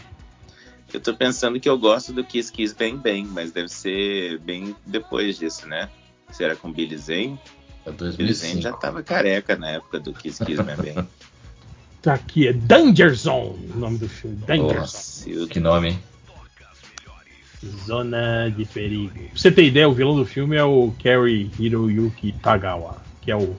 [0.93, 4.75] Eu tô pensando que eu gosto do Kiss Kiss Bang Bang, mas deve ser bem
[4.85, 5.89] depois disso, né?
[6.33, 7.39] Se era com Billy Zane.
[7.87, 8.61] É Billy Zane 2005.
[8.61, 11.07] já tava careca na época do Kiss Kiss Bang Bang.
[12.03, 14.35] Tá aqui, é Danger Zone o nome do filme.
[14.39, 14.81] Danger Zone.
[14.81, 15.99] Nossa, eu- Que nome, hein?
[17.87, 19.13] Zona de perigo.
[19.15, 23.37] Pra você ter ideia, o vilão do filme é o Kerry Hiroyuki Tagawa, que é
[23.37, 23.55] o,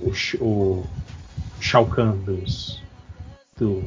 [0.00, 0.86] o, o
[1.62, 2.82] Shao Kahn dos,
[3.56, 3.84] do,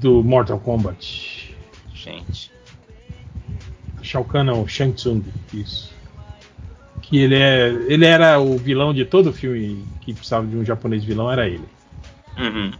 [0.00, 1.52] do Mortal Kombat.
[1.92, 2.52] Gente.
[4.02, 5.92] Shao Kahn não, Shang Tsung, isso.
[7.02, 11.02] Que ele, é, ele era o vilão de todo filme que precisava de um japonês
[11.02, 11.68] vilão, era ele.
[12.38, 12.70] Uhum.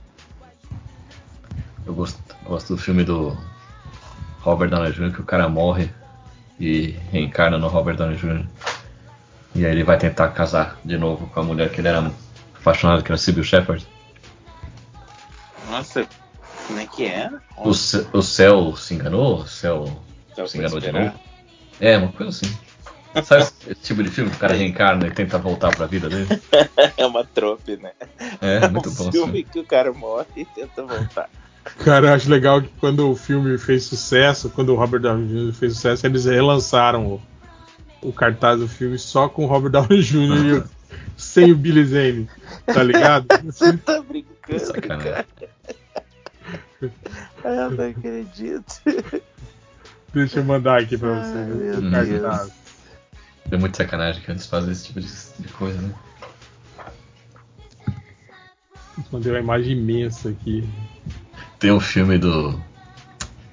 [1.85, 3.36] Eu gosto, gosto do filme do
[4.39, 5.91] Robert Downey Jr., que o cara morre
[6.60, 8.47] e reencarna no Robert Downey Jr.
[9.59, 12.12] E aí ele vai tentar casar de novo com a mulher que ele era
[12.61, 13.85] apaixonado, que era Sybil Shepherd.
[15.69, 16.07] Nossa,
[16.67, 17.28] como é que é?
[17.57, 19.41] O, o céu se enganou?
[19.41, 20.01] O céu
[20.33, 21.12] Céu se enganou de novo?
[21.81, 22.57] É, uma coisa assim.
[23.25, 26.28] Sabe esse tipo de filme que o cara reencarna e tenta voltar pra vida dele?
[26.97, 27.91] É uma trope, né?
[28.41, 29.11] É, muito um bom.
[29.11, 29.45] filme filme.
[29.45, 31.28] que o cara morre e tenta voltar.
[31.85, 35.53] Cara, eu acho legal que quando o filme fez sucesso, quando o Robert Downey Jr.
[35.53, 37.23] fez sucesso, eles relançaram o,
[38.02, 40.44] o cartaz do filme só com o Robert Downey Jr.
[40.47, 40.65] e o-
[41.17, 42.28] sem o Billy Zane,
[42.67, 43.27] tá ligado?
[43.44, 45.12] Você tá brincando, Sacanagem.
[45.12, 45.27] cara?
[47.44, 48.75] Ah, não acredito.
[50.15, 51.36] Deixa eu mandar aqui pra você.
[51.36, 52.52] Ai, o cartaz.
[53.51, 55.09] É muito sacanagem que eles fazem esse tipo de,
[55.41, 55.94] de coisa, né?
[59.12, 60.68] Mandei uma imagem imensa aqui.
[61.59, 62.60] Tem um filme do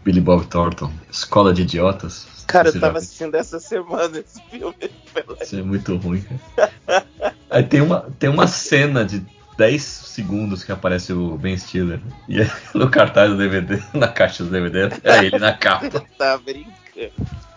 [0.06, 2.27] Billy Bob Thornton, Escola de Idiotas.
[2.45, 4.75] Cara, eu tava assistindo essa semana esse filme.
[5.42, 6.24] Isso é muito ruim,
[6.56, 7.06] cara.
[7.50, 9.25] Aí tem uma, tem uma cena de
[9.58, 12.00] 10 segundos que aparece o Ben Stiller.
[12.30, 16.06] E é no cartaz do DVD, na caixa do DVD, é ele na capa.
[16.19, 16.75] Tá brincando.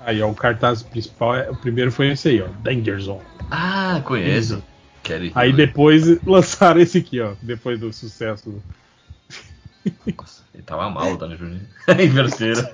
[0.01, 3.20] Aí, ó, o cartaz principal, é- o primeiro foi esse aí, ó, Danger Zone.
[3.51, 4.65] Ah, conheço.
[5.02, 8.62] Kelly Aí depois lançaram esse aqui, ó, depois do sucesso.
[10.17, 11.60] Nossa, ele tava mal, o Dani Júnior.
[12.00, 12.62] Inverteram.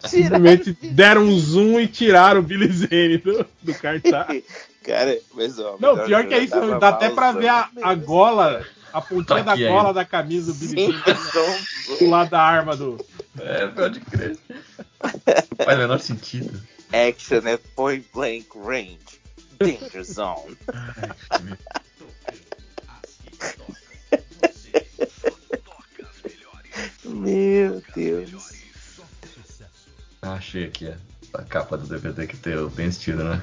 [0.00, 4.42] Simplesmente deram um zoom e tiraram o Billy Zane do, do cartaz.
[4.84, 5.76] Cara, mas ó.
[5.78, 9.54] Não, pior que é isso, dá até pra ver a, a gola, a pontinha Tá
[9.54, 9.92] da gola ainda.
[9.94, 12.98] da camisa do Billy Zane então, do lado da arma do.
[13.38, 14.36] É, pode crer.
[15.64, 16.60] Faz o menor sentido.
[16.92, 18.98] Action é point blank range.
[19.58, 20.56] Danger zone.
[27.12, 28.32] Meu Deus.
[30.20, 30.96] Ah, achei aqui a,
[31.34, 33.42] a capa do DVD que tem o Ben Stiller, né?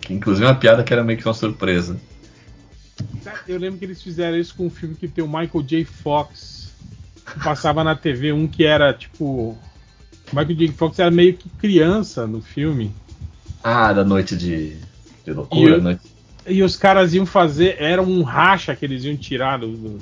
[0.00, 1.98] Que inclusive uma piada que era meio que uma surpresa.
[3.48, 5.84] Eu lembro que eles fizeram isso com um filme que tem o Michael J.
[5.84, 6.72] Fox.
[7.26, 9.24] Que passava na TV um que era tipo.
[10.32, 10.68] O Michael J.
[10.72, 12.94] Fox era meio que criança no filme.
[13.62, 14.76] Ah, da noite de,
[15.24, 16.02] de loucura, E eu- noite.
[16.46, 17.76] E os caras iam fazer.
[17.78, 19.68] Era um racha que eles iam tirar do.
[19.76, 19.98] do-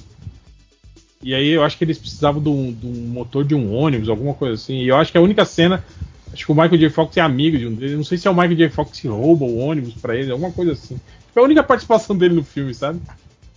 [1.23, 4.09] E aí eu acho que eles precisavam de um, de um motor de um ônibus,
[4.09, 4.83] alguma coisa assim.
[4.83, 5.85] E eu acho que a única cena.
[6.33, 6.91] Acho que o Michael J.
[6.91, 7.97] Fox é amigo de um deles.
[7.97, 8.69] Não sei se é o Michael J.
[8.69, 11.01] Fox que rouba o ônibus pra ele, alguma coisa assim.
[11.33, 13.01] Foi a única participação dele no filme, sabe?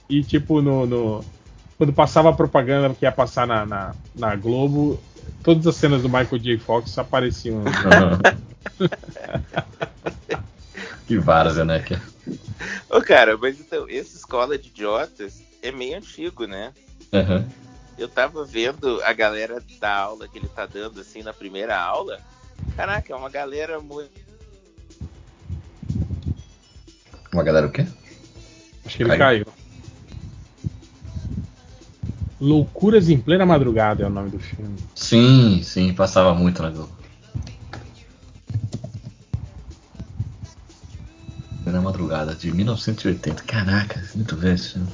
[0.09, 0.85] E tipo, no.
[0.85, 1.25] no-
[1.77, 4.99] quando passava a propaganda que ia passar na, na, na Globo,
[5.43, 6.57] todas as cenas do Michael J.
[6.59, 7.63] Fox apareciam.
[11.07, 11.79] que várzea, né?
[11.79, 11.97] Que...
[12.89, 16.71] Ô, cara, mas então, essa escola de idiotas é meio antigo, né?
[17.13, 17.45] Aham.
[17.97, 22.19] Eu tava vendo a galera da aula que ele tá dando, assim, na primeira aula.
[22.75, 24.09] Caraca, é uma galera muito.
[27.31, 27.85] Uma galera o quê?
[28.85, 29.45] Acho que ele caiu.
[32.39, 34.75] Loucuras em plena madrugada é o nome do filme.
[34.95, 36.97] Sim, sim, passava muito na Globo.
[41.65, 43.43] Na madrugada, de 1980.
[43.43, 44.87] Caraca, muito velho esse filme.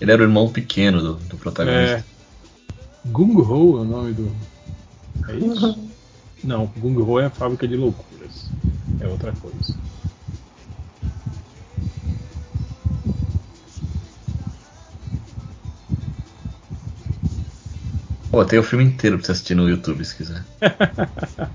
[0.00, 1.96] Ele era o irmão pequeno do, do protagonista.
[1.98, 2.04] É.
[3.06, 4.30] Gung Ho é o nome do.
[5.28, 5.78] É isso?
[6.44, 8.50] Não, Gung Ho é a fábrica de loucuras.
[9.00, 9.74] É outra coisa.
[18.30, 20.44] Pô, tem o filme inteiro pra você assistir no YouTube se quiser.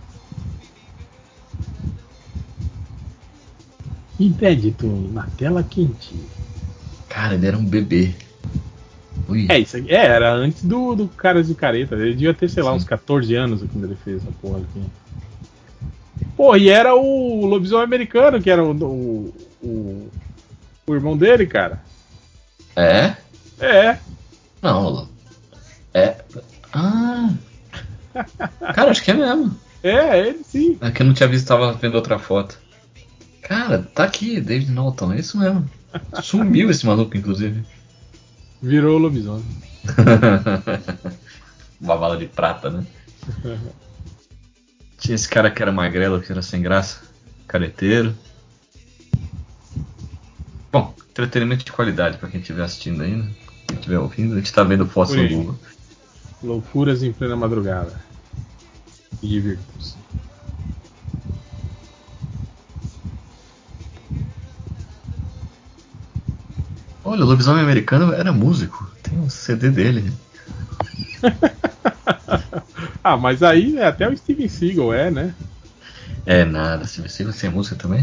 [4.19, 6.15] Inédito na tela quente.
[7.07, 8.15] Cara, ele era um bebê.
[9.31, 9.47] Ui.
[9.49, 11.95] É, isso aqui, é, era antes do, do Caras de Careta.
[11.95, 14.81] Ele devia ter, sei lá, uns 14 anos quando ele fez essa porra aqui.
[16.35, 20.09] Pô, e era o lobisomem americano, que era o, o, o,
[20.85, 21.81] o irmão dele, cara.
[22.75, 23.15] É?
[23.59, 23.97] É.
[24.61, 25.07] Não.
[25.93, 26.17] É.
[26.73, 27.29] Ah.
[28.73, 29.57] Cara, acho que é mesmo.
[29.83, 30.77] É, ele sim.
[30.81, 32.59] É que eu não tinha visto, tava vendo outra foto.
[33.41, 35.69] Cara, tá aqui, David Norton, é isso mesmo.
[36.21, 37.63] Sumiu esse maluco, inclusive.
[38.61, 39.43] Virou lobisomem.
[41.81, 42.85] Uma bala de prata, né?
[44.99, 47.01] Tinha esse cara que era magrelo, que era sem graça.
[47.48, 48.15] Careteiro.
[50.72, 53.27] Bom, entretenimento de qualidade pra quem estiver assistindo ainda.
[53.67, 55.27] Quem estiver ouvindo, a gente tá vendo fotos no.
[55.27, 55.59] Google.
[56.43, 57.99] Loucuras em plena madrugada.
[59.23, 59.95] E divirtam-se.
[67.03, 68.89] Olha, o lobisomem americano era músico.
[69.01, 70.11] Tem um CD dele.
[73.03, 75.33] Ah, mas aí né, até o Steven Seagal é, né?
[76.23, 78.01] É nada, se você você é música também?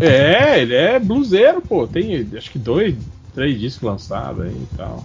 [0.00, 1.86] É, ele é bluseiro, pô.
[1.86, 2.94] Tem acho que dois,
[3.34, 5.04] três discos lançados aí e tal.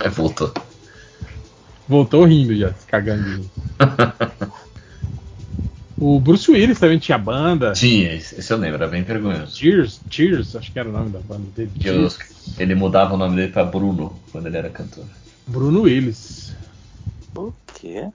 [0.00, 0.52] É, voltou.
[1.86, 3.48] Voltou rindo já, se cagando.
[5.98, 7.72] O Bruce Willis também tinha banda.
[7.72, 9.56] Tinha, esse eu lembro, era bem vergonhoso.
[9.56, 11.70] Cheers, Cheers, acho que era o nome da banda dele.
[12.04, 12.18] Os-
[12.58, 15.04] ele mudava o nome dele pra Bruno quando ele era cantor.
[15.46, 16.54] Bruno Willis.
[17.34, 18.08] O quê?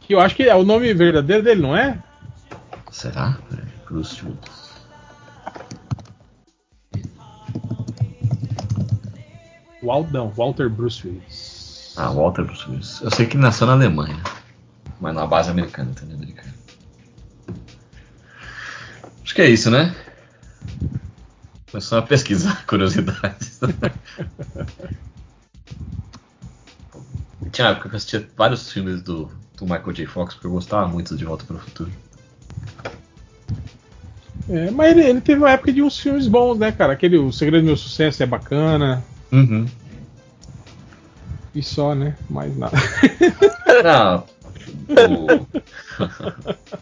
[0.00, 1.98] Que eu acho que é o nome verdadeiro dele, não é?
[2.92, 3.36] Será?
[3.88, 4.70] Bruce Willis.
[9.82, 11.94] Wal, não, Walter Bruce Willis.
[11.96, 13.00] Ah, Walter Bruce Willis.
[13.00, 14.16] Eu sei que nasceu na Alemanha,
[15.00, 16.54] mas na base americana, também americana.
[19.24, 19.94] Acho que é isso, né?
[21.70, 23.60] Começou a pesquisar curiosidades.
[27.52, 30.06] Tinha uma época que eu assistia vários filmes do, do Michael J.
[30.06, 31.90] Fox, porque eu gostava muito de Volta para o Futuro.
[34.48, 36.92] É, mas ele, ele teve uma época de uns filmes bons, né, cara?
[36.92, 39.02] Aquele O Segredo do Meu Sucesso é bacana.
[39.30, 39.66] Uhum.
[41.54, 42.16] E só, né?
[42.28, 42.76] Mais nada.
[43.84, 44.39] Não.
[44.88, 45.46] O...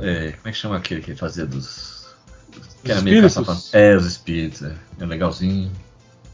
[0.00, 2.06] É, como é que chama aquele que fazia dos.
[2.84, 4.62] Que era meio caça- É, os espíritos.
[4.62, 5.70] É, é legalzinho.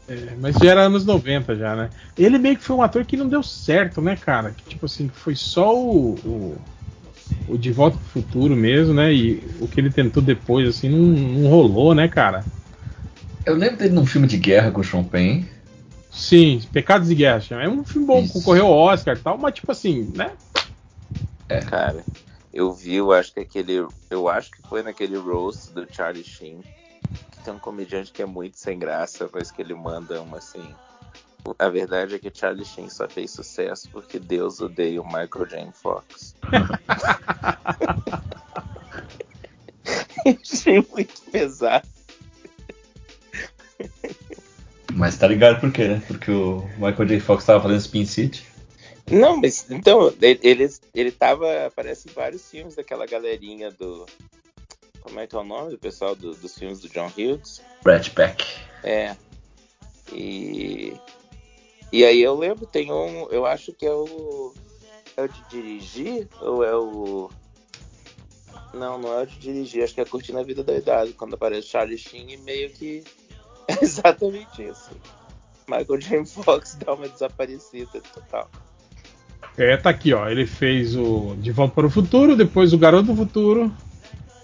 [0.07, 1.89] É, mas já era anos 90 já, né?
[2.17, 4.51] Ele meio que foi um ator que não deu certo, né, cara?
[4.51, 6.57] Que tipo assim, foi só o, o,
[7.47, 9.13] o De Volta pro Futuro mesmo, né?
[9.13, 12.43] E o que ele tentou depois, assim, não, não rolou, né, cara?
[13.45, 15.43] Eu lembro dele num filme de guerra com o Sean Penn.
[16.13, 17.41] Sim, Pecados e Guerra.
[17.61, 20.31] É um filme bom, concorreu ao Oscar e tal, mas tipo assim, né?
[21.67, 22.05] Cara,
[22.53, 23.85] eu vi, eu acho que aquele.
[24.09, 26.61] Eu acho que foi naquele roast do Charlie Sheen.
[27.31, 30.63] Que tem um comediante que é muito sem graça, mas que ele manda uma assim.
[31.59, 35.71] A verdade é que Charlie Sheen só fez sucesso porque Deus odeia o Michael J.
[35.73, 36.35] Fox.
[40.25, 41.87] Achei muito pesado.
[44.95, 46.03] Mas tá ligado por quê, né?
[46.07, 47.19] Porque o Michael J.
[47.19, 48.45] Fox tava fazendo Spin City.
[49.11, 51.65] Não, mas então, ele, ele, tava.
[51.65, 54.05] Aparece em vários filmes daquela galerinha do.
[55.01, 57.61] Como é que é o nome do pessoal do- dos filmes do John Hughes?
[57.83, 58.45] Brad Pack.
[58.83, 59.15] É.
[60.11, 60.93] E.
[61.91, 63.27] E aí eu lembro, tem um.
[63.29, 64.53] Eu acho que é o.
[65.17, 66.27] É o de dirigir?
[66.41, 67.29] Ou é o.
[68.73, 71.67] Não, não é o de dirigir, acho que é Curtindo a Vida Doidado, quando aparece
[71.67, 73.03] Charlie Sheen e meio que.
[73.67, 74.91] É exatamente isso.
[75.67, 76.25] Michael J.
[76.25, 78.49] Fox dá uma desaparecida total.
[79.57, 80.27] É, tá aqui, ó.
[80.27, 83.71] Ele fez o De Volta para o Futuro, depois o Garoto do Futuro.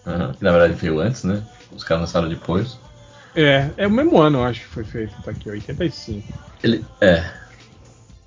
[0.06, 1.44] Aham, que na verdade veio antes, né?
[1.72, 2.78] Os caras lançaram depois.
[3.36, 5.14] É, é o mesmo ano, eu acho que foi feito.
[5.24, 6.28] Tá aqui, 85.
[6.64, 6.86] Ele.
[7.02, 7.32] É.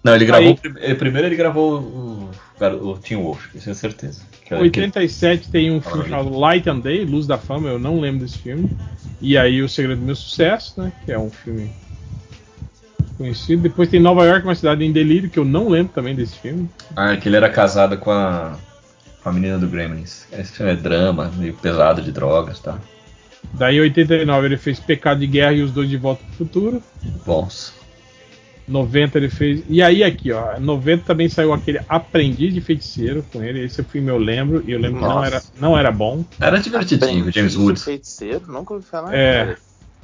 [0.02, 0.48] Não, ele gravou.
[0.64, 2.30] Aí- ele- Primeiro ele gravou o,
[2.90, 4.22] o, Teen Wolf, isso é certeza.
[4.44, 8.00] Que era 87 tem um filme chamado Light and Day, Luz da Fama, eu não
[8.00, 8.68] lembro desse filme.
[9.20, 10.92] E aí O Segredo do Meu Sucesso, né?
[11.04, 11.70] Que é um filme
[13.16, 13.62] conhecido.
[13.62, 16.68] Depois tem Nova York, uma cidade em delírio, que eu não lembro também desse filme.
[16.96, 18.56] Ah, que ele era casado com a,
[19.22, 20.26] com a menina do Gremlins.
[20.32, 22.78] Esse filme é drama, meio pesado de drogas, tá?
[23.54, 26.82] Daí em 89 ele fez Pecado de Guerra e Os Dois de Volta pro Futuro.
[27.26, 27.74] Bons.
[28.66, 29.62] 90 ele fez.
[29.68, 33.64] E aí aqui, ó, 90 também saiu aquele Aprendiz de Feiticeiro com ele.
[33.64, 35.26] Esse filme eu lembro, e eu lembro que não Nossa.
[35.26, 36.24] era, não era bom.
[36.40, 37.80] Era divertidinho, o James Woods.
[37.80, 38.42] de Feiticeiro?
[38.48, 39.14] Nunca ouvi falar.
[39.14, 39.44] É.
[39.46, 39.58] cara.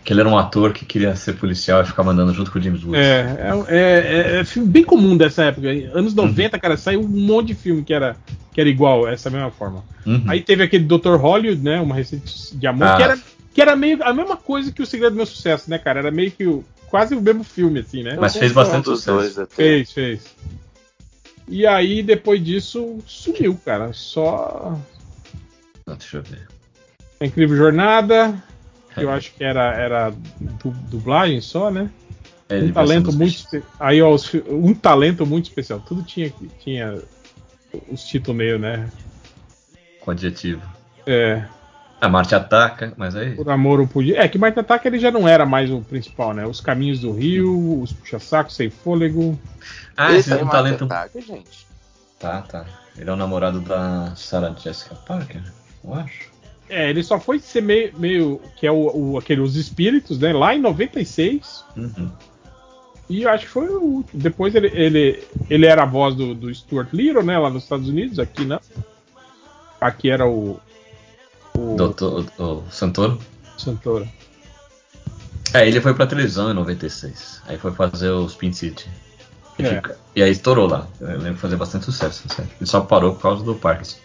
[0.05, 2.63] Que ele era um ator que queria ser policial e ficava andando junto com o
[2.63, 2.99] James Woods.
[2.99, 3.37] É,
[3.69, 5.69] é, é, é filme bem comum dessa época.
[5.93, 8.17] Anos 90, cara, saiu um monte de filme que era,
[8.53, 9.85] que era igual, essa mesma forma.
[10.07, 10.25] Uhum.
[10.27, 11.17] Aí teve aquele Dr.
[11.17, 11.81] Hollywood, né?
[11.81, 12.97] Uma receita de amor, Ah.
[12.97, 13.23] que, era, que
[13.55, 15.99] Que era meio a mesma coisa que o Segredo do Meu Sucesso, né, cara?
[15.99, 18.17] Era meio que o, quase o mesmo filme, assim, né?
[18.19, 19.13] Mas fez bastante sucesso.
[19.19, 19.55] dois até.
[19.55, 20.35] Fez, fez.
[21.47, 23.93] E aí, depois disso, sumiu, cara.
[23.93, 24.79] Só
[25.87, 26.47] Deixa eu ver.
[27.21, 28.43] a Incrível Jornada,
[28.95, 31.91] que eu acho que era, era du- dublagem só, né?
[32.51, 33.45] É, um talento muito
[33.79, 36.99] aí ó, os um talento muito especial tudo tinha tinha
[37.91, 38.91] os títulos meio né
[40.01, 40.63] com adjetivo.
[41.07, 41.45] é,
[42.01, 43.35] A Marte ataca, mas aí.
[43.35, 46.33] por amor ou podia é que Martin Ataque ele já não era mais o principal
[46.33, 49.37] né os caminhos do rio os puxa-saco sem fôlego
[49.97, 50.85] Ah, esse é Tem um talento.
[50.85, 51.67] ataque, gente.
[52.21, 52.65] Tá, tá.
[52.97, 55.43] Ele é o namorado da Sarah Jessica Parker,
[55.85, 56.31] eu acho.
[56.69, 60.33] é ele só foi ser meio, meio que é o, o- aquele os espíritos né
[60.33, 62.11] lá em 96 Uhum.
[63.11, 66.33] e eu acho que foi o último depois ele ele, ele era a voz do,
[66.35, 68.61] do Stuart Little né lá nos Estados Unidos aqui não
[69.81, 70.61] aqui era o
[71.59, 73.19] o Doutor o, Santoro.
[73.57, 74.09] Santoro
[75.55, 77.43] É, ele foi pra televisão em 96.
[77.47, 78.89] Aí foi fazer o Spin City.
[79.59, 79.75] E, É.
[79.77, 80.87] fica- e aí estourou lá.
[81.01, 82.29] Eu lembro de fazer bastante sucesso.
[82.29, 82.49] série.
[82.61, 83.97] Ele só parou por causa do Parkinson.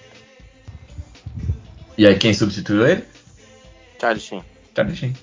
[1.98, 3.04] E aí quem substituiu ele?
[4.02, 4.44] Charlie Sheen.
[4.76, 5.16] Charlie Sheen.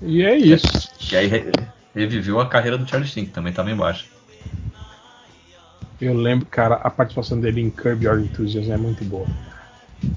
[0.00, 0.66] e é isso
[1.10, 1.50] E aí re-
[1.94, 4.06] reviveu a carreira do Charlie Sheen, que também tava embaixo.
[6.02, 9.24] Eu lembro, cara, a participação dele em Curb Your Enthusiasm é muito boa.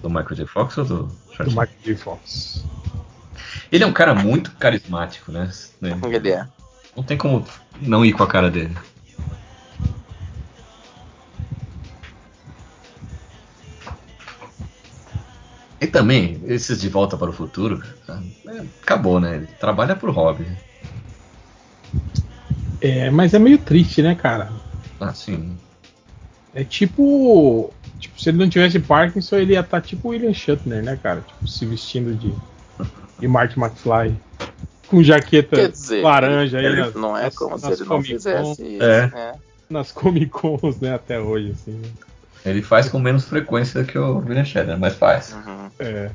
[0.01, 0.47] Do Michael J.
[0.47, 1.03] Fox ou do
[1.37, 1.49] Do?
[1.49, 1.95] Michael J.
[1.95, 2.65] Fox.
[3.71, 5.47] Ele é um cara muito carismático, né?
[5.79, 6.47] Ele é.
[6.97, 7.45] Não tem como
[7.79, 8.75] não ir com a cara dele.
[15.79, 17.83] E também, esses de volta para o futuro,
[18.47, 19.35] é, acabou, né?
[19.35, 20.47] Ele trabalha pro hobby.
[22.81, 24.51] É, mas é meio triste, né, cara?
[24.99, 25.55] Ah, sim.
[26.55, 27.71] É tipo.
[27.99, 31.21] Tipo, se ele não tivesse Parkinson, ele ia estar tipo William Shatner, né, cara?
[31.21, 32.33] Tipo, se vestindo de,
[33.19, 34.15] de Marty McFly.
[34.87, 38.01] Com jaqueta dizer, laranja aí ele- nas, não é nas- como se nas ele não
[38.03, 39.07] fizesse Con- isso, É.
[39.07, 39.33] né?
[39.69, 41.71] Nas Comic Cons, né, até hoje, assim.
[41.71, 41.89] né?
[42.45, 45.33] Ele faz com menos frequência que o William Shatner, mas faz.
[45.33, 45.69] Uhum.
[45.79, 46.11] É.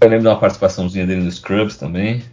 [0.00, 2.24] Eu lembro de uma participaçãozinha dele no Scrubs também.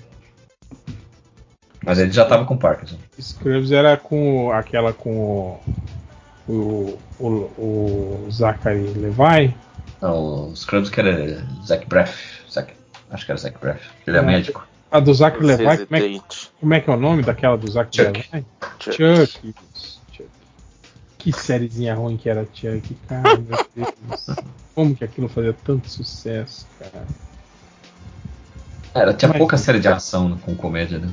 [1.84, 2.98] Mas ele já tava com Parkinson.
[3.22, 5.60] Scrubs era com aquela com
[6.50, 9.56] o, o, o, Zachary Levi.
[10.02, 12.42] Não, o Scrubs que era Zac Braff.
[12.52, 12.74] Zac-
[13.12, 13.82] acho que era Zac Braff.
[14.08, 14.24] Ele é É.
[14.24, 14.68] médico.
[14.92, 16.22] A do Zachary Levi, como é, que-
[16.60, 18.30] como é que é o nome daquela do Zachary Chuck.
[18.34, 18.46] Levi?
[18.80, 18.96] Chuck.
[18.98, 19.56] Chuck.
[20.14, 20.30] Chuck.
[21.20, 24.26] Que sériezinha ruim que era Chuck, cara, meu Deus.
[24.74, 27.06] Como que aquilo fazia tanto sucesso, cara.
[28.96, 31.10] Era, tinha Mas- pouca série de ação com comédia, né?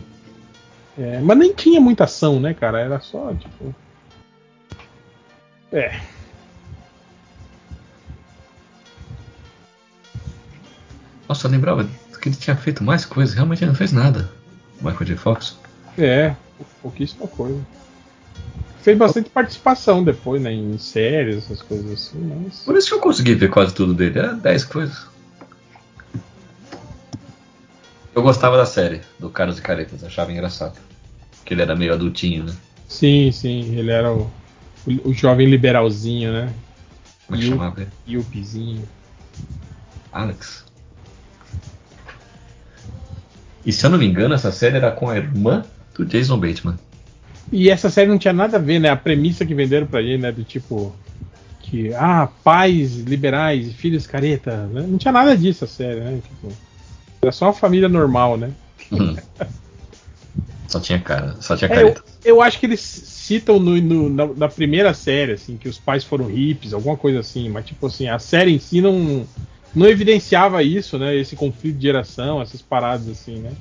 [0.98, 2.80] É, mas nem tinha muita ação, né, cara?
[2.80, 3.74] Era só, tipo.
[5.72, 6.00] É.
[11.28, 11.88] Nossa, eu lembrava
[12.20, 13.34] que ele tinha feito mais coisas.
[13.34, 14.30] Realmente ele não fez nada.
[14.80, 15.16] Michael J.
[15.16, 15.58] Fox.
[15.98, 16.34] É,
[16.82, 17.60] pouquíssima coisa.
[18.82, 20.52] Fez bastante participação depois, né?
[20.52, 22.60] Em séries, essas coisas assim, mas.
[22.60, 24.18] Por isso que eu consegui ver quase tudo dele.
[24.18, 25.06] Era 10 coisas.
[28.14, 30.04] Eu gostava da série, do Caras e Caretas.
[30.04, 30.78] Achava engraçado.
[31.44, 32.56] Que ele era meio adultinho, né?
[32.88, 34.30] Sim, sim, ele era o,
[34.86, 36.52] o, o jovem liberalzinho, né?
[37.26, 37.90] Como é que chamava ele?
[38.06, 38.84] E o pizinho.
[40.12, 40.64] Alex.
[43.64, 46.78] E se eu não me engano, essa série era com a irmã do Jason Bateman.
[47.50, 48.88] E essa série não tinha nada a ver, né?
[48.88, 50.30] A premissa que venderam pra ele, né?
[50.30, 50.94] Do tipo.
[51.60, 54.66] Que, ah, pais liberais e filhos careta.
[54.66, 54.84] Né?
[54.86, 56.20] Não tinha nada disso a série, né?
[56.22, 56.52] Tipo,
[57.20, 58.52] era só uma família normal, né?
[58.92, 59.16] Uhum.
[60.76, 62.04] só tinha cara, só tinha É, eu, careta.
[62.24, 66.04] eu acho que eles citam no, no- na, na primeira série, assim, que os pais
[66.04, 69.26] foram hippies, alguma coisa assim, mas tipo assim, a série em si não,
[69.74, 71.16] não evidenciava isso, né?
[71.16, 73.52] Esse conflito de geração, essas paradas assim, né?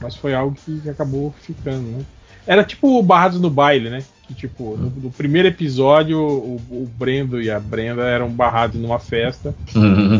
[0.00, 2.04] Mas foi algo que acabou ficando, né?
[2.46, 4.04] Era tipo Barrados no Baile, né?
[4.26, 8.98] Que tipo, no, no primeiro episódio, o, o Brendo e a Brenda eram barrados numa
[8.98, 9.54] festa.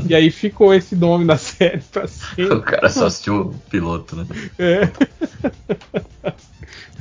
[0.09, 2.53] E aí ficou esse nome da série pra sempre.
[2.53, 4.27] o cara só assistiu o piloto, né?
[4.59, 4.91] É.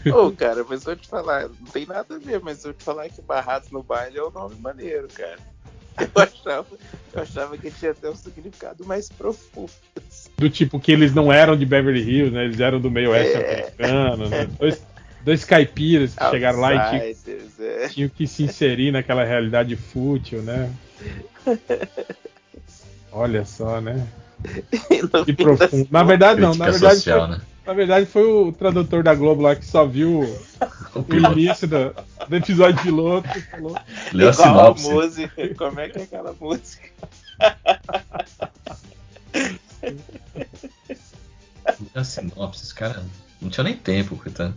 [0.10, 3.10] Ô, cara, mas vou te falar, não tem nada a ver, mas vou te falar
[3.10, 5.40] que Barrados no Baile é um nome maneiro, cara.
[5.98, 6.68] Eu achava,
[7.14, 9.72] eu achava que tinha até um significado mais profundo.
[10.38, 12.46] Do tipo que eles não eram de Beverly Hills, né?
[12.46, 14.48] Eles eram do meio oeste americano, né?
[14.60, 14.82] Dois,
[15.24, 17.88] dois caipiras que chegaram lá e tinham, é.
[17.88, 20.72] tinham que se inserir naquela realidade fútil, né?
[23.12, 24.08] Olha só, né?
[25.26, 25.88] Que profundo.
[25.90, 26.54] Na verdade, não.
[26.54, 27.42] Na verdade, social, foi, né?
[27.66, 30.24] na verdade, foi o tradutor da Globo lá que só viu o,
[31.00, 31.96] o início do,
[32.28, 34.18] do, episódio piloto e.
[34.18, 34.90] Leu a sinopse.
[34.90, 35.56] música.
[35.56, 36.90] Como é que é aquela música?
[39.82, 39.98] Leu
[41.96, 43.04] a sinopse, cara.
[43.42, 44.54] Não tinha nem tempo, coitado.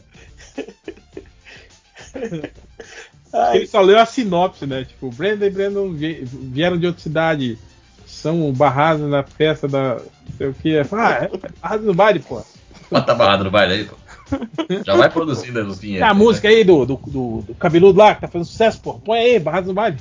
[3.55, 4.85] Ele só leu a sinopse, né?
[4.85, 7.59] Tipo, Brenda e Brandon vi- vieram de outra cidade.
[8.07, 9.97] São barrados na festa da.
[9.97, 10.79] Não sei o que.
[10.93, 12.43] Ah, é barrado no baile, pô.
[12.91, 13.97] Bota a barrada no baile aí, pô.
[14.85, 16.09] Já vai produzindo os É dinheiros.
[16.09, 18.95] a música aí do, do, do, do cabeludo lá que tá fazendo sucesso, pô.
[18.95, 19.99] Põe aí, barrado no baile.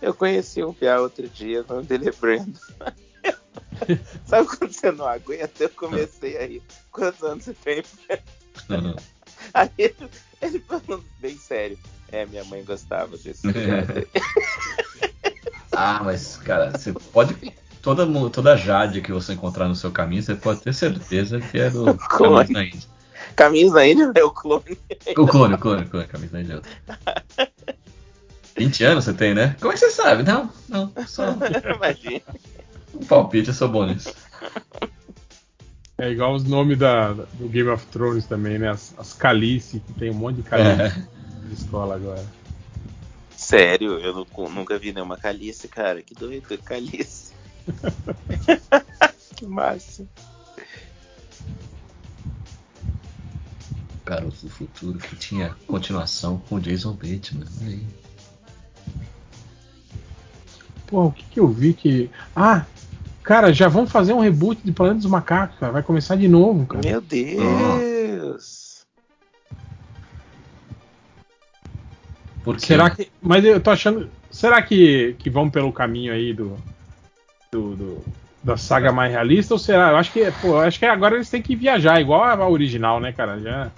[0.00, 2.52] Eu conheci um piá outro dia, o nome dele é Brandon.
[4.26, 5.64] Sabe quando você não aguenta?
[5.64, 6.62] Eu comecei aí.
[6.92, 7.82] Quantos anos você tem?
[8.70, 8.94] Uhum.
[9.54, 9.94] Aí ele,
[10.42, 11.78] ele falando bem sério.
[12.12, 13.42] É, minha mãe gostava desse.
[15.78, 17.36] Ah, mas, cara, você pode.
[17.82, 21.68] Toda, toda Jade que você encontrar no seu caminho, você pode ter certeza que é
[21.68, 22.88] do Caminhos da Índia.
[23.36, 24.78] Caminhos da Índia é o clone.
[25.16, 26.52] O clone, o clone, o clone, Caminhos da Índia.
[26.52, 26.70] é outro.
[28.56, 29.54] 20 anos você tem, né?
[29.60, 30.22] Como é que você sabe?
[30.22, 31.24] Não, não, só
[31.76, 32.22] Imagina.
[32.94, 34.14] um palpite, eu sou bom nisso.
[35.98, 38.68] É igual os nomes da, do Game of Thrones também, né?
[38.70, 41.46] As, as Calice, que tem um monte de Calice É.
[41.48, 42.24] de escola agora.
[43.34, 46.02] Sério, eu nu- nunca vi nenhuma calice, cara.
[46.02, 47.32] Que doido, calice.
[49.36, 50.06] que massa.
[54.04, 57.46] Garoto do futuro que tinha continuação com o Jason Bateman.
[57.62, 57.86] Aí.
[60.86, 62.10] Pô, o que, que eu vi que.
[62.34, 62.64] Ah!
[63.26, 65.72] Cara, já vão fazer um reboot de Planeta dos Macacos, cara.
[65.72, 66.88] Vai começar de novo, cara.
[66.88, 68.86] Meu Deus.
[72.44, 72.66] Por quê?
[72.66, 73.10] Será que.
[73.20, 74.08] Mas eu tô achando.
[74.30, 76.56] Será que, que vão pelo caminho aí do.
[77.50, 78.04] do, do-
[78.44, 79.54] da saga mais realista?
[79.54, 79.90] Ou será?
[79.90, 80.30] Eu acho que.
[80.40, 83.40] Pô, eu acho que agora eles têm que viajar, igual a original, né, cara?
[83.40, 83.72] Já.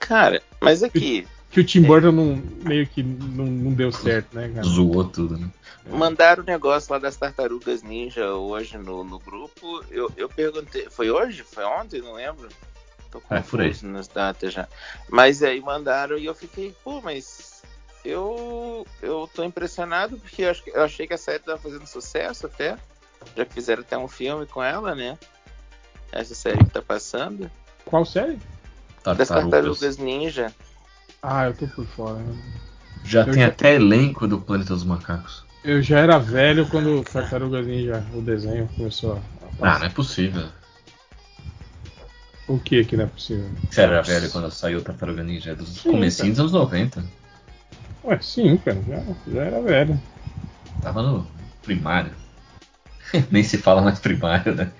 [0.00, 4.48] Cara, mas aqui, Que o Tim Burton não, meio que não, não deu certo, né,
[4.48, 4.66] cara?
[4.66, 5.48] Zoou tudo, né?
[5.86, 9.84] mandaram o negócio lá das tartarugas ninja hoje no, no grupo.
[9.90, 11.44] Eu, eu perguntei, foi hoje?
[11.44, 12.00] Foi ontem?
[12.02, 12.48] Não lembro.
[13.10, 13.68] Tô É, por aí.
[13.68, 14.66] confuso nas datas já.
[15.08, 17.62] Mas aí mandaram e eu fiquei, pô, mas
[18.04, 21.86] eu eu tô impressionado porque eu, acho que- eu achei que a série tava fazendo
[21.86, 22.76] sucesso até.
[23.36, 25.16] Já fizeram até um filme com ela, né?
[26.10, 27.48] Essa série que tá passando.
[27.84, 28.38] Qual série?
[29.04, 29.50] Das Tartarugas.
[29.50, 30.52] tartarugas ninja.
[31.26, 32.22] Ah, eu tô por fora.
[33.06, 35.42] Já Eu tem já- até elenco do Planeta dos Macacos.
[35.64, 39.78] Eu já era velho quando Tartarugas Ninja, o desenho, começou a Ah, passar.
[39.80, 40.48] não é possível.
[42.46, 43.48] O que que não é possível?
[43.70, 45.52] Você era velho quando saiu Tartaruga Ninja?
[45.52, 47.02] É dos Sim, comecinhos dos anos 90.
[48.04, 49.98] Ué, sim, cara, já, já era velho.
[50.82, 51.26] Tava no
[51.64, 52.12] primário.
[53.32, 54.70] Nem se fala mais primário, né?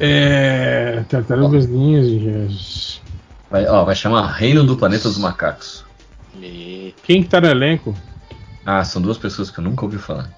[0.00, 1.02] É.
[1.08, 3.00] Tartarugas Ninjas.
[3.50, 5.84] Vai, ó, vai chamar Reino do Planeta dos Macacos.
[6.36, 7.96] E Quem que tá no elenco?
[8.64, 10.30] Ah, são duas pessoas que eu nunca ouvi falar.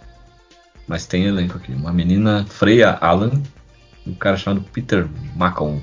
[0.87, 1.73] Mas tem elenco aqui.
[1.73, 3.43] Uma menina Freya Allan
[4.07, 5.81] e um cara chamado Peter Macon.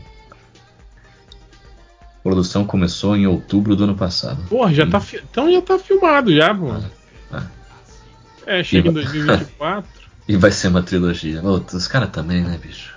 [2.01, 4.43] A produção começou em outubro do ano passado.
[4.47, 4.99] Porra, já tá.
[4.99, 6.71] fi- Então já tá filmado já, pô.
[7.31, 7.43] Ah.
[8.47, 10.05] É, chega em E vai- 2024.
[10.27, 11.39] E vai ser uma trilogia.
[11.43, 12.95] Os caras também, né, bicho?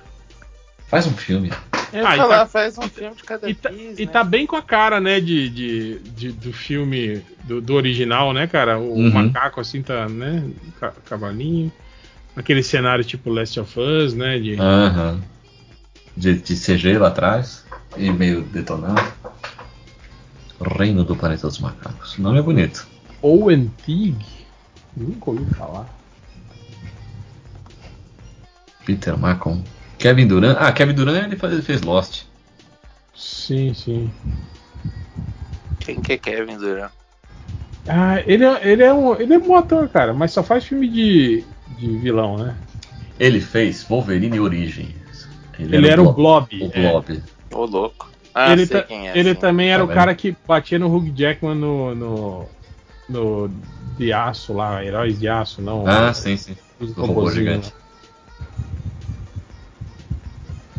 [0.86, 1.52] Faz um filme.
[1.92, 4.12] Eu Ah, e falar, tá- faz um filme de cada E tá, vez, e né?
[4.12, 8.46] tá bem com a cara, né, de, de, de- do filme do, do original, né,
[8.46, 8.78] cara?
[8.78, 9.10] O Uhum.
[9.10, 10.48] macaco assim tá, né?
[10.80, 11.72] ca- Cavalinho.
[12.36, 14.38] Aquele cenário tipo Last of Us, né?
[14.38, 15.20] De, Aham.
[16.16, 17.64] De, de CG lá atrás.
[17.96, 19.00] E meio detonado.
[20.60, 22.16] Reino do Planeta dos Macacos.
[22.18, 22.86] O nome é bonito.
[23.22, 24.26] Owen Teague.
[24.96, 25.88] Nunca ouvi falar.
[28.84, 29.62] Peter Macon.
[29.98, 30.56] Kevin Durant.
[30.58, 32.22] Ah, Kevin Durant ele faz- ele fez Lost.
[33.14, 34.10] Sim, sim.
[35.80, 36.90] Quem que é Kevin Durant?
[37.86, 40.64] Ah, ele, é- ele, é um, ele é um bom ator, cara, mas só faz
[40.64, 41.44] filme de,
[41.78, 42.54] de vilão, né?
[43.18, 45.26] Ele fez Wolverine Origins.
[45.58, 46.48] Ele, era, o o Blob.
[46.62, 46.90] O é.
[46.90, 47.22] Blob.
[47.52, 48.08] Ô, louco.
[48.34, 49.18] Ah, ele sei ta- quem é.
[49.18, 49.40] ele sim.
[49.40, 52.48] também era Tá o cara que batia no Hugh Jackman no, no,
[53.08, 53.50] no
[53.96, 55.84] de aço lá, Heróis de Aço, não.
[55.88, 56.56] Ah, sim, sim.
[56.78, 57.72] os robô gigante.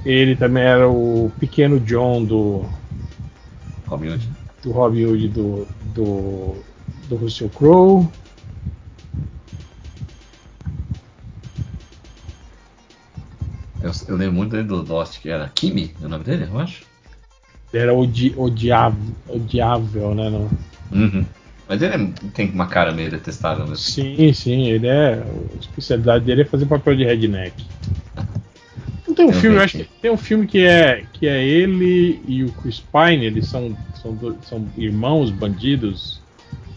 [0.06, 2.66] Ele também era o pequeno John do,
[3.88, 4.30] Robin Hood.
[4.64, 6.56] do Robin Hood do, do,
[7.08, 8.08] do Russell Crowe.
[13.82, 16.60] Eu, eu lembro muito dele do Lost, que era Kimi, é o nome dele, eu
[16.60, 16.84] acho.
[17.74, 20.30] Ele era odi, odiável, odiável, né?
[20.30, 20.50] Não?
[20.92, 21.26] Uhum.
[21.68, 23.78] Mas ele é- tem uma cara meio detestável mesmo.
[23.78, 25.14] Sim, sim, ele é.
[25.22, 27.64] A especialidade dele é fazer papel de redneck.
[29.20, 32.42] Tem um Eu filme, acho que tem um filme que é que é ele e
[32.46, 36.22] o Chris Pine, eles são são, do- são irmãos bandidos.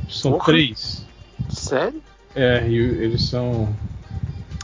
[0.09, 0.47] São Porra.
[0.47, 1.07] três.
[1.49, 2.03] Sério?
[2.35, 3.73] É, e eles são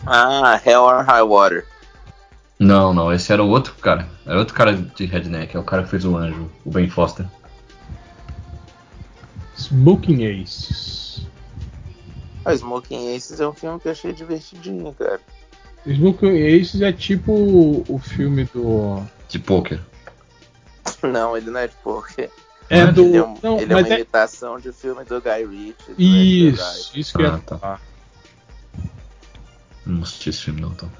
[0.04, 1.66] Ah, Hell or High Water.
[2.58, 4.08] Não, não, esse era o outro cara.
[4.26, 7.26] Era outro cara de redneck, é o cara que fez o anjo, o Ben Foster.
[9.56, 11.22] Smoking Aces.
[12.44, 15.20] Ah, Smoking Aces é um filme que eu achei divertidinho, cara.
[15.94, 19.02] Smoking Aces é tipo o, filme do.
[19.28, 19.80] De poker.
[21.02, 22.30] Não, ele não é de poker.
[22.68, 23.02] É do.
[23.04, 25.94] Ele é, um- não, ele é uma é- imitação de filme do Guy Ritchie.
[25.94, 27.58] do Isso, isso que Ah, tá.
[27.58, 27.80] falar.
[29.86, 30.90] Não assisti esse filme não, então.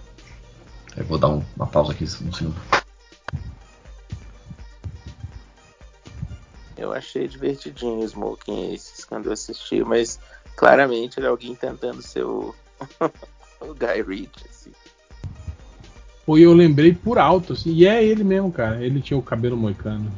[0.96, 2.56] Eu vou dar um- uma pausa aqui um segundo.
[6.76, 10.18] Eu achei divertidinho o Smoking Aces quando eu assisti, mas
[10.56, 12.54] claramente ele é alguém tentando ser o,
[13.60, 14.46] o Guy Ritchie.
[14.48, 14.72] Assim.
[16.24, 18.84] Pô, eu lembrei por alto, assim, e é ele mesmo, cara.
[18.84, 20.10] Ele tinha o cabelo moicano.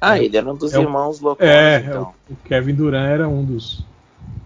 [0.00, 2.14] Ah, ele era um dos É irmãos loucos, É, é então.
[2.28, 3.84] o, o Kevin Durant era um dos,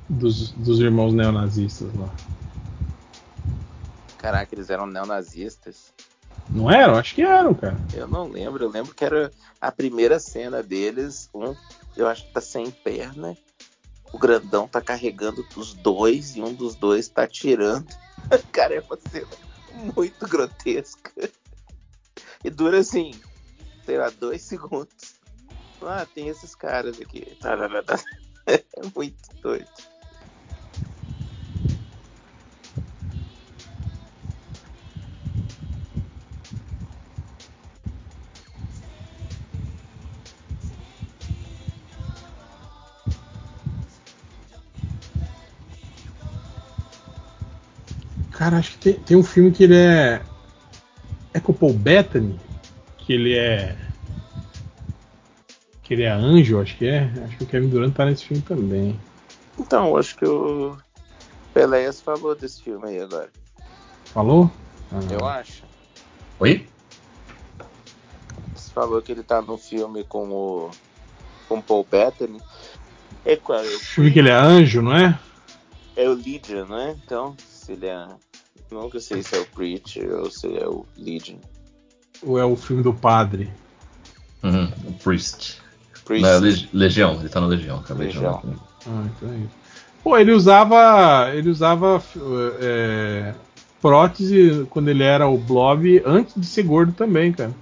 [0.08, 2.08] dos, dos irmãos neonazistas lá.
[4.18, 5.92] Caraca, eles eram neonazistas.
[6.48, 6.94] Não eram?
[6.96, 7.76] Acho que eram, cara.
[7.94, 9.30] Eu não lembro, eu lembro que era
[9.60, 11.54] a primeira cena deles, um,
[11.96, 13.36] eu acho que tá sem perna,
[14.12, 17.86] o grandão tá carregando os dois e um dos dois tá tirando.
[18.52, 19.26] Cara, é uma cena
[19.94, 21.30] muito grotesca.
[22.44, 23.12] E dura assim,
[23.84, 25.14] sei lá, dois segundos.
[25.82, 27.36] Ah, tem esses caras aqui.
[27.40, 28.00] Tá, tá, tá.
[28.46, 28.64] É
[28.96, 29.70] muito doido.
[48.40, 50.22] Cara, acho que tem, tem um filme que ele é.
[51.34, 52.40] É com o Paul Bettany?
[52.96, 53.76] Que ele é.
[55.82, 57.12] Que ele é anjo, acho que é.
[57.22, 58.98] Acho que o Kevin Durant tá nesse filme também.
[59.58, 60.74] Então, acho que o
[61.52, 63.28] Peléas falou desse filme aí agora.
[64.06, 64.50] Falou?
[64.90, 65.62] Ah, Eu acho.
[66.38, 66.66] Oi?
[68.54, 70.70] Você falou que ele tá no filme com o.
[71.46, 72.40] com Paul Bettany.
[73.22, 73.58] É qual?
[73.58, 75.18] É o, O filme que ele é anjo, não é?
[75.94, 76.96] é o Legion, né?
[77.04, 78.08] Então, se ele é.
[78.70, 81.36] Nunca sei se é o Preacher ou se é o Legion.
[82.22, 83.50] Ou é o filme do padre?
[84.42, 85.60] Uhum, o Priest.
[86.04, 86.22] Priest.
[86.22, 88.36] Não, é Leg- Legião, ele tá no Legião, acabei Legião.
[88.36, 88.54] de falar.
[88.86, 89.60] Ah, então é isso.
[90.02, 91.30] Pô, ele usava.
[91.34, 92.02] Ele usava
[92.60, 93.34] é,
[93.80, 97.52] prótese quando ele era o Blob antes de ser gordo também, cara.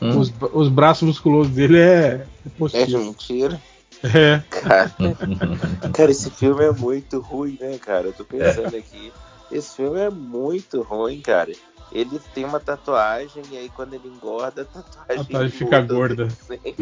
[0.00, 0.18] Hum.
[0.18, 2.26] Os, os braços musculosos dele é.
[2.72, 3.60] é É de mentira?
[4.02, 4.42] É.
[4.48, 4.92] Cara,
[5.92, 8.06] cara, esse filme é muito ruim, né, cara?
[8.08, 9.12] Eu tô pensando aqui.
[9.50, 11.52] Esse filme é muito ruim, cara.
[11.90, 16.26] Ele tem uma tatuagem e aí quando ele engorda, a tatuagem, A tatuagem fica gorda.
[16.48, 16.74] desenho.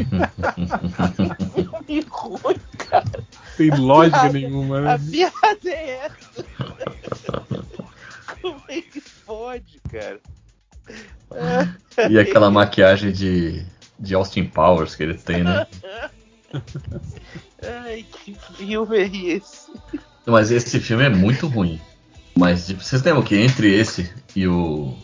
[1.54, 3.24] filme ruim, cara.
[3.56, 5.10] Tem lógica Piada- nenhuma, A né?
[5.10, 6.44] piada é essa.
[8.42, 10.20] Como é que pode, cara?
[12.10, 13.64] E aquela maquiagem de,
[13.98, 15.66] de Austin Powers que ele tem, né?
[17.62, 19.70] Ai, que filme é esse?
[20.26, 21.80] Mas esse filme é muito ruim.
[22.36, 24.94] Mas tipo, vocês lembram que entre esse e o.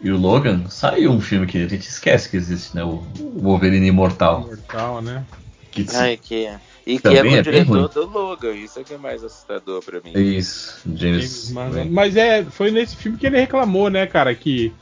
[0.00, 2.84] E o Logan saiu um filme que a gente esquece que existe, né?
[2.84, 3.02] O
[3.36, 4.40] o Wolverine Imortal.
[4.42, 5.24] Mortal, né?
[5.70, 6.60] Que Ai, que é.
[6.86, 7.88] E que é Também com o é bem diretor ruim.
[7.92, 10.12] do Logan, isso é que é mais assustador pra mim.
[10.14, 11.00] Isso, James.
[11.00, 11.90] James Mann.
[11.90, 14.72] Mas é, foi nesse filme que ele reclamou, né, cara, que,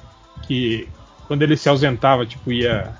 [0.46, 0.86] que
[1.26, 2.92] quando ele se ausentava, tipo, ia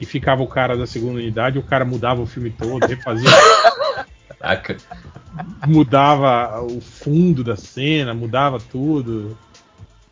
[0.00, 3.30] e ficava o cara da segunda unidade, o cara mudava o filme todo, refazia,
[4.40, 4.76] Caraca.
[5.66, 9.36] Mudava o fundo da cena, mudava tudo.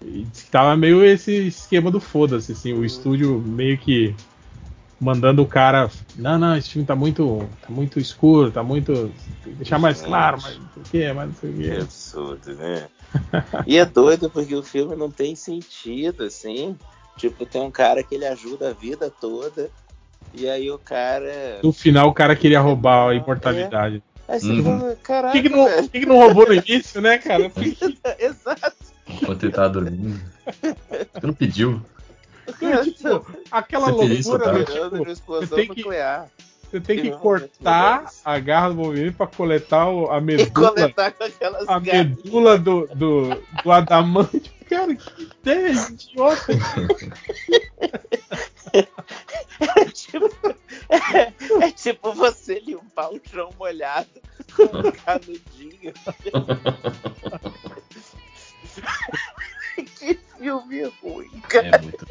[0.05, 4.15] E tava meio esse esquema do foda-se, assim, o estúdio meio que
[5.01, 8.93] mandando o cara, não, não, esse filme tá muito, tá muito escuro, tá muito,
[9.45, 11.63] tem que deixar mais claro, mas não sei o que, mas não sei o Que
[11.63, 11.81] que.
[11.83, 12.89] absurdo, né?
[13.67, 16.77] e é doido porque o filme não tem sentido, assim.
[17.17, 19.71] Tipo, tem um cara que ele ajuda a vida toda.
[20.33, 21.59] E aí o cara.
[21.63, 24.03] No final o cara queria roubar a imortalidade.
[24.29, 24.65] Aí você Uhum.
[24.65, 25.89] fala, Por caraca, que, que, não, velho.
[25.89, 27.49] que, que não roubou no início, né, cara?
[27.51, 27.77] Que-
[28.19, 28.77] Exato.
[29.09, 30.21] Enquanto ele tava dormindo.
[30.45, 31.83] Você não pediu?
[32.85, 34.53] tipo, aquela Você loucura tá?
[34.53, 34.65] do
[35.15, 36.29] tipo, você tem que, nuclear.
[36.71, 40.71] você tem que momentos cortar a garra do Wolverine pra coletar o- a E medula,
[40.73, 43.31] coletar com aquelas a medula do, do,
[43.65, 44.53] do adamante.
[44.69, 46.53] Cara, que ideia idiota.
[48.73, 50.27] É tipo,
[50.89, 51.33] é,
[51.67, 54.09] é tipo você limpar um chão molhado
[54.55, 55.93] com um canudinho.
[59.99, 61.69] que filme ruim, cara.
[61.77, 62.07] É muito.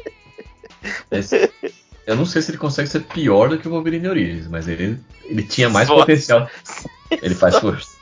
[1.10, 1.52] Esse-
[2.06, 4.98] eu não sei se ele consegue ser pior do que o Wolverine Origins, mas ele,
[5.24, 6.48] ele tinha mais potencial.
[7.10, 7.97] Ele faz força.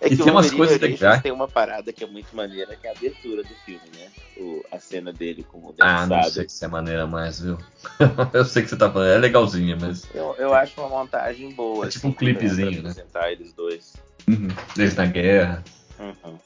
[0.00, 1.22] É E que tem o umas coisas legais.
[1.22, 4.08] tem uma parada que é muito maneira, que é a abertura do filme, né?
[4.36, 7.58] O, a cena dele com o Ah, não sei se é maneira mais, viu?
[8.32, 10.08] eu sei que você tá falando, é legalzinha, mas.
[10.14, 11.86] Eu, eu acho uma montagem boa.
[11.86, 12.90] É tipo assim, um clipezinho, né?
[12.90, 13.94] apresentar eles dois.
[14.28, 14.48] Uhum.
[14.76, 15.64] Eles na guerra.
[15.98, 16.38] Uhum.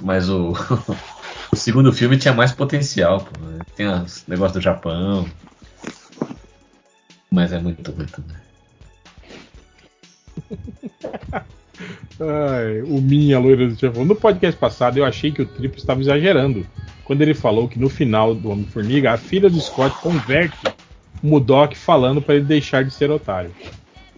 [0.00, 0.52] Mas o.
[1.52, 3.30] o segundo filme tinha mais potencial, pô.
[3.76, 5.28] Tem os negócios do Japão.
[7.30, 8.43] Mas é muito ruim também.
[12.20, 14.04] Ai, o Minha Loira do Chefão.
[14.04, 16.66] No podcast passado eu achei que o Triplo estava exagerando.
[17.04, 20.56] Quando ele falou que no final do Homem-Formiga, a filha do Scott converte
[21.22, 23.50] o Mudok falando para ele deixar de ser otário.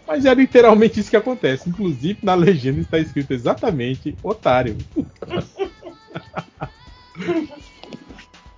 [0.07, 1.69] Mas é literalmente isso que acontece.
[1.69, 4.77] Inclusive, na legenda está escrito exatamente otário.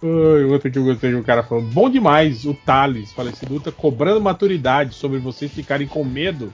[0.03, 1.65] Ai, outra que eu gostei que o cara falou.
[1.65, 6.53] Bom demais o Thales, falecido Ultra, cobrando maturidade sobre vocês ficarem com medo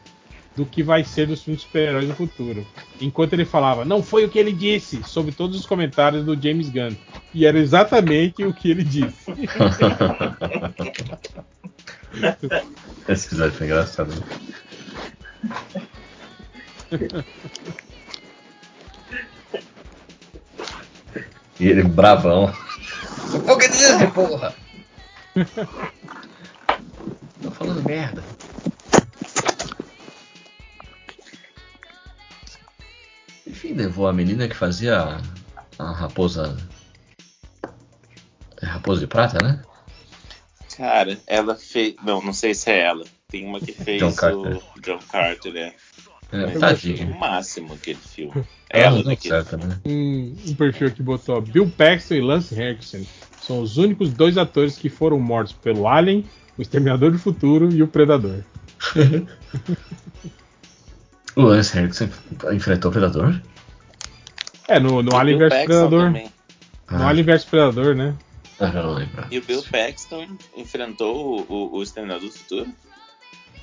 [0.56, 2.66] do que vai ser dos filmes super-heróis no futuro.
[3.00, 6.70] Enquanto ele falava, não foi o que ele disse, sobre todos os comentários do James
[6.70, 6.94] Gunn.
[7.32, 9.32] E era exatamente o que ele disse.
[13.08, 14.14] Esse episódio foi engraçado.
[14.14, 14.22] né?
[21.58, 22.52] E ele bravão.
[23.46, 24.54] É o que dizer, porra?
[27.42, 28.22] Tô falando merda.
[33.46, 35.20] Enfim, levou a menina que fazia a,
[35.78, 36.56] a raposa.
[38.60, 39.62] É raposa de prata, né?
[40.76, 41.94] Cara, ela fez.
[42.02, 43.04] Não, não sei se é ela.
[43.28, 44.56] Tem uma que fez John Carter.
[44.56, 45.74] o John Carter, né?
[46.32, 47.12] É, Mas tadinho.
[47.12, 48.44] o máximo aquele filme.
[48.70, 49.78] Ela Ela naquele certa, né?
[49.84, 53.06] Um, um perfil que botou Bill Paxton e Lance Henriksen
[53.40, 56.24] são os únicos dois atores que foram mortos pelo Alien,
[56.58, 58.42] o Exterminador do Futuro e o Predador.
[61.36, 62.10] O Lance Henriksen
[62.52, 63.40] enfrentou o Predador?
[64.68, 66.04] É, no, no Alien vs Predador.
[66.04, 66.32] também.
[66.90, 68.14] No Alien vs Predador, né?
[68.60, 69.26] Ah, não lembro.
[69.30, 72.66] E o Bill Paxton enfrentou o, o, o Exterminador do Futuro?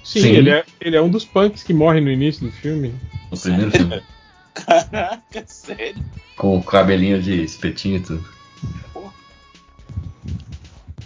[0.03, 0.29] Sim, Sim.
[0.29, 2.93] Ele, é, ele é um dos punks que morre no início do filme.
[3.31, 4.03] No primeiro filme.
[4.53, 6.03] Caraca, sério?
[6.35, 8.29] Com o cabelinho de espetinho e tudo.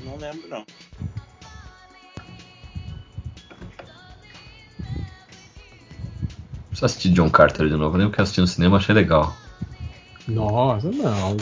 [0.04, 0.66] Não lembro, não.
[6.76, 7.96] Preciso assistir John Carter de novo.
[7.96, 9.34] Eu lembro que eu assisti no cinema achei legal.
[10.28, 11.38] Nossa, não.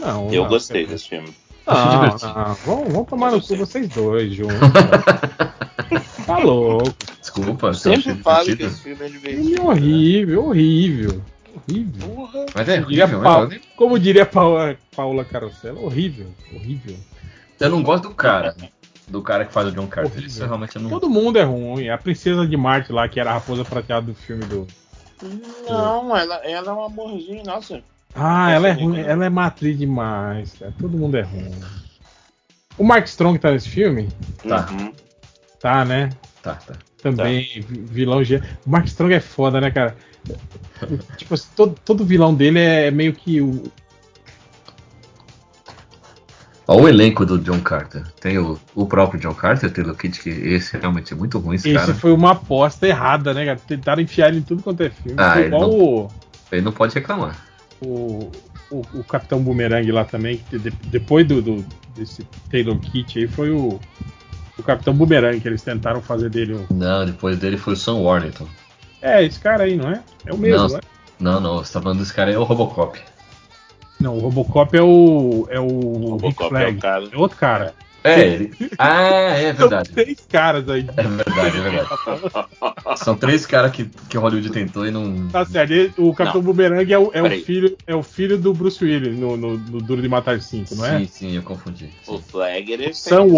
[0.00, 0.32] Não.
[0.32, 0.48] Eu não.
[0.48, 1.28] gostei desse filme.
[1.66, 2.32] Não, divertido.
[2.34, 2.54] não.
[2.64, 4.56] Vamos, vamos tomar no cu vocês dois juntos.
[6.26, 6.94] tá louco.
[7.20, 8.70] Desculpa, eu Sempre falo que divertido.
[8.70, 9.66] esse filme é Filme divertido.
[9.66, 11.22] horrível, horrível.
[11.68, 12.08] Horrível.
[12.08, 12.46] Porra.
[12.54, 16.96] Mas é Como diria, horrível, eu, nem- como diria Paula, Paula Carosella, horrível, horrível.
[17.60, 18.56] eu não gosto do cara.
[19.08, 20.10] Do cara que faz o John Carter.
[20.12, 20.28] Horrível.
[20.28, 20.90] Isso realmente não.
[20.90, 21.88] Todo mundo é ruim.
[21.88, 24.66] A princesa de Marte lá, que era a raposa prateada do filme do.
[25.68, 27.82] Não, ela, ela é um amorzinho, nossa.
[28.14, 29.04] Ah, ela é ruim, né?
[29.10, 30.72] ela é matriz demais, cara.
[30.78, 31.50] Todo mundo é ruim.
[32.76, 34.08] O Mark Strong tá nesse filme?
[34.46, 34.68] Tá.
[34.70, 34.92] Uhum.
[35.60, 36.10] Tá, né?
[36.42, 36.74] Tá, tá.
[37.02, 38.42] Também, vi- vilão G.
[38.66, 39.96] O Mark Strong é foda, né, cara?
[41.16, 43.64] tipo assim, todo, todo vilão dele é meio que o.
[46.70, 48.02] Olha o elenco do John Carter.
[48.20, 51.70] Tem o, o próprio John Carter, Taylor Kidd, que esse realmente é muito ruim, esse,
[51.70, 51.94] Esse cara.
[51.94, 53.58] foi uma aposta errada, né, cara?
[53.66, 55.16] Tentaram enfiar ele em tudo quanto é filme.
[55.18, 56.08] Ah, foi igual não- o,
[56.52, 57.36] Ele não pode reclamar.
[57.80, 58.30] o,
[58.70, 61.64] o, o Capitão Boomerang lá também, que de- depois do, do-
[61.96, 63.80] desse Taylor Kit aí, foi o,
[64.58, 66.54] o Capitão Boomerang que eles tentaram fazer dele.
[66.54, 68.46] um- Não, depois dele foi o Sam Warrington.
[69.00, 70.02] É, esse cara aí, não é?
[70.26, 70.68] É o mesmo, Não.
[70.68, 70.80] não é?
[71.20, 73.00] Não, não, você tá falando desse cara aí, é o Robocop.
[74.00, 75.46] Não, o Robocop é o.
[75.50, 75.64] É o.
[75.66, 76.76] O Rick Robocop é Flag.
[76.76, 77.08] o cara.
[77.12, 77.74] É outro cara.
[78.04, 78.52] É, ele.
[78.78, 79.90] Ah, é São verdade.
[79.90, 80.86] três caras aí.
[80.96, 81.88] É verdade, é verdade.
[82.96, 85.28] São três caras que, que Hollywood tentou e não.
[85.28, 85.72] Tá certo.
[85.72, 89.18] ele- O Capitão Boomerang é o, é, o filho, é o filho do Bruce Willis
[89.18, 90.98] no, no, no Duro de Matar 5, não é?
[91.00, 91.90] Sim, sim, eu confundi.
[92.06, 93.36] O Flag, ele Sam um monte de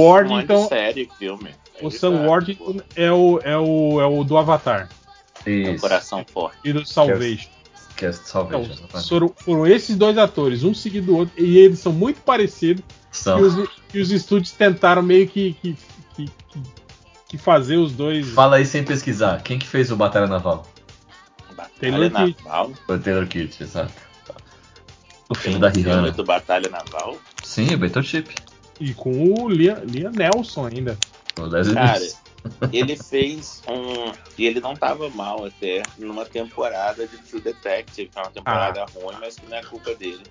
[0.53, 1.51] Worthington- série, filme.
[1.81, 4.91] O Ele Sam pô, é o, é, o, é o do Avatar
[5.47, 5.81] é um Isso.
[5.81, 6.59] coração forte.
[6.63, 7.49] e do Salvation.
[8.01, 8.73] Que é Não, Salvation.
[8.73, 9.09] exatamente.
[9.11, 12.83] foram, foram esses dois atores, um seguido do outro, e eles são muito parecidos.
[13.13, 13.39] São.
[13.39, 15.77] E os, e os estúdios tentaram meio que, que,
[16.17, 16.61] que, que-
[17.29, 18.31] que fazer os dois.
[18.31, 19.43] Fala aí sem pesquisar.
[19.43, 20.67] Quem que fez o Batalha Naval?
[21.79, 22.45] Taylor Batalha Kidd.
[22.45, 22.73] Naval.
[22.87, 23.93] Foi Taylor Kidd, exato.
[25.29, 26.11] O filme da filme Rihanna.
[26.11, 27.17] do Batalha Naval.
[27.45, 28.29] Sim, o Battleship.
[28.81, 30.99] E com o Liam, Liam Nelson ainda.
[31.39, 32.01] O Leslie Cara.
[32.73, 34.13] Ele fez um.
[34.39, 38.85] E ele não tava mal até numa temporada de True Detective, que é uma temporada
[38.95, 40.23] ruim, mas que não é culpa dele.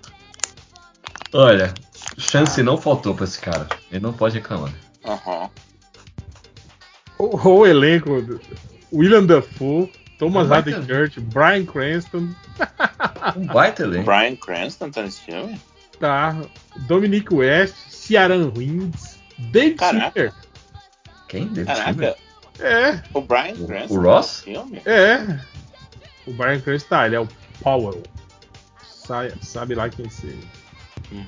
[1.32, 1.72] Olha,
[2.18, 3.68] chance não faltou pra esse cara.
[3.90, 4.72] Ele não pode reclamar.
[5.04, 5.48] Aham.
[7.18, 8.10] O, o elenco:
[8.92, 12.28] William Dafoe, Thomas Um baita- Haden Church, Brian Cranston,
[13.36, 14.04] Um baita elenco.
[14.06, 15.60] Brian Cranston tá nesse filme?
[16.00, 16.34] tá?
[16.88, 20.34] Dominic West, Ciaran Hinds, David Caraca.
[21.30, 21.46] Quem?
[21.48, 22.16] David Caraca, Schwimmer?
[22.58, 24.40] É, o Brian Cranston o Ross?
[24.42, 24.82] filme?
[24.84, 25.40] é.
[26.26, 27.28] O Brian Cranston tá, ele é o
[27.62, 28.02] Powell.
[28.84, 30.36] Sa- sabe lá quem seja.
[31.10, 31.24] Uhum,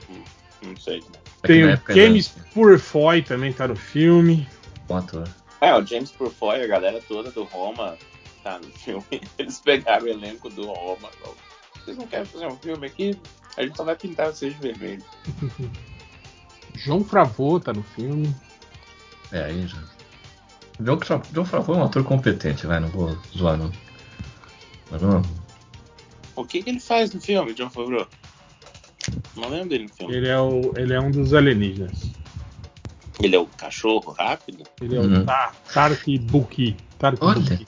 [0.62, 0.98] Não sei.
[1.00, 1.06] né?
[1.42, 4.47] É Tem o James era Purefoy também tá no filme.
[4.90, 5.26] um ator.
[5.60, 7.97] É, o James Purfoy, a galera toda do Roma
[8.42, 9.05] tá no filme.
[9.39, 11.08] Eles pegaram o elenco do Roma.
[11.76, 13.18] Vocês não querem fazer um filme aqui?
[13.56, 15.02] A gente só vai pintar vocês de vermelho.
[16.74, 18.34] João Favreau tá no filme.
[19.31, 19.78] É, aí já.
[20.81, 23.70] John, Tra- John Favreau é um ator competente, vai, não vou zoar não.
[24.91, 25.23] Mas não.
[26.34, 28.07] O que, que ele faz no filme, John Favreau?
[29.36, 30.15] Não lembro dele no filme.
[30.15, 32.10] Ele é, o, ele é um dos alienígenas.
[33.20, 34.65] Ele é o cachorro rápido?
[34.81, 35.20] Ele é Uhum.
[35.23, 36.76] o Ta- Tark Buki.
[36.99, 37.39] Tark Olha.
[37.41, 37.67] Buki.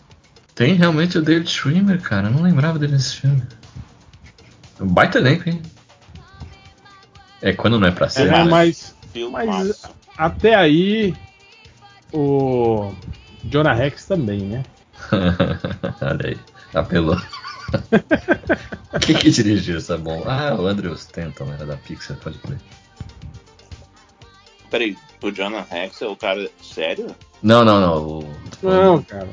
[0.54, 2.28] Tem realmente o David Schwimmer, cara.
[2.28, 3.42] Eu não lembrava dele nesse filme.
[4.80, 5.60] Um baita elenco, hein?
[7.42, 8.22] É quando não é pra ser.
[8.28, 8.44] É, né?
[8.44, 8.94] mas.
[9.32, 9.82] Mas-
[10.16, 11.14] até aí
[12.14, 12.94] o
[13.44, 14.62] Jonah Rex também, né?
[16.00, 16.38] Olha aí,
[16.74, 17.16] apelou.
[19.04, 20.30] Quem que dirigiu essa bomba?
[20.32, 22.58] Ah, o Andrew Stanton, era da Pixar, pode crer.
[24.70, 27.14] Peraí, o Jonah Rex é o cara sério?
[27.42, 28.18] Não, não, não.
[28.20, 29.28] O Não, cara.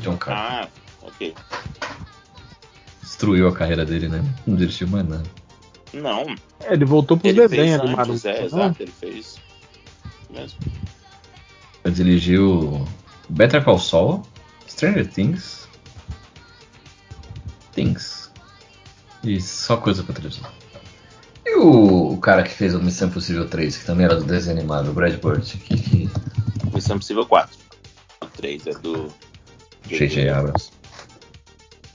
[0.00, 0.34] John Carter
[0.64, 0.68] Ah,
[1.02, 1.34] ok.
[3.02, 4.22] destruiu a carreira dele, né?
[4.46, 5.22] Não dirigiu mais nada.
[5.92, 6.24] Não,
[6.60, 8.20] É, ele voltou pro ele desenho fez animado.
[8.24, 9.36] é, exato, ele fez.
[10.30, 10.58] Mesmo.
[11.84, 12.86] Ele dirigiu
[13.28, 14.22] Better Call Saul,
[14.68, 15.68] Stranger Things,
[17.72, 18.30] Things
[19.24, 20.50] e só coisa pra televisão.
[21.44, 24.58] E o, o cara que fez o Missão Impossível 3, que também era do desenho
[24.58, 26.10] animado, o Brad Bird, que, que
[26.72, 27.56] Missão Impossível 4.
[28.22, 29.08] O 3 é do.
[29.88, 30.28] J.J.
[30.28, 30.70] Abrams.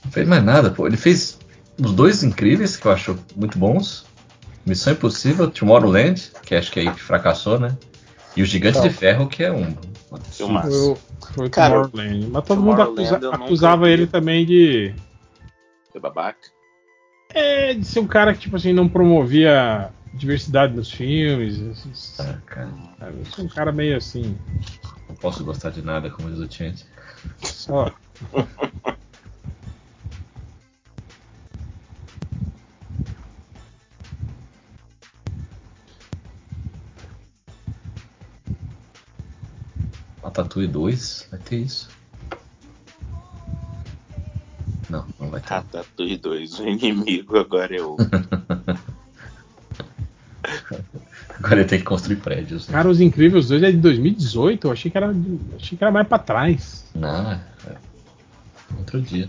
[0.04, 0.86] Não fez mais nada, pô.
[0.86, 1.38] Ele fez
[1.78, 4.04] os dois incríveis, que eu acho muito bons.
[4.64, 7.76] Missão Impossível, Tomorrowland, que acho que aí fracassou, né?
[8.36, 8.88] E o Gigante Então.
[8.88, 9.74] de Ferro, que é um.
[10.30, 10.68] Filmaço.
[10.70, 10.96] Foi, o-
[11.34, 12.26] foi o Cara, Tomorrowland.
[12.30, 14.94] Mas todo mundo acusa- acusava ele também de,
[15.94, 16.38] É babaca.
[17.34, 21.58] é, de ser um cara que, tipo assim, não promovia diversidade nos filmes.
[21.58, 22.70] esses- Ah, cara,
[23.34, 24.36] sou um cara meio assim.
[25.08, 26.84] não posso gostar de nada, como diz o Chance.
[27.42, 27.90] Só.
[40.36, 41.88] Ratatouille 2, vai ter isso?
[44.90, 45.48] Não, não vai ter.
[45.48, 47.96] Ratatouille 2, o inimigo agora é o.
[51.38, 52.68] Agora ele tem que construir prédios.
[52.68, 52.72] né?
[52.74, 54.66] Cara, Os Incríveis 2 é de 2018.
[54.66, 55.12] Eu achei que era,
[55.56, 56.86] achei que era mais pra trás.
[56.94, 57.40] Não, é.
[57.66, 57.76] é
[58.78, 59.28] Outro dia.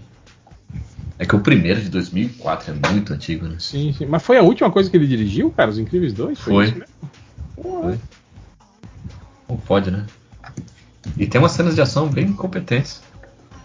[1.19, 3.57] É que o primeiro de 2004 é muito antigo, né?
[3.59, 4.05] Sim, sim.
[4.05, 5.71] Mas foi a última coisa que ele dirigiu, cara?
[5.71, 6.39] Os Incríveis 2?
[6.39, 6.65] Foi.
[6.65, 6.93] isso mesmo?
[7.61, 7.99] Foi.
[9.49, 10.05] Não pode, né?
[11.17, 13.01] E tem umas cenas de ação bem competentes.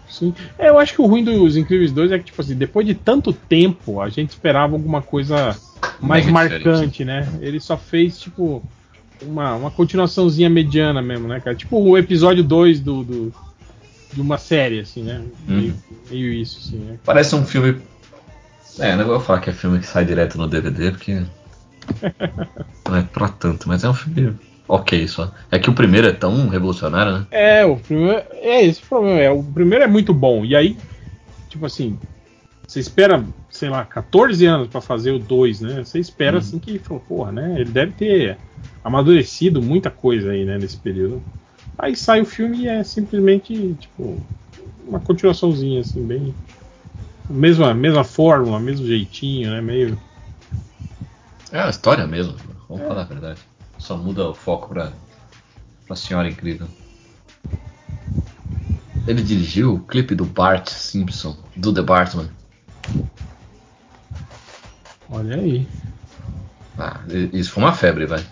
[0.09, 0.33] Sim.
[0.59, 2.93] É, eu acho que o ruim dos Incríveis 2 é que, tipo assim, depois de
[2.93, 5.57] tanto tempo, a gente esperava alguma coisa
[5.99, 7.27] mais marcante, né?
[7.41, 8.63] Ele só fez, tipo,
[9.21, 11.55] uma, uma continuaçãozinha mediana mesmo, né, cara?
[11.55, 13.33] Tipo o episódio 2 do, do-
[14.11, 15.23] de uma série, assim, né?
[15.47, 15.55] Uhum.
[15.55, 15.75] Meio,
[16.09, 16.99] meio isso, assim, né?
[17.03, 17.81] Parece um filme.
[18.79, 21.23] É, não vou falar que é filme que sai direto no DVD, porque.
[22.87, 24.37] não é pra tanto, mas é um filme
[24.73, 25.31] ok só.
[25.51, 27.27] É que o primeiro é tão revolucionário, né?
[27.31, 28.23] É, o primeiro.
[28.31, 29.19] É esse o problema.
[29.19, 30.43] É, o primeiro é muito bom.
[30.43, 30.77] E aí,
[31.49, 31.97] tipo assim,
[32.67, 35.83] você espera, sei lá, 14 anos pra fazer o 2, né?
[35.83, 37.55] Você espera assim que, falou, porra, né?
[37.59, 38.37] Ele deve ter
[38.83, 41.21] amadurecido muita coisa aí, né, nesse período.
[41.77, 44.17] Aí sai o filme e é simplesmente, tipo,
[44.87, 46.33] uma continuaçãozinha, assim, bem.
[47.29, 49.61] Mesma, mesma fórmula, mesmo jeitinho, né?
[49.61, 49.97] Meio.
[51.51, 52.35] É a história mesmo,
[52.67, 53.39] vamos falar a verdade.
[53.83, 54.93] Só muda o foco pra,
[55.85, 56.69] pra Senhora Incrível.
[59.05, 62.29] Ele dirigiu o clipe do Bart Simpson, do The Bartman.
[65.09, 65.67] Olha aí.
[66.79, 67.01] Ah,
[67.33, 68.25] isso foi uma febre, vai.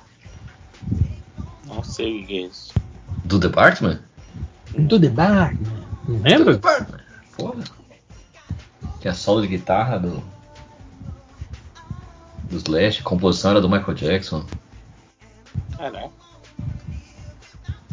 [1.68, 2.74] Não sei o que é isso.
[3.26, 4.00] Do The Bartman?
[4.78, 5.84] Do The Batman.
[6.08, 6.58] Não lembra?
[6.60, 7.02] Bartman.
[7.36, 7.64] Porra.
[9.02, 10.24] Tinha solo de guitarra do.
[12.50, 14.46] Do Slash, a composição era do Michael Jackson.
[15.78, 16.10] Caraca.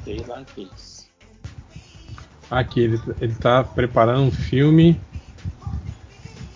[0.05, 1.07] Sei lá o que é isso.
[2.51, 4.99] Aqui, ele, ele tá preparando um filme.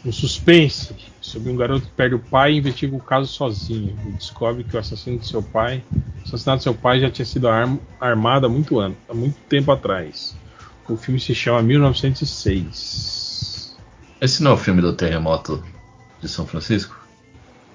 [0.05, 3.97] Um suspense sobre um garoto que perde o pai e investiga o caso sozinho.
[4.07, 7.25] E descobre que o assassino de seu pai, o assassinato de seu pai já tinha
[7.27, 10.35] sido arm- armado há muito ano, há muito tempo atrás.
[10.89, 13.77] O filme se chama 1906.
[14.21, 15.65] Esse não é o filme do terremoto
[16.21, 17.01] de São Francisco?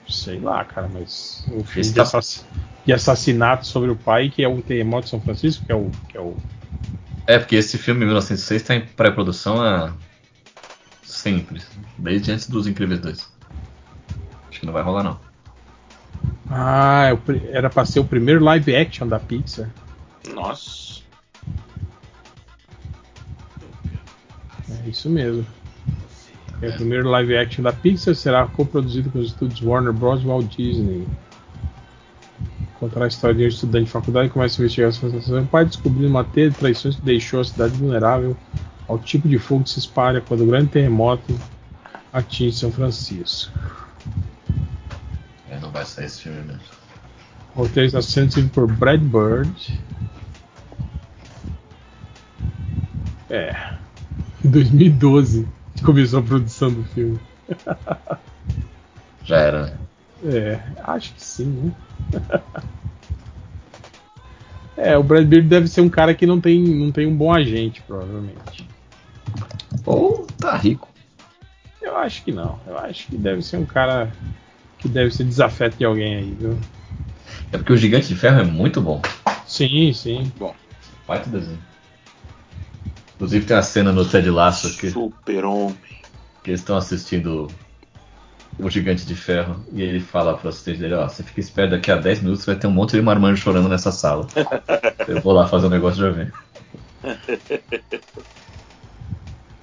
[0.09, 2.45] Sei lá, cara, mas o filme Esse de, tá- assass-
[2.87, 5.91] de assassinato sobre o pai, que é o terremoto de São Francisco, que é o.
[6.07, 6.37] Que é o...
[7.27, 9.91] É, porque esse filme, 1906, tá em pré-produção há.
[11.03, 11.61] sempre.
[11.97, 13.31] Desde antes dos Incríveis 2.
[14.49, 15.19] Acho que não vai rolar, não.
[16.49, 17.17] Ah, é
[17.51, 19.69] era pra ser o primeiro live action da Pixar.
[20.33, 21.01] Nossa.
[24.69, 25.45] É isso mesmo.
[26.61, 30.23] É o primeiro live action da Pixar será coproduzido com os estúdios Warner Bros.
[30.23, 31.05] e Walt Disney.
[32.79, 35.41] Contará a história de um estudante de faculdade que começa a investigar a sensação.
[35.41, 38.37] O pai descobriu uma teia de traições que deixou a cidade vulnerável
[38.87, 41.37] ao tipo de fogo que se espalha quando o grande terremoto
[42.13, 43.51] atinge São Francisco.
[45.49, 46.61] É, não vai sair esse filme mesmo.
[47.55, 49.81] O roteiro está sendo escrito por Brad Bird.
[53.29, 53.73] É.
[54.45, 55.47] Em 2012
[55.83, 57.19] começou a produção do filme.
[59.23, 59.77] Já era, né?
[60.23, 61.73] É, acho que sim, né?
[64.77, 67.33] É, o Brad Bird deve ser um cara que não tem, não tem um bom
[67.33, 68.69] agente, provavelmente.
[69.83, 70.87] Ou tá rico.
[71.81, 72.59] Eu acho que não.
[72.67, 74.11] Eu acho que deve ser um cara
[74.77, 76.59] que deve ser desafeto de alguém aí, viu?
[77.51, 79.01] É porque o Gigante de Ferro é muito bom.
[79.47, 80.31] Sim, sim.
[80.37, 80.53] Bom.
[81.07, 81.59] Baita desenho.
[83.15, 85.75] Inclusive tem uma cena no Ted Lasso que, Super-Homem.
[86.43, 87.47] que eles estão assistindo
[88.59, 91.91] o Gigante de Ferro e ele fala pro assistente dele, ó, você fica esperto, daqui
[91.91, 94.27] a 10 minutos vai ter um monte de marmanjo chorando nessa sala.
[95.07, 96.31] Eu vou lá fazer um negócio já vem.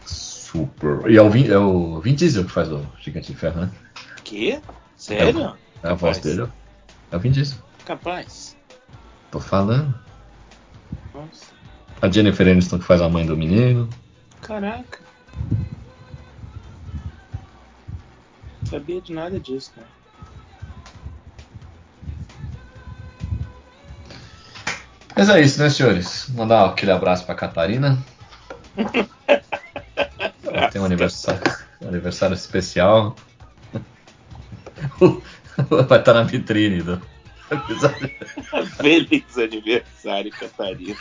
[0.07, 1.11] Super.
[1.11, 3.71] E é o, Vin, é o Vin Diesel que faz o Gigante de Ferro, né?
[4.23, 4.61] Quê?
[4.97, 5.55] Sério?
[5.83, 6.49] É a voz dele, ó.
[7.11, 7.59] É o Vin Diesel.
[7.85, 8.57] Capaz.
[9.31, 9.95] Tô falando.
[11.13, 11.53] Nossa.
[12.01, 13.89] A Jennifer Aniston que faz a mãe do menino.
[14.41, 15.01] Caraca.
[18.75, 19.85] Não sabia de nada disso, né?
[25.15, 26.29] Mas é isso, né, senhores?
[26.31, 28.05] Mandar aquele abraço pra Catarina.
[30.73, 31.41] Tem um aniversário,
[31.81, 33.15] um aniversário especial.
[35.87, 37.01] Vai estar na vitrine do
[37.49, 38.11] episódio.
[38.77, 40.97] Feliz aniversário, Catarina.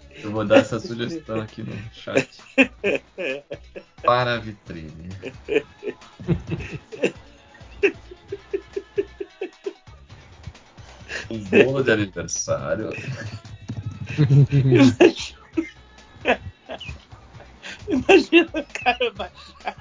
[0.22, 2.28] Eu vou dar essa sugestão aqui no chat.
[4.02, 5.08] Para a vitrine.
[11.30, 12.90] Um bolo de aniversário.
[17.88, 19.76] Imagina o cara baixar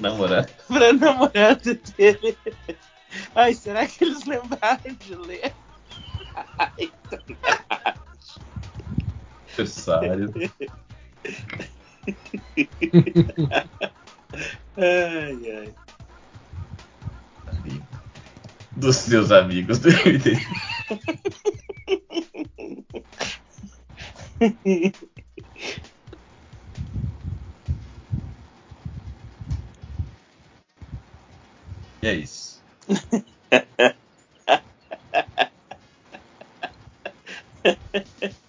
[0.00, 0.48] namorado.
[0.68, 2.36] pra namorada dele.
[3.34, 5.52] Ai, será que eles lembraram de ler?
[6.58, 6.90] Ai,
[9.52, 10.32] Aniversário.
[14.76, 15.74] ai, ai.
[18.76, 19.88] Dos seus amigos do.
[32.02, 32.60] E é isso.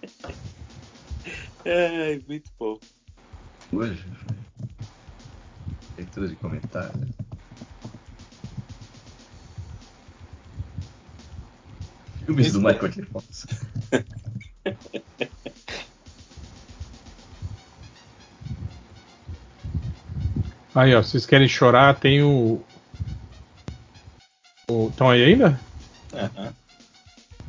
[1.66, 2.78] Ai, muito bom.
[3.72, 4.36] Hoje foi
[5.96, 7.08] leitura de comentário.
[12.26, 13.02] Filmes do Michael J.
[13.06, 13.46] Fox.
[20.74, 22.60] Aí, ó, vocês querem chorar, tem o.
[24.90, 25.60] Estão aí ainda?
[26.12, 26.54] Aham.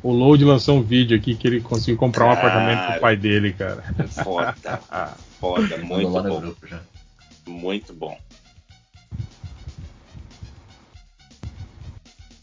[0.06, 2.38] O Load lançou um vídeo aqui que ele conseguiu comprar um Cara.
[2.38, 3.82] apartamento pro pai dele, cara.
[4.22, 4.54] Foda.
[5.40, 6.40] Foda, muito bom.
[6.40, 6.80] grupo já.
[7.44, 8.16] Muito bom.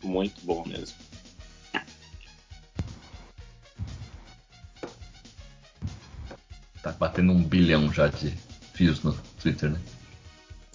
[0.04, 0.98] Muito bom mesmo.
[6.82, 8.34] Tá batendo um bilhão já de
[8.76, 9.80] views no Twitter, né?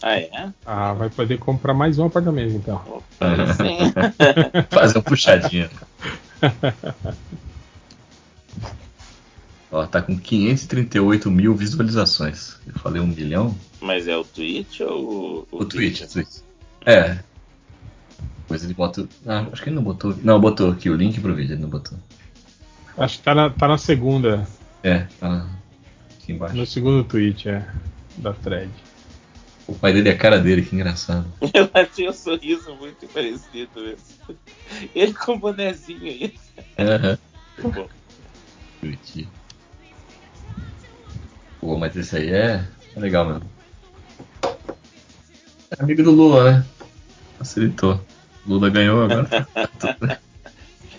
[0.01, 0.53] Ah, é?
[0.65, 3.03] Ah, vai poder comprar mais um apartamento então.
[3.59, 3.93] Sim.
[4.73, 5.69] Fazer um puxadinho.
[9.71, 12.57] Ó, tá com 538 mil visualizações.
[12.67, 13.55] Eu falei um bilhão?
[13.81, 16.39] Mas é o Twitch ou O Twitch, o Twitch.
[16.87, 17.19] É.
[18.41, 19.03] Depois ele bota.
[19.03, 20.17] o- Ah, acho que ele não botou.
[20.23, 21.99] Não, botou aqui o link pro vídeo, ele não botou.
[22.97, 24.49] Acho que tá na, tá na segunda.
[24.83, 25.49] É, tá na-
[26.19, 26.57] aqui embaixo.
[26.57, 27.69] No segundo tweet, é.
[28.17, 28.71] Da thread.
[29.69, 31.31] O pai dele é a cara dele, que engraçado.
[31.53, 34.39] Eu achei o sorriso muito parecido mesmo.
[34.95, 36.35] Ele com o bonezinho aí.
[36.79, 37.19] Aham.
[37.59, 37.89] Muito bom.
[38.81, 39.27] Twitch.
[41.61, 42.65] Pô, mas esse aí é,
[42.97, 43.51] é legal mesmo.
[45.71, 46.67] É amigo do Lula, né?
[47.37, 48.01] Facilitou.
[48.47, 49.29] Lula ganhou agora.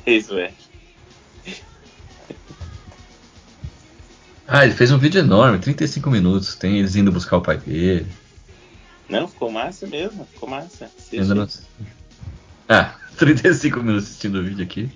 [0.05, 0.51] Isso é.
[4.47, 6.53] ah, ele fez um vídeo enorme, 35 minutos.
[6.53, 8.05] Tem eles indo buscar o pai dele.
[9.09, 10.25] Não, ficou massa mesmo.
[10.33, 10.85] Ficou massa.
[10.85, 11.19] Assiste.
[11.19, 11.47] Ainda não...
[12.67, 14.89] Ah, 35 minutos assistindo o vídeo aqui.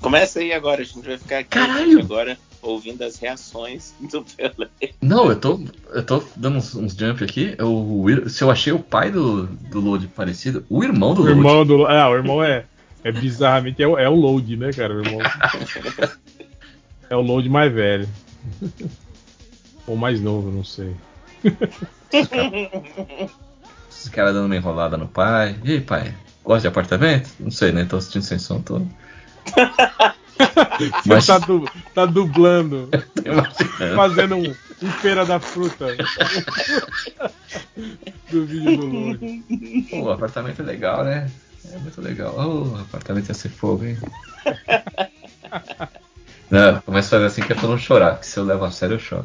[0.00, 1.98] Começa aí agora, a gente vai ficar aqui Caralho!
[2.00, 4.68] agora ouvindo as reações do Pelé.
[5.00, 5.60] Não, eu tô,
[5.92, 7.54] eu tô dando uns, uns jump aqui.
[7.58, 11.36] Eu, se eu achei o pai do, do Load parecido, o irmão do O Load.
[11.38, 11.86] irmão do.
[11.86, 12.64] Ah, o irmão é.
[13.02, 13.82] É bizarramente.
[13.82, 14.94] É, o- é o load, né, cara?
[14.94, 15.18] O irmão.
[17.10, 18.08] É o load mais velho.
[19.86, 20.94] Ou mais novo, não sei.
[23.90, 25.56] Esses caras dando uma enrolada no pai.
[25.64, 26.14] E aí, pai?
[26.42, 27.30] Gosta de apartamento?
[27.40, 27.84] Não sei, né?
[27.84, 28.80] Tô assistindo sem som, tô.
[31.06, 32.88] Mas- Tá, du- tá dublando.
[33.94, 35.86] Fazendo um, um feira da fruta.
[38.30, 41.30] do vídeo do o apartamento é legal, né?
[41.72, 42.34] É muito legal.
[42.36, 43.96] Oh, o apartamento ia ser fogo, hein?
[46.50, 48.70] Não, começa a fazer assim que é pra não chorar, porque se eu levo a
[48.70, 49.24] sério eu choro.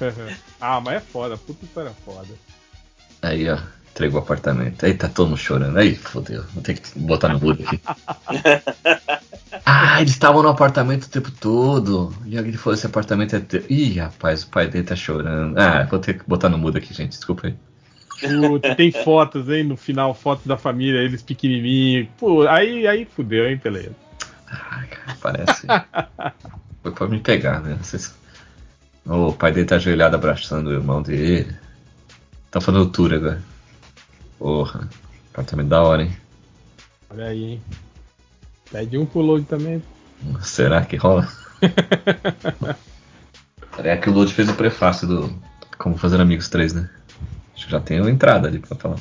[0.60, 1.36] ah, mas é foda.
[1.36, 2.28] Puta história foda.
[3.22, 3.58] Aí, ó,
[3.90, 4.84] entregou o apartamento.
[4.84, 5.76] Aí tá todo mundo chorando.
[5.78, 6.44] Aí, fodeu.
[6.54, 7.80] Vou ter que botar no mudo aqui.
[9.64, 12.14] ah, eles estavam no apartamento o tempo todo.
[12.26, 13.64] E alguém falou: esse apartamento é teu.
[13.68, 15.58] Ih, rapaz, o pai dele tá chorando.
[15.58, 17.10] Ah, vou ter que botar no mudo aqui, gente.
[17.12, 17.54] Desculpa aí.
[18.20, 19.64] Puta, tem fotos, hein?
[19.64, 22.08] No final, fotos da família, eles pequenininhos.
[22.18, 23.90] Pô, aí, aí fudeu, hein, Pelé?
[25.20, 25.66] Parece.
[26.82, 27.74] Foi pra me pegar, né?
[27.76, 28.12] Não sei se-
[29.06, 31.54] O pai dele tá ajoelhado abraçando o irmão dele.
[32.50, 33.42] Tá falando tour agora.
[34.38, 34.88] Porra,
[35.32, 36.16] apartamento da hora, hein?
[37.10, 37.62] Olha aí, hein?
[38.70, 39.82] Pede um pro load também.
[40.42, 41.28] Será que rola?
[43.78, 45.42] É que o Load fez o prefácio do
[45.76, 46.90] Como Fazer Amigos 3, né?
[47.54, 48.96] Acho que já tem uma entrada ali pra falar.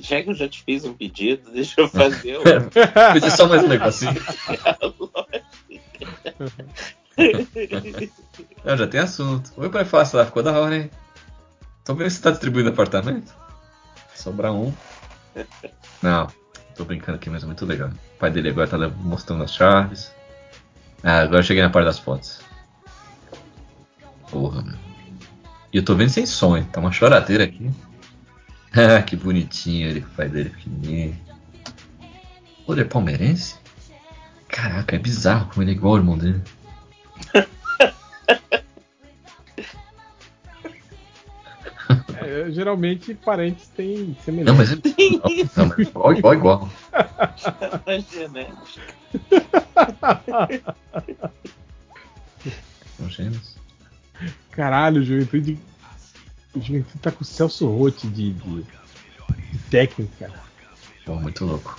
[0.00, 3.12] Já que eu já te fiz um pedido, deixa eu fazer um.
[3.12, 4.14] Pedir só mais um negocinho.
[8.64, 9.52] Não, já tem assunto.
[9.56, 10.90] Oi, prefácio lá, ficou da hora, hein?
[11.84, 13.34] Tô vendo se tá distribuindo apartamento.
[14.14, 14.72] Sobrar um.
[16.02, 16.26] Não,
[16.74, 17.88] tô brincando aqui, mas é muito legal.
[17.88, 20.12] O pai dele agora tá mostrando as chaves.
[21.02, 22.40] Ah, agora cheguei na parte das fotos.
[24.30, 24.86] Porra, meu.
[25.72, 26.64] E eu tô vendo sem hein?
[26.72, 27.70] Tá uma choradeira aqui.
[28.72, 31.16] Ah, que bonitinho ele o pai dele pequenininho.
[32.66, 33.56] Pô, ele é palmeirense?
[34.48, 36.42] Caraca, é bizarro como ele é igual ao irmão dele.
[42.50, 44.54] Geralmente, parentes têm Não, semelhança.
[44.54, 44.76] mas é.
[45.56, 46.68] Não, mas igual, igual, igual.
[47.86, 48.46] Imagina.
[52.96, 53.56] São gêmeos.
[54.50, 55.58] Caralho, o Juventude.
[56.54, 60.32] O Juventude tá com o Celso Rotti de, de, de técnico, cara.
[61.04, 61.78] Pô, muito louco.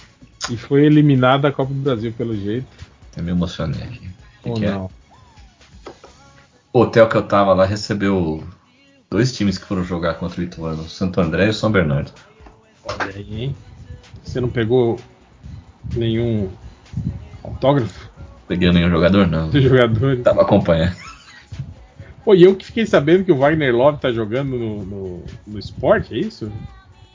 [0.49, 2.67] E foi eliminado da Copa do Brasil, pelo jeito.
[3.15, 4.09] Eu me emocionei aqui.
[4.43, 4.71] Que Ou que é?
[4.71, 4.89] não?
[6.71, 8.43] O hotel que eu tava lá recebeu
[9.09, 12.11] dois times que foram jogar contra o Ituano, o Santo André e o São Bernardo.
[12.83, 13.55] Olha aí, hein?
[14.23, 14.99] Você não pegou
[15.95, 16.49] nenhum
[17.43, 18.09] autógrafo
[18.47, 19.49] Peguei nenhum jogador, não.
[19.49, 20.17] do jogador?
[20.19, 20.95] Tava acompanhando.
[22.23, 25.59] Pô, e eu que fiquei sabendo que o Wagner Love tá jogando no, no, no
[25.59, 26.51] esporte, é isso?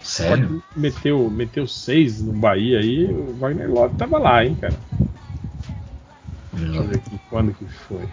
[0.01, 0.63] Sério?
[0.77, 4.75] Meteu, meteu seis no Bahia aí, o Wagner Love tava lá, hein, cara.
[6.53, 8.07] Deixa eu ver aqui quando que foi.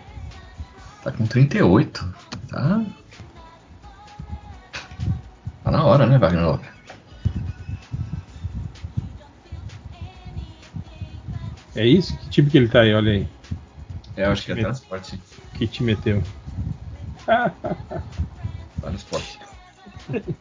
[1.04, 2.14] Tá com 38.
[2.48, 2.86] Tá.
[5.70, 6.66] Tá na hora, né, Wagner Love?
[11.76, 12.18] É isso?
[12.18, 12.92] Que time que ele tá aí?
[12.92, 13.28] Olha aí.
[14.18, 15.12] É, eu acho que é transporte.
[15.12, 15.22] sim.
[15.54, 16.24] Que te meteu.
[17.28, 19.40] Tá no esporte.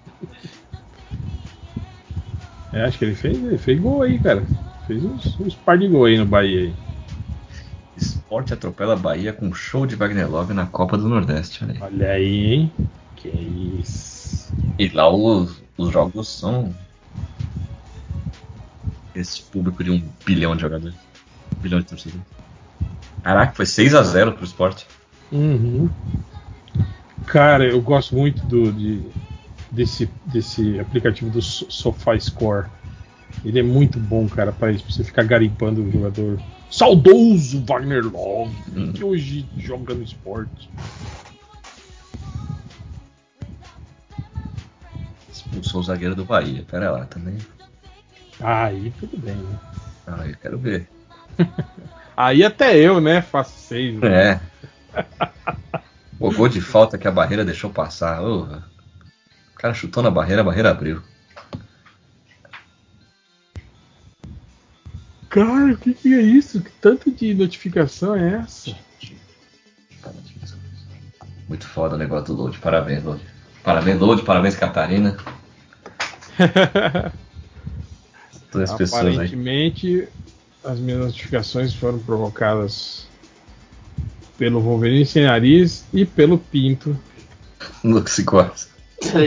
[2.71, 4.45] É, acho que ele fez, ele fez gol aí, cara.
[4.87, 6.75] Fez uns, uns par de gol aí no Bahia aí.
[7.97, 11.65] Esporte atropela Bahia com show de Wagner Love na Copa do Nordeste.
[11.65, 11.81] Olha aí.
[11.81, 12.73] Olha aí, hein?
[13.21, 13.29] Que
[13.81, 14.53] isso.
[14.79, 16.75] E lá os, os jogos são.
[19.15, 20.95] Esse público de um bilhão de jogadores.
[21.57, 22.25] Um bilhão de torcedores.
[23.23, 24.87] Caraca, foi 6x0 pro esporte.
[25.33, 25.91] Uhum.
[27.27, 29.03] Cara, eu gosto muito do, de,
[29.73, 32.67] desse, desse aplicativo do So- SofaScore.
[33.45, 36.41] Ele é muito bom, cara, para você ficar garimpando o jogador.
[36.71, 38.93] Saudoso Wagner Love, Hum.
[38.93, 40.71] que hoje joga no esporte.
[45.59, 46.65] Expulsou o zagueiro do Bahia.
[46.71, 47.39] Pera lá também.
[48.41, 49.59] Aí tudo bem, né?
[50.07, 50.89] Ah, eu quero ver.
[52.17, 53.99] Aí até eu, né, faço seis.
[54.01, 54.33] Né?
[54.33, 54.41] É.
[56.19, 58.23] O gol de falta que a barreira deixou passar.
[58.23, 61.03] Ô, o cara chutou na barreira, a barreira abriu.
[65.29, 66.61] Cara, o que, que é isso?
[66.61, 68.75] Que tanto de notificação é essa?
[71.49, 72.59] Muito foda o negócio do load.
[72.59, 73.23] Parabéns, load.
[73.63, 74.23] Parabéns, load.
[74.23, 75.17] Parabéns, Catarina.
[78.51, 79.15] Pessoas aí.
[79.15, 80.09] Aparentemente,
[80.65, 83.07] as minhas notificações foram provocadas
[84.37, 86.99] pelo Wolverine sem nariz e pelo Pinto.
[87.85, 88.69] Luxicose.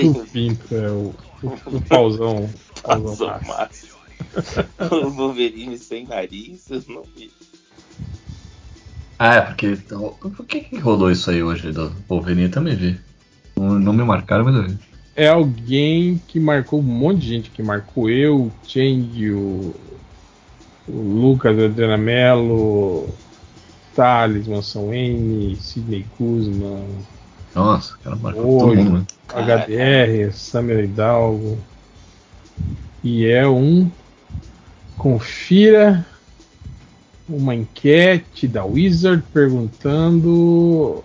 [0.05, 2.49] O Pinto é o, o, o pauzão.
[2.83, 3.87] pauzão Pausão massa.
[4.37, 4.69] massa.
[4.95, 7.31] o Wolverine sem nariz, eu não vi.
[9.19, 9.75] Ah, é porque.
[9.75, 12.43] Por que, que rolou isso aí hoje do Wolverine?
[12.43, 12.99] Eu também vi.
[13.55, 14.79] Não, não me marcaram, mas eu vi.
[15.21, 19.75] É alguém que marcou um monte de gente que marcou eu, o Chang, o,
[20.87, 23.07] o Lucas Adriana Mello,
[23.95, 26.79] Thales, Mansão N, Sidney Kuzma,
[27.53, 29.05] Nossa, cara marcou todo mundo, né?
[29.27, 31.59] HDR, Samuel Hidalgo.
[33.03, 33.91] E é um.
[34.97, 36.03] Confira
[37.29, 41.03] uma enquete da Wizard perguntando.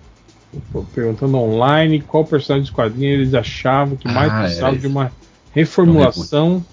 [0.94, 5.12] Perguntando online qual personagem dos quadrinhos eles achavam que mais Ah, precisava era de uma
[5.52, 6.64] reformulação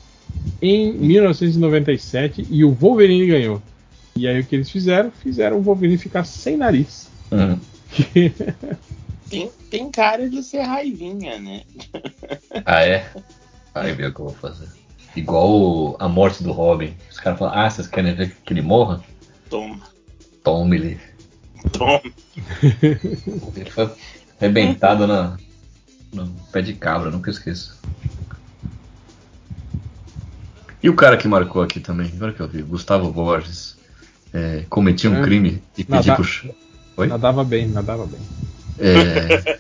[0.62, 3.62] em 1997 e o Wolverine ganhou.
[4.18, 5.12] E aí o que eles fizeram?
[5.12, 7.10] Fizeram o Wolverine ficar sem nariz.
[7.32, 7.60] Uhum.
[9.30, 11.64] Tem, tem cara de ser raivinha, né?
[12.64, 13.10] Ah, é?
[13.74, 14.68] Aí ver o que eu vou fazer.
[15.16, 16.94] Igual o- a morte do Robin.
[17.10, 19.04] Os caras falam, ah, vocês querem ver que ele morra?
[19.50, 19.80] Toma,
[20.44, 21.00] Tome-lhe.
[21.72, 22.02] Toma.
[23.56, 23.90] Ele foi
[24.40, 25.38] arrebentado na,
[26.14, 27.78] no pé de cabra, nunca esqueço.
[30.82, 33.78] E o cara que marcou aqui também, agora que eu vi, Gustavo Borges,
[34.34, 35.22] é, cometia um É.
[35.22, 36.56] crime e Nada- pediu pro,
[36.98, 37.08] Oi?
[37.08, 38.20] Nadava bem, nadava bem.
[38.80, 39.58] é,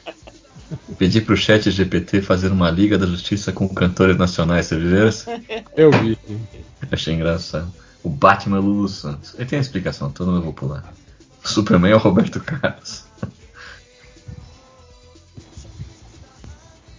[0.98, 5.10] pedi pro chat GPT fazer uma liga da justiça com cantores nacionais, você viu?
[5.78, 6.18] Eu vi.
[6.92, 7.72] Achei engraçado.
[8.04, 9.34] O Batman Lulu Santos.
[9.36, 10.94] Ele tem a explicação, todo mundo eu vou pular.
[11.44, 13.04] O Superman é o Roberto Carlos.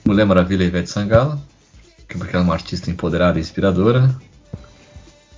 [0.04, 1.40] Mulher Maravilha é Ivete Sangalo,
[2.08, 4.14] que porque ela é uma artista empoderada e inspiradora.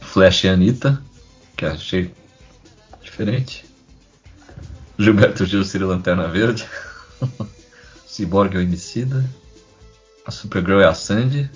[0.01, 1.01] Flash e Anitta,
[1.57, 2.13] que eu achei
[3.03, 3.65] diferente.
[4.99, 6.67] Gilberto Gil, Ciro Lanterna Verde.
[8.07, 9.25] Cyborg é o Emicida.
[10.25, 11.49] A Supergirl é a Sandy.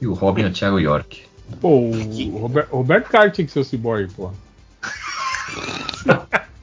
[0.00, 1.24] E o Robin é o Thiago York.
[1.60, 4.30] Pô, o Robert- Roberto Carlos tinha que ser o cyborg, pô.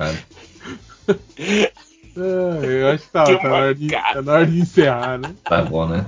[0.00, 0.18] Mancada.
[2.16, 5.18] Ah, eu acho que tá, Que tá na hora de, tá na hora de encerrar,
[5.18, 5.34] né?
[5.44, 6.06] Tá bom, né?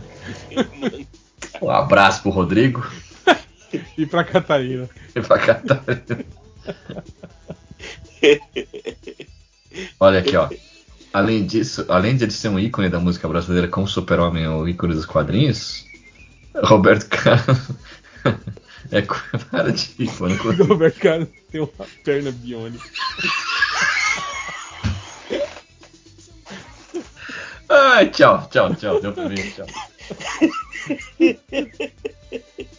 [1.61, 2.85] Um abraço pro Rodrigo
[3.97, 4.89] E pra Catarina.
[5.15, 6.25] e pra Catarina.
[10.01, 10.49] Olha aqui, ó.
[11.13, 14.67] Além disso, além de ele ser um ícone da música brasileira como Super-Homem é o
[14.67, 15.85] ícone dos quadrinhos,
[16.65, 17.71] Roberto Carlos
[18.91, 19.03] é
[19.51, 20.35] para de ícone.
[20.35, 22.85] O Roberto Carlos tem uma perna biônica.
[27.69, 29.01] Ai, tchau, tchau, tchau.
[29.01, 29.67] Deu pra mim, tchau.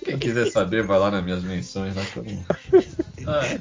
[0.06, 1.96] Quem quiser saber, vai lá nas minhas menções.
[1.96, 2.46] Lá que eu não...
[3.28, 3.60] Ai.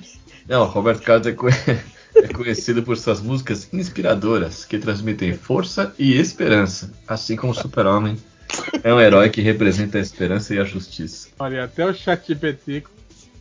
[0.49, 6.15] Não, Roberto Carlos é, co- é conhecido por suas músicas inspiradoras, que transmitem força e
[6.19, 8.17] esperança, assim como o Super-Homem
[8.83, 11.29] é um herói que representa a esperança e a justiça.
[11.39, 12.83] Olha, até o ChatGPT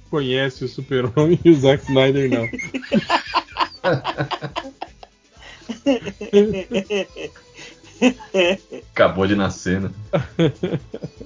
[0.09, 2.47] conhece o Super-Homem e o Zack Snyder não.
[8.91, 9.91] Acabou de nascer, né?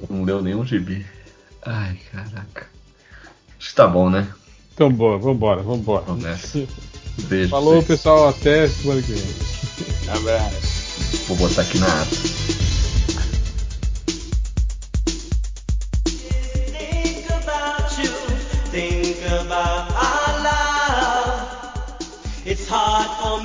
[0.09, 1.05] Não leu nenhum gibi.
[1.61, 2.67] Ai, caraca.
[3.57, 4.27] Acho que tá bom, né?
[4.73, 6.03] Então, bora, vambora, vambora.
[6.05, 6.67] Vamos nessa.
[7.27, 7.49] Beijo.
[7.49, 9.23] Falou, pessoal, até semana que vem.
[10.09, 11.25] Abraço.
[11.27, 12.74] Vou botar aqui na ata.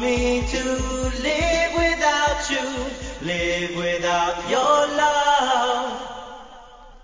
[0.00, 0.64] Me to
[1.22, 5.09] live without you, live without your love.